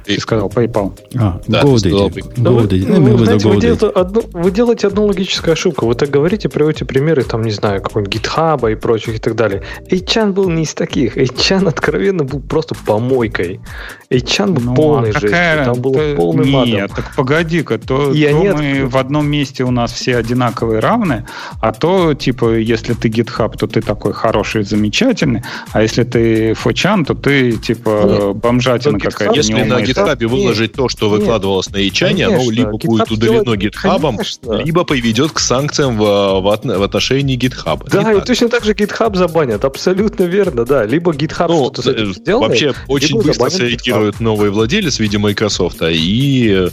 Ты 0.06 0.20
сказал 0.20 0.50
PayPal. 0.50 0.98
А, 1.16 1.42
да, 1.48 1.62
GoDaddy. 1.62 2.34
Да, 2.38 2.52
вы, 2.52 2.68
ну, 3.00 3.18
вы, 3.18 3.26
знаете, 3.26 3.48
вы, 3.48 3.60
делаете 3.60 3.88
одну, 3.88 4.24
вы 4.34 4.52
делаете 4.52 4.88
одну 4.88 5.06
логическую 5.06 5.54
ошибку. 5.54 5.88
Вы 5.88 5.96
так 5.96 6.10
говорите, 6.10 6.50
приводите 6.50 6.86
примеры, 6.86 7.24
там, 7.24 7.42
не 7.42 7.52
знаю, 7.52 7.82
какого-нибудь 7.82 8.14
GitHub 8.14 8.72
и 8.72 8.76
прочих 8.76 9.16
и 9.16 9.20
так 9.20 9.36
далее. 9.36 9.64
Эйчан 9.90 10.34
был 10.34 10.50
не 10.50 10.64
из 10.64 10.74
таких. 10.74 11.18
Эйчан 11.18 11.68
откровенно 11.68 12.24
был 12.24 12.42
просто 12.42 12.76
помойкой. 12.76 13.62
Эйчан 14.10 14.54
был 14.54 14.62
ну, 14.64 14.76
полный 14.76 15.12
а 15.12 15.14
какая... 15.14 15.66
Там 15.66 15.82
было 15.82 15.96
то... 15.96 16.16
полным 16.16 16.46
Нет, 16.46 16.92
так 16.96 17.16
погоди-ка. 17.16 17.78
То, 17.78 18.12
и 18.12 18.28
то 18.28 18.56
мы 18.56 18.86
в 18.86 18.98
одном 18.98 19.28
месте 19.28 19.64
у 19.64 19.72
нас 19.72 19.94
все 19.94 20.18
одинаковые 20.18 20.80
равны, 20.80 21.26
а 21.62 21.72
то, 21.72 22.14
типа, 22.14 22.56
если 22.56 22.94
ты 22.94 23.08
GitHub, 23.08 23.58
то 23.58 23.68
ты 23.68 23.82
такой 23.82 24.14
хороший, 24.14 24.64
замечательный, 24.64 25.44
а 25.72 25.82
если 25.82 26.04
ты 26.04 26.54
Фочан, 26.54 27.06
то 27.06 27.14
ты, 27.14 27.54
типа, 27.54 28.04
Нет, 28.06 28.36
бомжатина 28.36 29.00
какая-то. 29.00 29.36
Если 29.36 29.64
на 29.64 29.82
GitHub 29.82 29.93
выложить 30.28 30.74
то, 30.74 30.90
что 30.90 31.10
выкладывалось 31.10 31.70
на 31.70 31.78
Ячане, 31.78 32.28
оно 32.28 32.50
либо 32.50 32.78
будет 32.78 33.12
удалено 33.12 33.56
GitHub, 33.56 34.64
либо 34.64 34.84
приведет 34.84 35.32
к 35.32 35.40
санкциям 35.40 35.98
в, 35.98 36.54
отношении 36.84 37.38
GitHub. 37.38 37.88
Да, 37.90 38.14
и 38.14 38.22
точно 38.22 38.50
так 38.50 38.64
же 38.64 38.74
GitHub 38.74 39.16
забанят, 39.16 39.66
абсолютно 39.66 40.24
верно, 40.24 40.66
да. 40.66 40.86
Либо 40.86 41.12
GitHub 41.12 41.48
ну, 41.48 41.72
что-то 41.74 41.92
э, 41.92 42.06
сделает, 42.14 42.50
Вообще, 42.50 42.74
очень 42.88 43.22
быстро 43.22 43.50
среагирует 43.50 44.20
новый 44.20 44.50
владелец 44.50 44.98
в 44.98 45.00
виде 45.00 45.18
Microsoft, 45.18 45.82
и 45.82 46.54
Э, 46.54 46.70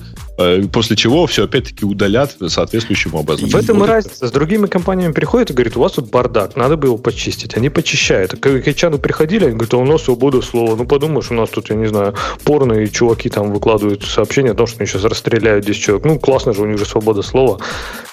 после 0.72 0.96
чего 0.96 1.26
все 1.26 1.44
опять-таки 1.44 1.84
удалят 1.84 2.36
соответствующим 2.48 3.14
образом. 3.14 3.48
В 3.48 3.54
этом 3.54 3.82
и 3.84 3.86
разница. 3.86 4.26
С 4.26 4.32
другими 4.32 4.66
компаниями 4.66 5.12
приходят 5.12 5.50
и 5.50 5.52
говорят, 5.52 5.76
у 5.76 5.80
вас 5.80 5.92
тут 5.92 6.10
бардак, 6.10 6.56
надо 6.56 6.76
бы 6.76 6.88
его 6.88 6.98
почистить. 6.98 7.56
Они 7.56 7.68
почищают. 7.68 8.32
К 8.32 8.60
Кайчану 8.60 8.98
приходили, 8.98 9.44
они 9.44 9.54
говорят, 9.54 9.74
а 9.74 9.78
у 9.78 9.84
нас 9.84 10.02
свобода 10.02 10.40
слова. 10.42 10.76
Ну, 10.76 10.84
подумаешь, 10.86 11.30
у 11.30 11.34
нас 11.34 11.50
тут, 11.50 11.70
я 11.70 11.76
не 11.76 11.86
знаю, 11.86 12.14
порно 12.44 12.74
и 12.74 12.90
чуваки 12.90 13.28
там 13.28 13.52
выкладывают 13.52 14.04
сообщения 14.04 14.52
о 14.52 14.54
том, 14.54 14.66
что 14.66 14.78
они 14.78 14.86
сейчас 14.86 15.04
расстреляют 15.04 15.64
10 15.66 15.80
человек. 15.80 16.06
Ну, 16.06 16.18
классно 16.18 16.52
же, 16.52 16.62
у 16.62 16.66
них 16.66 16.78
же 16.78 16.84
свобода 16.84 17.22
слова. 17.22 17.58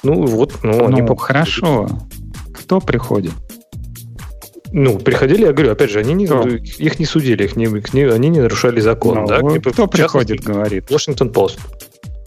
Ну, 0.04 0.26
вот, 0.26 0.56
ну, 0.64 0.78
ну 0.78 0.88
они... 0.88 1.08
Хорошо. 1.18 1.88
Кто 2.54 2.80
приходит? 2.80 3.32
Ну, 4.72 5.00
приходили, 5.00 5.46
я 5.46 5.54
говорю, 5.54 5.72
опять 5.72 5.92
же, 5.92 6.00
они 6.00 6.14
не, 6.14 6.26
их 6.26 7.00
не 7.00 7.06
судили, 7.06 7.46
их 7.46 7.56
не, 7.56 7.68
они 8.04 8.30
не 8.30 8.40
нарушали 8.42 8.82
закон. 8.82 9.20
Ну, 9.22 9.28
да? 9.28 9.40
Кто 9.72 9.88
приходит, 9.88 10.42
говорит? 10.42 10.90
Washington 10.90 11.32
Post. 11.32 11.60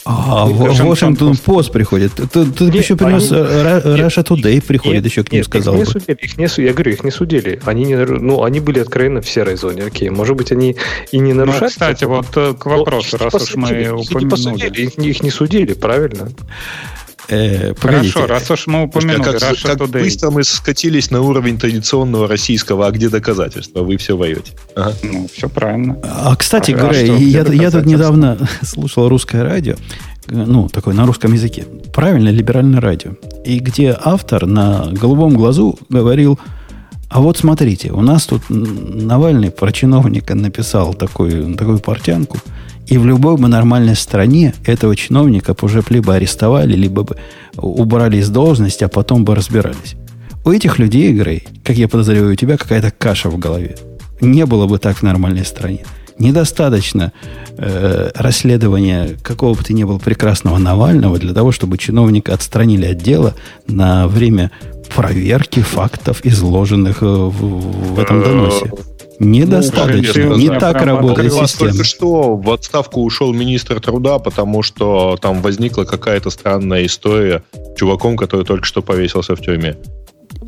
А, 0.05 0.47
Вашингтон 0.47 1.37
Пост 1.37 1.73
приходит. 1.73 2.13
Тут, 2.33 2.57
тут 2.57 2.75
еще 2.75 2.97
принес 2.97 3.31
Раша 3.31 4.23
Today 4.23 4.63
приходит, 4.63 5.05
еще 5.05 5.23
к 5.25 5.33
ним 5.33 5.45
сказал 5.45 5.75
их 5.75 5.87
не 5.87 5.87
судили, 5.87 6.17
их 6.21 6.39
не, 6.39 6.65
я 6.65 6.73
говорю, 6.73 6.93
их 6.93 7.05
не 7.05 7.11
судили. 7.11 7.61
Они, 7.65 7.85
не, 7.85 7.97
ну, 7.97 8.43
они 8.43 8.61
были 8.61 8.81
откровенно 8.81 9.21
в 9.21 9.29
серой 9.29 9.57
зоне. 9.57 9.85
Окей, 9.85 10.11
может 10.11 10.37
быть, 10.37 10.53
они 10.53 10.77
и 11.13 11.19
не 11.19 11.33
ну, 11.33 11.41
нарушают. 11.41 11.63
Ну, 11.63 11.69
кстати, 11.69 12.05
вот 12.05 12.27
э, 12.37 12.55
к 12.55 12.67
вопросу, 12.67 13.19
раз 13.19 13.35
уж 13.35 13.55
мы 13.57 13.93
упомянули. 13.93 14.71
Их, 14.81 14.99
их 14.99 15.23
не 15.23 15.31
судили, 15.31 15.75
правильно? 15.75 16.31
Э, 17.29 17.75
Хорошо, 17.75 18.27
раз 18.27 18.51
уж 18.51 18.67
мы 18.67 18.85
упомянули 18.85 19.23
как, 19.23 19.35
Russia 19.37 19.67
как 19.67 19.79
Today. 19.79 20.03
быстро 20.03 20.31
мы 20.31 20.45
скатились 20.45 21.11
на 21.11 21.21
уровень 21.21 21.59
традиционного 21.59 22.27
российского, 22.29 22.87
а 22.87 22.91
где 22.91 23.09
доказательства? 23.09 23.83
Вы 23.83 23.97
все 23.97 24.17
воюете. 24.17 24.53
Ага. 24.75 24.95
Ну, 25.03 25.29
все 25.33 25.49
правильно. 25.49 25.99
А, 26.03 26.35
кстати 26.37 26.73
а 26.73 26.77
говоря, 26.77 27.01
я, 27.01 27.43
я 27.43 27.71
тут 27.71 27.87
недавно 27.87 28.39
слушал 28.63 29.09
русское 29.09 29.43
радио, 29.43 29.77
ну, 30.29 30.69
такое 30.69 30.95
на 30.95 31.07
русском 31.07 31.33
языке, 31.33 31.65
правильно, 31.93 32.29
либеральное 32.29 32.81
радио, 32.81 33.13
и 33.45 33.59
где 33.59 33.97
автор 34.03 34.47
на 34.47 34.89
голубом 34.93 35.35
глазу 35.35 35.79
говорил, 35.89 36.39
а 37.09 37.21
вот 37.21 37.39
смотрите, 37.39 37.91
у 37.91 38.03
нас 38.03 38.27
тут 38.27 38.43
Навальный 38.49 39.51
про 39.51 39.73
чиновника 39.73 40.37
написал 40.37 40.95
такую, 40.95 41.57
такую 41.57 41.79
портянку– 41.79 42.39
и 42.91 42.99
в 42.99 43.07
любой 43.07 43.37
бы 43.37 43.49
нормальной 43.49 43.95
стране 43.95 44.53
этого 44.67 44.97
чиновника 44.97 45.55
уже 45.63 45.83
либо 45.89 46.17
арестовали, 46.17 46.75
либо 46.75 47.05
бы 47.05 47.17
убрали 47.57 48.17
из 48.17 48.29
должности, 48.29 48.83
а 48.83 48.89
потом 48.89 49.25
бы 49.25 49.37
разбирались. 49.37 49.95
У 50.45 50.51
этих 50.51 50.79
людей, 50.81 51.13
Грей, 51.13 51.47
как 51.63 51.77
я 51.77 51.87
подозреваю, 51.87 52.33
у 52.33 52.37
тебя 52.37 52.57
какая-то 52.57 52.91
каша 52.91 53.31
в 53.31 53.39
голове. 53.39 53.77
Не 54.21 54.45
было 54.45 54.67
бы 54.67 54.79
так 54.79 54.97
в 54.97 55.03
нормальной 55.03 55.45
стране. 55.45 55.85
Недостаточно 56.19 57.13
э, 57.57 58.11
расследования 58.15 59.17
какого 59.23 59.55
бы 59.55 59.63
ты 59.63 59.73
ни 59.73 59.85
был 59.85 60.01
прекрасного 60.01 60.59
Навального 60.59 61.19
для 61.19 61.33
того, 61.33 61.53
чтобы 61.53 61.79
чиновника 61.79 62.35
отстранили 62.35 62.87
от 62.87 62.99
дела 62.99 63.35
на 63.69 64.09
время 64.09 64.51
проверки 64.95 65.61
фактов, 65.61 66.21
изложенных 66.25 67.03
э, 67.03 67.07
в, 67.07 67.95
в 67.95 67.99
этом 68.01 68.23
доносе. 68.23 68.71
Недостаточно. 69.21 70.31
Ну, 70.31 70.37
не 70.37 70.49
так 70.49 70.83
работает 70.83 71.33
система. 71.33 71.71
Только 71.71 71.85
что 71.85 72.37
в 72.37 72.51
отставку 72.51 73.03
ушел 73.03 73.35
министр 73.35 73.79
труда, 73.79 74.19
потому 74.19 74.63
что 74.63 75.19
там 75.21 75.43
возникла 75.43 75.85
какая-то 75.85 76.31
странная 76.31 76.87
история 76.87 77.43
с 77.53 77.79
чуваком, 77.79 78.17
который 78.17 78.47
только 78.47 78.65
что 78.65 78.81
повесился 78.81 79.37
в 79.37 79.41
тюрьме. 79.43 79.77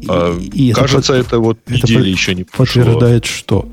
И, 0.01 0.07
а, 0.09 0.39
и 0.39 0.73
Кажется, 0.73 1.13
это, 1.13 1.27
это 1.27 1.39
вот 1.41 1.59
это 1.67 1.75
недели 1.75 2.09
еще 2.09 2.35
не 2.35 2.45
прошло. 2.45 2.83
Подтверждает 2.83 3.27
что? 3.27 3.69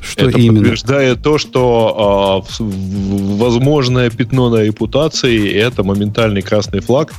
Что 0.00 0.28
это 0.28 0.38
именно? 0.38 0.60
подтверждает 0.60 1.22
то, 1.22 1.38
что 1.38 2.44
э, 2.58 2.62
возможное 2.62 4.10
пятно 4.10 4.50
на 4.50 4.62
репутации 4.62 5.52
это 5.52 5.82
моментальный 5.82 6.42
красный 6.42 6.80
флаг, 6.80 7.12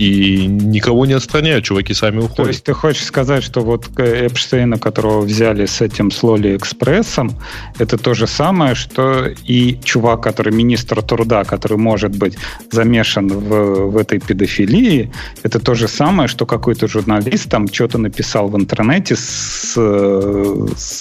и 0.00 0.46
никого 0.46 1.04
не 1.04 1.12
отстраняют, 1.12 1.66
чуваки 1.66 1.92
сами 1.92 2.20
уходят. 2.20 2.36
То 2.36 2.48
есть 2.48 2.64
ты 2.64 2.72
хочешь 2.72 3.04
сказать, 3.04 3.44
что 3.44 3.60
вот 3.60 3.86
Эпштейна, 3.98 4.78
которого 4.78 5.20
взяли 5.20 5.66
с 5.66 5.82
этим 5.82 6.10
Слоли 6.10 6.56
Экспрессом, 6.56 7.32
это 7.78 7.98
то 7.98 8.14
же 8.14 8.26
самое, 8.26 8.74
что 8.74 9.26
и 9.26 9.78
чувак, 9.84 10.22
который 10.22 10.54
министр 10.54 11.02
труда, 11.02 11.44
который 11.44 11.76
может 11.76 12.16
быть 12.16 12.38
замешан 12.70 13.28
в, 13.28 13.90
в 13.90 13.96
этой 13.98 14.20
педофилии, 14.20 15.12
это 15.42 15.60
то 15.60 15.74
же 15.74 15.86
самое, 15.86 16.28
что 16.28 16.46
какой-то 16.46 16.88
журналист 16.88 17.50
там 17.50 17.68
что-то 17.68 17.98
написал 17.98 18.48
в 18.48 18.56
интернете, 18.56 19.16
с, 19.16 19.74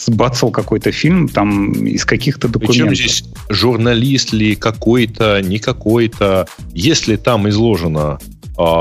сбацал 0.08 0.52
какой-то 0.52 0.92
фильм 0.92 1.30
там 1.30 1.72
из 1.72 2.04
каких-то 2.04 2.50
документов. 2.50 2.90
Причем 2.90 2.96
здесь 2.96 3.24
журналист 3.48 4.34
ли 4.34 4.56
какой-то, 4.56 5.42
не 5.42 5.60
какой-то, 5.60 6.48
если 6.74 7.16
там 7.16 7.48
изложено 7.48 8.20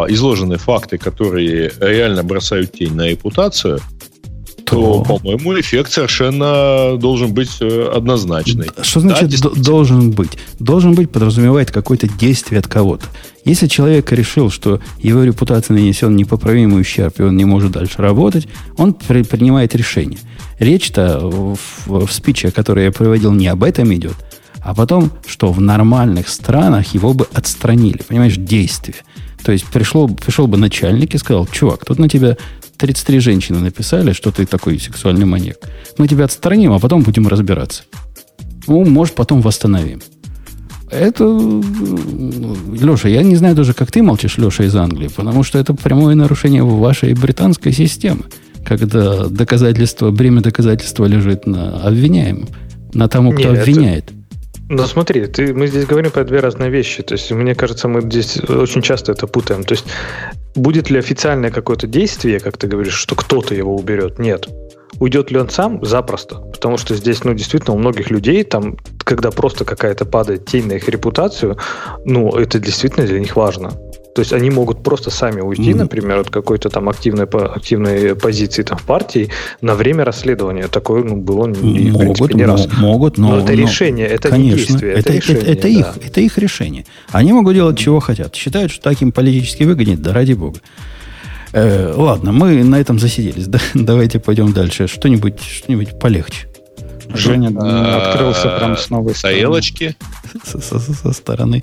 изложены 0.08 0.58
факты, 0.58 0.98
которые 0.98 1.72
реально 1.80 2.22
бросают 2.22 2.72
тень 2.72 2.94
на 2.94 3.08
репутацию, 3.08 3.80
то, 4.68 5.02
то 5.02 5.18
по-моему, 5.18 5.58
эффект 5.58 5.92
совершенно 5.92 6.96
должен 6.98 7.32
быть 7.32 7.56
э, 7.60 7.90
однозначный. 7.94 8.68
Что 8.82 9.00
значит 9.00 9.30
да, 9.40 9.50
должен 9.56 10.10
быть? 10.10 10.32
Должен 10.58 10.94
быть 10.94 11.10
подразумевает 11.10 11.70
какое-то 11.70 12.06
действие 12.06 12.58
от 12.58 12.66
кого-то. 12.66 13.06
Если 13.44 13.66
человек 13.66 14.12
решил, 14.12 14.50
что 14.50 14.80
его 14.98 15.22
репутация 15.22 15.74
нанесен 15.74 16.14
непоправимый 16.16 16.82
ущерб, 16.82 17.18
и 17.18 17.22
он 17.22 17.36
не 17.36 17.46
может 17.46 17.72
дальше 17.72 18.02
работать, 18.02 18.46
он 18.76 18.92
при, 18.92 19.22
принимает 19.22 19.74
решение. 19.74 20.18
Речь-то 20.58 21.18
в, 21.20 21.58
в 21.86 22.12
спиче, 22.12 22.50
который 22.50 22.84
я 22.84 22.92
приводил, 22.92 23.32
не 23.32 23.46
об 23.46 23.62
этом 23.62 23.94
идет, 23.94 24.16
а 24.60 24.74
потом, 24.74 25.12
что 25.26 25.50
в 25.50 25.60
нормальных 25.60 26.28
странах 26.28 26.92
его 26.92 27.14
бы 27.14 27.26
отстранили. 27.32 28.02
Понимаешь, 28.06 28.36
действие. 28.36 28.96
То 29.42 29.52
есть 29.52 29.66
пришло, 29.66 30.08
пришел 30.08 30.46
бы 30.46 30.56
начальник 30.56 31.14
и 31.14 31.18
сказал, 31.18 31.46
чувак, 31.46 31.84
тут 31.84 31.98
на 31.98 32.08
тебя 32.08 32.36
33 32.76 33.18
женщины 33.20 33.58
написали, 33.58 34.12
что 34.12 34.30
ты 34.30 34.46
такой 34.46 34.78
сексуальный 34.78 35.26
маньяк. 35.26 35.56
Мы 35.98 36.08
тебя 36.08 36.24
отстраним, 36.24 36.72
а 36.72 36.78
потом 36.78 37.02
будем 37.02 37.26
разбираться. 37.26 37.82
Ну, 38.66 38.84
может, 38.84 39.14
потом 39.14 39.40
восстановим. 39.40 40.00
Это, 40.90 41.24
Леша, 41.24 43.08
я 43.08 43.22
не 43.22 43.36
знаю 43.36 43.54
даже, 43.54 43.74
как 43.74 43.90
ты 43.90 44.02
молчишь, 44.02 44.38
Леша, 44.38 44.64
из 44.64 44.74
Англии, 44.74 45.08
потому 45.14 45.42
что 45.42 45.58
это 45.58 45.74
прямое 45.74 46.14
нарушение 46.14 46.62
вашей 46.64 47.12
британской 47.14 47.72
системы, 47.72 48.24
когда 48.64 49.26
доказательство, 49.26 50.10
бремя 50.10 50.40
доказательства 50.40 51.04
лежит 51.04 51.46
на 51.46 51.80
обвиняемом, 51.82 52.48
на 52.94 53.08
тому, 53.08 53.32
кто 53.32 53.50
Нет, 53.50 53.58
обвиняет. 53.60 54.04
Это, 54.04 54.17
ну 54.68 54.86
смотри, 54.86 55.26
ты, 55.26 55.54
мы 55.54 55.66
здесь 55.66 55.86
говорим 55.86 56.10
про 56.10 56.24
две 56.24 56.40
разные 56.40 56.70
вещи. 56.70 57.02
То 57.02 57.14
есть, 57.14 57.30
мне 57.30 57.54
кажется, 57.54 57.88
мы 57.88 58.02
здесь 58.02 58.38
очень 58.48 58.82
часто 58.82 59.12
это 59.12 59.26
путаем. 59.26 59.64
То 59.64 59.72
есть, 59.72 59.86
будет 60.54 60.90
ли 60.90 60.98
официальное 60.98 61.50
какое-то 61.50 61.86
действие, 61.86 62.40
как 62.40 62.58
ты 62.58 62.66
говоришь, 62.66 62.94
что 62.94 63.14
кто-то 63.14 63.54
его 63.54 63.74
уберет? 63.74 64.18
Нет. 64.18 64.48
Уйдет 65.00 65.30
ли 65.30 65.38
он 65.38 65.48
сам? 65.48 65.84
Запросто. 65.84 66.36
Потому 66.36 66.76
что 66.76 66.94
здесь, 66.94 67.24
ну, 67.24 67.32
действительно, 67.32 67.74
у 67.74 67.78
многих 67.78 68.10
людей, 68.10 68.42
там, 68.44 68.76
когда 69.04 69.30
просто 69.30 69.64
какая-то 69.64 70.04
падает 70.04 70.46
тень 70.46 70.66
на 70.66 70.72
их 70.72 70.88
репутацию, 70.88 71.56
ну, 72.04 72.30
это 72.36 72.58
действительно 72.58 73.06
для 73.06 73.20
них 73.20 73.36
важно. 73.36 73.72
То 74.18 74.22
есть 74.22 74.32
они 74.32 74.50
могут 74.50 74.82
просто 74.82 75.12
сами 75.12 75.40
уйти, 75.40 75.70
mm-hmm. 75.70 75.76
например, 75.76 76.18
от 76.18 76.28
какой-то 76.28 76.70
там 76.70 76.88
активной, 76.88 77.26
активной 77.26 78.16
позиции 78.16 78.64
там, 78.64 78.76
в 78.76 78.82
партии 78.82 79.30
на 79.60 79.76
время 79.76 80.04
расследования. 80.04 80.66
Такое 80.66 81.04
ну, 81.04 81.14
было 81.14 81.46
не, 81.46 81.92
могут, 81.92 82.16
в 82.16 82.18
принципе, 82.18 82.34
не 82.34 82.44
раз. 82.44 82.68
Могут, 82.78 83.16
но, 83.16 83.28
но 83.28 83.38
это 83.38 83.52
но, 83.52 83.58
решение, 83.60 84.08
это 84.08 84.30
конечно, 84.30 84.56
не 84.56 84.66
действие. 84.66 84.92
Это, 84.94 85.00
это, 85.00 85.12
решение, 85.12 85.42
это, 85.42 85.52
это, 85.52 85.62
да. 85.62 85.68
их, 85.68 85.86
это 86.04 86.20
их 86.20 86.38
решение. 86.38 86.84
Они 87.12 87.32
могут 87.32 87.54
делать, 87.54 87.78
чего 87.78 88.00
хотят. 88.00 88.34
Считают, 88.34 88.72
что 88.72 88.90
так 88.90 89.00
им 89.02 89.12
политически 89.12 89.62
выгоднее, 89.62 89.96
да 89.96 90.12
ради 90.12 90.32
бога. 90.32 90.58
Э, 91.52 91.92
ладно, 91.94 92.32
мы 92.32 92.64
на 92.64 92.80
этом 92.80 92.98
засиделись. 92.98 93.46
Да, 93.46 93.60
давайте 93.74 94.18
пойдем 94.18 94.52
дальше. 94.52 94.88
Что-нибудь 94.88 95.40
что 95.40 95.96
полегче. 95.96 96.48
Женя 97.14 97.56
открылся 97.56 98.48
прям 98.58 98.76
с 98.76 98.90
новой 98.90 99.14
стороны. 99.14 99.36
Тарелочки. 99.36 99.96
Со 100.42 101.12
стороны. 101.12 101.62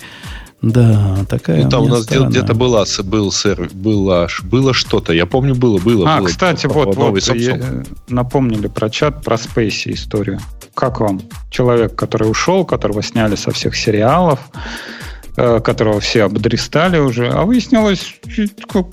Да, 0.62 1.18
такая. 1.28 1.64
Ну, 1.64 1.70
там 1.70 1.82
у, 1.84 1.88
нас 1.88 2.06
где-то 2.06 2.54
была, 2.54 2.84
был 3.04 3.30
сэр, 3.30 3.70
было, 3.72 4.28
было 4.42 4.72
что-то. 4.72 5.12
Я 5.12 5.26
помню, 5.26 5.54
было, 5.54 5.78
было. 5.78 6.14
А, 6.14 6.18
было, 6.18 6.26
кстати, 6.26 6.66
вот, 6.66 6.96
вот 6.96 7.34
я, 7.34 7.84
напомнили 8.08 8.66
про 8.66 8.88
чат, 8.88 9.22
про 9.22 9.36
Спейси 9.36 9.92
историю. 9.92 10.40
Как 10.74 11.00
вам? 11.00 11.20
Человек, 11.50 11.94
который 11.94 12.30
ушел, 12.30 12.64
которого 12.64 13.02
сняли 13.02 13.36
со 13.36 13.50
всех 13.50 13.76
сериалов, 13.76 14.40
Э, 14.50 15.05
которого 15.36 16.00
все 16.00 16.24
обдристали 16.24 16.98
уже, 16.98 17.28
а 17.28 17.42
выяснилось, 17.42 18.14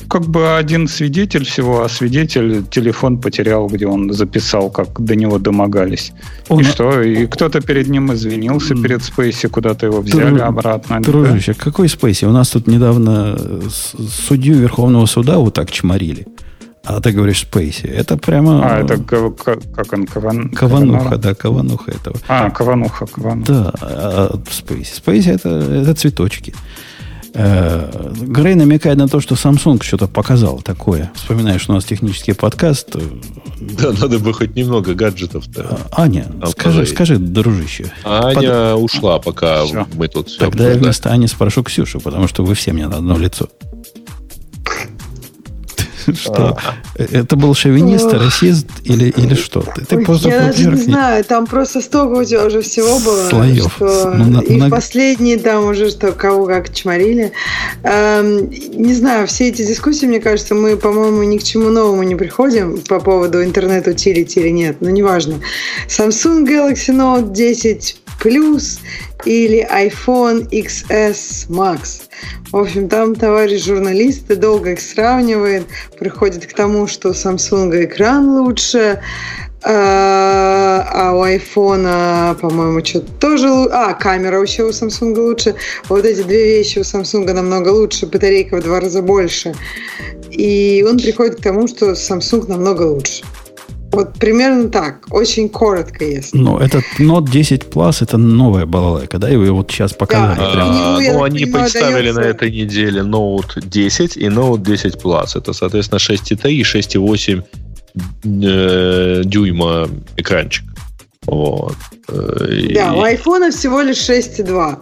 как, 0.10 0.26
бы 0.28 0.58
один 0.58 0.88
свидетель 0.88 1.46
всего, 1.46 1.84
а 1.84 1.90
свидетель 1.90 2.64
телефон 2.70 3.18
потерял, 3.18 3.68
где 3.68 3.88
он 3.88 4.12
записал, 4.14 4.70
как 4.70 5.00
до 5.00 5.16
него 5.16 5.40
домогались. 5.40 6.12
Он... 6.50 6.60
И 6.60 6.64
что? 6.64 7.02
И 7.02 7.26
кто-то 7.28 7.62
перед 7.62 7.88
ним 7.88 8.12
извинился 8.14 8.76
перед 8.76 9.04
Спейси, 9.04 9.48
куда-то 9.48 9.86
его 9.86 10.02
взяли 10.02 10.36
Дру... 10.36 10.44
обратно. 10.44 11.02
Дружище, 11.02 11.54
да? 11.54 11.64
какой 11.64 11.88
Спейси? 11.88 12.26
У 12.26 12.32
нас 12.32 12.50
тут 12.50 12.68
недавно 12.68 13.38
судью 14.28 14.56
Верховного 14.56 15.06
суда 15.06 15.38
вот 15.38 15.54
так 15.54 15.72
чморили. 15.72 16.28
А 16.86 17.00
ты 17.00 17.12
говоришь 17.12 17.42
Спейси. 17.42 17.86
Это 17.86 18.18
прямо... 18.18 18.62
А, 18.64 18.80
это 18.80 18.98
как 18.98 19.94
он? 19.94 20.06
Кован... 20.06 20.50
Ковануха, 20.50 21.18
да, 21.18 21.34
ковануха 21.34 21.92
этого. 21.92 22.18
А, 22.28 22.50
ковануха, 22.50 23.06
ковануха. 23.06 23.54
Да, 23.54 23.74
а, 23.82 24.40
Спейси. 24.52 24.96
Спейси 24.96 25.30
это, 25.30 25.50
это 25.50 25.96
цветочки. 25.96 26.54
Э, 27.36 28.12
Грей 28.22 28.56
намекает 28.56 28.98
на 28.98 29.08
то, 29.08 29.20
что 29.20 29.36
Samsung 29.36 29.82
что-то 29.82 30.08
показал 30.08 30.62
такое. 30.62 31.12
Вспоминаешь, 31.16 31.68
у 31.68 31.74
нас 31.74 31.84
технический 31.84 32.34
подкаст. 32.34 32.96
Да, 33.60 33.92
надо 33.92 34.20
бы 34.20 34.34
хоть 34.34 34.56
немного 34.56 34.94
гаджетов-то. 34.94 35.80
А, 35.92 36.04
Аня, 36.04 36.28
скажи, 36.52 36.86
скажи, 36.86 37.18
дружище. 37.18 37.92
Аня 38.04 38.76
под... 38.76 38.84
ушла, 38.84 39.20
пока 39.20 39.66
все. 39.66 39.88
мы 39.96 40.08
тут 40.10 40.28
все 40.30 40.40
Тогда 40.40 40.70
я 40.70 40.78
вместо 40.78 41.10
Ани 41.10 41.28
спрошу 41.28 41.64
Ксюшу, 41.64 42.00
потому 42.00 42.28
что 42.28 42.44
вы 42.44 42.54
все 42.54 42.72
мне 42.72 42.88
на 42.88 42.98
одно 42.98 43.18
лицо. 43.18 43.48
Что? 46.16 46.58
Это 46.96 47.36
был 47.36 47.54
шовинист, 47.54 48.14
расист 48.14 48.68
или, 48.84 49.10
или 49.10 49.36
что? 49.36 49.64
Ты, 49.88 50.04
просто 50.04 50.30
Я 50.30 50.48
даже 50.48 50.70
не 50.70 50.76
знаю, 50.76 51.24
там 51.24 51.48
просто 51.48 51.82
столько 51.82 52.20
у 52.20 52.24
тебя 52.24 52.46
уже 52.46 52.62
всего 52.62 53.00
было. 53.00 53.30
Слоев. 53.30 53.74
Что... 53.76 54.14
Ну, 54.16 54.42
и 54.42 54.58
на... 54.58 54.70
последние 54.70 55.38
там 55.38 55.66
уже 55.66 55.90
что 55.90 56.12
кого 56.12 56.46
как 56.46 56.74
чморили. 56.74 57.32
Эм, 57.84 58.50
не 58.50 58.94
знаю, 58.94 59.28
все 59.28 59.50
эти 59.50 59.66
дискуссии, 59.66 60.06
мне 60.06 60.20
кажется, 60.20 60.56
мы, 60.56 60.78
по-моему, 60.78 61.24
ни 61.24 61.38
к 61.38 61.44
чему 61.44 61.70
новому 61.70 62.04
не 62.04 62.16
приходим 62.16 62.80
по 62.82 63.00
поводу 63.00 63.44
интернет-утилити 63.44 64.40
или 64.40 64.50
нет, 64.50 64.78
но 64.82 64.90
неважно. 64.90 65.40
Samsung 65.88 66.46
Galaxy 66.46 66.94
Note 66.96 67.32
10 67.32 68.03
Plus 68.24 68.80
или 69.26 69.68
iPhone 69.70 70.50
XS 70.50 71.50
Max. 71.50 72.04
В 72.52 72.58
общем, 72.58 72.88
там 72.88 73.16
товарищ 73.16 73.66
журналисты 73.66 74.36
долго 74.36 74.72
их 74.72 74.82
сравнивает, 74.82 75.66
приходит 76.00 76.46
к 76.46 76.54
тому, 76.54 76.88
что 76.88 77.10
у 77.10 77.12
Samsung 77.12 77.86
экран 77.86 78.30
лучше, 78.38 79.02
а, 79.64 80.86
а 80.92 81.14
у 81.14 81.26
iPhone, 81.26 82.36
по-моему, 82.36 82.86
что-то 82.86 83.12
тоже... 83.14 83.48
А, 83.48 83.94
камера 83.94 84.42
еще 84.42 84.64
у 84.64 84.70
Samsung 84.70 85.16
лучше. 85.18 85.56
Вот 85.90 86.06
эти 86.06 86.22
две 86.22 86.58
вещи 86.58 86.80
у 86.80 86.82
Samsung 86.82 87.32
намного 87.32 87.70
лучше, 87.70 88.06
батарейка 88.06 88.58
в 88.58 88.64
два 88.64 88.82
раза 88.82 89.02
больше. 89.02 89.56
И 90.30 90.86
он 90.88 90.98
приходит 90.98 91.38
к 91.38 91.42
тому, 91.42 91.68
что 91.68 91.92
Samsung 91.92 92.48
намного 92.50 92.84
лучше. 92.84 93.24
Вот 93.94 94.14
примерно 94.14 94.70
так, 94.70 95.06
очень 95.12 95.50
коротко, 95.50 96.04
если. 96.04 96.36
Но 96.36 96.60
этот 96.60 96.84
Note 96.98 97.30
10 97.30 97.66
Plus 97.66 98.02
это 98.02 98.18
новая 98.18 98.66
балалайка, 98.66 99.20
да, 99.20 99.30
и 99.30 99.36
вы 99.36 99.52
вот 99.52 99.72
сейчас 99.72 99.94
показали. 99.94 100.40
Да, 100.40 100.52
прям. 100.52 100.68
А, 100.72 101.00
ну, 101.00 101.24
они 101.24 101.46
понимаю, 101.46 101.64
представили 101.64 102.12
дается... 102.12 102.22
на 102.22 102.26
этой 102.26 102.52
неделе 102.52 103.02
Note 103.02 103.62
10 103.64 104.18
и 104.18 104.26
Note 104.26 104.64
10 104.64 104.96
Plus. 104.96 105.38
Это, 105.38 105.54
соответственно, 105.54 106.00
6,3 106.00 106.52
и 106.52 106.64
6,8 106.64 107.44
э, 108.24 109.22
дюйма 109.26 109.88
экранчик. 110.18 110.66
Вот. 111.28 111.76
Э, 112.08 112.74
да, 112.74 112.96
и... 112.96 112.98
у 112.98 113.04
iPhone 113.04 113.52
всего 113.52 113.82
лишь 113.82 114.10
6,2. 114.10 114.78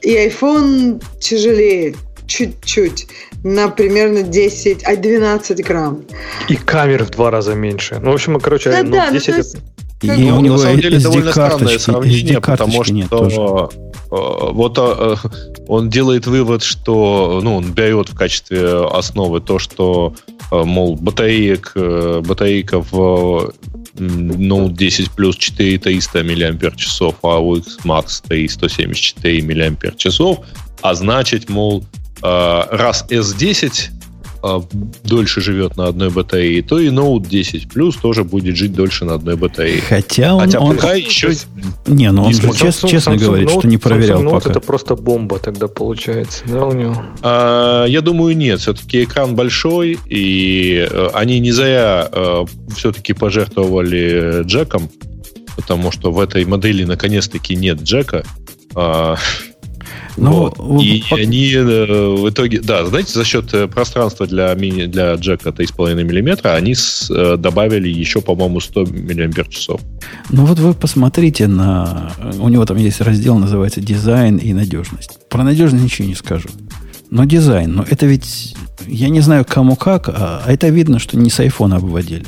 И 0.00 0.16
iPhone 0.28 1.02
тяжелее 1.20 1.94
чуть-чуть 2.26 3.06
на 3.42 3.68
примерно 3.68 4.22
10, 4.22 4.82
а 4.84 4.96
12 4.96 5.64
грамм. 5.64 6.04
И 6.48 6.56
камер 6.56 7.04
в 7.04 7.10
два 7.10 7.30
раза 7.30 7.54
меньше. 7.54 7.98
Ну, 8.02 8.10
в 8.10 8.14
общем, 8.14 8.40
короче, 8.40 8.70
да, 8.70 8.82
ну, 8.82 8.90
да, 8.90 9.10
10 9.10 9.28
ну, 9.28 9.36
есть... 9.36 9.56
И 10.02 10.10
ну, 10.10 10.38
у 10.38 10.40
него 10.40 10.56
на 10.56 10.58
самом 10.58 10.80
деле 10.80 10.98
довольно 10.98 11.30
странное 11.30 11.78
сравнение, 11.78 12.40
потому 12.40 12.84
что 12.84 12.92
нет, 12.92 13.08
э, 13.10 13.68
вот 14.10 14.78
э, 14.78 15.16
он 15.66 15.88
делает 15.88 16.26
вывод, 16.26 16.62
что 16.62 17.40
ну, 17.42 17.56
он 17.56 17.72
берет 17.72 18.10
в 18.10 18.14
качестве 18.14 18.86
основы 18.86 19.40
то, 19.40 19.58
что, 19.58 20.14
э, 20.50 20.62
мол, 20.62 20.96
батареек, 20.96 21.72
батарейка 21.74 22.80
в 22.80 23.54
Note 23.96 24.72
10 24.72 25.10
плюс 25.12 25.36
4300 25.36 26.22
мАч, 26.22 27.14
а 27.22 27.38
у 27.38 27.56
X 27.56 27.78
Max 27.84 28.48
174 28.48 29.42
мАч, 29.42 30.38
а 30.82 30.94
значит, 30.94 31.48
мол, 31.48 31.84
раз 32.24 33.04
S10 33.10 33.90
а, 34.46 34.62
дольше 35.04 35.40
живет 35.40 35.78
на 35.78 35.86
одной 35.86 36.10
батарее, 36.10 36.62
то 36.62 36.78
и 36.78 36.88
Note 36.90 37.26
10 37.26 37.64
Plus 37.74 37.94
тоже 37.98 38.24
будет 38.24 38.56
жить 38.56 38.74
дольше 38.74 39.06
на 39.06 39.14
одной 39.14 39.36
батарее. 39.36 39.80
Хотя 39.80 40.34
он... 40.34 40.40
Хотя 40.40 40.60
он 40.60 40.76
пока 40.76 40.92
еще... 40.92 41.32
Не, 41.86 42.12
ну 42.12 42.24
он 42.24 42.34
же 42.34 42.52
честно, 42.52 42.86
честно 42.90 43.12
Samsung 43.12 43.18
говорит, 43.18 43.48
Note, 43.48 43.58
что 43.60 43.68
не 43.68 43.78
проверял 43.78 44.20
Samsung 44.20 44.26
Note 44.26 44.32
пока. 44.32 44.50
это 44.50 44.60
просто 44.60 44.96
бомба 44.96 45.38
тогда 45.38 45.66
получается, 45.66 46.44
да, 46.46 46.66
у 46.66 46.74
него? 46.74 46.94
А, 47.22 47.86
я 47.86 48.02
думаю, 48.02 48.36
нет. 48.36 48.60
Все-таки 48.60 49.04
экран 49.04 49.34
большой, 49.34 49.98
и 50.10 50.86
э, 50.90 51.08
они 51.14 51.38
не 51.40 51.52
зря 51.52 52.06
а, 52.12 52.44
все-таки 52.76 53.14
пожертвовали 53.14 54.42
джеком, 54.42 54.90
потому 55.56 55.90
что 55.90 56.12
в 56.12 56.20
этой 56.20 56.44
модели 56.44 56.84
наконец-таки 56.84 57.56
нет 57.56 57.80
джека. 57.80 58.24
А, 58.74 59.16
ну, 60.16 60.32
вот. 60.32 60.82
И 60.82 61.04
вот. 61.10 61.18
они 61.18 61.52
э, 61.52 62.14
в 62.16 62.28
итоге, 62.28 62.60
да, 62.60 62.84
знаете, 62.86 63.12
за 63.12 63.24
счет 63.24 63.52
э, 63.52 63.66
пространства 63.66 64.26
для, 64.26 64.54
мини, 64.54 64.86
для 64.86 65.14
джека 65.14 65.50
3,5 65.50 65.94
мм 65.94 66.48
они 66.54 66.74
с, 66.74 67.10
э, 67.10 67.36
добавили 67.36 67.88
еще, 67.88 68.20
по-моему, 68.20 68.60
100 68.60 68.86
мАч. 68.86 69.68
Ну 70.30 70.46
вот 70.46 70.58
вы 70.58 70.74
посмотрите 70.74 71.46
на... 71.46 72.12
У 72.38 72.48
него 72.48 72.64
там 72.64 72.76
есть 72.76 73.00
раздел, 73.00 73.38
называется 73.38 73.80
«Дизайн 73.80 74.36
и 74.36 74.52
надежность». 74.52 75.18
Про 75.28 75.42
надежность 75.42 75.84
ничего 75.84 76.08
не 76.08 76.14
скажу. 76.14 76.48
Но 77.10 77.24
дизайн, 77.24 77.72
но 77.72 77.84
это 77.88 78.06
ведь... 78.06 78.56
Я 78.86 79.08
не 79.08 79.20
знаю, 79.20 79.44
кому 79.48 79.76
как, 79.76 80.08
а, 80.08 80.42
а 80.44 80.52
это 80.52 80.68
видно, 80.68 80.98
что 80.98 81.16
не 81.16 81.30
с 81.30 81.40
iPhone 81.40 81.74
обводили. 81.74 82.24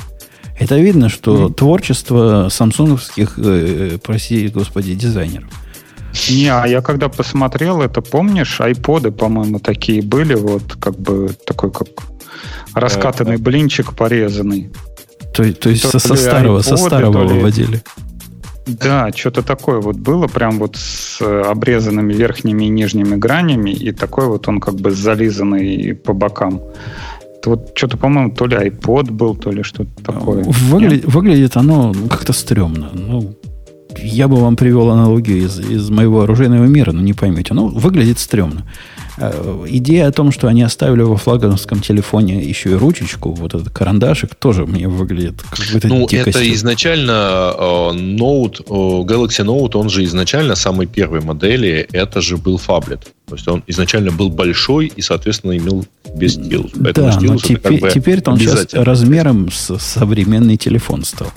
Это 0.59 0.77
видно, 0.77 1.07
что 1.07 1.47
mm. 1.47 1.53
творчество 1.53 2.47
самсунговских, 2.49 3.37
э, 3.37 3.97
прости, 4.01 4.47
господи, 4.47 4.95
дизайнеров– 4.95 5.49
не, 6.29 6.47
а 6.47 6.65
я 6.65 6.81
когда 6.81 7.09
посмотрел 7.09 7.81
это, 7.81 8.01
помнишь, 8.01 8.59
айподы, 8.61 9.11
по-моему, 9.11 9.59
такие 9.59 10.01
были, 10.01 10.35
вот 10.35 10.75
как 10.79 10.97
бы 10.99 11.29
такой 11.45 11.71
как 11.71 11.87
раскатанный 12.73 13.35
э, 13.35 13.39
блинчик 13.39 13.93
порезанный. 13.93 14.71
То, 15.33 15.53
то 15.53 15.69
есть 15.69 15.91
то 15.91 15.99
со, 15.99 16.15
старого, 16.15 16.61
со 16.61 16.77
старого 16.77 17.23
ли... 17.23 17.35
выводили. 17.35 17.81
Да, 18.67 19.11
что-то 19.15 19.43
такое 19.43 19.79
вот 19.79 19.95
было, 19.95 20.27
прям 20.27 20.59
вот 20.59 20.75
с 20.75 21.21
обрезанными 21.21 22.13
верхними 22.13 22.65
и 22.65 22.69
нижними 22.69 23.15
гранями, 23.15 23.71
и 23.71 23.91
такой 23.91 24.27
вот 24.27 24.47
он 24.47 24.59
как 24.59 24.75
бы 24.75 24.91
зализанный 24.91 25.95
по 25.95 26.13
бокам. 26.13 26.61
Вот 27.45 27.71
что-то, 27.75 27.95
по-моему, 27.95 28.31
то 28.31 28.45
ли 28.45 28.57
iPod 28.57 29.11
был, 29.11 29.35
то 29.35 29.51
ли 29.51 29.63
что-то 29.63 30.03
такое. 30.03 30.43
Выгля... 30.43 31.01
Выглядит 31.05 31.55
оно 31.55 31.93
как-то 32.09 32.33
стрёмно. 32.33 32.89
Ну, 32.93 33.37
я 34.01 34.27
бы 34.27 34.37
вам 34.37 34.55
привел 34.55 34.89
аналогию 34.89 35.45
из, 35.45 35.59
из 35.59 35.89
моего 35.89 36.21
оружейного 36.21 36.65
мира, 36.65 36.91
но 36.91 37.01
не 37.01 37.13
поймете. 37.13 37.53
Ну, 37.53 37.67
выглядит 37.67 38.19
стрёмно. 38.19 38.65
Э, 39.19 39.65
идея 39.67 40.07
о 40.07 40.11
том, 40.11 40.31
что 40.31 40.47
они 40.47 40.61
оставили 40.61 41.01
во 41.01 41.17
флагманском 41.17 41.81
телефоне 41.81 42.39
еще 42.43 42.71
и 42.71 42.73
ручечку, 42.73 43.31
вот 43.31 43.55
этот 43.55 43.69
карандашик, 43.71 44.35
тоже 44.35 44.65
мне 44.65 44.87
выглядит 44.87 45.41
какой-то 45.41 45.87
Ну, 45.87 46.07
дикостью. 46.07 46.41
это 46.43 46.53
изначально 46.53 47.53
э, 47.57 47.63
Note, 47.93 48.63
э, 48.67 48.71
Galaxy 49.05 49.43
Note, 49.43 49.75
он 49.75 49.89
же 49.89 50.03
изначально 50.03 50.55
самой 50.55 50.85
первой 50.85 51.21
модели, 51.21 51.87
это 51.91 52.21
же 52.21 52.37
был 52.37 52.57
фаблет. 52.57 53.11
То 53.27 53.35
есть 53.35 53.47
он 53.47 53.63
изначально 53.67 54.11
был 54.11 54.29
большой 54.29 54.87
и, 54.95 55.01
соответственно, 55.01 55.57
имел 55.57 55.85
без 56.15 56.35
стилус. 56.35 56.71
Поэтому 56.81 57.07
да, 57.07 57.19
но 57.19 57.37
теперь, 57.37 57.57
как 57.59 57.79
бы 57.79 57.89
теперь 57.91 58.21
он 58.25 58.39
сейчас 58.39 58.73
размером 58.73 59.51
с 59.51 59.77
современный 59.79 60.57
телефон 60.57 61.03
стал. 61.03 61.31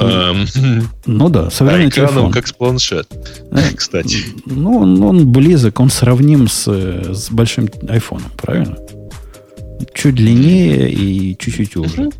Эм, 0.00 0.46
ну 1.06 1.28
да, 1.28 1.50
современный 1.50 1.88
а 1.88 1.90
телефон. 1.90 2.32
как 2.32 2.46
с 2.46 2.52
планшет, 2.52 3.08
э, 3.52 3.58
кстати. 3.76 4.18
Ну, 4.46 4.78
он, 4.78 5.02
он 5.02 5.30
близок, 5.30 5.80
он 5.80 5.90
сравним 5.90 6.48
с, 6.48 6.66
с 6.66 7.30
большим 7.30 7.68
айфоном, 7.88 8.30
правильно? 8.36 8.76
Чуть 9.94 10.14
длиннее 10.14 10.90
и 10.90 11.36
чуть-чуть 11.38 11.76
уже. 11.76 12.10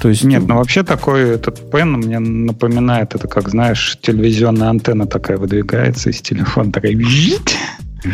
То 0.00 0.08
есть, 0.08 0.24
Нет, 0.24 0.46
ну 0.46 0.56
вообще 0.56 0.82
такой 0.82 1.22
этот 1.22 1.70
пен 1.70 1.92
мне 1.92 2.18
напоминает, 2.18 3.14
это 3.14 3.28
как, 3.28 3.48
знаешь, 3.48 3.96
телевизионная 4.02 4.68
антенна 4.68 5.06
такая 5.06 5.38
выдвигается 5.38 6.10
из 6.10 6.20
телефона, 6.20 6.72
такая... 6.72 6.94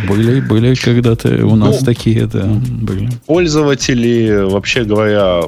Были, 0.09 0.41
были 0.41 0.75
когда-то 0.75 1.45
у 1.47 1.57
нас 1.57 1.81
ну, 1.81 1.87
такие, 1.87 2.27
да, 2.27 2.45
были. 2.45 3.11
Пользователи, 3.27 4.45
вообще 4.49 4.85
говоря, 4.85 5.43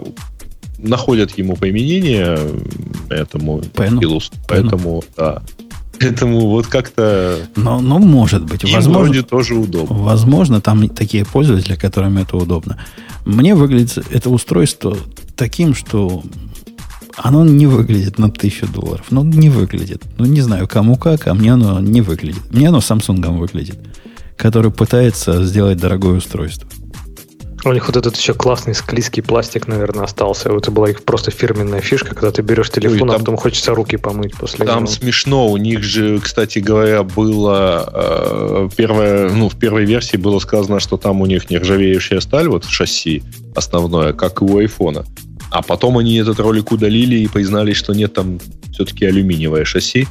находят 0.82 1.36
ему 1.38 1.56
применение 1.56 2.38
этому 3.08 3.62
Пену. 3.62 4.00
Илус. 4.00 4.30
Поэтому, 4.48 5.02
да. 5.16 5.42
Поэтому 6.00 6.40
вот 6.48 6.66
как-то... 6.66 7.38
Ну, 7.54 7.80
ну, 7.80 7.98
может 7.98 8.44
быть. 8.44 8.64
Им 8.64 8.72
возможно, 8.72 9.04
вроде 9.04 9.22
тоже 9.22 9.54
удобно. 9.54 9.96
Возможно, 9.96 10.60
там 10.60 10.88
такие 10.88 11.24
пользователи, 11.24 11.76
которым 11.76 12.18
это 12.18 12.36
удобно. 12.36 12.78
Мне 13.24 13.54
выглядит 13.54 14.04
это 14.10 14.30
устройство 14.30 14.96
таким, 15.36 15.74
что 15.74 16.22
оно 17.16 17.44
не 17.44 17.66
выглядит 17.66 18.18
на 18.18 18.30
тысячу 18.30 18.66
долларов. 18.66 19.06
Ну, 19.10 19.22
не 19.22 19.48
выглядит. 19.48 20.02
Ну, 20.18 20.24
не 20.24 20.40
знаю, 20.40 20.66
кому 20.66 20.96
как, 20.96 21.28
а 21.28 21.34
мне 21.34 21.52
оно 21.52 21.78
не 21.80 22.00
выглядит. 22.00 22.50
Мне 22.50 22.68
оно 22.68 22.78
Samsung 22.78 23.38
выглядит, 23.38 23.78
который 24.36 24.72
пытается 24.72 25.44
сделать 25.44 25.78
дорогое 25.78 26.14
устройство. 26.14 26.68
У 27.64 27.72
них 27.72 27.86
вот 27.86 27.96
этот 27.96 28.16
еще 28.16 28.34
классный 28.34 28.74
склизкий 28.74 29.22
пластик, 29.22 29.68
наверное, 29.68 30.04
остался. 30.04 30.50
Это 30.50 30.70
была 30.70 30.90
их 30.90 31.04
просто 31.04 31.30
фирменная 31.30 31.80
фишка, 31.80 32.14
когда 32.14 32.32
ты 32.32 32.42
берешь 32.42 32.70
телефон, 32.70 33.02
Ой, 33.02 33.08
там, 33.08 33.10
а 33.10 33.18
потом 33.20 33.36
хочется 33.36 33.74
руки 33.74 33.96
помыть 33.96 34.34
после 34.36 34.64
Там 34.66 34.84
него. 34.84 34.86
смешно. 34.92 35.48
У 35.48 35.56
них 35.56 35.82
же, 35.82 36.18
кстати 36.18 36.58
говоря, 36.58 37.04
было 37.04 37.88
э, 37.92 38.68
первое, 38.76 39.30
ну, 39.30 39.48
в 39.48 39.56
первой 39.56 39.84
версии 39.84 40.16
было 40.16 40.40
сказано, 40.40 40.80
что 40.80 40.96
там 40.96 41.20
у 41.20 41.26
них 41.26 41.50
нержавеющая 41.50 42.18
сталь, 42.20 42.48
вот 42.48 42.64
шасси 42.64 43.22
основное, 43.54 44.12
как 44.12 44.42
и 44.42 44.44
у 44.44 44.58
айфона. 44.58 45.04
А 45.50 45.62
потом 45.62 45.98
они 45.98 46.16
этот 46.16 46.40
ролик 46.40 46.72
удалили 46.72 47.16
и 47.16 47.28
признались, 47.28 47.76
что 47.76 47.92
нет, 47.92 48.12
там 48.14 48.40
все-таки 48.72 49.04
алюминиевое 49.04 49.64
шасси 49.64 50.08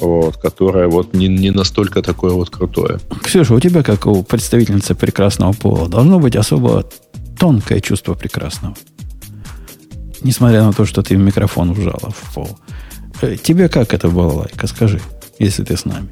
вот, 0.00 0.36
которое 0.36 0.88
вот 0.88 1.14
не, 1.14 1.28
не 1.28 1.50
настолько 1.50 2.02
такое 2.02 2.32
вот 2.32 2.50
крутое. 2.50 2.98
Ксюша, 3.22 3.54
у 3.54 3.60
тебя, 3.60 3.82
как 3.82 4.06
у 4.06 4.22
представительницы 4.22 4.94
прекрасного 4.94 5.52
пола, 5.52 5.88
должно 5.88 6.18
быть 6.18 6.36
особо 6.36 6.84
тонкое 7.38 7.80
чувство 7.80 8.14
прекрасного. 8.14 8.74
Несмотря 10.22 10.64
на 10.64 10.72
то, 10.72 10.84
что 10.84 11.02
ты 11.02 11.16
в 11.16 11.20
микрофон 11.20 11.72
вжала 11.72 12.10
в 12.10 12.34
пол. 12.34 12.58
Э, 13.22 13.36
тебе 13.36 13.68
как 13.68 13.94
это 13.94 14.08
было, 14.08 14.32
Лайка? 14.32 14.66
Скажи, 14.66 15.00
если 15.38 15.64
ты 15.64 15.76
с 15.76 15.84
нами. 15.84 16.08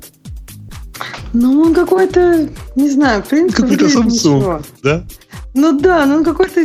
Ну, 1.33 1.61
он 1.61 1.75
какой-то, 1.75 2.49
не 2.75 2.91
знаю, 2.91 3.23
в 3.23 3.29
принципе, 3.29 3.63
Какой-то 3.63 3.87
Samsung, 3.87 4.65
да? 4.83 5.05
Ну 5.55 5.79
да, 5.79 6.07
но 6.07 6.17
он 6.17 6.25
какой-то, 6.25 6.61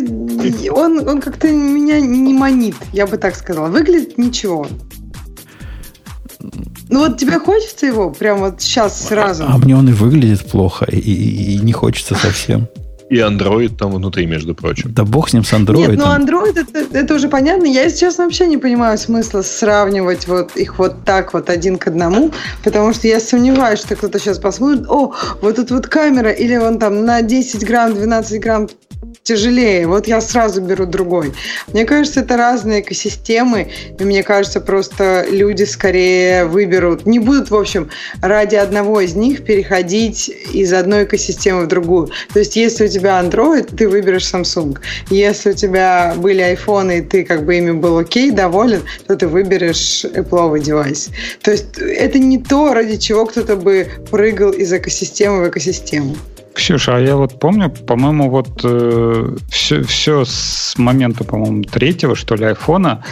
он, 0.72 1.08
он 1.08 1.22
как-то 1.22 1.52
меня 1.52 2.00
не 2.00 2.34
манит, 2.34 2.76
я 2.92 3.08
бы 3.08 3.18
так 3.18 3.36
сказала. 3.36 3.68
Выглядит 3.70 4.18
ничего. 4.18 4.68
Ну 6.94 7.00
вот 7.00 7.18
тебе 7.18 7.40
хочется 7.40 7.88
его 7.88 8.12
прям 8.12 8.38
вот 8.42 8.62
сейчас 8.62 9.08
сразу? 9.08 9.46
А, 9.46 9.56
а 9.56 9.58
мне 9.58 9.76
он 9.76 9.90
и 9.90 9.94
выглядит 9.94 10.46
плохо, 10.46 10.86
и, 10.86 11.00
и, 11.00 11.56
и 11.56 11.58
не 11.58 11.74
хочется 11.74 12.14
совсем. 12.14 12.68
И 13.10 13.18
Android 13.18 13.76
там 13.76 13.94
внутри, 13.94 14.28
между 14.28 14.54
прочим. 14.54 14.94
Да 14.94 15.04
бог 15.04 15.30
с 15.30 15.34
ним, 15.34 15.44
с 15.44 15.54
Android. 15.54 15.88
Нет, 15.88 15.98
ну 15.98 16.06
Android 16.06 16.60
это, 16.60 16.96
это 16.96 17.16
уже 17.16 17.30
понятно. 17.30 17.66
Я, 17.66 17.86
если 17.86 18.02
честно, 18.02 18.26
вообще 18.26 18.46
не 18.46 18.60
понимаю 18.60 19.00
смысла 19.00 19.42
сравнивать 19.42 20.28
вот 20.28 20.56
их 20.56 20.78
вот 20.78 21.04
так 21.04 21.34
вот 21.34 21.50
один 21.50 21.80
к 21.80 21.88
одному, 21.88 22.32
потому 22.64 22.94
что 22.94 23.08
я 23.08 23.20
сомневаюсь, 23.20 23.80
что 23.80 23.96
кто-то 23.96 24.20
сейчас 24.20 24.38
посмотрит, 24.38 24.86
о, 24.88 25.16
вот 25.42 25.56
тут 25.56 25.72
вот 25.72 25.88
камера, 25.88 26.30
или 26.30 26.58
он 26.58 26.78
там 26.78 27.06
на 27.06 27.24
10 27.24 27.66
грамм, 27.66 27.96
12 27.96 28.40
грамм 28.40 28.70
тяжелее. 29.24 29.88
Вот 29.88 30.08
я 30.08 30.22
сразу 30.22 30.62
беру 30.62 30.86
другой. 30.86 31.34
Мне 31.72 31.86
кажется, 31.86 32.20
это 32.20 32.38
разные 32.38 32.82
экосистемы, 32.82 33.72
и 33.98 34.04
мне 34.04 34.24
кажется, 34.24 34.60
просто 34.62 35.26
люди 35.30 35.64
скорее 35.64 36.46
выберут, 36.46 37.06
не 37.06 37.20
будут, 37.20 37.50
в 37.50 37.56
общем, 37.56 37.90
ради 38.22 38.56
одного 38.56 39.02
из 39.02 39.16
них 39.16 39.46
переходить 39.46 40.30
из 40.54 40.74
одной 40.74 41.06
экосистемы 41.06 41.64
в 41.64 41.68
другую. 41.68 42.10
То 42.34 42.40
есть, 42.40 42.56
если 42.56 42.86
у 42.86 42.90
тебя 42.90 43.22
Android, 43.22 43.76
ты 43.76 43.88
выберешь 43.88 44.32
Samsung. 44.32 44.78
Если 45.10 45.52
у 45.52 45.54
тебя 45.54 46.14
были 46.18 46.44
iPhone, 46.54 46.98
и 46.98 47.02
ты 47.02 47.24
как 47.24 47.46
бы 47.46 47.58
ими 47.58 47.72
был 47.72 47.98
окей, 47.98 48.32
доволен, 48.32 48.84
то 49.08 49.16
ты 49.16 49.28
выберешь 49.28 50.06
Apple 50.06 50.60
девайс. 50.60 51.10
То 51.42 51.52
есть, 51.52 51.78
это 51.78 52.20
не 52.20 52.38
то, 52.38 52.74
ради 52.74 52.98
чего 52.98 53.26
кто-то 53.26 53.56
бы 53.56 53.88
прыгал 54.12 54.52
из 54.52 54.74
экосистемы 54.74 55.46
в 55.46 55.50
экосистему. 55.50 56.16
Ксюша, 56.54 56.98
а 56.98 57.00
я 57.00 57.16
вот 57.16 57.40
помню, 57.40 57.70
по-моему, 57.70 58.30
вот 58.30 58.62
э, 58.64 59.36
все, 59.50 59.84
все 59.84 60.24
с 60.24 60.76
момента, 60.78 61.24
по-моему, 61.24 61.64
третьего, 61.64 62.16
что 62.16 62.36
ли, 62.36 62.46
айфона, 62.46 63.04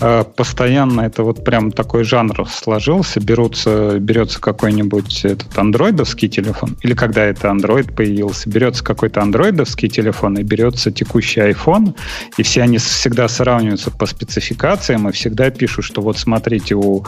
э, 0.00 0.24
постоянно 0.36 1.02
это 1.02 1.22
вот 1.22 1.44
прям 1.44 1.70
такой 1.70 2.02
жанр 2.02 2.48
сложился, 2.48 3.20
берутся, 3.20 3.98
берется 4.00 4.40
какой-нибудь 4.40 5.24
этот 5.24 5.56
андроидовский 5.56 6.28
телефон, 6.28 6.76
или 6.82 6.94
когда 6.94 7.24
это 7.24 7.50
андроид 7.50 7.94
появился, 7.94 8.50
берется 8.50 8.82
какой-то 8.82 9.22
андроидовский 9.22 9.88
телефон 9.88 10.38
и 10.38 10.42
берется 10.42 10.90
текущий 10.90 11.40
iPhone, 11.40 11.94
и 12.36 12.42
все 12.42 12.62
они 12.62 12.78
всегда 12.78 13.28
сравниваются 13.28 13.92
по 13.92 14.06
спецификациям 14.06 15.08
и 15.08 15.12
всегда 15.12 15.50
пишут, 15.50 15.84
что 15.84 16.00
вот 16.00 16.18
смотрите, 16.18 16.74
у 16.74 17.04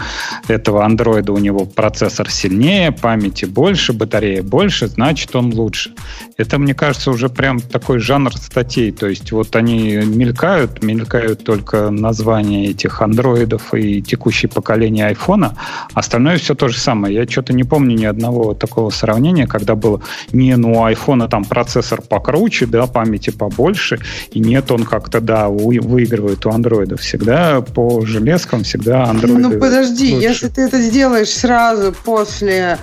этого 0.47 0.85
андроида 0.85 1.33
у 1.33 1.39
него 1.39 1.65
процессор 1.65 2.31
сильнее, 2.31 2.93
памяти 2.93 3.45
больше, 3.47 3.93
батарея 3.93 4.43
больше, 4.43 4.87
значит 4.87 5.35
он 5.35 5.53
лучше 5.53 5.80
лучше. 5.87 5.95
Это, 6.37 6.59
мне 6.59 6.75
кажется, 6.75 7.11
уже 7.11 7.29
прям 7.29 7.61
такой 7.61 7.99
жанр 7.99 8.35
статей. 8.37 8.93
То 8.93 9.09
есть 9.09 9.33
вот 9.33 9.57
они 9.57 9.97
мелькают, 9.97 10.83
мелькают 10.83 11.45
только 11.45 11.91
названия 11.91 12.69
этих 12.69 13.03
андроидов 13.03 13.75
и 13.75 14.03
текущее 14.03 14.49
поколение 14.49 15.07
айфона. 15.07 15.57
Остальное 15.95 16.39
все 16.39 16.55
то 16.55 16.69
же 16.69 16.79
самое. 16.79 17.15
Я 17.15 17.27
что-то 17.27 17.53
не 17.53 17.65
помню 17.65 17.97
ни 17.97 18.05
одного 18.05 18.55
такого 18.55 18.91
сравнения, 18.91 19.47
когда 19.47 19.75
было 19.75 20.01
не, 20.33 20.57
ну 20.57 20.81
у 20.81 20.85
айфона 20.85 21.29
там 21.29 21.45
процессор 21.45 22.03
покруче, 22.03 22.67
да, 22.67 22.87
памяти 22.87 23.31
побольше, 23.31 23.99
и 24.33 24.41
нет, 24.41 24.71
он 24.71 24.85
как-то, 24.85 25.21
да, 25.21 25.49
выигрывает 25.49 26.47
у 26.47 26.51
андроидов. 26.51 27.01
Всегда 27.01 27.61
по 27.61 28.05
железкам, 28.05 28.63
всегда 28.63 29.05
андроиды 29.05 29.41
Ну 29.41 29.61
подожди, 29.61 30.15
лучше. 30.15 30.29
если 30.29 30.49
ты 30.49 30.63
это 30.63 30.81
сделаешь 30.81 31.31
сразу 31.31 31.95
после 32.05 32.79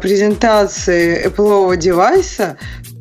презентации 0.00 1.26
Apple 1.26 1.76
девайса, 1.76 2.56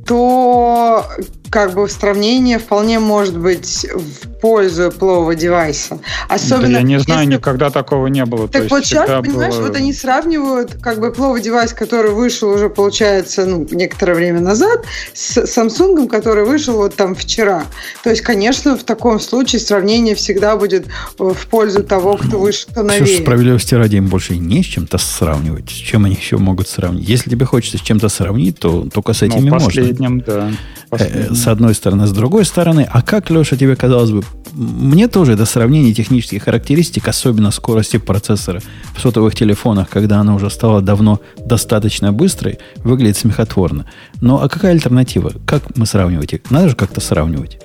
то 0.05 1.05
как 1.53 1.75
бы 1.75 1.87
сравнение 1.87 2.57
вполне 2.57 2.97
может 2.97 3.37
быть 3.37 3.85
в 3.93 4.27
пользу 4.41 4.87
Apple 4.87 5.35
девайса. 5.35 5.99
Особенно, 6.27 6.69
да 6.69 6.77
я 6.79 6.81
не 6.81 6.99
знаю, 6.99 7.21
если... 7.21 7.35
никогда 7.35 7.69
такого 7.69 8.07
не 8.07 8.25
было. 8.25 8.47
Так 8.47 8.71
вот 8.71 8.83
сейчас, 8.83 9.07
понимаешь, 9.21 9.53
было... 9.53 9.67
вот 9.67 9.75
они 9.75 9.93
сравнивают 9.93 10.77
как 10.81 10.99
бы 10.99 11.09
Apple 11.09 11.39
девайс, 11.39 11.73
который 11.73 12.09
вышел 12.09 12.49
уже, 12.49 12.69
получается, 12.69 13.45
ну, 13.45 13.67
некоторое 13.69 14.15
время 14.15 14.41
назад, 14.41 14.83
с 15.13 15.37
Samsung, 15.37 16.07
который 16.07 16.43
вышел 16.43 16.73
вот 16.73 16.95
там 16.95 17.13
вчера. 17.13 17.65
То 18.03 18.09
есть, 18.09 18.23
конечно, 18.23 18.75
в 18.75 18.83
таком 18.83 19.19
случае 19.19 19.59
сравнение 19.59 20.15
всегда 20.15 20.55
будет 20.57 20.87
в 21.19 21.47
пользу 21.51 21.83
того, 21.83 22.17
кто 22.17 22.39
вышел, 22.39 22.71
кто 22.71 22.81
новее. 22.81 23.05
Все 23.05 23.21
справедливости 23.21 23.75
ради 23.75 23.97
им 23.97 24.07
больше 24.07 24.35
не 24.37 24.63
с 24.63 24.65
чем-то 24.65 24.97
сравнивать. 24.97 25.69
С 25.69 25.73
чем 25.73 26.05
они 26.05 26.15
еще 26.15 26.37
могут 26.37 26.67
сравнить? 26.67 27.07
Если 27.07 27.29
тебе 27.29 27.45
хочется 27.45 27.77
с 27.77 27.81
чем-то 27.81 28.09
сравнить, 28.09 28.57
то 28.57 28.89
только 28.91 29.13
с 29.13 29.21
этими 29.21 29.51
ну, 29.51 29.59
последним, 29.59 30.15
можно. 30.15 30.25
да. 30.25 30.51
Последним. 30.89 31.31
Э, 31.31 31.35
с 31.43 31.47
одной 31.47 31.73
стороны, 31.75 32.07
с 32.07 32.11
другой 32.13 32.45
стороны. 32.45 32.87
А 32.89 33.01
как, 33.01 33.29
Леша, 33.29 33.57
тебе 33.57 33.75
казалось 33.75 34.11
бы, 34.11 34.23
мне 34.53 35.09
тоже 35.09 35.33
это 35.33 35.45
сравнение 35.45 35.93
технических 35.93 36.43
характеристик, 36.43 37.05
особенно 37.09 37.51
скорости 37.51 37.97
процессора 37.97 38.61
в 38.95 39.01
сотовых 39.01 39.35
телефонах, 39.35 39.89
когда 39.89 40.21
она 40.21 40.35
уже 40.35 40.49
стала 40.49 40.81
давно 40.81 41.19
достаточно 41.45 42.13
быстрой, 42.13 42.59
выглядит 42.77 43.17
смехотворно. 43.17 43.85
Но 44.21 44.41
а 44.41 44.47
какая 44.47 44.71
альтернатива? 44.71 45.33
Как 45.45 45.75
мы 45.75 45.85
сравнивать 45.85 46.31
их? 46.31 46.49
Надо 46.49 46.69
же 46.69 46.75
как-то 46.77 47.01
сравнивать, 47.01 47.59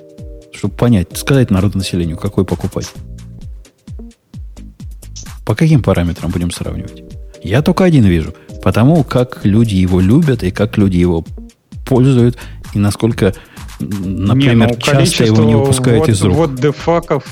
чтобы 0.52 0.74
понять, 0.74 1.16
сказать 1.16 1.52
народу 1.52 1.78
населению, 1.78 2.16
какой 2.16 2.44
покупать. 2.44 2.92
По 5.46 5.54
каким 5.54 5.84
параметрам 5.84 6.32
будем 6.32 6.50
сравнивать? 6.50 7.04
Я 7.44 7.62
только 7.62 7.84
один 7.84 8.04
вижу. 8.04 8.34
Потому 8.60 9.04
как 9.04 9.44
люди 9.44 9.76
его 9.76 10.00
любят 10.00 10.42
и 10.42 10.50
как 10.50 10.76
люди 10.78 10.96
его 10.96 11.24
пользуют, 11.86 12.36
и 12.74 12.78
насколько 12.80 13.34
например, 13.80 14.68
не, 14.68 14.74
ну, 14.74 14.80
часто 14.80 15.24
его 15.24 15.44
не 15.44 15.54
выпускают 15.54 16.00
вот, 16.00 16.08
из 16.08 16.22
рук. 16.22 16.36
Вот 16.36 16.54
дефаков 16.54 17.24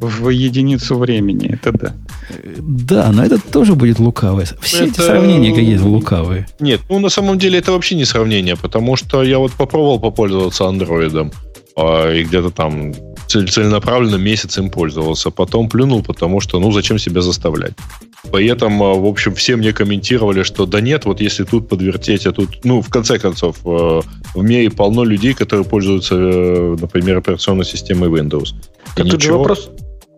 в 0.00 0.28
единицу 0.28 0.96
времени, 0.96 1.50
это 1.52 1.72
да. 1.72 1.94
Да, 2.58 3.12
но 3.12 3.24
это 3.24 3.38
тоже 3.38 3.74
будет 3.74 3.98
лукавое. 3.98 4.46
Все 4.60 4.84
это... 4.84 4.86
эти 4.86 5.00
сравнения 5.00 5.52
какие 5.52 5.76
то 5.76 5.84
лукавые. 5.84 6.46
Нет, 6.60 6.80
ну 6.88 6.98
на 6.98 7.08
самом 7.08 7.38
деле 7.38 7.58
это 7.58 7.72
вообще 7.72 7.94
не 7.96 8.04
сравнение, 8.04 8.56
потому 8.56 8.96
что 8.96 9.22
я 9.22 9.38
вот 9.38 9.52
попробовал 9.52 10.00
попользоваться 10.00 10.66
андроидом, 10.66 11.32
а, 11.76 12.12
и 12.12 12.24
где-то 12.24 12.50
там 12.50 12.94
целенаправленно 13.26 14.16
месяц 14.16 14.58
им 14.58 14.70
пользовался. 14.70 15.30
Потом 15.30 15.68
плюнул, 15.68 16.02
потому 16.02 16.40
что, 16.40 16.60
ну, 16.60 16.70
зачем 16.72 16.98
себя 16.98 17.20
заставлять? 17.20 17.72
Поэтому, 18.30 18.84
а, 18.84 18.94
в 18.94 19.06
общем, 19.06 19.34
все 19.34 19.56
мне 19.56 19.72
комментировали, 19.72 20.42
что 20.42 20.66
да 20.66 20.80
нет, 20.80 21.04
вот 21.04 21.20
если 21.20 21.44
тут 21.44 21.68
подвертеть, 21.68 22.26
а 22.26 22.32
тут... 22.32 22.64
Ну, 22.64 22.82
в 22.82 22.88
конце 22.88 23.18
концов, 23.18 23.58
э, 23.64 24.00
в 24.34 24.42
мире 24.42 24.70
полно 24.70 25.04
людей, 25.04 25.34
которые 25.34 25.64
пользуются, 25.64 26.14
э, 26.16 26.76
например, 26.80 27.18
операционной 27.18 27.64
системой 27.64 28.08
Windows. 28.08 28.54
И 28.96 29.02
тут 29.02 29.14
ничего... 29.14 29.20
же 29.20 29.32
вопрос, 29.32 29.70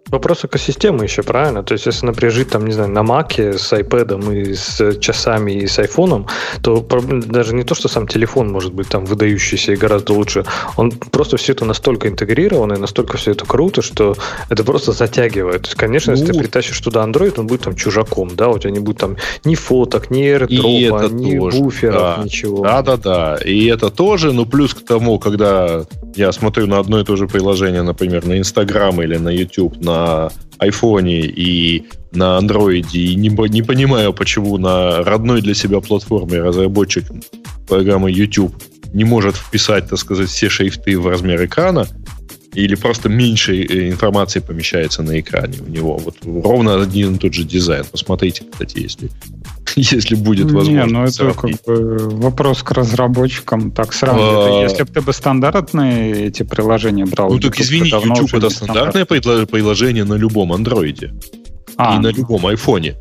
Вопрос 0.08 0.44
экосистемы 0.44 1.04
еще, 1.04 1.22
правильно? 1.22 1.62
То 1.64 1.72
есть, 1.72 1.86
если, 1.86 2.06
например, 2.06 2.32
жить 2.32 2.48
там, 2.48 2.64
не 2.64 2.72
знаю, 2.72 2.90
на 2.90 3.02
Маке 3.02 3.58
с 3.58 3.72
iPad 3.72 4.32
и 4.32 4.54
с 4.54 4.98
часами 5.00 5.52
и 5.52 5.66
с 5.66 5.78
айфоном, 5.80 6.26
то 6.62 6.86
даже 7.26 7.54
не 7.54 7.64
то, 7.64 7.74
что 7.74 7.88
сам 7.88 8.06
телефон 8.06 8.52
может 8.52 8.72
быть 8.72 8.88
там 8.88 9.04
выдающийся 9.04 9.72
и 9.72 9.76
гораздо 9.76 10.12
лучше, 10.12 10.44
он 10.76 10.92
просто 10.92 11.36
все 11.36 11.52
это 11.52 11.64
настолько 11.64 12.08
интегрировано 12.08 12.74
и 12.74 12.78
настолько 12.78 13.16
все 13.16 13.32
это 13.32 13.44
круто, 13.44 13.82
что 13.82 14.16
это 14.48 14.62
просто 14.62 14.92
затягивает. 14.92 15.62
То 15.62 15.68
есть, 15.68 15.76
конечно, 15.76 16.12
ну, 16.12 16.18
если 16.18 16.32
ты 16.32 16.38
притащишь 16.38 16.80
туда 16.80 17.04
Android, 17.04 17.34
он 17.40 17.48
будет 17.48 17.62
там 17.62 17.74
чужаком, 17.74 18.36
да, 18.36 18.48
у 18.48 18.58
тебя 18.58 18.70
не 18.70 18.80
будет 18.80 18.98
там 18.98 19.16
ни 19.44 19.56
фоток, 19.56 20.10
ни 20.10 20.22
AirDrop, 20.22 21.12
ни 21.12 21.38
тоже, 21.38 21.58
буферов, 21.58 22.00
да. 22.00 22.22
ничего. 22.22 22.62
Да-да-да, 22.62 23.38
и 23.44 23.66
это 23.66 23.90
тоже, 23.90 24.32
ну, 24.32 24.46
плюс 24.46 24.72
к 24.72 24.84
тому, 24.84 25.18
когда 25.18 25.84
я 26.14 26.30
смотрю 26.30 26.66
на 26.66 26.78
одно 26.78 27.00
и 27.00 27.04
то 27.04 27.16
же 27.16 27.26
приложение, 27.26 27.82
например, 27.82 28.24
на 28.24 28.38
Instagram 28.38 29.02
или 29.02 29.16
на 29.16 29.30
YouTube, 29.30 29.76
на 29.80 29.95
на 29.96 30.30
айфоне 30.58 31.20
и 31.20 31.84
на 32.12 32.38
андроиде, 32.38 32.98
и 32.98 33.14
не, 33.14 33.28
не 33.48 33.62
понимаю, 33.62 34.12
почему 34.12 34.58
на 34.58 35.02
родной 35.02 35.42
для 35.42 35.54
себя 35.54 35.80
платформе 35.80 36.40
разработчик 36.40 37.04
программы 37.68 38.10
YouTube 38.10 38.54
не 38.92 39.04
может 39.04 39.36
вписать, 39.36 39.88
так 39.88 39.98
сказать, 39.98 40.28
все 40.28 40.48
шрифты 40.48 40.98
в 40.98 41.06
размер 41.06 41.44
экрана, 41.44 41.86
или 42.54 42.74
просто 42.74 43.08
меньше 43.08 43.54
э, 43.54 43.90
информации 43.90 44.40
помещается 44.40 45.02
на 45.02 45.20
экране 45.20 45.58
у 45.60 45.68
него. 45.68 45.98
Вот 45.98 46.16
ровно 46.24 46.82
один 46.82 47.16
и 47.16 47.18
тот 47.18 47.34
же 47.34 47.44
дизайн. 47.44 47.84
Посмотрите, 47.90 48.44
кстати, 48.50 48.78
если, 48.78 49.10
если 49.92 50.14
будет 50.14 50.50
возможность. 50.50 50.86
Не, 50.86 50.92
ну 50.92 51.04
это 51.04 51.32
как 51.32 51.50
бы 51.66 51.98
вопрос 51.98 52.62
к 52.62 52.72
разработчикам. 52.72 53.70
Так 53.70 53.92
сразу, 53.92 54.18
а... 54.20 54.62
если 54.62 54.84
бы 54.84 54.90
ты 54.90 55.00
бы 55.02 55.12
стандартные 55.12 56.26
эти 56.26 56.42
приложения 56.42 57.04
брал. 57.04 57.30
Ну 57.30 57.38
так 57.38 57.60
извини, 57.60 57.90
YouTube 57.90 58.34
это 58.34 58.50
стандартное 58.50 59.04
приложение 59.04 60.04
на 60.04 60.14
любом 60.14 60.52
андроиде. 60.52 61.12
А. 61.76 61.96
И 61.96 61.98
на 61.98 62.08
любом 62.08 62.46
айфоне. 62.46 62.96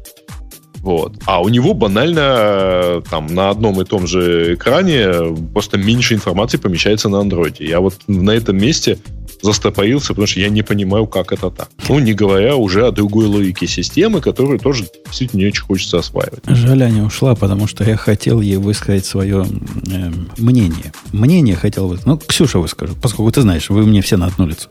Вот. 0.86 1.14
А 1.26 1.42
у 1.42 1.50
него 1.50 1.74
банально 1.74 2.20
э, 2.20 3.02
там 3.10 3.26
на 3.26 3.50
одном 3.50 3.82
и 3.82 3.86
том 3.86 4.06
же 4.06 4.54
экране 4.54 5.36
просто 5.52 5.80
меньше 5.80 6.14
информации 6.14 6.58
помещается 6.58 7.10
на 7.10 7.22
андроиде. 7.22 7.66
Я 7.66 7.80
вот 7.80 7.96
на 8.06 8.30
этом 8.30 8.58
месте 8.58 9.00
застопорился, 9.42 10.10
потому 10.10 10.28
что 10.28 10.42
я 10.42 10.50
не 10.50 10.62
понимаю, 10.62 11.08
как 11.08 11.32
это 11.32 11.50
так. 11.50 11.70
Ну, 11.90 11.98
не 11.98 12.14
говоря 12.14 12.56
уже 12.56 12.86
о 12.86 12.92
другой 12.92 13.26
логике 13.26 13.66
системы, 13.66 14.22
которую 14.22 14.60
тоже 14.60 14.86
действительно 15.08 15.40
не 15.40 15.48
очень 15.48 15.64
хочется 15.64 15.98
осваивать. 15.98 16.44
Жаль, 16.46 16.84
Аня 16.84 17.04
ушла, 17.04 17.34
потому 17.34 17.66
что 17.66 17.84
я 17.84 17.98
хотел 17.98 18.40
ей 18.40 18.58
высказать 18.58 19.08
свое 19.08 19.44
э, 19.92 20.12
мнение. 20.38 20.94
Мнение 21.12 21.56
хотел 21.56 21.88
высказать. 21.88 22.06
Ну, 22.08 22.18
Ксюша 22.28 22.60
выскажу, 22.60 22.94
поскольку 23.02 23.32
ты 23.32 23.42
знаешь, 23.42 23.72
вы 23.72 23.88
мне 23.88 24.04
все 24.04 24.18
на 24.18 24.28
одну 24.28 24.46
лицо. 24.46 24.70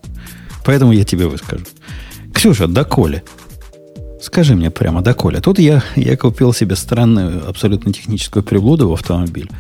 Поэтому 0.65 0.93
я 0.93 1.03
тебе 1.03 1.27
выскажу. 1.27 1.65
Ксюша, 2.33 2.69
доколе? 2.69 3.25
Скажи 4.25 4.55
мне 4.55 4.71
прямо, 4.71 5.03
да, 5.03 5.13
Коля, 5.13 5.41
тут 5.41 5.59
я, 5.59 5.83
я 5.97 6.17
купил 6.17 6.55
себе 6.55 6.77
странную, 6.77 7.47
абсолютно 7.47 7.93
техническую 7.93 8.43
приблуду 8.43 8.89
в 8.89 8.95
автомобиль. 8.95 9.51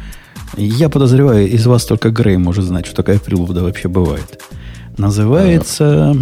Я 0.57 0.89
подозреваю, 0.89 1.47
из 1.51 1.67
вас 1.67 1.85
только 1.85 2.11
Грей 2.11 2.39
может 2.39 2.65
знать, 2.65 2.87
что 2.87 2.97
такая 2.97 3.19
приблуда 3.19 3.63
вообще 3.63 3.89
бывает. 3.89 4.43
Называется... 4.97 6.17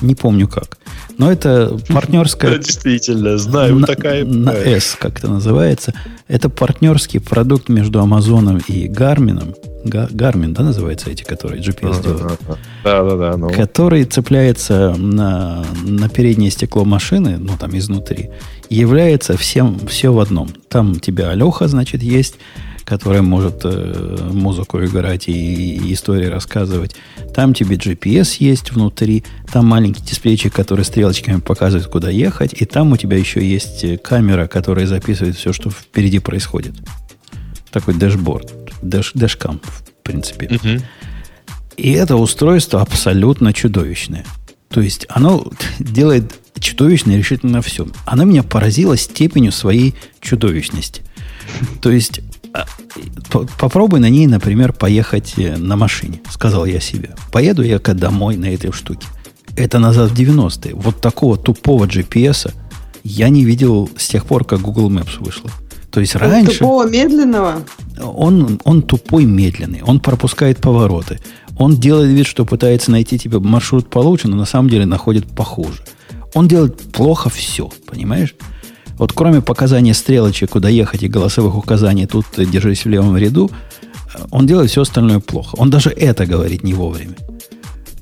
Не 0.00 0.14
помню 0.14 0.48
как. 0.48 0.78
Но 1.18 1.32
это 1.32 1.78
партнерская... 1.88 2.58
Действительно, 2.58 3.38
знаю, 3.38 3.76
на, 3.76 3.86
такая... 3.86 4.24
На 4.24 4.50
S, 4.50 4.96
как 4.98 5.18
это 5.18 5.28
называется. 5.28 5.94
Это 6.28 6.48
партнерский 6.50 7.18
продукт 7.18 7.68
между 7.68 8.00
Амазоном 8.00 8.58
и 8.68 8.86
Гармином. 8.86 9.54
Гармин, 9.84 10.52
да, 10.52 10.64
называется 10.64 11.10
эти, 11.10 11.22
которые 11.22 11.62
GPS 11.62 12.02
делают? 12.02 12.40
Да, 12.84 13.02
да, 13.04 13.16
да. 13.16 13.36
Ну. 13.36 13.50
Который 13.50 14.04
цепляется 14.04 14.94
на, 14.96 15.64
на 15.84 16.08
переднее 16.08 16.50
стекло 16.50 16.84
машины, 16.84 17.36
ну, 17.38 17.56
там, 17.58 17.76
изнутри, 17.78 18.30
является 18.68 19.36
всем, 19.36 19.78
все 19.88 20.12
в 20.12 20.18
одном. 20.18 20.50
Там 20.68 20.92
у 20.92 20.96
тебя 20.96 21.30
Алеха, 21.30 21.68
значит, 21.68 22.02
есть, 22.02 22.34
которая 22.86 23.20
может 23.20 23.62
э, 23.64 24.30
музыку 24.32 24.82
играть 24.84 25.28
и, 25.28 25.32
и 25.76 25.92
истории 25.92 26.26
рассказывать. 26.26 26.94
Там 27.34 27.52
тебе 27.52 27.76
GPS 27.76 28.36
есть 28.38 28.70
внутри, 28.72 29.24
там 29.52 29.66
маленький 29.66 30.02
дисплейчик, 30.02 30.54
который 30.54 30.84
стрелочками 31.14 31.40
показывает, 31.40 31.86
куда 31.86 32.10
ехать, 32.10 32.54
и 32.60 32.64
там 32.64 32.92
у 32.92 32.96
тебя 32.96 33.16
еще 33.16 33.46
есть 33.46 34.02
камера, 34.02 34.46
которая 34.46 34.86
записывает 34.86 35.36
все, 35.36 35.52
что 35.52 35.70
впереди 35.70 36.18
происходит. 36.18 36.74
Такой 37.70 37.94
dashboard, 37.94 38.52
dash, 38.82 39.12
dashcam, 39.14 39.60
в 39.62 40.02
принципе. 40.02 40.46
Угу. 40.56 40.82
И 41.76 41.92
это 41.92 42.16
устройство 42.16 42.80
абсолютно 42.80 43.52
чудовищное. 43.52 44.24
То 44.68 44.80
есть 44.80 45.06
оно 45.08 45.50
делает 45.78 46.34
чудовищное 46.58 47.16
решительно 47.16 47.62
все. 47.62 47.86
Оно 48.04 48.24
меня 48.24 48.42
поразило 48.42 48.96
степенью 48.96 49.52
своей 49.52 49.94
чудовищности. 50.20 51.02
То 51.80 51.90
есть 51.90 52.20
а, 52.52 52.66
попробуй 53.58 54.00
на 54.00 54.08
ней, 54.08 54.26
например, 54.26 54.72
поехать 54.72 55.34
э, 55.36 55.56
на 55.56 55.76
машине, 55.76 56.20
сказал 56.30 56.64
я 56.64 56.80
себе. 56.80 57.14
Поеду 57.30 57.62
я 57.62 57.78
домой 57.78 58.36
на 58.36 58.46
этой 58.46 58.72
штуке. 58.72 59.06
Это 59.56 59.78
назад 59.78 60.10
в 60.10 60.14
90-е. 60.14 60.74
Вот 60.74 61.00
такого 61.00 61.36
тупого 61.36 61.86
GPS 61.86 62.52
я 63.04 63.28
не 63.28 63.44
видел 63.44 63.88
с 63.96 64.08
тех 64.08 64.26
пор, 64.26 64.44
как 64.44 64.60
Google 64.60 64.90
Maps 64.90 65.18
вышло. 65.18 65.50
То 65.90 66.00
есть 66.00 66.14
он 66.14 66.22
раньше... 66.22 66.58
Тупого 66.58 66.86
медленного? 66.88 67.62
Он, 68.02 68.60
он 68.64 68.82
тупой 68.82 69.24
медленный. 69.24 69.82
Он 69.82 69.98
пропускает 69.98 70.58
повороты. 70.58 71.20
Он 71.58 71.76
делает 71.76 72.10
вид, 72.10 72.26
что 72.26 72.44
пытается 72.44 72.90
найти 72.90 73.18
тебе 73.18 73.38
маршрут 73.38 73.88
получше, 73.88 74.28
но 74.28 74.36
на 74.36 74.44
самом 74.44 74.68
деле 74.68 74.84
находит 74.84 75.26
похуже. 75.26 75.82
Он 76.34 76.48
делает 76.48 76.78
плохо 76.92 77.30
все, 77.30 77.70
понимаешь? 77.86 78.34
Вот 78.98 79.12
кроме 79.12 79.40
показания 79.40 79.94
стрелочек, 79.94 80.50
куда 80.50 80.68
ехать 80.68 81.02
и 81.02 81.08
голосовых 81.08 81.56
указаний, 81.56 82.06
тут 82.06 82.26
держись 82.36 82.84
в 82.84 82.88
левом 82.88 83.16
ряду, 83.16 83.50
он 84.30 84.46
делает 84.46 84.70
все 84.70 84.82
остальное 84.82 85.20
плохо. 85.20 85.54
Он 85.56 85.70
даже 85.70 85.90
это 85.90 86.26
говорит 86.26 86.62
не 86.62 86.74
вовремя. 86.74 87.14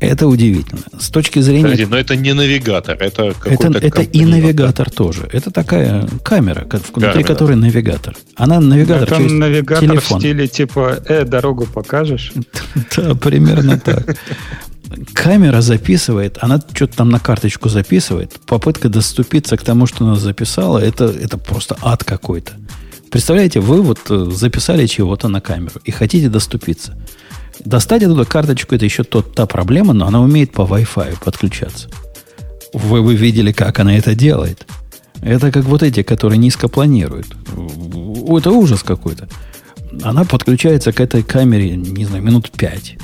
Это 0.07 0.27
удивительно. 0.27 0.83
С 0.99 1.09
точки 1.11 1.41
зрения... 1.41 1.65
Подожди, 1.65 1.87
но 1.87 1.97
это 1.97 2.17
не 2.17 2.33
навигатор, 2.33 2.97
это 3.01 3.35
какой-то... 3.39 3.69
Это, 3.69 3.87
это 3.87 4.03
и 4.03 4.25
навигатор 4.25 4.91
тоже. 4.91 5.29
Это 5.33 5.51
такая 5.51 6.07
камера, 6.23 6.67
внутри 6.67 6.91
камера. 6.93 7.23
которой 7.23 7.57
навигатор. 7.57 8.17
Она 8.37 8.61
навигатор 8.61 9.09
это 9.09 9.17
через 9.17 9.33
навигатор 9.33 9.89
телефон. 9.89 10.19
в 10.19 10.21
стиле 10.21 10.49
типа 10.49 10.99
«Э, 11.07 11.25
дорогу 11.25 11.67
покажешь?» 11.67 12.33
Да, 12.97 13.15
примерно 13.15 13.79
так. 13.79 14.17
Камера 15.13 15.61
записывает, 15.61 16.39
она 16.41 16.61
что-то 16.75 16.99
там 16.99 17.09
на 17.09 17.19
карточку 17.19 17.69
записывает. 17.69 18.33
Попытка 18.47 18.89
доступиться 18.89 19.57
к 19.57 19.63
тому, 19.63 19.87
что 19.87 20.05
она 20.05 20.17
записала, 20.17 20.79
это, 20.79 21.05
это 21.07 21.39
просто 21.39 21.77
ад 21.83 22.05
какой-то. 22.05 22.53
Представляете, 23.11 23.61
вы 23.61 23.81
вот 23.81 24.01
э, 24.11 24.31
записали 24.33 24.87
чего-то 24.87 25.29
на 25.29 25.41
камеру 25.41 25.81
и 25.85 25.91
хотите 25.91 26.29
доступиться. 26.29 26.97
Достать 27.65 28.03
оттуда 28.03 28.25
карточку 28.25 28.75
это 28.75 28.85
еще 28.85 29.05
тот, 29.05 29.35
та 29.35 29.47
проблема, 29.47 29.93
но 29.93 30.07
она 30.07 30.21
умеет 30.21 30.53
по 30.53 30.63
Wi-Fi 30.63 31.19
подключаться. 31.25 31.89
Вы, 32.73 33.03
вы 33.03 33.15
видели, 33.15 33.53
как 33.53 33.79
она 33.79 33.97
это 33.97 34.15
делает. 34.15 34.67
Это 35.23 35.53
как 35.53 35.65
вот 35.65 35.83
эти, 35.83 36.03
которые 36.03 36.39
низко 36.39 36.69
планируют. 36.69 37.29
Это 38.29 38.51
ужас 38.51 38.83
какой-то. 38.83 39.29
Она 40.03 40.25
подключается 40.25 40.93
к 40.93 41.01
этой 41.01 41.23
камере, 41.23 41.77
не 41.77 42.05
знаю, 42.05 42.23
минут 42.23 42.51
пять. 42.51 42.97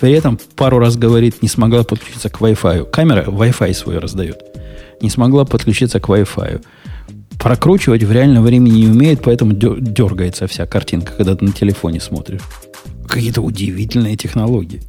При 0.00 0.12
этом 0.12 0.38
пару 0.56 0.78
раз 0.78 0.96
говорит, 0.96 1.42
не 1.42 1.48
смогла 1.48 1.84
подключиться 1.84 2.28
к 2.28 2.40
Wi-Fi. 2.40 2.90
Камера 2.90 3.24
Wi-Fi 3.24 3.72
свой 3.74 3.98
раздает. 3.98 4.42
Не 5.00 5.10
смогла 5.10 5.44
подключиться 5.44 6.00
к 6.00 6.08
Wi-Fi. 6.08 6.64
Прокручивать 7.38 8.02
в 8.02 8.12
реальном 8.12 8.44
времени 8.44 8.80
не 8.80 8.88
умеет, 8.88 9.22
поэтому 9.22 9.52
дергается 9.52 10.48
вся 10.48 10.66
картинка, 10.66 11.12
когда 11.16 11.36
ты 11.36 11.44
на 11.44 11.52
телефоне 11.52 12.00
смотришь. 12.00 12.40
Какие-то 13.08 13.40
удивительные 13.40 14.16
технологии. 14.16 14.82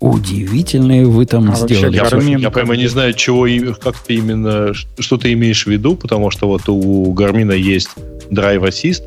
Удивительные 0.00 1.06
вы 1.06 1.26
там 1.26 1.52
а 1.52 1.54
сделали. 1.54 1.94
Я, 1.94 2.02
Garmin, 2.02 2.40
я 2.40 2.50
прямо 2.50 2.76
не 2.76 2.88
знаю, 2.88 3.14
чего 3.14 3.46
как 3.74 3.96
ты 3.98 4.14
именно, 4.14 4.72
что 4.74 5.16
ты 5.16 5.32
имеешь 5.32 5.64
в 5.64 5.70
виду, 5.70 5.94
потому 5.94 6.30
что 6.30 6.48
вот 6.48 6.68
у 6.68 7.12
Гармина 7.12 7.52
есть 7.52 7.90
Drive 8.30 8.62
Assist, 8.68 9.02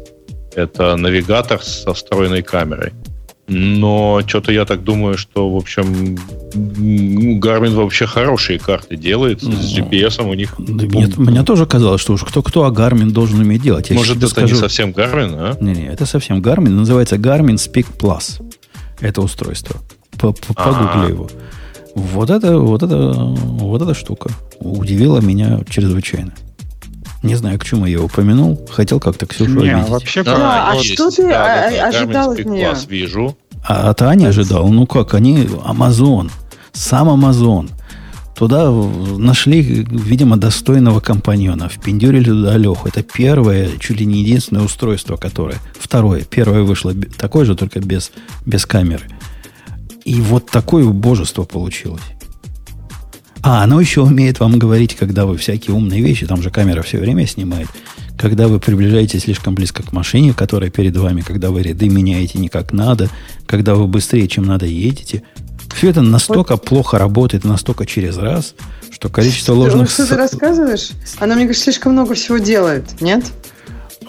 это 0.56 0.96
навигатор 0.96 1.62
со 1.62 1.94
встроенной 1.94 2.44
камерой. 2.44 2.94
Но 3.48 4.22
что-то 4.26 4.52
я 4.52 4.66
так 4.66 4.84
думаю, 4.84 5.18
что, 5.18 5.52
в 5.52 5.56
общем, 5.56 6.18
Garmin 6.54 7.76
вообще 7.76 8.08
хорошие 8.08 8.58
карты 8.58 8.96
делает. 8.96 9.44
Ну, 9.44 9.52
с 9.52 9.78
GPS 9.78 10.28
у 10.28 10.34
них... 10.34 10.56
Да, 10.58 10.86
мне, 10.86 11.12
мне 11.16 11.44
тоже 11.44 11.68
казалось, 11.68 12.02
что 12.02 12.14
уж 12.14 12.24
кто-кто, 12.24 12.66
а 12.66 12.72
Garmin 12.72 13.12
должен 13.12 13.40
уметь 13.40 13.62
делать. 13.62 13.92
Я 13.92 13.96
Может, 13.96 14.18
это 14.18 14.28
скажу... 14.30 14.56
не 14.56 14.60
совсем 14.60 14.92
Garmin, 14.92 15.36
а? 15.38 15.58
Не-не, 15.62 15.86
это 15.88 16.08
совсем 16.08 16.42
Garmin. 16.42 16.70
Называется 16.70 17.18
Garmin 17.18 17.56
Speak 17.56 17.86
Plus. 18.00 18.42
Это 19.00 19.22
устройство. 19.22 19.80
Погугли 20.18 21.12
его. 21.12 21.30
Вот 21.94 22.30
это, 22.30 22.58
вот 22.58 22.84
это, 22.84 23.14
вот 23.14 23.82
эта 23.82 23.94
штука 23.94 24.30
удивила 24.60 25.22
меня 25.22 25.62
чрезвычайно. 25.70 26.34
Не 27.26 27.36
знаю, 27.36 27.60
к 27.60 27.66
чему 27.66 27.86
я 27.86 28.02
упомянул. 28.02 28.66
Хотел 28.72 29.00
как-то 29.00 29.26
Ксюшу 29.26 29.60
не, 29.62 29.70
обидеть. 29.70 29.90
Вообще, 29.90 30.24
да, 30.24 30.70
а 30.72 30.76
есть. 30.76 30.94
что 30.94 31.10
ты 31.10 31.24
да, 31.24 31.70
да, 31.70 31.88
ожидал 31.88 32.32
от 32.32 32.46
нее? 32.46 32.74
вижу. 32.88 33.38
А, 33.68 33.90
а 33.90 33.94
ты 33.94 34.06
не 34.16 34.26
ожидал. 34.26 34.68
Ну 34.70 34.86
как, 34.86 35.14
они 35.14 35.46
Amazon, 35.46 36.32
сам 36.72 37.10
Amazon 37.10 37.70
Туда 38.36 38.70
нашли, 38.70 39.62
видимо, 39.62 40.36
достойного 40.36 41.00
компаньона. 41.00 41.70
Впендюрили 41.70 42.26
туда 42.26 42.58
Леху. 42.58 42.88
Это 42.88 43.02
первое, 43.02 43.70
чуть 43.80 44.02
ли 44.02 44.06
не 44.06 44.22
единственное 44.22 44.64
устройство, 44.64 45.16
которое... 45.16 45.58
Второе. 45.80 46.24
Первое 46.30 46.64
вышло 46.64 46.94
такое 47.18 47.46
же, 47.46 47.56
только 47.56 47.80
без, 47.80 48.12
без 48.46 48.66
камеры. 48.66 49.06
И 50.04 50.20
вот 50.20 50.48
такое 50.48 50.86
божество 50.86 51.46
получилось. 51.46 52.02
А, 53.46 53.62
оно 53.62 53.80
еще 53.80 54.02
умеет 54.02 54.40
вам 54.40 54.58
говорить, 54.58 54.96
когда 54.96 55.28
вы 55.28 55.38
всякие 55.38 55.76
умные 55.76 56.02
вещи, 56.02 56.26
там 56.26 56.42
же 56.42 56.50
камера 56.50 56.82
все 56.82 56.98
время 56.98 57.28
снимает, 57.28 57.68
когда 58.18 58.48
вы 58.48 58.60
приближаетесь 58.60 59.22
слишком 59.22 59.54
близко 59.54 59.84
к 59.84 59.92
машине, 59.92 60.34
которая 60.34 60.72
перед 60.72 60.98
вами, 60.98 61.22
когда 61.22 61.52
вы 61.52 61.62
ряды 61.62 61.88
меняете 61.88 62.40
не 62.40 62.50
как 62.50 62.74
надо, 62.74 63.08
когда 63.46 63.76
вы 63.76 63.86
быстрее, 63.86 64.28
чем 64.28 64.46
надо, 64.46 64.66
едете. 64.66 65.22
Все 65.76 65.92
это 65.92 66.02
настолько 66.02 66.54
вот. 66.54 66.66
плохо 66.66 66.98
работает, 66.98 67.44
настолько 67.44 67.86
через 67.86 68.18
раз, 68.18 68.56
что 68.90 69.10
количество 69.10 69.54
ложных... 69.54 69.92
Что 69.92 70.08
ты 70.08 70.16
рассказываешь? 70.16 70.90
Она, 71.20 71.36
мне 71.36 71.46
кажется, 71.46 71.66
слишком 71.66 71.92
много 71.92 72.16
всего 72.16 72.40
делает, 72.40 73.00
нет? 73.00 73.26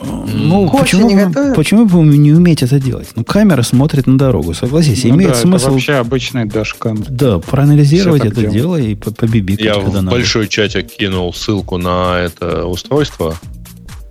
Ну, 0.02 0.70
почему, 0.70 1.08
не 1.08 1.54
почему 1.54 1.86
бы 1.86 2.04
не 2.04 2.32
уметь 2.32 2.62
это 2.62 2.78
делать? 2.78 3.08
Ну, 3.16 3.24
камера 3.24 3.62
смотрит 3.62 4.06
на 4.06 4.18
дорогу, 4.18 4.54
согласись. 4.54 5.04
Ну, 5.04 5.10
имеет 5.10 5.32
да, 5.32 5.38
смысл... 5.38 5.66
Это 5.66 5.72
вообще 5.72 5.94
обычный 5.94 6.44
дашкам. 6.44 7.04
Да, 7.08 7.38
проанализировать 7.38 8.24
это 8.24 8.42
дело, 8.42 8.52
дело 8.52 8.76
и 8.76 8.94
побибикать, 8.94 9.64
Я 9.64 9.74
когда 9.74 9.90
в 9.90 9.94
надо. 9.94 10.10
большой 10.10 10.48
чатик 10.48 10.88
кинул 10.88 11.32
ссылку 11.32 11.78
на 11.78 12.18
это 12.18 12.66
устройство. 12.66 13.36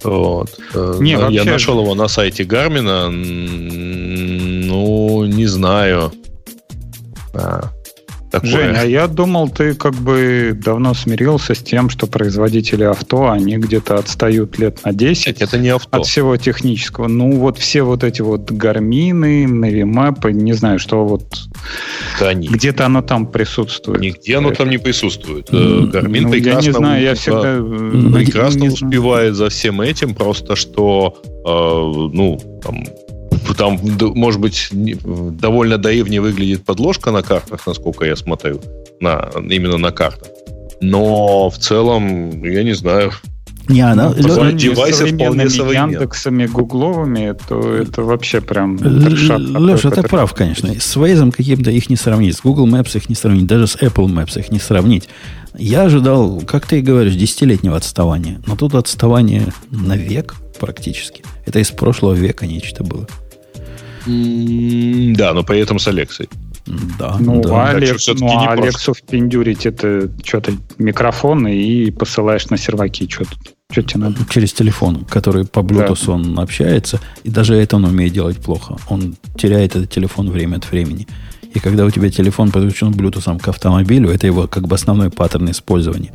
Вот. 0.04 0.60
Э, 0.74 0.98
не, 1.00 1.12
Я 1.12 1.20
вообще... 1.20 1.44
нашел 1.44 1.82
его 1.82 1.96
на 1.96 2.08
сайте 2.08 2.44
Гармина. 2.44 3.10
Ну, 3.10 5.26
не 5.26 5.48
знаю. 5.48 6.12
А 7.34 7.72
такое. 8.36 8.52
Жень, 8.52 8.76
а 8.76 8.86
я 8.86 9.08
думал, 9.08 9.50
ты 9.50 9.74
как 9.74 9.94
бы 9.96 10.54
давно 10.56 10.94
смирился 10.94 11.56
с 11.56 11.60
тем, 11.60 11.90
что 11.90 12.08
производители 12.08 12.84
авто, 12.84 13.30
они 13.30 13.58
где-то 13.58 13.96
отстают 13.96 14.58
лет 14.60 14.84
на 14.86 14.94
10 14.94 15.42
это 15.42 15.58
не 15.58 15.70
авто. 15.70 15.98
от 15.98 16.06
всего 16.06 16.38
технического. 16.38 17.08
Ну, 17.08 17.32
вот 17.34 17.58
все 17.58 17.84
вот 17.84 18.04
эти 18.04 18.22
вот 18.22 18.52
гармины, 18.52 19.48
навимапы, 19.48 20.32
не 20.32 20.54
знаю, 20.54 20.80
что 20.80 21.06
вот 21.06 21.24
да, 22.20 22.30
они. 22.30 22.48
где-то 22.48 22.86
оно 22.86 23.02
там 23.02 23.28
присутствует. 23.28 24.02
Нигде 24.02 24.38
оно 24.38 24.52
там 24.52 24.70
не 24.70 24.78
присутствует. 24.78 25.50
Гармин 25.52 26.24
ну, 26.24 26.32
прекрасно, 26.32 26.60
я 26.60 26.72
не 26.72 26.72
знаю, 26.72 27.04
я 27.04 27.16
всегда... 27.16 28.18
прекрасно 28.18 28.60
не 28.60 28.70
успевает 28.70 29.36
за 29.36 29.50
всем 29.50 29.82
этим, 29.82 30.14
просто 30.14 30.56
что 30.56 31.22
э, 31.24 32.12
ну, 32.14 32.40
там, 32.64 32.84
там, 33.54 33.80
может 34.00 34.42
быть, 34.42 34.70
довольно 34.72 35.78
наивнее 35.78 36.22
выглядит 36.22 36.66
подложка 36.66 37.12
на 37.12 37.22
картах, 37.22 37.68
насколько 37.68 38.06
я 38.06 38.16
смотрю, 38.16 38.62
на, 39.00 39.30
именно 39.50 39.78
на 39.78 39.92
картах. 39.92 40.30
Но 40.82 41.50
в 41.50 41.58
целом, 41.58 42.44
я 42.44 42.64
не 42.64 42.74
знаю, 42.74 43.12
не, 43.68 43.82
она... 43.82 44.14
Девайсы 44.14 45.08
вполне 45.08 45.46
Яндексами, 45.46 46.46
гугловыми, 46.46 47.36
то 47.48 47.74
это 47.74 48.04
вообще 48.04 48.40
прям. 48.42 48.78
Леша, 48.78 49.90
ты 49.90 50.04
прав, 50.04 50.34
конечно. 50.34 50.70
С 50.80 50.96
Waze 50.96 51.32
каким-то 51.32 51.72
их 51.72 51.90
не 51.90 51.96
сравнить, 51.96 52.36
с 52.38 52.42
Google 52.42 52.68
Maps 52.68 52.96
их 52.96 53.10
не 53.10 53.16
сравнить, 53.16 53.48
даже 53.48 53.68
с 53.68 53.76
Apple 53.78 54.08
Maps 54.08 54.40
их 54.40 54.52
не 54.52 54.60
сравнить. 54.60 55.10
Я 55.58 55.84
ожидал, 55.84 56.42
как 56.46 56.68
ты 56.68 56.80
и 56.80 56.82
говоришь, 56.82 57.16
десятилетнего 57.16 57.78
отставания. 57.78 58.42
Но 58.46 58.56
тут 58.56 58.76
отставание 58.76 59.48
на 59.72 59.96
век 59.96 60.36
практически. 60.60 61.24
Это 61.46 61.60
из 61.60 61.72
прошлого 61.72 62.14
века 62.14 62.46
нечто 62.46 62.84
было. 62.84 63.08
Да, 64.06 65.34
но 65.34 65.44
при 65.44 65.60
этом 65.60 65.80
с 65.80 65.88
Алексой. 65.88 66.30
Да, 67.00 67.18
ну, 67.20 67.42
да. 67.42 67.70
Алекс, 67.70 68.08
ну, 68.08 68.28
а 68.28 68.54
Алексу 68.54 68.94
впендюрить 68.94 69.66
это 69.66 70.10
что-то 70.24 70.54
микрофон 70.80 71.48
и 71.48 71.92
посылаешь 71.92 72.50
на 72.50 72.58
серваки. 72.58 73.08
Что 73.10 73.26
тут? 73.26 73.56
Что 73.72 73.82
тебе 73.84 74.00
надо? 74.02 74.18
Через 74.30 74.54
телефон, 74.54 75.06
который 75.06 75.46
по 75.46 75.60
Bluetooth 75.60 76.06
да. 76.08 76.12
он 76.14 76.40
общается, 76.40 77.00
и 77.24 77.30
даже 77.30 77.56
это 77.56 77.76
он 77.76 77.86
умеет 77.86 78.14
делать 78.14 78.38
плохо. 78.38 78.78
Он 78.90 79.16
теряет 79.38 79.76
этот 79.76 79.92
телефон 79.92 80.32
время 80.32 80.58
от 80.58 80.72
времени. 80.72 81.08
И 81.54 81.60
когда 81.60 81.86
у 81.86 81.90
тебя 81.92 82.10
телефон 82.10 82.52
подключен 82.52 82.92
Bluetooth 82.92 83.40
к 83.40 83.48
автомобилю, 83.48 84.10
это 84.10 84.26
его 84.26 84.48
как 84.48 84.68
бы 84.68 84.76
основной 84.76 85.10
паттерн 85.12 85.52
использования. 85.52 86.14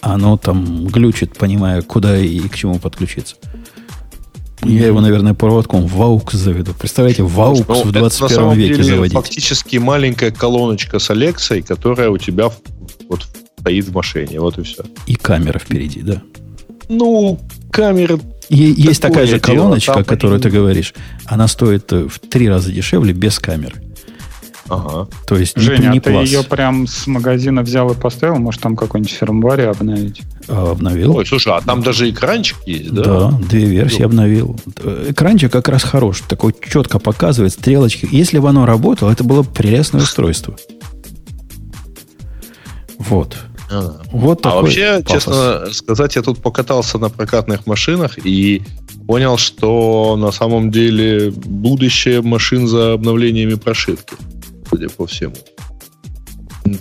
Оно 0.00 0.36
там 0.36 0.86
глючит, 0.86 1.36
понимая, 1.36 1.82
куда 1.82 2.18
и 2.18 2.40
к 2.40 2.54
чему 2.54 2.78
подключиться. 2.78 3.36
Я 4.62 4.86
его, 4.86 5.00
наверное, 5.00 5.34
проводком 5.34 5.86
в 5.86 6.00
AUX 6.00 6.36
заведу. 6.36 6.72
Представляете, 6.78 7.22
в 7.22 7.38
AUX 7.38 7.64
ну, 7.68 7.82
в 7.84 7.92
21 7.92 8.52
веке 8.52 8.74
деле 8.74 8.84
заводить. 8.84 9.12
фактически 9.12 9.76
маленькая 9.76 10.30
колоночка 10.30 10.98
с 10.98 11.10
Алексой, 11.10 11.62
которая 11.62 12.10
у 12.10 12.18
тебя 12.18 12.50
вот 13.08 13.26
стоит 13.60 13.86
в 13.86 13.94
машине. 13.94 14.40
Вот 14.40 14.58
и 14.58 14.62
все. 14.62 14.84
И 15.06 15.14
камера 15.14 15.58
впереди, 15.58 16.00
да. 16.00 16.22
Ну, 16.88 17.38
камера 17.70 18.18
и, 18.48 18.56
есть 18.56 19.02
такая 19.02 19.26
же 19.26 19.40
колоночка, 19.40 19.94
дело, 19.94 20.04
которую 20.04 20.40
ты 20.40 20.50
говоришь. 20.50 20.94
Она 21.24 21.48
стоит 21.48 21.92
э, 21.92 22.06
в 22.08 22.18
три 22.20 22.48
раза 22.48 22.70
дешевле 22.70 23.12
без 23.12 23.38
камеры. 23.38 23.74
Ага. 24.68 25.08
То 25.26 25.36
есть 25.36 25.58
Женя, 25.58 25.90
не, 25.90 25.98
а 25.98 26.00
ты 26.00 26.10
ее 26.10 26.42
прям 26.42 26.86
с 26.86 27.06
магазина 27.06 27.62
взял 27.62 27.90
и 27.90 27.94
поставил? 27.94 28.36
Может, 28.36 28.60
там 28.60 28.76
какой-нибудь 28.76 29.12
фирмваре 29.12 29.68
обновить? 29.68 30.22
А, 30.48 30.72
обновил. 30.72 31.16
Ой, 31.16 31.26
слушай, 31.26 31.52
а 31.52 31.60
там 31.60 31.82
даже 31.82 32.10
экранчик 32.10 32.56
есть, 32.66 32.92
да? 32.92 33.02
Да, 33.02 33.30
две 33.48 33.64
версии 33.64 34.00
ну. 34.00 34.06
обновил. 34.06 34.60
Экранчик 35.08 35.52
как 35.52 35.68
раз 35.68 35.84
хорош. 35.84 36.22
Такой 36.28 36.54
четко 36.68 36.98
показывает 36.98 37.52
стрелочки. 37.52 38.08
Если 38.10 38.38
бы 38.38 38.48
оно 38.48 38.66
работало, 38.66 39.10
это 39.10 39.24
было 39.24 39.42
бы 39.42 39.50
прелестное 39.50 40.02
устройство. 40.02 40.56
Вот. 42.98 43.36
А, 43.70 44.00
вот 44.12 44.46
а 44.46 44.56
вообще, 44.56 45.00
пафос. 45.00 45.12
честно 45.12 45.66
сказать, 45.72 46.16
я 46.16 46.22
тут 46.22 46.40
покатался 46.40 46.98
на 46.98 47.08
прокатных 47.08 47.66
машинах 47.66 48.18
и 48.24 48.62
понял, 49.06 49.38
что 49.38 50.16
на 50.16 50.32
самом 50.32 50.70
деле 50.70 51.30
будущее 51.30 52.22
машин 52.22 52.66
за 52.68 52.94
обновлениями 52.94 53.54
прошивки 53.54 54.16
судя 54.68 54.88
по 54.88 55.06
всему. 55.06 55.34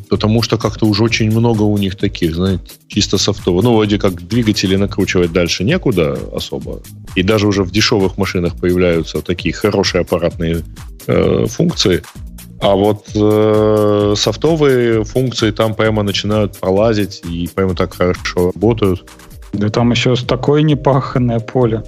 Потому 0.09 0.41
что 0.41 0.57
как-то 0.57 0.85
уже 0.85 1.03
очень 1.03 1.29
много 1.29 1.63
у 1.63 1.77
них 1.77 1.95
таких, 1.95 2.35
знаете, 2.35 2.63
чисто 2.87 3.17
софтово. 3.17 3.61
Ну, 3.61 3.75
вроде 3.75 3.99
как 3.99 4.27
двигатели 4.27 4.75
накручивать 4.75 5.31
дальше 5.31 5.63
некуда 5.63 6.17
особо. 6.33 6.81
И 7.15 7.23
даже 7.23 7.47
уже 7.47 7.63
в 7.63 7.71
дешевых 7.71 8.17
машинах 8.17 8.55
появляются 8.55 9.21
такие 9.21 9.53
хорошие 9.53 10.01
аппаратные 10.01 10.63
э, 11.07 11.45
функции. 11.47 12.01
А 12.61 12.73
вот 12.73 13.05
э, 13.13 14.13
софтовые 14.17 15.03
функции 15.03 15.51
там 15.51 15.75
прямо 15.75 16.03
начинают 16.03 16.57
пролазить 16.59 17.21
и 17.29 17.47
прямо 17.53 17.75
так 17.75 17.93
хорошо 17.93 18.51
работают. 18.53 19.07
Да 19.53 19.69
там 19.69 19.91
еще 19.91 20.15
такое 20.15 20.61
непаханное 20.61 21.39
поле. 21.39 21.83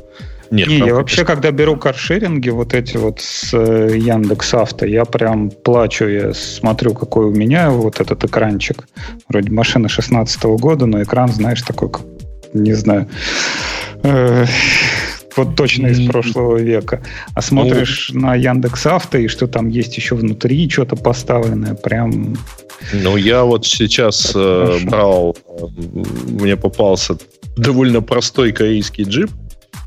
Нет, 0.51 0.67
не, 0.67 0.77
я 0.77 0.95
вообще, 0.95 1.25
когда 1.25 1.51
беру 1.51 1.77
каршеринги, 1.77 2.49
вот 2.49 2.73
эти 2.73 2.97
вот 2.97 3.19
с 3.19 3.53
э, 3.53 3.97
Яндекс 3.97 4.53
Авто, 4.53 4.85
я 4.85 5.05
прям 5.05 5.49
плачу, 5.49 6.07
я 6.07 6.33
смотрю, 6.33 6.93
какой 6.93 7.25
у 7.25 7.31
меня 7.31 7.69
вот 7.69 7.99
этот 7.99 8.23
экранчик. 8.23 8.87
Вроде 9.27 9.51
машина 9.51 9.89
16 9.89 10.43
-го 10.43 10.57
года, 10.57 10.85
но 10.85 11.03
экран, 11.03 11.29
знаешь, 11.29 11.61
такой, 11.61 11.89
не 12.53 12.73
знаю, 12.73 13.07
э, 14.03 14.45
вот 15.37 15.55
точно 15.55 15.87
из 15.87 16.05
прошлого 16.07 16.57
века. 16.57 17.01
А 17.35 17.41
смотришь 17.41 18.11
ну, 18.13 18.21
на 18.21 18.35
Яндекс 18.35 18.85
Авто, 18.85 19.17
и 19.17 19.27
что 19.27 19.47
там 19.47 19.69
есть 19.69 19.97
еще 19.97 20.15
внутри, 20.15 20.69
что-то 20.69 20.95
поставленное, 20.95 21.75
прям... 21.75 22.35
Ну, 22.93 23.17
я 23.17 23.43
вот 23.43 23.65
сейчас 23.65 24.31
э, 24.35 24.79
брал, 24.83 25.35
э, 25.47 25.65
мне 26.27 26.55
попался 26.55 27.17
довольно 27.57 28.01
простой 28.01 28.51
корейский 28.51 29.03
джип, 29.03 29.29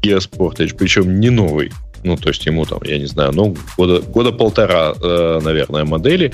Sportage, 0.03 0.75
причем 0.77 1.21
не 1.21 1.31
новый. 1.31 1.73
Ну, 2.03 2.17
то 2.17 2.31
есть 2.31 2.47
ему 2.47 2.65
там, 2.65 2.81
я 2.85 2.99
не 2.99 3.07
знаю, 3.07 3.33
ну, 3.33 3.57
года, 3.77 4.01
года 4.01 4.33
полтора, 4.33 4.95
э, 5.01 5.41
наверное, 5.43 5.85
модели 5.85 6.33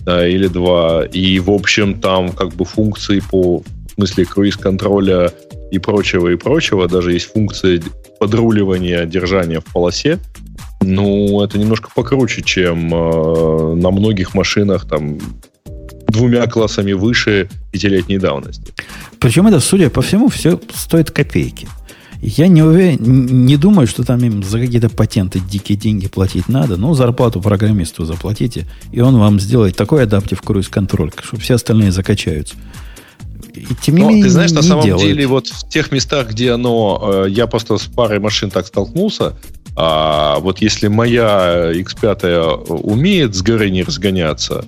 да, 0.00 0.26
или 0.26 0.46
два. 0.46 1.04
И, 1.04 1.38
в 1.40 1.50
общем, 1.50 2.00
там 2.00 2.30
как 2.30 2.54
бы 2.54 2.64
функции 2.64 3.20
по 3.20 3.58
в 3.58 3.94
смысле 3.94 4.26
круиз-контроля 4.26 5.32
и 5.72 5.78
прочего, 5.78 6.28
и 6.28 6.36
прочего. 6.36 6.88
Даже 6.88 7.12
есть 7.12 7.32
функция 7.32 7.82
подруливания, 8.20 9.04
держания 9.06 9.60
в 9.60 9.64
полосе. 9.64 10.18
Ну, 10.80 11.42
это 11.42 11.58
немножко 11.58 11.90
покруче, 11.94 12.42
чем 12.42 12.94
э, 12.94 13.74
на 13.74 13.90
многих 13.90 14.34
машинах 14.34 14.88
там 14.88 15.18
двумя 16.06 16.46
классами 16.46 16.92
выше 16.92 17.48
пятилетней 17.72 18.18
давности. 18.18 18.72
Причем 19.18 19.48
это, 19.48 19.60
судя 19.60 19.90
по 19.90 20.00
всему, 20.00 20.28
все 20.28 20.60
стоит 20.72 21.10
копейки. 21.10 21.68
Я 22.20 22.48
не 22.48 22.62
уверен, 22.62 23.46
не 23.46 23.56
думаю, 23.56 23.86
что 23.86 24.02
там 24.02 24.22
им 24.24 24.42
за 24.42 24.58
какие-то 24.58 24.88
патенты 24.88 25.38
дикие 25.38 25.78
деньги 25.78 26.08
платить 26.08 26.48
надо. 26.48 26.76
Но 26.76 26.94
зарплату 26.94 27.40
программисту 27.40 28.04
заплатите, 28.04 28.66
и 28.90 29.00
он 29.00 29.18
вам 29.18 29.38
сделает 29.38 29.76
такой 29.76 30.02
адаптив 30.02 30.42
круиз-контроль, 30.42 31.12
чтобы 31.22 31.42
все 31.42 31.54
остальные 31.54 31.92
закачаются. 31.92 32.56
И 33.54 33.66
тем 33.82 33.96
не 33.96 34.04
менее, 34.04 34.24
ты 34.24 34.30
знаешь, 34.30 34.52
на 34.52 34.62
самом 34.62 34.84
делает. 34.84 35.06
деле, 35.06 35.26
вот 35.26 35.48
в 35.48 35.68
тех 35.68 35.92
местах, 35.92 36.30
где 36.30 36.52
оно... 36.52 37.24
Э, 37.26 37.30
я 37.30 37.46
просто 37.46 37.78
с 37.78 37.86
парой 37.86 38.20
машин 38.20 38.50
так 38.50 38.66
столкнулся, 38.66 39.36
а 39.76 40.38
вот 40.40 40.60
если 40.60 40.88
моя 40.88 41.72
X5 41.72 42.66
умеет 42.82 43.34
с 43.34 43.42
горы 43.42 43.70
не 43.70 43.84
разгоняться, 43.84 44.64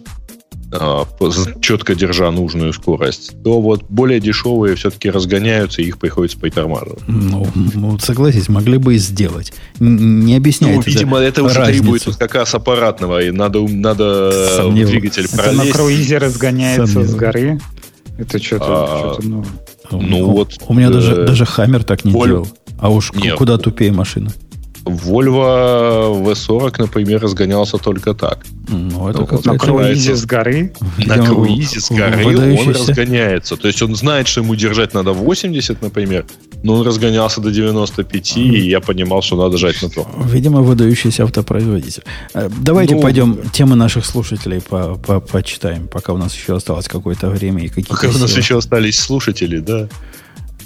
четко 1.60 1.94
держа 1.94 2.30
нужную 2.30 2.72
скорость, 2.72 3.42
то 3.42 3.60
вот 3.60 3.84
более 3.88 4.20
дешевые 4.20 4.76
все-таки 4.76 5.10
разгоняются, 5.10 5.82
и 5.82 5.86
их 5.86 5.98
приходится 5.98 6.38
притормаживать. 6.38 7.02
Ну, 7.08 7.46
ну 7.74 7.98
согласись, 7.98 8.48
могли 8.48 8.78
бы 8.78 8.94
и 8.94 8.98
сделать. 8.98 9.52
Не 9.80 10.36
объясняет 10.36 10.76
Ну, 10.76 10.82
видимо, 10.84 11.18
это 11.18 11.42
уже 11.42 11.56
разницу. 11.56 11.82
требует 11.82 12.06
вот 12.06 12.16
как 12.16 12.34
раз 12.34 12.54
аппаратного, 12.54 13.22
и 13.22 13.30
надо, 13.30 13.60
надо 13.66 14.70
двигатель 14.70 15.24
это 15.24 15.36
пролезть. 15.36 15.66
на 15.66 15.72
круизе 15.72 16.18
разгоняется 16.18 16.86
Сомнев. 16.86 17.10
с 17.10 17.14
горы. 17.14 17.60
Это 18.18 18.42
что-то, 18.42 18.64
а, 18.68 19.14
что-то 19.14 19.28
новое. 19.28 19.48
Ну, 19.90 20.30
вот. 20.30 20.52
У 20.68 20.74
меня 20.74 20.88
э, 20.88 20.92
даже, 20.92 21.24
даже 21.24 21.46
Хаммер 21.46 21.84
так 21.84 22.04
не 22.04 22.12
Воль... 22.12 22.28
делал. 22.28 22.48
А 22.78 22.90
уж 22.90 23.12
Нет. 23.12 23.36
куда 23.36 23.58
тупее 23.58 23.92
машина. 23.92 24.30
Volvo 24.84 26.22
V40, 26.24 26.74
например, 26.78 27.20
разгонялся 27.20 27.78
только 27.78 28.14
так. 28.14 28.38
Ну, 28.68 29.08
это 29.08 29.26
как 29.26 29.44
на 29.44 29.58
круизе 29.58 30.14
с 30.16 30.24
горы. 30.24 30.72
На 30.98 31.18
круизе 31.18 31.80
с 31.80 31.90
горы 31.90 32.26
он 32.26 32.68
разгоняется. 32.70 33.56
То 33.56 33.68
есть 33.68 33.82
он 33.82 33.94
знает, 33.94 34.26
что 34.28 34.40
ему 34.40 34.54
держать 34.54 34.94
надо 34.94 35.12
80, 35.12 35.82
например, 35.82 36.24
но 36.62 36.74
он 36.74 36.86
разгонялся 36.86 37.40
до 37.40 37.50
95, 37.50 38.36
и 38.36 38.68
я 38.68 38.80
понимал, 38.80 39.22
что 39.22 39.36
надо 39.36 39.58
жать 39.58 39.82
на 39.82 39.90
то. 39.90 40.06
Видимо, 40.24 40.62
выдающийся 40.62 41.24
автопроизводитель. 41.24 42.04
Э, 42.34 42.48
давайте 42.60 42.94
ну, 42.94 43.02
пойдем 43.02 43.50
темы 43.50 43.76
наших 43.76 44.06
слушателей 44.06 44.60
по 44.60 44.98
-по 45.06 45.20
почитаем, 45.20 45.88
пока 45.88 46.12
у 46.12 46.18
нас 46.18 46.34
еще 46.34 46.56
осталось 46.56 46.88
какое-то 46.88 47.28
время. 47.28 47.64
и 47.64 47.68
какие 47.68 47.86
Пока 47.86 48.08
у 48.08 48.18
нас 48.18 48.36
еще 48.36 48.56
остались 48.56 48.98
слушатели, 48.98 49.58
да. 49.58 49.88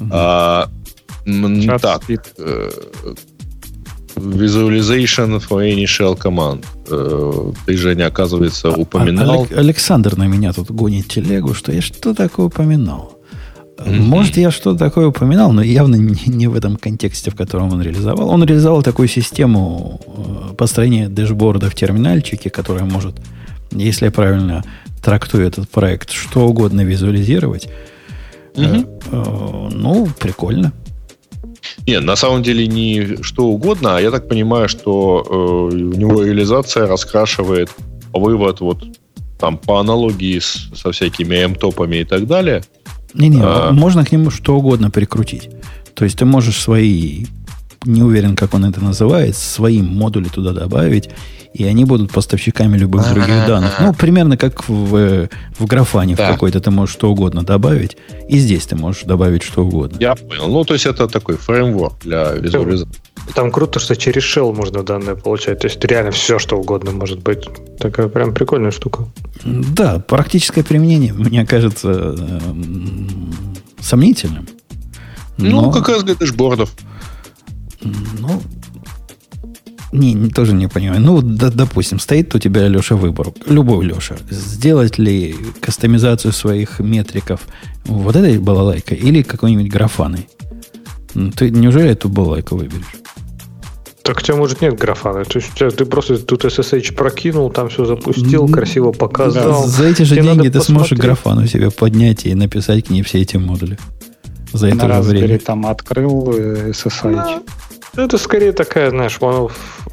Угу. 0.01 0.09
А, 0.11 0.69
так, 1.81 2.03
э, 2.39 2.71
Visualization 4.17 5.41
for 5.41 5.61
any 5.63 5.87
shell 5.87 6.17
command. 6.17 6.65
Э, 6.89 7.53
ты, 7.67 7.77
Женя, 7.77 8.07
оказывается, 8.07 8.69
а, 8.69 8.77
упоминал. 8.77 9.47
Александр 9.55 10.17
на 10.17 10.27
меня 10.27 10.53
тут 10.53 10.71
гонит 10.71 11.09
телегу, 11.09 11.53
что 11.55 11.73
я 11.73 11.83
что 11.83 12.15
такое 12.15 12.47
упоминал. 12.47 13.19
Mm-hmm. 13.77 14.01
Может, 14.01 14.37
я 14.37 14.53
что-то 14.53 14.79
такое 14.79 15.09
упоминал, 15.09 15.53
но 15.53 15.63
явно 15.63 15.97
не, 15.97 16.17
не 16.27 16.47
в 16.47 16.55
этом 16.55 16.77
контексте, 16.77 17.33
в 17.33 17.35
котором 17.35 17.73
он 17.73 17.83
реализовал. 17.83 18.29
Он 18.31 18.45
реализовал 18.45 18.83
такую 18.83 19.09
систему 19.09 20.01
э, 20.07 20.55
построения 20.55 21.09
дэшборда 21.09 21.69
в 21.69 21.75
терминальчике, 21.75 22.51
которая 22.51 22.85
может, 22.85 23.17
если 23.73 24.07
я 24.07 24.11
правильно 24.13 24.63
трактую 25.03 25.45
этот 25.45 25.69
проект, 25.69 26.13
что 26.13 26.47
угодно 26.47 26.83
визуализировать. 26.83 27.69
Mm-hmm. 28.55 29.71
Ну, 29.75 30.09
прикольно. 30.21 30.73
Не, 31.87 32.01
на 32.01 32.17
самом 32.17 32.43
деле 32.43 32.67
не 32.67 33.23
что 33.23 33.47
угодно, 33.47 33.97
а 33.97 34.01
я 34.01 34.11
так 34.11 34.29
понимаю, 34.29 34.69
что 34.69 35.27
э, 35.29 35.35
у 35.75 35.93
него 35.93 36.23
реализация 36.23 36.87
раскрашивает 36.87 37.71
вывод 38.13 38.61
вот 38.61 38.85
там 39.39 39.59
по 39.59 39.81
аналогии 39.81 40.39
с, 40.39 40.71
со 40.75 40.93
всякими 40.93 41.37
М-топами 41.37 41.97
и 41.97 42.05
так 42.05 42.27
далее. 42.27 42.63
Не-не, 43.15 43.41
а, 43.43 43.73
можно 43.73 44.05
к 44.05 44.13
нему 44.13 44.31
что 44.31 44.57
угодно 44.57 44.91
прикрутить. 44.91 45.51
То 45.95 46.05
есть 46.05 46.19
ты 46.19 46.25
можешь 46.25 46.61
свои, 46.61 47.27
не 47.85 48.03
уверен, 48.03 48.37
как 48.37 48.55
он 48.55 48.65
это 48.65 48.83
называет, 48.83 49.37
свои 49.37 49.83
модули 49.83 50.29
туда 50.29 50.53
добавить, 50.53 51.11
и 51.55 51.65
они 51.65 51.85
будут 51.85 52.11
поставщиками 52.11 52.77
любых 52.77 53.09
других 53.13 53.47
данных. 53.47 53.77
Ну, 53.81 53.95
примерно 53.95 54.37
как 54.37 54.69
в, 54.69 55.29
в 55.59 55.67
графане 55.67 56.17
да. 56.17 56.29
в 56.29 56.33
какой-то 56.33 56.61
ты 56.61 56.71
можешь 56.71 56.95
что 56.95 57.11
угодно 57.11 57.45
добавить, 57.45 57.97
и 58.29 58.39
здесь 58.39 58.67
ты 58.67 58.75
можешь 58.77 59.03
добавить 59.05 59.43
что 59.43 59.65
угодно. 59.65 59.97
Я 60.01 60.17
понял. 60.17 60.49
Ну, 60.49 60.65
то 60.65 60.75
есть 60.75 60.87
это 60.87 61.07
такой 61.07 61.37
фреймворк 61.37 62.01
для 62.03 62.33
визуализации. 62.33 63.01
Там 63.35 63.51
круто, 63.51 63.79
что 63.79 63.97
через 63.97 64.23
shell 64.23 64.53
можно 64.53 64.83
данные 64.83 65.17
получать. 65.17 65.61
То 65.61 65.69
есть 65.69 65.83
реально 65.85 66.11
все, 66.11 66.39
что 66.39 66.57
угодно 66.57 66.91
может 66.91 67.23
быть. 67.23 67.49
Такая 67.79 68.09
прям 68.09 68.35
прикольная 68.35 68.71
штука. 68.71 69.07
Да, 69.45 70.01
практическое 70.01 70.63
применение, 70.63 71.13
мне 71.13 71.47
кажется, 71.47 72.17
сомнительным. 73.81 74.47
Ну, 75.37 75.51
Но... 75.51 75.63
Ну, 75.63 75.73
как 75.73 75.89
раз 75.89 76.05
для 76.05 76.15
дэшбордов. 76.15 76.73
Ну, 77.85 78.43
не, 79.93 80.13
не, 80.13 80.29
тоже 80.31 80.55
не 80.55 80.67
понимаю. 80.69 81.01
Ну, 81.01 81.23
да, 81.23 81.51
допустим, 81.51 82.01
стоит 82.01 82.35
у 82.35 82.39
тебя, 82.41 82.67
Леша, 82.67 82.97
выбор. 82.97 83.29
Любой 83.47 83.85
Леша. 83.85 84.17
Сделать 84.29 84.99
ли 84.99 85.37
кастомизацию 85.61 86.33
своих 86.33 86.81
метриков 86.81 87.41
вот 87.85 88.17
этой 88.17 88.39
балалайкой 88.39 88.99
или 88.99 89.23
какой-нибудь 89.23 89.71
графаной? 89.71 90.29
Ну, 91.15 91.31
ты 91.31 91.51
неужели 91.51 91.91
эту 91.91 92.09
балалайку 92.09 92.57
выберешь? 92.57 92.97
Так 94.03 94.19
у 94.19 94.21
тебя, 94.21 94.37
может, 94.37 94.61
нет 94.61 94.77
графана. 94.77 95.25
То 95.25 95.39
есть, 95.39 95.55
ты 95.55 95.85
просто 95.87 96.19
тут 96.19 96.45
SSH 96.45 96.93
прокинул, 96.95 97.51
там 97.51 97.69
все 97.69 97.85
запустил, 97.85 98.49
красиво 98.49 98.93
показал. 98.93 99.63
Да, 99.63 99.69
за 99.69 99.85
эти 99.85 100.03
же 100.03 100.17
Тебе 100.17 100.25
деньги 100.25 100.49
ты 100.49 100.59
посмотреть. 100.59 100.89
сможешь 100.89 100.99
графану 100.99 101.47
себе 101.47 101.71
поднять 101.71 102.27
и 102.27 102.35
написать 102.35 102.85
к 102.87 102.91
ней 102.91 103.03
все 103.03 103.21
эти 103.23 103.37
модули. 103.37 103.79
За 104.53 104.67
это 104.69 105.03
же 105.03 105.09
время. 105.11 105.39
там 105.39 105.67
открыл 105.67 106.33
SSH. 106.33 107.13
Да. 107.15 107.43
Ну, 107.97 108.03
это 108.03 108.19
скорее 108.19 108.53
такая, 108.53 108.91
знаешь, 108.91 109.19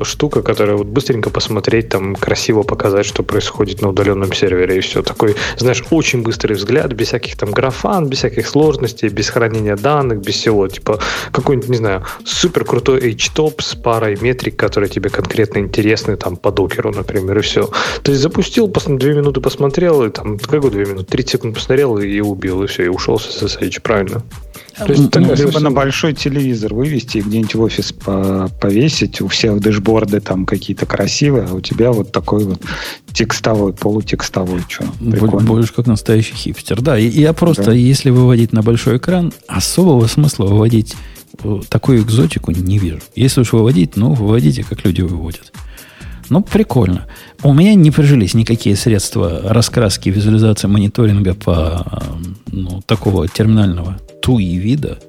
штука, 0.01 0.41
которая 0.41 0.75
вот 0.75 0.87
быстренько 0.87 1.29
посмотреть, 1.29 1.89
там 1.89 2.15
красиво 2.15 2.63
показать, 2.63 3.05
что 3.05 3.21
происходит 3.23 3.81
на 3.81 3.89
удаленном 3.89 4.33
сервере, 4.33 4.77
и 4.77 4.81
все. 4.81 5.03
Такой, 5.03 5.35
знаешь, 5.57 5.83
очень 5.91 6.23
быстрый 6.23 6.53
взгляд, 6.53 6.91
без 6.93 7.07
всяких 7.07 7.37
там 7.37 7.51
графан, 7.51 8.07
без 8.07 8.19
всяких 8.19 8.47
сложностей, 8.47 9.09
без 9.09 9.29
хранения 9.29 9.75
данных, 9.75 10.21
без 10.21 10.35
всего. 10.35 10.67
Типа 10.67 10.99
какой-нибудь, 11.31 11.69
не 11.69 11.77
знаю, 11.77 12.03
супер 12.25 12.65
крутой 12.65 13.13
HTOP 13.13 13.61
с 13.61 13.75
парой 13.75 14.17
метрик, 14.19 14.55
которые 14.55 14.89
тебе 14.89 15.09
конкретно 15.09 15.59
интересны, 15.59 16.15
там, 16.15 16.37
по 16.37 16.51
докеру, 16.51 16.91
например, 16.91 17.37
и 17.37 17.41
все. 17.41 17.69
То 18.01 18.11
есть 18.11 18.21
запустил, 18.21 18.67
две 18.67 19.13
минуты 19.13 19.41
посмотрел, 19.41 20.03
и 20.03 20.09
там, 20.09 20.39
какой 20.39 20.71
две 20.71 20.85
минуты, 20.85 21.05
30 21.05 21.31
секунд 21.31 21.55
посмотрел 21.55 21.97
и 21.99 22.19
убил, 22.19 22.63
и 22.63 22.67
все, 22.67 22.85
и 22.85 22.87
ушел 22.87 23.19
с 23.19 23.43
SSH, 23.43 23.81
правильно? 23.81 24.23
То 24.85 24.93
есть, 24.93 25.15
ну, 25.15 25.35
либо 25.35 25.59
на 25.59 25.71
большой 25.71 26.13
телевизор 26.13 26.73
вывести 26.73 27.19
и 27.19 27.21
где-нибудь 27.21 27.55
в 27.55 27.61
офис 27.61 27.93
повесить. 28.61 29.21
У 29.21 29.27
всех 29.27 29.59
дэшборды 29.59 30.19
там 30.19 30.45
какие-то 30.45 30.85
красивые, 30.85 31.47
а 31.49 31.53
у 31.53 31.61
тебя 31.61 31.91
вот 31.91 32.11
такой 32.11 32.45
вот 32.45 32.61
текстовой, 33.13 33.73
полутекстовой. 33.73 34.61
Что, 34.67 34.85
Будешь 34.99 35.71
как 35.71 35.87
настоящий 35.87 36.35
хипстер. 36.35 36.81
Да, 36.81 36.97
и 36.97 37.07
я 37.07 37.33
просто, 37.33 37.65
да. 37.65 37.73
если 37.73 38.09
выводить 38.09 38.53
на 38.53 38.61
большой 38.61 38.97
экран, 38.97 39.33
особого 39.47 40.07
смысла 40.07 40.45
выводить 40.45 40.95
э, 41.43 41.59
такую 41.69 42.01
экзотику 42.01 42.51
не 42.51 42.77
вижу. 42.77 42.99
Если 43.15 43.41
уж 43.41 43.53
выводить, 43.53 43.95
ну, 43.95 44.13
выводите, 44.13 44.63
как 44.67 44.83
люди 44.85 45.01
выводят. 45.01 45.51
Ну, 46.29 46.41
прикольно. 46.41 47.07
У 47.43 47.53
меня 47.53 47.73
не 47.75 47.91
прижились 47.91 48.33
никакие 48.33 48.77
средства 48.77 49.41
раскраски, 49.43 50.07
визуализации, 50.07 50.67
мониторинга 50.67 51.33
по 51.33 51.85
ну, 52.49 52.81
такого 52.85 53.27
терминального 53.27 53.99
туи 54.21 54.55
вида. 54.55 54.99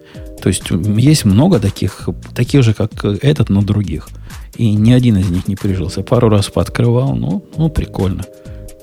То 0.43 0.49
есть 0.49 0.65
есть 0.71 1.25
много 1.25 1.61
таких, 1.61 2.09
таких 2.35 2.63
же, 2.65 2.75
как 2.75 3.05
этот, 3.05 3.49
но 3.49 3.63
других. 3.63 4.09
И 4.57 4.75
ни 4.75 4.93
один 4.93 5.17
из 5.17 5.31
них 5.31 5.47
не 5.47 5.57
прижился. 5.57 6.03
Пару 6.03 6.29
раз 6.29 6.49
пооткрывал, 6.49 7.15
ну, 7.15 7.45
ну 7.57 7.69
прикольно. 7.69 8.25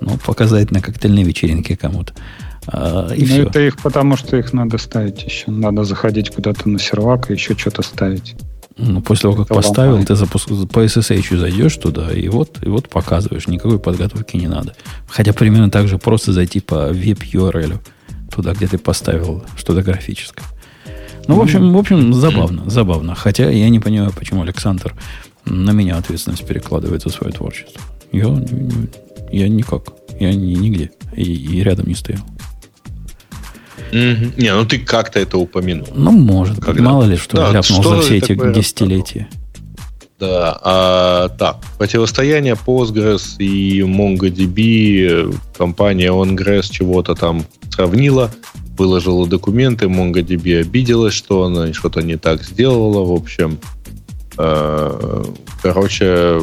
Ну, 0.02 0.18
показать 0.26 0.72
на 0.72 0.82
коктейльной 0.82 1.24
вечеринке 1.24 1.76
кому-то. 1.76 2.14
А, 2.68 3.10
и 3.14 3.22
ну, 3.22 3.26
все. 3.26 3.44
это 3.44 3.60
их 3.60 3.78
потому, 3.78 4.16
что 4.16 4.38
их 4.38 4.54
надо 4.54 4.78
ставить 4.78 5.24
еще. 5.24 5.52
Надо 5.52 5.84
заходить 5.84 6.30
куда-то 6.30 6.70
на 6.70 6.80
сервак 6.80 7.30
и 7.30 7.34
еще 7.34 7.58
что-то 7.58 7.82
ставить. 7.82 8.36
Ну, 8.78 9.02
после 9.02 9.24
того, 9.24 9.36
как 9.36 9.46
это 9.48 9.56
поставил, 9.56 10.04
ты 10.06 10.16
запуск... 10.16 10.48
по 10.72 10.86
SSH 10.86 11.38
зайдешь 11.38 11.76
туда, 11.76 12.14
и 12.14 12.30
вот, 12.30 12.60
и 12.66 12.70
вот 12.70 12.88
показываешь. 12.88 13.48
Никакой 13.48 13.80
подготовки 13.80 14.38
не 14.38 14.48
надо. 14.48 14.74
Хотя 15.08 15.34
примерно 15.34 15.70
так 15.70 15.90
же 15.90 15.98
просто 15.98 16.32
зайти 16.32 16.62
по 16.62 16.88
веб-URL 16.88 17.80
туда, 18.42 18.54
где 18.54 18.68
ты 18.68 18.78
поставил 18.78 19.44
что-то 19.58 19.82
графическое. 19.82 20.46
Ну, 21.28 21.36
в 21.36 21.42
общем, 21.42 21.74
в 21.74 21.78
общем, 21.78 22.14
забавно, 22.14 22.70
забавно. 22.70 23.16
Хотя 23.16 23.50
я 23.50 23.70
не 23.70 23.80
понимаю, 23.80 24.14
почему 24.18 24.44
Александр 24.44 24.96
на 25.46 25.72
меня 25.72 25.98
ответственность 25.98 26.48
перекладывает 26.48 27.04
за 27.04 27.10
свое 27.10 27.34
творчество. 27.34 27.82
Я, 28.14 28.28
я 29.32 29.50
никак. 29.50 29.84
Я 30.20 30.34
нигде. 30.34 30.92
И, 31.16 31.24
и 31.24 31.64
рядом 31.64 31.88
не 31.88 31.96
стоял. 31.96 32.22
Mm-hmm. 33.92 34.42
Не, 34.42 34.54
ну 34.54 34.66
ты 34.66 34.80
как-то 34.80 35.20
это 35.20 35.38
упомянул. 35.38 35.88
Ну, 35.94 36.12
может. 36.12 36.60
Когда? 36.62 36.82
Мало 36.82 37.04
ли, 37.04 37.18
что 37.18 37.38
да, 37.38 37.52
ляпнул 37.52 37.82
что 37.82 37.96
за 37.96 38.02
все 38.02 38.18
эти 38.18 38.36
десятилетия. 38.54 39.28
Да, 40.20 40.60
а, 40.64 41.30
так, 41.30 41.58
противостояние 41.78 42.56
Postgres 42.56 43.38
и 43.40 43.80
MongoDB, 43.80 45.34
компания 45.58 46.12
OnGres 46.12 46.70
чего-то 46.70 47.16
там 47.16 47.46
сравнила, 47.72 48.30
выложила 48.78 49.26
документы, 49.26 49.86
MongoDB 49.86 50.60
обиделась, 50.60 51.14
что 51.14 51.44
она 51.44 51.72
что-то 51.74 52.02
не 52.02 52.18
так 52.18 52.44
сделала, 52.44 53.06
в 53.06 53.14
общем. 53.14 53.60
Э, 54.38 55.24
короче, 55.62 56.42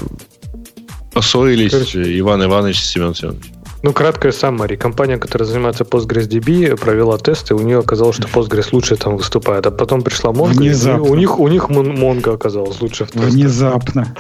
поссорились 1.13 1.73
короче. 1.73 2.19
Иван 2.19 2.45
Иванович 2.45 2.81
и 2.81 2.85
Семен 2.85 3.15
Семенович. 3.15 3.56
Ну, 3.83 3.93
краткая 3.93 4.33
саммари. 4.33 4.77
Компания, 4.77 5.17
которая 5.19 5.47
занимается 5.49 5.85
PostgreSDB, 5.85 6.77
провела 6.77 7.19
тесты, 7.19 7.55
у 7.55 7.61
нее 7.61 7.79
оказалось, 7.79 8.17
что 8.17 8.27
Postgres 8.29 8.69
лучше 8.73 8.97
там 8.97 9.17
выступает. 9.17 9.67
А 9.67 9.71
потом 9.71 10.03
пришла 10.03 10.33
Mongo, 10.33 10.57
Внезапно. 10.57 11.07
и 11.07 11.11
у 11.11 11.15
них, 11.15 11.39
у 11.39 11.49
них 11.49 11.69
Mongo 11.69 12.35
оказалось 12.35 12.81
лучше 12.81 13.05
в 13.05 13.11
тестах. 13.11 13.31
Внезапно. 13.31 14.15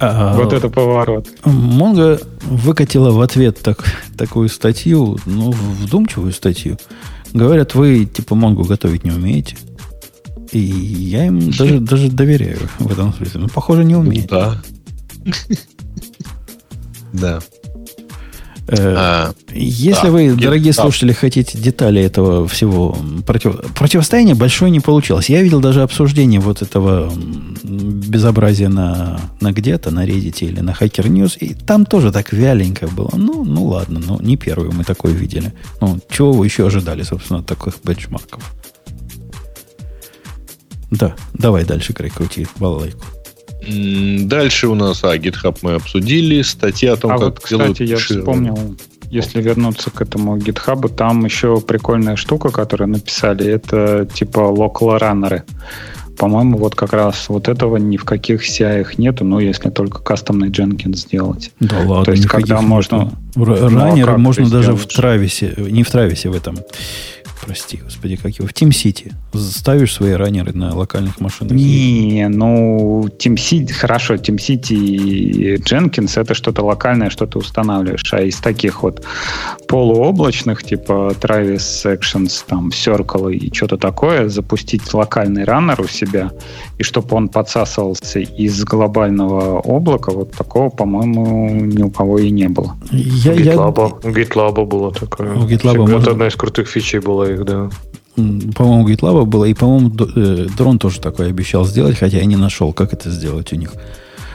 А, 0.00 0.36
вот 0.36 0.52
это 0.52 0.68
поворот. 0.68 1.28
Монго 1.44 2.20
выкатила 2.42 3.10
в 3.10 3.20
ответ 3.20 3.58
так, 3.60 3.84
такую 4.16 4.48
статью, 4.48 5.18
ну, 5.26 5.50
вдумчивую 5.52 6.32
статью. 6.32 6.78
Говорят, 7.32 7.74
вы 7.74 8.04
типа 8.04 8.34
Монгу 8.34 8.64
готовить 8.64 9.04
не 9.04 9.10
умеете. 9.10 9.56
И 10.52 10.58
я 10.58 11.26
им 11.26 11.50
даже, 11.50 11.78
даже 11.80 12.10
доверяю 12.10 12.58
в 12.78 12.92
этом 12.92 13.12
смысле. 13.12 13.40
Ну, 13.42 13.48
похоже, 13.48 13.84
не 13.84 13.96
умеет. 13.96 14.28
Да. 14.28 14.62
Да. 17.12 17.38
Э, 18.66 18.94
а, 18.96 19.34
если 19.52 20.06
да, 20.06 20.10
вы, 20.10 20.34
дорогие 20.34 20.72
да. 20.72 20.82
слушатели, 20.82 21.12
хотите 21.12 21.58
детали 21.58 22.00
этого 22.00 22.48
всего 22.48 22.96
против... 23.26 23.60
противостояния, 23.74 24.34
большое 24.34 24.70
не 24.70 24.80
получилось. 24.80 25.28
Я 25.28 25.42
видел 25.42 25.60
даже 25.60 25.82
обсуждение 25.82 26.40
вот 26.40 26.62
этого 26.62 27.12
безобразия 27.62 28.68
на, 28.68 29.20
на 29.40 29.52
где-то, 29.52 29.90
на 29.90 30.06
Reddit 30.06 30.38
или 30.40 30.60
на 30.60 30.70
Hacker 30.70 31.08
News, 31.08 31.36
и 31.38 31.52
там 31.52 31.84
тоже 31.84 32.10
так 32.10 32.32
вяленько 32.32 32.88
было. 32.88 33.10
Ну, 33.14 33.44
ну 33.44 33.66
ладно, 33.66 34.00
ну 34.04 34.18
не 34.20 34.36
первую 34.36 34.72
мы 34.72 34.84
такое 34.84 35.12
видели. 35.12 35.52
Ну, 35.80 36.00
чего 36.10 36.32
вы 36.32 36.46
еще 36.46 36.66
ожидали, 36.66 37.02
собственно, 37.02 37.40
от 37.40 37.46
таких 37.46 37.74
бенчмарков? 37.84 38.54
Да, 40.90 41.14
давай 41.34 41.64
дальше, 41.64 41.92
Край, 41.92 42.08
крути 42.08 42.46
балалайку. 42.56 43.04
Дальше 43.66 44.68
у 44.68 44.74
нас, 44.74 45.04
а, 45.04 45.16
GitHub 45.16 45.58
мы 45.62 45.74
обсудили, 45.74 46.42
статья 46.42 46.94
о 46.94 46.96
том, 46.96 47.12
а 47.12 47.14
как 47.14 47.24
вот, 47.24 47.40
кстати, 47.40 47.82
я 47.82 47.96
вспомнил, 47.96 48.76
если 49.10 49.40
вернуться 49.40 49.90
к 49.90 50.00
этому 50.00 50.36
GitHub, 50.36 50.88
там 50.88 51.24
еще 51.24 51.60
прикольная 51.60 52.16
штука, 52.16 52.50
которую 52.50 52.88
написали, 52.88 53.46
это 53.46 54.08
типа 54.12 54.40
local 54.40 54.98
раннеры. 54.98 55.44
По-моему, 56.16 56.58
вот 56.58 56.76
как 56.76 56.92
раз 56.92 57.28
вот 57.28 57.48
этого 57.48 57.76
ни 57.76 57.96
в 57.96 58.04
каких 58.04 58.48
CI 58.48 58.86
нету, 58.98 59.24
ну, 59.24 59.40
если 59.40 59.70
только 59.70 60.00
кастомный 60.00 60.48
Jenkins 60.48 60.94
сделать. 60.94 61.50
Да 61.58 61.78
ладно, 61.78 62.04
То 62.04 62.12
есть, 62.12 62.26
когда 62.26 62.60
можно... 62.60 63.12
Раннеры 63.34 64.12
ну, 64.12 64.14
а 64.14 64.18
можно 64.18 64.48
даже 64.48 64.74
в 64.74 64.86
Трависе, 64.86 65.54
не 65.58 65.82
в 65.82 65.90
Трависе, 65.90 66.28
в 66.30 66.36
этом 66.36 66.56
прости, 67.44 67.80
господи, 67.82 68.16
как 68.16 68.32
его, 68.38 68.48
в 68.48 68.52
TeamCity 68.52 69.12
ставишь 69.34 69.94
свои 69.94 70.12
раннеры 70.12 70.52
на 70.52 70.74
локальных 70.74 71.20
машинах? 71.20 71.52
Не, 71.52 72.28
ну, 72.28 73.06
TeamCity, 73.18 73.72
хорошо, 73.72 74.14
TeamCity 74.14 74.74
и 74.74 75.56
Jenkins 75.56 76.20
это 76.20 76.34
что-то 76.34 76.64
локальное, 76.64 77.10
что 77.10 77.26
ты 77.26 77.38
устанавливаешь, 77.38 78.12
а 78.12 78.22
из 78.22 78.36
таких 78.36 78.82
вот 78.82 79.04
полуоблачных, 79.68 80.62
типа 80.62 81.14
Travis 81.20 81.84
Actions, 81.84 82.44
там, 82.46 82.68
Circle 82.68 83.34
и 83.34 83.54
что-то 83.54 83.76
такое, 83.76 84.28
запустить 84.28 84.92
локальный 84.94 85.44
раннер 85.44 85.80
у 85.80 85.88
себя, 85.88 86.32
и 86.78 86.82
чтобы 86.82 87.16
он 87.16 87.28
подсасывался 87.28 88.20
из 88.20 88.64
глобального 88.64 89.60
облака, 89.60 90.12
вот 90.12 90.32
такого, 90.32 90.70
по-моему, 90.70 91.50
ни 91.50 91.82
у 91.82 91.90
кого 91.90 92.18
и 92.18 92.30
не 92.30 92.48
было. 92.48 92.76
Я, 92.90 93.32
у 93.32 93.36
GitLab, 93.36 94.00
я... 94.02 94.10
у 94.10 94.14
GitLab 94.14 94.64
было 94.64 94.92
такое. 94.92 95.34
У 95.34 95.46
GitLab 95.46 95.76
можно... 95.78 95.96
Это 95.96 96.10
одна 96.12 96.28
из 96.28 96.36
крутых 96.36 96.68
фичей 96.68 97.00
была 97.00 97.33
их, 97.34 97.44
да. 97.44 97.70
По-моему, 98.16 98.88
GitLab 98.88 99.24
было, 99.24 99.44
и, 99.44 99.54
по-моему, 99.54 99.92
э, 100.16 100.46
дрон 100.56 100.78
тоже 100.78 101.00
такой 101.00 101.28
обещал 101.28 101.64
сделать, 101.64 101.98
хотя 101.98 102.18
я 102.18 102.24
не 102.24 102.36
нашел, 102.36 102.72
как 102.72 102.92
это 102.92 103.10
сделать 103.10 103.52
у 103.52 103.56
них. 103.56 103.72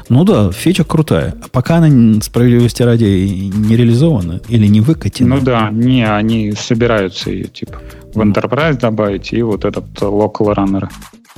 Ну 0.10 0.24
да, 0.24 0.52
фича 0.52 0.84
крутая. 0.84 1.36
А 1.44 1.48
пока 1.50 1.78
она, 1.78 2.22
справедливости 2.22 2.82
ради, 2.82 3.04
не 3.04 3.78
реализована 3.78 4.42
или 4.50 4.66
не 4.68 4.82
выкатена. 4.82 5.36
Ну 5.36 5.42
да, 5.42 5.70
не, 5.70 6.04
они 6.04 6.54
собираются 6.54 7.30
ее, 7.30 7.46
типа, 7.46 7.80
в 8.14 8.20
Enterprise 8.20 8.80
добавить 8.80 9.32
и 9.34 9.42
вот 9.44 9.66
этот 9.66 9.86
local 10.02 10.56
runner. 10.56 10.90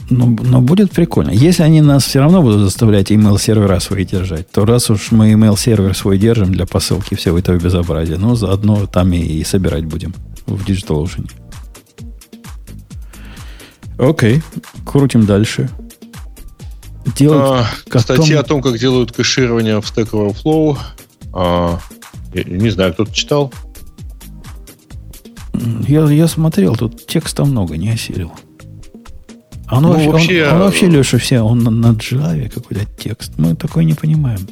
Ну, 0.09 0.37
но 0.41 0.61
будет 0.61 0.91
прикольно. 0.91 1.31
Если 1.31 1.63
они 1.63 1.81
нас 1.81 2.05
все 2.05 2.19
равно 2.19 2.41
будут 2.41 2.61
заставлять 2.61 3.11
email 3.11 3.39
сервера 3.39 3.79
свои 3.79 4.05
держать, 4.05 4.49
то 4.49 4.65
раз 4.65 4.89
уж 4.89 5.11
мы 5.11 5.31
email 5.33 5.57
сервер 5.57 5.95
свой 5.95 6.17
держим 6.17 6.51
для 6.51 6.65
посылки 6.65 7.15
всего 7.15 7.37
этого 7.37 7.57
безобразия, 7.57 8.17
ну, 8.17 8.35
заодно 8.35 8.87
там 8.87 9.11
и, 9.13 9.19
и 9.19 9.43
собирать 9.43 9.85
будем 9.85 10.13
в 10.47 10.65
DigitalOcean. 10.65 11.29
Окей, 14.01 14.41
крутим 14.83 15.27
дальше. 15.27 15.69
Делать 17.15 17.67
а, 17.93 17.99
статья 17.99 18.39
о 18.39 18.43
том, 18.43 18.61
как 18.63 18.79
делают 18.79 19.11
кэширование 19.11 19.79
в 19.79 19.85
Stack 19.85 20.09
Overflow. 20.09 20.77
А, 21.33 21.79
я, 22.33 22.43
не 22.43 22.71
знаю, 22.71 22.93
кто-то 22.93 23.13
читал? 23.13 23.53
Я, 25.87 26.09
я 26.09 26.27
смотрел, 26.27 26.75
тут 26.75 27.05
текста 27.05 27.45
много, 27.45 27.77
не 27.77 27.91
осилил. 27.91 28.31
Оно 29.67 29.93
ну, 29.93 29.93
вообще, 29.93 30.11
вообще, 30.11 30.47
он, 30.47 30.53
он 30.53 30.59
вообще, 30.61 30.87
Леша, 30.87 31.17
все, 31.19 31.41
он 31.41 31.59
на, 31.59 31.69
на 31.69 31.91
Java 31.93 32.49
какой-то 32.49 32.85
текст. 32.97 33.33
Мы 33.37 33.55
такой 33.55 33.85
не 33.85 33.93
понимаем. 33.93 34.47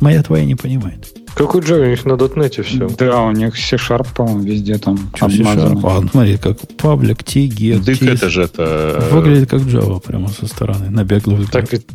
Моя 0.00 0.22
твоя 0.22 0.44
не 0.44 0.56
понимает. 0.56 1.13
Какой 1.34 1.60
Java? 1.62 1.82
У 1.82 1.90
них 1.90 2.04
на 2.04 2.12
.NET 2.12 2.62
все. 2.62 2.88
Да, 2.96 3.22
у 3.22 3.32
них 3.32 3.56
C-Sharp, 3.56 4.06
по-моему, 4.14 4.42
везде 4.42 4.78
там 4.78 4.98
Что 5.14 5.26
обмазано. 5.26 5.80
А, 5.82 6.00
смотри, 6.08 6.36
как 6.36 6.58
паблик, 6.76 7.22
get, 7.22 7.80
Дык 7.80 8.02
это 8.02 8.28
же 8.28 8.42
это... 8.42 8.62
Э, 8.62 9.14
выглядит 9.14 9.50
как 9.50 9.62
Java 9.62 10.00
прямо 10.00 10.28
со 10.28 10.46
стороны, 10.46 10.90
на 10.90 11.04
беглый 11.04 11.36
взгляд. 11.36 11.52
Так 11.52 11.72
ведь 11.72 11.86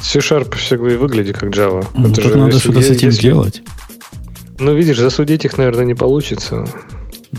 C-Sharp 0.00 0.56
всегда 0.56 0.92
и 0.92 0.96
выглядит 0.96 1.36
как 1.36 1.54
Java. 1.54 1.86
Ну, 1.94 2.08
это 2.08 2.22
же, 2.22 2.36
надо 2.36 2.58
что-то 2.58 2.80
с 2.80 2.90
этим 2.90 3.08
если... 3.08 3.22
делать. 3.22 3.62
Ну, 4.58 4.74
видишь, 4.74 4.98
засудить 4.98 5.44
их, 5.44 5.58
наверное, 5.58 5.84
не 5.84 5.94
получится. 5.94 6.66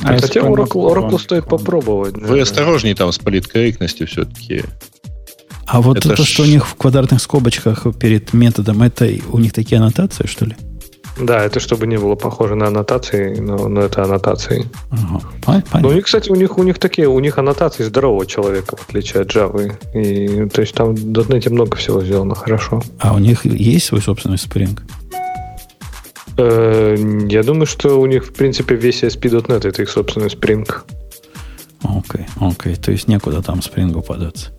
А 0.03 0.19
Хотя 0.19 0.41
Oracle, 0.41 0.93
Oracle 0.93 1.19
стоит 1.19 1.45
попробовать. 1.45 2.13
Вы 2.13 2.21
наверное. 2.21 2.43
осторожнее 2.43 2.93
там 2.93 3.11
с 3.11 3.17
политкорректностью 3.17 4.05
все-таки. 4.05 4.63
А 5.65 5.81
вот 5.81 5.97
это, 5.97 6.09
то, 6.09 6.23
ш... 6.23 6.33
что 6.33 6.43
у 6.43 6.45
них 6.45 6.67
в 6.67 6.75
квадратных 6.75 7.21
скобочках 7.21 7.87
перед 7.97 8.33
методом, 8.33 8.83
это 8.83 9.09
у 9.31 9.39
них 9.39 9.53
такие 9.53 9.79
аннотации, 9.79 10.27
что 10.27 10.45
ли? 10.45 10.55
Да, 11.19 11.43
это 11.43 11.59
чтобы 11.59 11.87
не 11.87 11.97
было 11.97 12.15
похоже 12.15 12.55
на 12.55 12.67
аннотации, 12.67 13.35
но, 13.39 13.67
но 13.67 13.81
это 13.81 14.03
аннотации. 14.03 14.65
Ага, 14.91 15.21
понятно. 15.43 15.79
Но 15.79 15.89
у 15.89 15.93
них, 15.93 16.05
кстати, 16.05 16.29
у 16.29 16.35
них, 16.35 16.57
у 16.57 16.63
них 16.63 16.77
такие, 16.79 17.07
у 17.07 17.19
них 17.19 17.37
аннотации 17.37 17.83
здорового 17.83 18.25
человека, 18.25 18.75
в 18.75 18.89
отличие 18.89 19.23
от 19.23 19.35
Java. 19.35 19.73
И, 19.93 20.47
то 20.49 20.61
есть 20.61 20.75
там 20.75 20.93
в 20.95 20.99
.NET 20.99 21.49
много 21.49 21.75
всего 21.77 22.03
сделано 22.03 22.35
хорошо. 22.35 22.83
А 22.99 23.13
у 23.13 23.19
них 23.19 23.45
есть 23.45 23.87
свой 23.87 24.01
собственный 24.01 24.37
Spring? 24.37 24.79
Э, 26.37 26.95
я 27.29 27.43
думаю, 27.43 27.65
что 27.65 27.99
у 27.99 28.05
них, 28.05 28.25
в 28.27 28.33
принципе, 28.33 28.75
весь 28.75 29.03
ASP.NET 29.03 29.67
это 29.67 29.81
их 29.81 29.89
собственный 29.89 30.27
Spring. 30.27 30.69
Окей, 31.83 32.25
okay, 32.25 32.25
окей. 32.39 32.73
Okay. 32.73 32.83
То 32.83 32.91
есть 32.91 33.07
некуда 33.07 33.41
там 33.41 33.59
Spring 33.59 34.01
податься. 34.03 34.51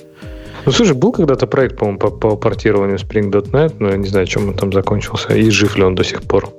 Ну, 0.68 0.72
слушай, 0.72 0.94
был 0.94 1.12
когда-то 1.12 1.46
проект, 1.46 1.78
по-моему, 1.78 1.98
по, 1.98 2.10
по 2.10 2.36
портированию 2.36 2.98
Spring.NET, 2.98 3.76
но 3.78 3.88
я 3.88 3.96
не 3.96 4.06
знаю, 4.06 4.26
чем 4.26 4.50
он 4.50 4.54
там 4.54 4.70
закончился, 4.70 5.34
и 5.34 5.48
жив 5.48 5.78
ли 5.78 5.82
он 5.82 5.94
до 5.94 6.04
сих 6.04 6.22
пор. 6.24 6.52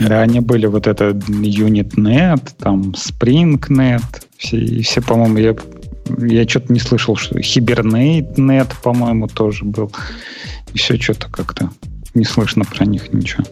Да, 0.00 0.22
они 0.22 0.40
были 0.40 0.66
вот 0.66 0.88
это 0.88 1.10
UnitNet, 1.10 2.50
там 2.58 2.92
SpringNet, 2.96 4.02
все, 4.38 4.82
все 4.82 5.00
по-моему, 5.02 5.38
я, 5.38 5.54
я 6.18 6.48
что-то 6.48 6.72
не 6.72 6.80
слышал, 6.80 7.14
что 7.14 7.38
HibernateNet, 7.38 8.72
по-моему, 8.82 9.28
тоже 9.28 9.64
был. 9.64 9.92
И 10.74 10.78
все 10.78 10.98
что-то 10.98 11.28
как-то 11.30 11.70
не 12.14 12.24
слышно 12.24 12.64
про 12.64 12.86
них 12.86 13.12
ничего. 13.12 13.44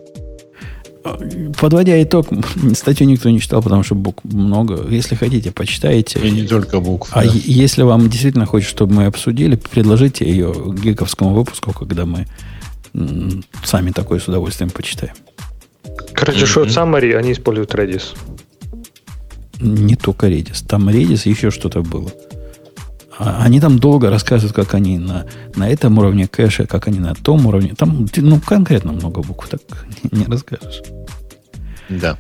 Подводя 1.58 2.02
итог, 2.02 2.28
статью 2.74 3.06
никто 3.06 3.30
не 3.30 3.40
читал, 3.40 3.62
потому 3.62 3.82
что 3.82 3.94
букв 3.94 4.24
много. 4.24 4.86
Если 4.88 5.14
хотите, 5.14 5.52
почитайте. 5.52 6.18
И 6.20 6.30
не 6.30 6.46
только 6.46 6.80
букв. 6.80 7.10
А 7.12 7.24
да. 7.24 7.30
если 7.32 7.82
вам 7.82 8.08
действительно 8.08 8.46
хочется, 8.46 8.74
чтобы 8.74 8.94
мы 8.94 9.06
обсудили, 9.06 9.56
предложите 9.56 10.28
ее 10.28 10.54
гиковскому 10.82 11.34
выпуску, 11.34 11.72
когда 11.72 12.06
мы 12.06 12.26
сами 13.64 13.90
такое 13.90 14.18
с 14.18 14.28
удовольствием 14.28 14.70
почитаем. 14.70 15.14
Короче, 16.12 16.44
mm-hmm. 16.44 16.66
short 16.66 16.68
summary, 16.68 17.14
они 17.14 17.32
используют 17.32 17.74
Redis. 17.74 18.16
Не 19.60 19.96
только 19.96 20.28
Redis. 20.28 20.64
Там 20.66 20.88
Redis 20.88 21.28
еще 21.28 21.50
что-то 21.50 21.82
было. 21.82 22.10
А, 23.18 23.42
они 23.42 23.60
там 23.60 23.78
долго 23.78 24.10
рассказывают, 24.10 24.54
как 24.54 24.74
они 24.74 24.98
на, 24.98 25.26
на 25.56 25.68
этом 25.68 25.98
уровне 25.98 26.28
кэша, 26.28 26.66
как 26.66 26.86
они 26.86 27.00
на 27.00 27.14
том 27.14 27.46
уровне. 27.46 27.74
Там 27.76 28.06
ну, 28.16 28.40
конкретно 28.40 28.92
много 28.92 29.22
букв, 29.22 29.48
так 29.48 29.60
не 30.12 30.24
расскажешь. 30.24 30.82
Да. 31.88 32.16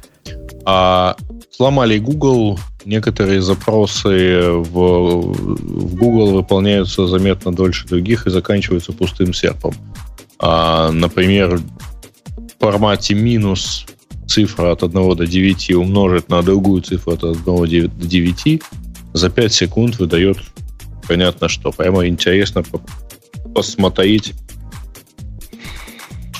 А, 0.64 1.16
сломали 1.50 1.98
Google. 1.98 2.58
Некоторые 2.84 3.42
запросы 3.42 4.50
в, 4.50 4.72
в 4.72 5.94
Google 5.96 6.32
выполняются 6.32 7.06
заметно 7.06 7.52
дольше 7.52 7.86
других 7.86 8.26
и 8.26 8.30
заканчиваются 8.30 8.92
пустым 8.92 9.34
серпом. 9.34 9.74
А, 10.38 10.90
например, 10.90 11.58
в 11.58 12.64
формате 12.64 13.14
минус 13.14 13.86
цифра 14.26 14.72
от 14.72 14.82
1 14.82 15.16
до 15.16 15.26
9 15.26 15.70
умножить 15.74 16.28
на 16.28 16.42
другую 16.42 16.82
цифру 16.82 17.12
от 17.12 17.24
1 17.24 17.44
до 17.44 17.66
9 17.66 18.62
за 19.12 19.30
5 19.30 19.52
секунд 19.52 19.98
выдает 19.98 20.38
понятно 21.08 21.48
что. 21.48 21.72
Прямо 21.72 22.06
интересно 22.06 22.62
посмотреть, 23.54 24.34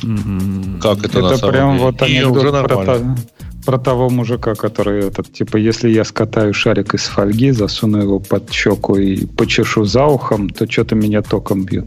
mm-hmm. 0.03 0.81
как 0.81 0.99
это, 0.99 1.09
это 1.09 1.21
на 1.21 1.37
самом 1.37 1.53
прям 1.53 1.73
деле. 1.73 1.85
вот 1.85 2.03
анекдот 2.03 2.37
уже 2.37 2.53
нормально. 2.53 3.17
Про, 3.65 3.73
про 3.73 3.79
того 3.79 4.11
мужика, 4.11 4.55
который 4.55 5.07
этот, 5.07 5.33
типа, 5.33 5.57
если 5.57 5.89
я 5.91 6.05
скатаю 6.05 6.55
шарик 6.55 6.95
из 6.95 7.05
фольги, 7.05 7.51
засуну 7.51 7.99
его 7.99 8.19
под 8.21 8.53
щеку 8.53 8.97
и 8.97 9.27
почешу 9.27 9.85
за 9.85 10.05
ухом, 10.05 10.51
то 10.51 10.71
что-то 10.71 10.95
меня 10.95 11.23
током 11.23 11.65
бьет. 11.65 11.87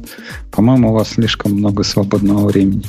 По-моему, 0.51 0.89
у 0.89 0.93
вас 0.93 1.11
слишком 1.11 1.53
много 1.53 1.83
свободного 1.83 2.47
времени. 2.47 2.85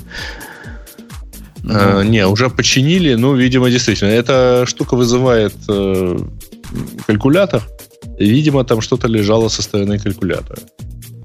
Э, 1.65 2.03
не, 2.05 2.27
уже 2.27 2.51
починили, 2.51 3.15
ну, 3.15 3.35
видимо, 3.35 3.71
действительно. 3.71 4.11
Эта 4.11 4.65
штука 4.67 4.97
вызывает 4.97 5.55
э, 5.69 6.19
калькулятор. 7.07 7.63
Видимо, 8.19 8.65
там 8.65 8.81
что-то 8.81 9.09
лежало 9.09 9.49
со 9.49 9.63
стороны 9.63 9.99
калькулятора. 9.99 10.61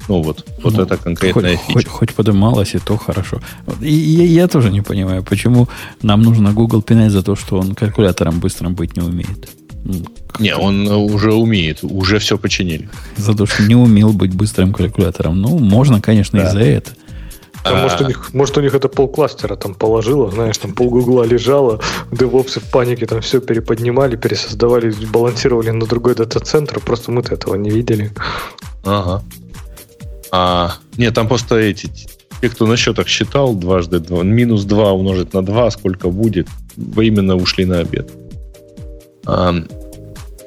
Ну 0.08 0.22
вот, 0.22 0.46
вот 0.64 0.74
ну, 0.74 0.84
это 0.84 0.98
конкретная 0.98 1.58
хоть, 1.58 1.66
фича. 1.66 1.74
Хоть, 1.74 1.88
хоть 1.88 2.14
подымалось, 2.14 2.76
и 2.76 2.80
то 2.80 2.98
хорошо. 2.98 3.42
И, 3.82 3.94
и 3.94 4.26
я 4.26 4.48
тоже 4.48 4.72
не 4.72 4.82
понимаю, 4.82 5.24
почему 5.24 5.68
нам 6.02 6.22
нужно 6.22 6.54
Google 6.54 6.82
пинать 6.82 7.12
за 7.12 7.24
то, 7.24 7.36
что 7.36 7.60
он 7.60 7.76
калькулятором 7.76 8.40
быстрым 8.40 8.74
быть 8.74 8.96
не 8.96 9.04
умеет. 9.04 9.50
Ну, 9.84 10.06
не, 10.40 10.56
он 10.56 10.88
уже 10.88 11.34
умеет, 11.34 11.80
уже 11.82 12.20
все 12.20 12.38
починили. 12.38 12.90
За 13.18 13.34
то, 13.36 13.46
что 13.46 13.64
не 13.64 13.76
умел 13.76 14.14
быть 14.14 14.34
быстрым 14.34 14.74
калькулятором. 14.74 15.42
Ну, 15.42 15.60
можно, 15.60 16.02
конечно, 16.02 16.40
да. 16.40 16.50
и 16.50 16.52
за 16.52 16.60
это. 16.60 16.92
Там, 17.64 17.82
может, 17.82 18.02
у 18.02 18.06
а. 18.06 18.08
них, 18.08 18.34
может, 18.34 18.58
у 18.58 18.62
них 18.62 18.74
это 18.74 18.88
полкластера 18.88 19.56
там 19.56 19.74
положило, 19.74 20.32
знаешь, 20.32 20.58
там 20.58 20.74
пол 20.74 20.90
Гугла 20.90 21.24
лежало, 21.24 21.80
девопсы 22.12 22.60
в 22.60 22.72
панике 22.72 23.06
там 23.06 23.22
все 23.22 23.42
переподнимали, 23.42 24.16
пересоздавали, 24.16 24.94
балансировали 25.12 25.72
на 25.72 25.86
другой 25.86 26.16
дата-центр, 26.16 26.80
просто 26.80 27.12
мы-то 27.12 27.34
этого 27.34 27.56
не 27.56 27.70
видели. 27.70 28.12
Ага. 28.84 29.24
А, 30.32 30.74
нет, 30.98 31.14
там 31.14 31.28
просто 31.28 31.56
эти, 31.56 31.90
те, 32.42 32.50
кто 32.50 32.68
на 32.68 32.78
счетах 32.78 33.08
считал 33.08 33.54
дважды 33.54 34.00
два, 34.00 34.24
минус 34.24 34.64
2 34.64 34.92
умножить 34.92 35.34
на 35.34 35.44
2, 35.44 35.72
сколько 35.72 36.10
будет, 36.10 36.48
вы 36.76 37.08
именно 37.08 37.36
ушли 37.36 37.66
на 37.66 37.80
обед. 37.80 38.12
А, 39.26 39.56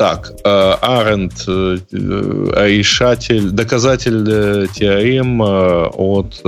так, 0.00 0.32
Аренд, 0.44 1.44
э, 1.46 1.76
решатель, 1.92 3.50
доказатель 3.50 4.24
э, 4.26 4.66
теорем 4.72 5.42
э, 5.42 5.88
от 5.88 6.42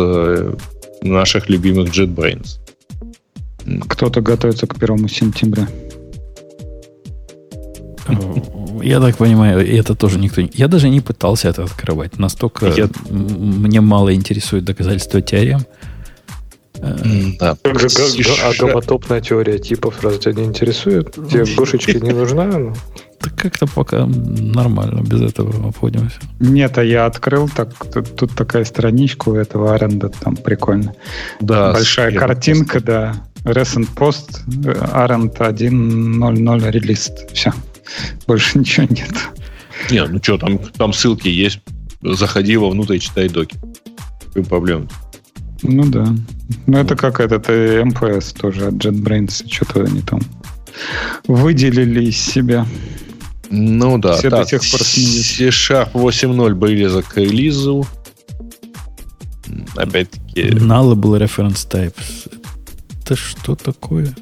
наших 1.03 1.51
любимых 1.51 1.91
JetBrains. 1.91 2.59
Кто-то 3.89 4.23
готовится 4.23 4.67
к 4.67 4.81
первому 4.81 5.07
сентября. 5.09 5.69
Я 8.83 9.01
так 9.01 9.19
понимаю, 9.19 9.61
это 9.61 9.95
тоже 9.95 10.19
никто 10.19 10.41
не... 10.41 10.51
Я 10.55 10.69
даже 10.69 10.89
не 10.89 11.03
пытался 11.03 11.51
это 11.51 11.65
открывать. 11.65 12.19
Настолько 12.19 12.69
я... 12.69 12.89
мне 13.11 13.83
мало 13.83 14.15
интересует 14.15 14.65
доказательства 14.65 15.21
теорем. 15.21 15.67
Да. 17.39 17.57
Как 17.63 17.79
же 17.79 17.89
а 18.43 18.53
гомотопная 18.59 19.21
теория 19.21 19.59
типов 19.59 20.03
разве 20.03 20.19
тебя 20.19 20.33
не 20.41 20.45
интересует? 20.45 21.13
Тебе 21.13 21.45
гошечки 21.55 21.99
не 21.99 22.13
нужна? 22.13 22.73
Ну? 23.23 23.31
Так 23.31 23.41
как-то 23.41 23.67
пока 23.67 24.07
нормально 24.07 25.03
без 25.03 25.21
этого 25.21 25.69
обходимся. 25.69 26.19
Нет, 26.41 26.79
а 26.79 26.85
я 26.85 27.07
открыл, 27.07 27.49
так 27.49 27.73
тут, 27.93 28.17
тут 28.17 28.35
такая 28.35 28.65
страничка 28.65 29.29
у 29.31 29.35
этого 29.35 29.75
аренда, 29.75 30.09
там 30.09 30.37
прикольно. 30.37 30.95
Да. 31.41 31.73
Большая 31.73 32.13
картинка, 32.13 32.75
пост. 32.75 32.85
да. 32.85 33.15
Recent 33.45 33.89
Post, 33.97 34.39
Аренд 34.93 35.35
1.0.0 35.35 36.71
релиз. 36.71 37.11
Все. 37.33 37.53
Больше 38.27 38.59
ничего 38.61 38.87
нет. 38.89 39.13
Не, 39.91 40.07
ну 40.07 40.19
что, 40.23 40.39
там, 40.39 40.59
там 40.59 40.93
ссылки 40.93 41.29
есть. 41.29 41.61
Заходи 42.03 42.57
вовнутрь 42.57 42.97
и 42.97 43.01
читай 43.01 43.29
доки. 43.29 43.57
Какой 44.27 44.45
проблем? 44.45 44.89
Ну 45.63 45.85
да. 45.87 46.07
Ну 46.67 46.79
это 46.79 46.97
как 46.97 47.21
этот 47.21 47.49
MPS 47.49 48.39
тоже 48.39 48.67
от 48.69 48.75
JetBrains. 48.75 49.45
Что-то 49.49 49.85
они 49.85 50.03
там 50.03 50.21
выделили 51.27 52.07
из 52.07 52.19
себя. 52.19 52.67
Ну 53.51 53.99
да. 53.99 54.17
Все 54.17 54.31
так, 54.31 54.45
до 54.45 54.49
сих 54.49 54.71
пор 54.71 54.83
C-Sharp 54.83 55.93
8.0 55.93 56.55
близок 56.55 57.07
к 57.07 57.17
релизу. 57.19 57.87
Опять-таки... 59.77 60.43
Nullable 60.49 61.21
reference 61.21 61.69
types. 61.69 62.31
Это 63.03 63.17
что 63.17 63.55
такое? 63.55 64.15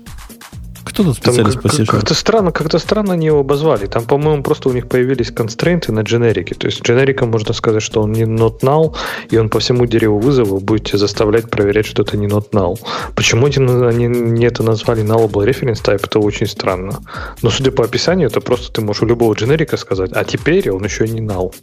Кто 1.01 1.09
тут 1.09 1.17
специалист 1.17 1.63
Там, 1.63 1.87
по 1.87 1.93
Как-то 1.93 2.15
странно, 2.15 2.53
как-то 2.53 2.79
странно 2.79 3.15
они 3.15 3.27
его 3.27 3.41
обозвали. 3.41 3.87
Там, 3.87 4.05
по-моему, 4.05 4.43
просто 4.43 4.69
у 4.69 4.73
них 4.73 4.87
появились 4.87 5.31
констрейнты 5.31 5.93
на 5.93 6.01
дженерике. 6.01 6.55
То 6.55 6.67
есть 6.67 6.83
дженериком 6.83 7.31
можно 7.31 7.55
сказать, 7.55 7.83
что 7.83 8.03
он 8.03 8.13
не 8.13 8.25
not 8.25 8.61
null, 8.61 8.95
и 9.31 9.39
он 9.39 9.49
по 9.49 9.61
всему 9.61 9.87
дереву 9.87 10.19
вызова 10.19 10.61
будете 10.61 10.99
заставлять 10.99 11.49
проверять, 11.49 11.87
что 11.87 12.03
это 12.03 12.19
не 12.19 12.27
not 12.27 12.51
null. 12.51 12.79
Почему 13.15 13.47
они 13.47 14.07
не 14.07 14.45
это 14.45 14.63
назвали 14.63 15.03
nullable 15.03 15.47
reference 15.47 15.83
type, 15.83 16.03
это 16.05 16.19
очень 16.19 16.47
странно. 16.47 17.01
Но 17.41 17.49
судя 17.49 17.71
по 17.71 17.85
описанию, 17.85 18.29
это 18.29 18.43
просто 18.43 18.71
ты 18.71 18.83
можешь 18.83 19.03
у 19.03 19.07
любого 19.07 19.33
дженерика 19.33 19.79
сказать, 19.79 20.11
а 20.13 20.23
теперь 20.25 20.71
он 20.71 20.85
еще 20.85 21.09
не 21.09 21.23
null. 21.23 21.55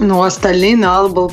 Ну, 0.00 0.22
остальные 0.22 0.74
nullable. 0.74 1.32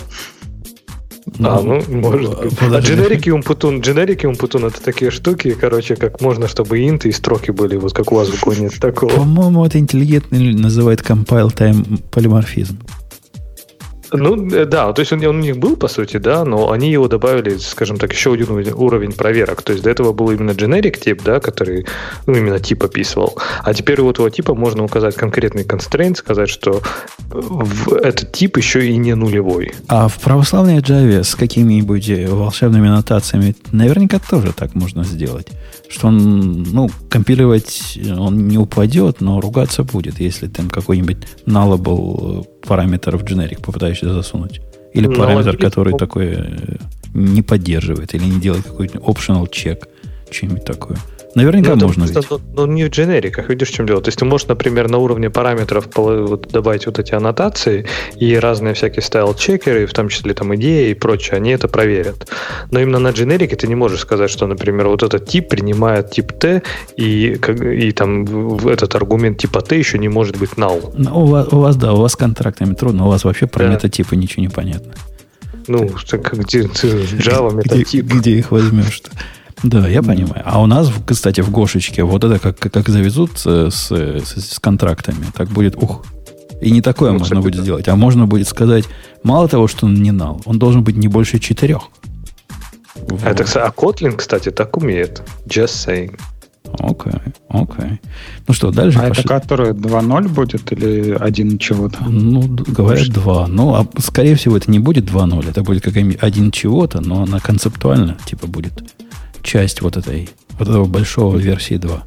А, 1.40 1.62
ну, 1.62 1.82
может 1.90 2.40
быть. 2.40 2.54
А 2.62 2.80
дженерики 2.80 3.30
Умпутун, 3.30 3.82
дженерики 3.82 4.26
Умпутун 4.26 4.66
это 4.66 4.82
такие 4.82 5.12
штуки, 5.12 5.56
короче, 5.60 5.96
как 5.96 6.22
можно, 6.22 6.48
чтобы 6.48 6.88
инты 6.88 7.10
и 7.10 7.12
строки 7.12 7.52
были, 7.52 7.76
вот 7.78 7.94
как 7.94 8.12
у 8.12 8.16
вас 8.16 8.30
в 8.30 8.60
нет 8.60 8.80
такого. 8.80 9.10
По-моему, 9.10 9.66
это 9.66 9.78
интеллигентный 9.78 10.54
называют 10.54 11.02
compile 11.02 11.54
time 11.54 12.02
полиморфизм. 12.12 12.80
Ну, 14.12 14.50
э, 14.52 14.66
да, 14.66 14.94
то 14.94 15.02
есть 15.02 15.12
он, 15.12 15.26
он 15.26 15.38
у 15.38 15.42
них 15.42 15.58
был, 15.58 15.76
по 15.76 15.88
сути, 15.88 16.18
да, 16.18 16.46
но 16.46 16.72
они 16.72 16.92
его 16.92 17.08
добавили, 17.08 17.58
скажем 17.58 17.98
так, 17.98 18.14
еще 18.14 18.34
один 18.34 18.52
уровень 18.52 19.12
проверок. 19.12 19.62
То 19.62 19.74
есть 19.74 19.84
до 19.84 19.90
этого 19.90 20.14
был 20.14 20.32
именно 20.32 20.52
generic 20.52 21.00
тип, 21.00 21.22
да, 21.24 21.40
который, 21.40 21.86
ну, 22.26 22.36
именно 22.36 22.60
тип 22.60 22.84
описывал. 22.84 23.38
А 23.64 23.74
теперь 23.74 24.02
у 24.02 24.10
этого 24.10 24.32
типа 24.32 24.56
можно 24.56 24.84
указать 24.84 25.16
конкретный 25.16 25.64
constraint, 25.64 26.16
сказать, 26.16 26.50
что 26.50 26.82
в 27.30 27.94
этот 27.94 28.32
тип 28.32 28.58
еще 28.58 28.88
и 28.88 28.98
не 28.98 29.16
нулевой. 29.16 29.74
А 29.88 30.08
в 30.08 30.20
православной 30.20 30.80
Java 30.80 31.24
с 31.24 31.36
какими-нибудь 31.36 32.30
волшебными 32.30 32.88
нотациями 32.88 33.56
наверняка 33.72 34.20
тоже 34.20 34.54
так 34.54 34.76
можно 34.76 35.04
сделать. 35.04 35.48
Что 35.90 36.08
он, 36.08 36.64
ну, 36.64 36.90
компилировать 37.10 37.98
он 38.18 38.48
не 38.48 38.58
упадет, 38.58 39.22
но 39.22 39.40
ругаться 39.40 39.84
будет, 39.84 40.20
если 40.20 40.48
там 40.48 40.70
какой-нибудь 40.70 41.18
nullable 41.46 42.46
параметр 42.62 43.18
в 43.18 43.24
generic 43.24 43.62
попытаешься 43.62 44.14
засунуть. 44.14 44.62
Или 44.94 45.08
параметр, 45.08 45.54
ну, 45.54 45.60
который 45.60 45.92
ну, 45.92 45.98
такой 45.98 46.26
э, 46.38 46.78
не 47.14 47.42
поддерживает, 47.42 48.16
или 48.16 48.26
не 48.26 48.40
делает 48.40 48.66
какой-то 48.66 49.00
optional 49.00 49.50
check, 49.50 49.84
что-нибудь 50.32 50.66
такое. 50.66 50.98
Наверняка 51.38 51.76
ну, 51.76 51.86
можно 51.86 52.06
это, 52.06 52.16
ведь. 52.16 52.30
Но, 52.32 52.40
но 52.56 52.66
не 52.66 52.86
в 52.86 52.90
дженериках, 52.90 53.48
видишь, 53.50 53.70
в 53.70 53.74
чем 53.74 53.86
дело. 53.86 54.02
То 54.02 54.08
есть 54.08 54.18
ты 54.18 54.26
можешь, 54.26 54.48
например, 54.48 54.90
на 54.90 54.98
уровне 54.98 55.30
параметров 55.30 55.88
вот, 55.96 56.48
добавить 56.48 56.88
вот 56.88 56.98
эти 56.98 57.14
аннотации 57.14 57.86
и 58.16 58.36
разные 58.40 58.74
всякие 58.74 59.04
стайл-чекеры, 59.04 59.86
в 59.86 59.94
том 59.94 60.10
числе 60.10 60.34
там 60.34 60.56
идеи 60.56 60.90
и 60.90 60.94
прочее, 60.96 61.36
они 61.36 61.52
это 61.52 61.68
проверят. 61.68 62.28
Но 62.72 62.80
именно 62.80 62.98
на 62.98 63.12
дженерике 63.12 63.56
ты 63.56 63.68
не 63.68 63.76
можешь 63.76 64.00
сказать, 64.00 64.32
что, 64.32 64.48
например, 64.48 64.88
вот 64.88 65.04
этот 65.04 65.28
тип 65.28 65.50
принимает 65.50 66.10
тип 66.10 66.32
T, 66.32 66.64
и, 66.96 67.38
и 67.38 67.92
там 67.92 68.58
этот 68.68 68.96
аргумент 68.96 69.38
типа 69.38 69.62
T 69.62 69.78
еще 69.78 70.00
не 70.00 70.10
может 70.10 70.38
быть 70.38 70.54
null. 70.58 70.92
Ну, 70.98 71.24
у 71.24 71.26
вас, 71.28 71.54
у 71.54 71.60
вас, 71.60 71.76
да, 71.76 71.94
у 71.94 71.98
вас 71.98 72.14
с 72.14 72.16
контрактами 72.16 72.74
трудно, 72.74 73.06
у 73.06 73.10
вас 73.10 73.26
вообще 73.26 73.46
про 73.46 73.66
да. 73.66 73.74
метатипы 73.74 74.16
ничего 74.16 74.42
не 74.42 74.50
понятно. 74.50 74.96
Ну, 75.68 75.88
так, 76.10 76.34
где 76.34 76.62
Java 76.62 77.54
метатип. 77.54 78.06
Где, 78.06 78.18
где 78.18 78.32
их 78.40 78.50
возьмешь-то? 78.50 79.12
Да, 79.64 79.88
я 79.88 80.04
понимаю. 80.04 80.44
А 80.46 80.62
у 80.62 80.66
нас, 80.68 80.92
кстати, 81.06 81.42
в 81.42 81.50
Гошечке 81.52 82.04
вот 82.04 82.24
это 82.24 82.40
как, 82.40 82.58
как 82.60 82.90
завезут 82.90 83.40
с, 83.40 83.72
с, 83.72 83.92
с 83.92 84.60
контрактами, 84.60 85.26
так 85.34 85.50
будет, 85.50 85.76
ух. 85.76 86.06
И 86.62 86.72
не 86.72 86.82
такое 86.82 87.12
ну, 87.12 87.20
можно 87.20 87.38
кстати, 87.38 87.44
будет 87.44 87.56
да. 87.58 87.64
сделать. 87.64 87.88
А 87.88 87.96
можно 87.96 88.26
будет 88.26 88.48
сказать, 88.48 88.86
мало 89.24 89.48
того, 89.48 89.68
что 89.68 89.86
он 89.86 89.96
не 89.96 90.12
нал, 90.12 90.42
он 90.46 90.60
должен 90.60 90.84
быть 90.84 90.96
не 90.96 91.08
больше 91.08 91.40
четырех. 91.40 91.90
Вот. 92.96 93.24
Это, 93.24 93.44
а 93.64 93.70
Kotlin, 93.70 94.16
кстати, 94.16 94.52
так 94.52 94.78
умеет. 94.78 95.22
Just 95.48 95.88
saying. 95.88 96.20
Окей, 96.80 97.14
okay, 97.14 97.34
окей. 97.50 97.86
Okay. 97.86 98.00
Ну 98.48 98.54
что, 98.54 98.72
дальше 98.72 99.00
А 99.00 99.08
пошли. 99.08 99.24
это 99.24 99.28
который 99.28 99.72
2.0 99.72 100.28
будет 100.28 100.72
или 100.74 101.12
1 101.18 101.60
чего-то? 101.60 102.04
Ну, 102.04 102.42
говорят 102.42 103.08
2. 103.08 103.48
Ну, 103.48 103.74
а 103.76 103.88
скорее 104.00 104.36
всего, 104.36 104.58
это 104.58 104.70
не 104.70 104.80
будет 104.80 105.06
2.0, 105.06 105.50
это 105.50 105.64
будет 105.64 105.84
как 105.84 105.96
1 105.96 106.52
чего-то, 106.52 107.00
но 107.00 107.24
она 107.24 107.40
концептуально 107.40 108.18
типа 108.26 108.48
будет 108.48 108.74
часть 109.48 109.82
вот 109.82 109.98
этой, 109.98 110.30
вот 110.60 110.68
этого 110.68 110.86
большого 110.86 111.38
версии 111.38 111.78
2. 111.78 112.04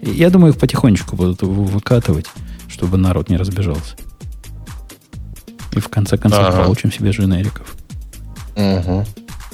И 0.00 0.10
я 0.10 0.30
думаю, 0.30 0.52
их 0.52 0.58
потихонечку 0.58 1.14
будут 1.14 1.42
выкатывать, 1.42 2.26
чтобы 2.68 2.96
народ 2.96 3.28
не 3.28 3.36
разбежался. 3.36 3.94
И 5.72 5.80
в 5.80 5.88
конце 5.88 6.16
концов 6.16 6.40
ага. 6.40 6.64
получим 6.64 6.90
себе 6.90 7.10
дженериков. 7.10 7.74
Угу. 8.56 9.04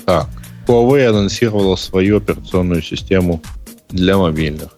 Так. 0.07 0.29
Huawei 0.67 1.07
анонсировала 1.07 1.77
свою 1.77 2.19
операционную 2.19 2.83
систему 2.83 3.43
для 3.91 4.17
мобильных. 4.17 4.78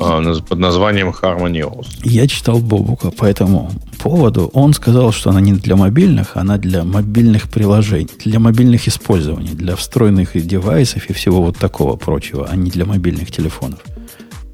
А, 0.00 0.22
под 0.40 0.58
названием 0.58 1.08
Harmony 1.08 1.62
OS. 1.62 1.86
Я 2.04 2.26
читал 2.26 2.58
Бобука 2.58 3.10
по 3.10 3.24
этому 3.24 3.70
поводу. 4.02 4.50
Он 4.52 4.72
сказал, 4.74 5.12
что 5.12 5.30
она 5.30 5.40
не 5.40 5.52
для 5.52 5.76
мобильных, 5.76 6.36
она 6.36 6.58
для 6.58 6.84
мобильных 6.84 7.48
приложений, 7.48 8.10
для 8.24 8.38
мобильных 8.38 8.88
использований, 8.88 9.54
для 9.54 9.76
встроенных 9.76 10.30
девайсов 10.46 11.10
и 11.10 11.12
всего 11.12 11.42
вот 11.42 11.56
такого 11.56 11.96
прочего, 11.96 12.46
а 12.50 12.56
не 12.56 12.70
для 12.70 12.84
мобильных 12.84 13.30
телефонов. 13.30 13.80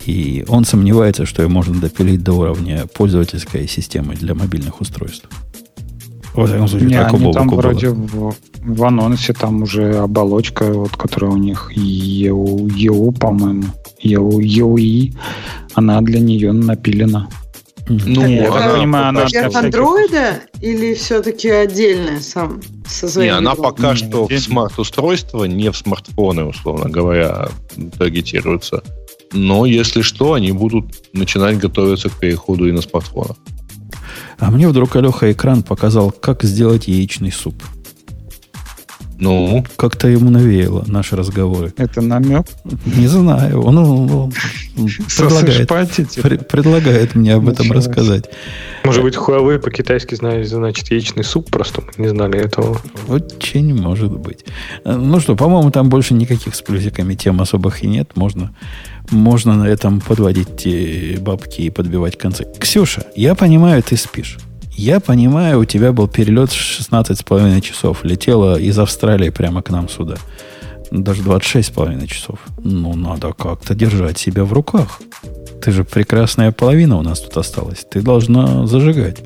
И 0.06 0.44
он 0.48 0.64
сомневается, 0.64 1.26
что 1.26 1.42
ее 1.42 1.48
можно 1.48 1.78
допилить 1.78 2.22
до 2.22 2.32
уровня 2.32 2.86
пользовательской 2.94 3.68
системы 3.68 4.14
для 4.14 4.34
мобильных 4.34 4.80
устройств. 4.80 5.28
Во 6.40 6.46
всяком 6.46 6.68
случае, 6.68 6.88
Не, 6.88 6.96
так 6.96 7.14
они 7.14 7.32
там 7.32 7.48
было. 7.48 7.56
вроде 7.56 7.88
в, 7.90 8.34
в 8.60 8.84
анонсе 8.84 9.32
там 9.32 9.62
уже 9.62 9.96
оболочка, 9.96 10.72
вот, 10.72 10.96
которая 10.96 11.32
у 11.32 11.36
них 11.36 11.70
EU, 11.76 12.66
EU 12.66 13.18
по-моему, 13.18 13.64
EU, 14.02 14.28
EUI, 14.38 15.14
она 15.74 16.00
для 16.00 16.20
нее 16.20 16.52
напилена. 16.52 17.28
Ну, 17.88 18.20
так, 18.20 18.30
я 18.30 18.52
она, 18.52 18.74
понимаю, 18.74 19.08
она 19.08 19.24
для 19.24 19.50
андроида 19.52 20.40
или 20.60 20.94
все-таки 20.94 21.48
отдельная 21.48 22.20
сам 22.20 22.60
со 22.86 23.08
своим? 23.08 23.26
Не, 23.26 23.36
она 23.36 23.54
пока 23.56 23.96
что 23.96 24.28
в 24.28 24.38
смарт-устройство, 24.38 25.44
не 25.44 25.70
в 25.70 25.76
смартфоны, 25.76 26.44
условно 26.44 26.88
говоря, 26.88 27.48
таргетируется. 27.98 28.82
Но 29.32 29.66
если 29.66 30.02
что, 30.02 30.34
они 30.34 30.52
будут 30.52 30.86
начинать 31.12 31.58
готовиться 31.58 32.08
к 32.10 32.18
переходу 32.18 32.68
и 32.68 32.72
на 32.72 32.80
смартфонах. 32.80 33.36
А 34.38 34.50
мне 34.50 34.68
вдруг 34.68 34.96
Алеха 34.96 35.30
экран 35.30 35.62
показал, 35.62 36.10
как 36.10 36.42
сделать 36.42 36.88
яичный 36.88 37.32
суп. 37.32 37.62
Ну? 39.20 39.64
Как-то 39.76 40.08
ему 40.08 40.30
навеяло 40.30 40.82
наши 40.86 41.14
разговоры. 41.14 41.74
Это 41.76 42.00
намек? 42.00 42.46
Не 42.86 43.06
знаю. 43.06 43.60
Он, 43.60 43.76
он, 43.78 44.10
он 44.10 44.32
предлагает, 44.78 45.68
пред, 46.22 46.48
предлагает 46.48 47.14
мне 47.14 47.34
об 47.34 47.48
этом 47.48 47.70
рассказать. 47.70 48.30
Может 48.84 49.02
быть, 49.02 49.16
Huawei 49.16 49.58
по-китайски 49.58 50.14
знает, 50.14 50.48
значит, 50.48 50.90
яичный 50.90 51.22
суп, 51.22 51.50
просто 51.50 51.82
мы 51.82 52.04
не 52.04 52.08
знали 52.08 52.38
этого. 52.38 52.80
Очень 53.08 53.78
может 53.78 54.10
быть. 54.10 54.46
Ну 54.86 55.20
что, 55.20 55.36
по-моему, 55.36 55.70
там 55.70 55.90
больше 55.90 56.14
никаких 56.14 56.54
с 56.54 56.62
плюсиками 56.62 57.14
тем 57.14 57.42
особых 57.42 57.84
и 57.84 57.86
нет. 57.86 58.16
Можно 58.16 58.54
можно 59.10 59.56
на 59.56 59.64
этом 59.64 60.00
подводить 60.00 61.20
бабки 61.20 61.62
и 61.62 61.70
подбивать 61.70 62.16
концы. 62.16 62.46
Ксюша, 62.58 63.06
я 63.16 63.34
понимаю, 63.34 63.82
ты 63.82 63.96
спишь. 63.96 64.38
Я 64.72 65.00
понимаю, 65.00 65.60
у 65.60 65.64
тебя 65.64 65.92
был 65.92 66.08
перелет 66.08 66.50
16,5 66.50 67.60
часов. 67.60 68.04
Летела 68.04 68.58
из 68.58 68.78
Австралии 68.78 69.30
прямо 69.30 69.62
к 69.62 69.70
нам 69.70 69.88
сюда. 69.88 70.14
Даже 70.90 71.22
26,5 71.22 72.06
часов. 72.06 72.38
Ну, 72.64 72.94
надо 72.94 73.32
как-то 73.32 73.74
держать 73.74 74.18
себя 74.18 74.44
в 74.44 74.52
руках. 74.52 75.00
Ты 75.62 75.72
же 75.72 75.84
прекрасная 75.84 76.50
половина 76.50 76.96
у 76.98 77.02
нас 77.02 77.20
тут 77.20 77.36
осталась. 77.36 77.84
Ты 77.90 78.00
должна 78.00 78.66
зажигать. 78.66 79.18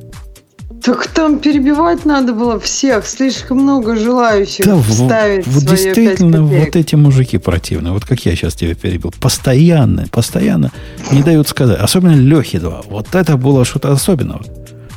Так 0.85 1.07
там 1.07 1.39
перебивать 1.39 2.05
надо 2.05 2.35
было 2.35 2.61
всех. 2.61 3.07
Слишком 3.07 3.61
много 3.61 3.97
желающих 3.97 4.67
да, 4.67 4.77
вставить 4.83 5.47
вот, 5.47 5.63
вот 5.63 5.71
действительно 5.71 6.43
вот 6.43 6.77
эти 6.77 6.95
мужики 6.95 7.39
противные. 7.39 7.95
Вот 7.95 8.05
как 8.05 8.21
я 8.27 8.37
сейчас 8.37 8.55
тебя 8.55 8.75
перебил. 8.75 9.11
Постоянно, 9.19 10.07
постоянно 10.11 10.71
не 11.11 11.23
дают 11.23 11.49
сказать. 11.49 11.81
Особенно 11.81 12.15
Лехи 12.15 12.59
два. 12.59 12.83
Вот 12.87 13.15
это 13.15 13.39
было 13.39 13.65
что-то 13.65 13.93
особенного. 13.93 14.45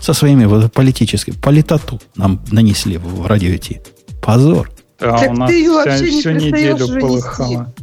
Со 0.02 0.12
своими 0.12 0.44
вот 0.44 0.74
политическими. 0.74 1.36
Политоту 1.42 2.02
нам 2.18 2.42
нанесли 2.52 2.98
в 2.98 3.26
радио 3.26 3.56
идти. 3.56 3.80
Позор. 4.22 4.70
Да, 5.00 5.18
так 5.18 5.32
у 5.32 5.34
нас 5.36 5.50
ты 5.50 5.58
ее 5.58 5.72
вообще 5.72 6.06
вся, 6.06 6.06
не 6.06 6.22
всю 6.22 6.32
неделю 6.32 7.00
полыхала. 7.00 7.74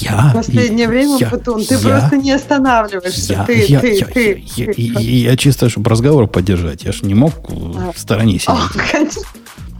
Я? 0.00 0.30
В 0.30 0.32
последнее 0.34 0.88
время, 0.88 1.16
я, 1.18 1.28
потом, 1.28 1.64
ты 1.64 1.74
я, 1.74 1.80
просто 1.80 2.16
не 2.16 2.32
останавливаешься. 2.32 3.32
Я, 3.32 3.44
ты, 3.44 3.64
я, 3.66 3.80
ты, 3.80 3.94
я, 3.94 4.06
ты, 4.06 4.44
я, 4.56 4.72
ты. 4.72 4.74
Я, 4.82 5.00
я, 5.00 5.30
я 5.30 5.36
чисто, 5.36 5.68
чтобы 5.68 5.90
разговор 5.90 6.26
поддержать. 6.26 6.84
Я 6.84 6.92
же 6.92 7.04
не 7.04 7.14
мог 7.14 7.32
а. 7.48 7.92
в 7.92 7.98
стороне 7.98 8.38
сидеть. 8.38 9.24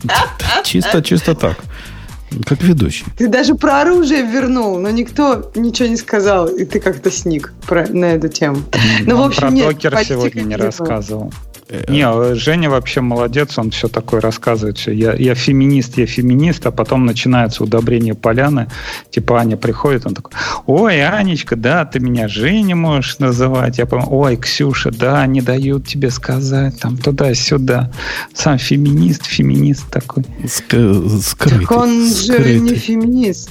О, 0.08 0.62
чисто, 0.64 1.02
чисто 1.02 1.34
так. 1.34 1.58
Как 2.46 2.62
ведущий. 2.62 3.04
Ты 3.18 3.28
даже 3.28 3.54
про 3.54 3.82
оружие 3.82 4.22
вернул, 4.22 4.78
но 4.78 4.90
никто 4.90 5.50
ничего 5.54 5.88
не 5.88 5.96
сказал, 5.96 6.46
и 6.46 6.64
ты 6.64 6.80
как-то 6.80 7.10
сник 7.10 7.52
про, 7.66 7.86
на 7.86 8.06
эту 8.06 8.28
тему. 8.28 8.58
Ну, 9.04 9.16
в 9.18 9.22
общем, 9.22 9.40
про 9.40 9.50
нет, 9.50 9.76
сегодня 10.06 10.42
не 10.42 10.56
рассказывал. 10.56 11.32
Не, 11.88 12.06
а 12.06 12.34
Женя 12.34 12.68
вообще 12.70 13.00
молодец, 13.00 13.58
он 13.58 13.70
все 13.70 13.88
такое 13.88 14.20
рассказывает. 14.20 14.78
Все. 14.78 14.92
Я, 14.92 15.14
я 15.14 15.34
феминист, 15.34 15.96
я 15.96 16.06
феминист, 16.06 16.66
а 16.66 16.70
потом 16.70 17.06
начинается 17.06 17.64
удобрение 17.64 18.14
поляны. 18.14 18.68
Типа 19.10 19.40
Аня 19.40 19.56
приходит, 19.56 20.06
он 20.06 20.14
такой, 20.14 20.32
ой, 20.66 21.02
Анечка, 21.06 21.56
да, 21.56 21.84
ты 21.84 22.00
меня 22.00 22.28
Женя 22.28 22.76
можешь 22.76 23.18
называть. 23.18 23.78
Я 23.78 23.86
помню, 23.86 24.06
ой, 24.10 24.36
Ксюша, 24.36 24.90
да, 24.90 25.24
не 25.26 25.40
дают 25.40 25.86
тебе 25.86 26.10
сказать, 26.10 26.78
там 26.80 26.96
туда-сюда. 26.98 27.90
Сам 28.34 28.58
феминист, 28.58 29.24
феминист 29.24 29.90
такой. 29.90 30.24
Ск- 30.44 31.20
скрытый. 31.20 31.60
Так 31.60 31.70
он 31.70 32.08
скрытый. 32.08 32.54
же 32.54 32.60
не 32.60 32.74
феминист. 32.74 33.50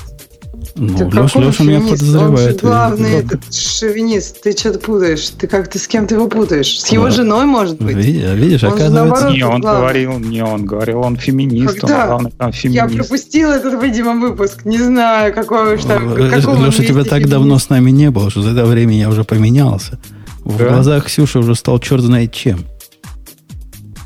Ну, 0.75 0.97
так 0.97 1.13
Леша, 1.13 1.39
Леша 1.39 1.63
меня 1.63 1.81
подозревает. 1.81 2.29
Он 2.29 2.37
же 2.37 2.57
главный 2.61 3.11
этот 3.11 3.53
шовинист. 3.53 4.41
Ты 4.41 4.51
что-то 4.53 4.79
путаешь. 4.79 5.29
Ты 5.37 5.47
как-то 5.47 5.77
с 5.77 5.87
кем-то 5.87 6.15
его 6.15 6.27
путаешь. 6.27 6.79
С 6.79 6.87
его 6.89 7.05
да. 7.05 7.11
женой, 7.11 7.45
может 7.45 7.77
быть. 7.77 7.95
Видишь, 7.95 8.33
видишь 8.35 8.63
он 8.63 8.73
оказывается... 8.73 9.29
Не, 9.29 9.43
он 9.43 9.61
главный. 9.61 9.81
говорил, 9.81 10.19
не 10.19 10.41
он 10.43 10.65
говорил, 10.65 10.99
он 10.99 11.17
феминист. 11.17 11.81
Когда? 11.81 12.01
Он 12.01 12.07
главный 12.07 12.31
там 12.31 12.51
феминист. 12.53 12.91
Я 12.91 12.97
пропустил 12.97 13.49
этот, 13.49 13.83
видимо, 13.83 14.13
выпуск. 14.13 14.65
Не 14.65 14.77
знаю, 14.77 15.33
какой 15.33 15.75
уж 15.75 15.83
там... 15.83 16.17
Леша, 16.17 16.83
тебя 16.83 17.03
так 17.03 17.27
давно 17.27 17.59
с 17.59 17.69
нами 17.69 17.91
не 17.91 18.09
было, 18.09 18.29
что 18.29 18.41
за 18.41 18.51
это 18.51 18.65
время 18.65 18.97
я 18.97 19.09
уже 19.09 19.23
поменялся. 19.23 19.99
В 20.43 20.57
да? 20.57 20.69
глазах 20.69 21.05
Ксюши 21.05 21.39
уже 21.39 21.55
стал 21.55 21.79
черт 21.79 22.01
знает 22.01 22.33
чем. 22.33 22.65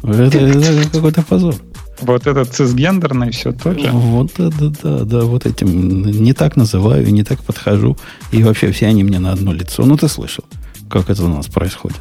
Это, 0.03 0.37
это 0.37 0.89
какой-то 0.91 1.21
позор. 1.23 1.55
Вот 2.01 2.27
этот 2.27 2.53
цисгендерный 2.53 3.31
все 3.31 3.51
тоже? 3.53 3.89
Вот, 3.91 4.31
да, 4.37 4.49
да, 4.49 4.71
да, 4.83 4.99
да, 5.05 5.21
вот 5.21 5.45
этим 5.45 6.03
не 6.03 6.33
так 6.33 6.55
называю, 6.55 7.11
не 7.11 7.23
так 7.23 7.41
подхожу. 7.43 7.97
И 8.31 8.43
вообще 8.43 8.71
все 8.71 8.87
они 8.87 9.03
мне 9.03 9.19
на 9.19 9.31
одно 9.31 9.53
лицо. 9.53 9.85
Ну, 9.85 9.95
ты 9.97 10.07
слышал, 10.07 10.43
как 10.89 11.09
это 11.09 11.23
у 11.23 11.29
нас 11.29 11.47
происходит. 11.47 11.97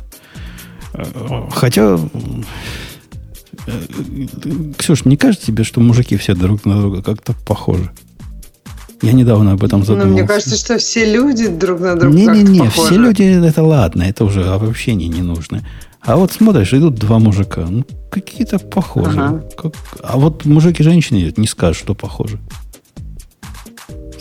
Хотя, 1.50 1.98
Ксюш, 4.78 5.04
не 5.04 5.16
кажется 5.16 5.46
тебе, 5.46 5.64
что 5.64 5.80
мужики 5.80 6.16
все 6.16 6.34
друг 6.34 6.64
на 6.64 6.80
друга 6.80 7.02
как-то 7.02 7.34
похожи? 7.46 7.90
Я 9.02 9.12
недавно 9.12 9.52
об 9.52 9.62
этом 9.62 9.84
задумался. 9.84 10.08
Ну, 10.08 10.12
мне 10.14 10.26
кажется, 10.26 10.56
что 10.56 10.78
все 10.78 11.04
люди 11.12 11.48
друг 11.48 11.80
на 11.80 11.94
друга 11.94 12.16
Не-не-не, 12.16 12.70
все 12.70 12.96
люди, 12.96 13.22
это 13.22 13.62
ладно, 13.62 14.02
это 14.02 14.24
уже 14.24 14.44
обобщение 14.44 15.08
не 15.08 15.22
нужно. 15.22 15.62
А 16.06 16.16
вот 16.16 16.32
смотришь, 16.32 16.74
идут 16.74 16.96
два 16.96 17.18
мужика. 17.18 17.66
Ну, 17.68 17.84
какие-то 18.10 18.58
похожи. 18.58 19.18
Ага. 19.18 19.44
Как... 19.56 19.72
А 20.02 20.18
вот 20.18 20.44
мужик 20.44 20.80
и 20.80 20.82
женщина 20.82 21.22
идут, 21.22 21.38
не 21.38 21.46
скажут, 21.46 21.78
что 21.78 21.94
похожи. 21.94 22.38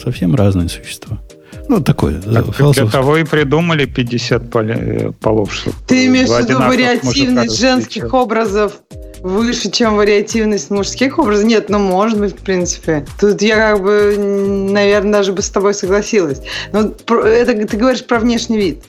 Совсем 0.02 0.36
разные 0.36 0.70
существа. 0.70 1.20
Ну, 1.68 1.82
такое. 1.82 2.22
Так, 2.22 2.56
философ... 2.56 2.84
Для 2.84 2.92
того 2.92 3.18
и 3.18 3.24
придумали 3.24 3.86
50 3.86 4.56
э, 4.56 5.12
полов. 5.20 5.52
Ты 5.88 6.08
имеешь 6.08 6.30
в 6.30 6.40
виду 6.40 6.60
вариативность 6.60 7.58
женских 7.58 8.04
встречать. 8.04 8.14
образов 8.14 8.74
выше, 9.22 9.72
чем 9.72 9.96
вариативность 9.96 10.70
мужских 10.70 11.20
образов? 11.20 11.46
Нет, 11.46 11.70
ну, 11.70 11.80
может 11.80 12.20
быть, 12.20 12.34
в 12.34 12.44
принципе. 12.44 13.06
Тут 13.20 13.42
я 13.42 13.56
как 13.56 13.82
бы, 13.82 14.16
наверное, 14.18 15.14
даже 15.14 15.32
бы 15.32 15.42
с 15.42 15.50
тобой 15.50 15.74
согласилась. 15.74 16.42
Но 16.74 16.94
это 17.08 17.68
ты 17.68 17.78
говоришь 17.78 18.06
про 18.06 18.20
внешний 18.20 18.58
вид. 18.58 18.84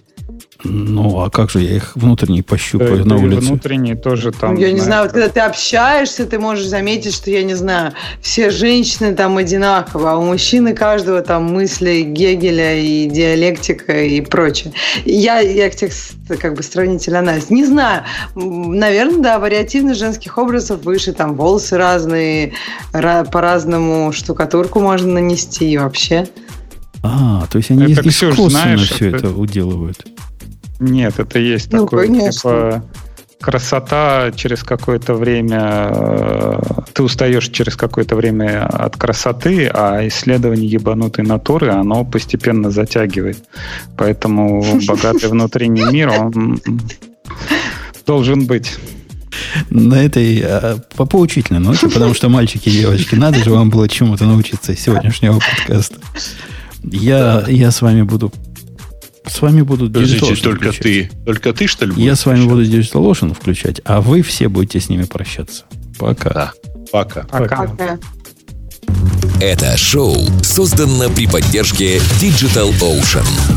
Ну, 0.65 1.21
а 1.21 1.31
как 1.31 1.51
же 1.51 1.61
я 1.61 1.77
их 1.77 1.95
внутренне 1.95 2.43
пощупаю 2.43 3.05
да, 3.05 3.15
на 3.15 3.17
улице? 3.17 3.47
Внутренние 3.49 3.97
тоже 3.97 4.33
там. 4.33 4.57
Я 4.57 4.73
не 4.73 4.81
знаю, 4.81 5.05
вот 5.05 5.13
когда 5.13 5.29
ты 5.29 5.41
общаешься, 5.41 6.25
ты 6.25 6.39
можешь 6.39 6.67
заметить, 6.67 7.15
что, 7.15 7.31
я 7.31 7.43
не 7.43 7.55
знаю, 7.55 7.93
все 8.23 8.51
женщины 8.51 9.15
там 9.15 9.37
одинаково, 9.37 10.13
а 10.13 10.17
у 10.17 10.25
мужчины 10.25 10.75
каждого 10.75 11.21
там 11.21 11.45
мысли 11.53 12.01
Гегеля 12.01 12.81
и 12.81 13.07
диалектика 13.07 14.05
и 14.05 14.21
прочее. 14.23 14.73
Я, 15.05 15.41
я 15.41 15.69
текст 15.69 16.15
как 16.41 16.55
бы 16.55 16.63
сравнительный 16.63 17.19
анализ. 17.19 17.51
Не 17.51 17.67
знаю, 17.67 18.05
наверное, 18.35 19.21
да, 19.21 19.39
вариативность 19.39 20.01
женских 20.01 20.39
образов 20.39 20.83
выше, 20.83 21.13
там 21.13 21.35
волосы 21.35 21.77
разные, 21.77 22.55
по-разному 22.93 24.13
штукатурку 24.13 24.81
можно 24.81 25.15
нанести 25.15 25.71
и 25.71 25.77
вообще. 25.77 26.27
А, 27.03 27.47
то 27.51 27.59
есть 27.59 27.71
они 27.71 27.93
это, 27.93 28.09
искусственно 28.09 28.49
знаешь, 28.49 28.91
все 28.91 29.09
это, 29.09 29.17
это 29.19 29.31
уделывают. 29.31 30.07
Нет, 30.85 31.19
это 31.19 31.39
есть 31.39 31.73
ну, 31.73 31.85
такое, 31.85 32.07
конечно. 32.07 32.33
типа, 32.33 32.85
красота 33.41 34.33
через 34.35 34.63
какое-то 34.63 35.15
время, 35.15 35.91
э, 35.91 36.61
ты 36.93 37.03
устаешь 37.03 37.49
через 37.49 37.77
какое-то 37.77 38.17
время 38.17 38.67
от 38.67 38.97
красоты, 38.97 39.71
а 39.73 40.07
исследование 40.07 40.67
ебанутой 40.67 41.25
натуры, 41.25 41.71
оно 41.71 42.05
постепенно 42.05 42.71
затягивает. 42.71 43.39
Поэтому 43.97 44.65
богатый 44.87 45.29
внутренний 45.29 45.85
мир, 45.91 46.11
он 46.11 46.61
должен 48.07 48.47
быть. 48.47 48.79
На 49.71 50.03
этой 50.03 50.41
а, 50.43 50.79
по 50.97 51.07
поучительной 51.07 51.61
ноте, 51.61 51.89
потому 51.89 52.15
что 52.15 52.29
мальчики 52.29 52.69
и 52.69 52.73
девочки, 52.73 53.15
надо 53.15 53.43
же 53.43 53.51
вам 53.51 53.71
было 53.71 53.89
чему-то 53.89 54.25
научиться 54.25 54.73
из 54.73 54.81
сегодняшнего 54.81 55.39
подкаста. 55.39 55.97
Я, 56.83 57.45
я 57.49 57.71
с 57.71 57.81
вами 57.81 58.03
буду 58.03 58.33
с 59.27 59.41
вами 59.41 59.63
буду 59.63 59.87
Подождите, 59.87 60.37
только 60.37 60.73
включать. 60.73 60.83
ты, 60.83 61.11
только 61.25 61.53
ты, 61.53 61.67
что 61.67 61.87
ли, 61.87 61.95
Я 62.03 62.17
с 62.17 62.27
вами 62.27 62.45
буду 62.45 62.65
Digital 62.65 63.11
Ocean 63.11 63.35
включать, 63.35 63.81
а 63.85 64.01
вы 64.01 64.23
все 64.23 64.49
будете 64.49 64.81
с 64.81 64.89
ними 64.89 65.05
прощаться. 65.05 65.65
Пока. 65.99 66.31
Да. 66.31 66.53
Пока. 66.93 67.23
Пока. 67.23 67.67
Пока. 67.67 67.99
Это 69.41 69.77
шоу 69.77 70.17
создано 70.43 71.11
при 71.11 71.27
поддержке 71.27 71.99
Digital 72.21 72.73
Ocean. 72.81 73.27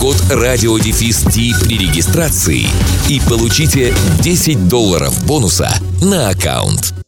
RadioDefist 0.00 1.60
при 1.60 1.78
регистрации 1.78 2.66
и 3.08 3.20
получите 3.28 3.94
10 4.22 4.68
долларов 4.68 5.24
бонуса 5.24 5.68
на 6.02 6.28
аккаунт. 6.28 7.01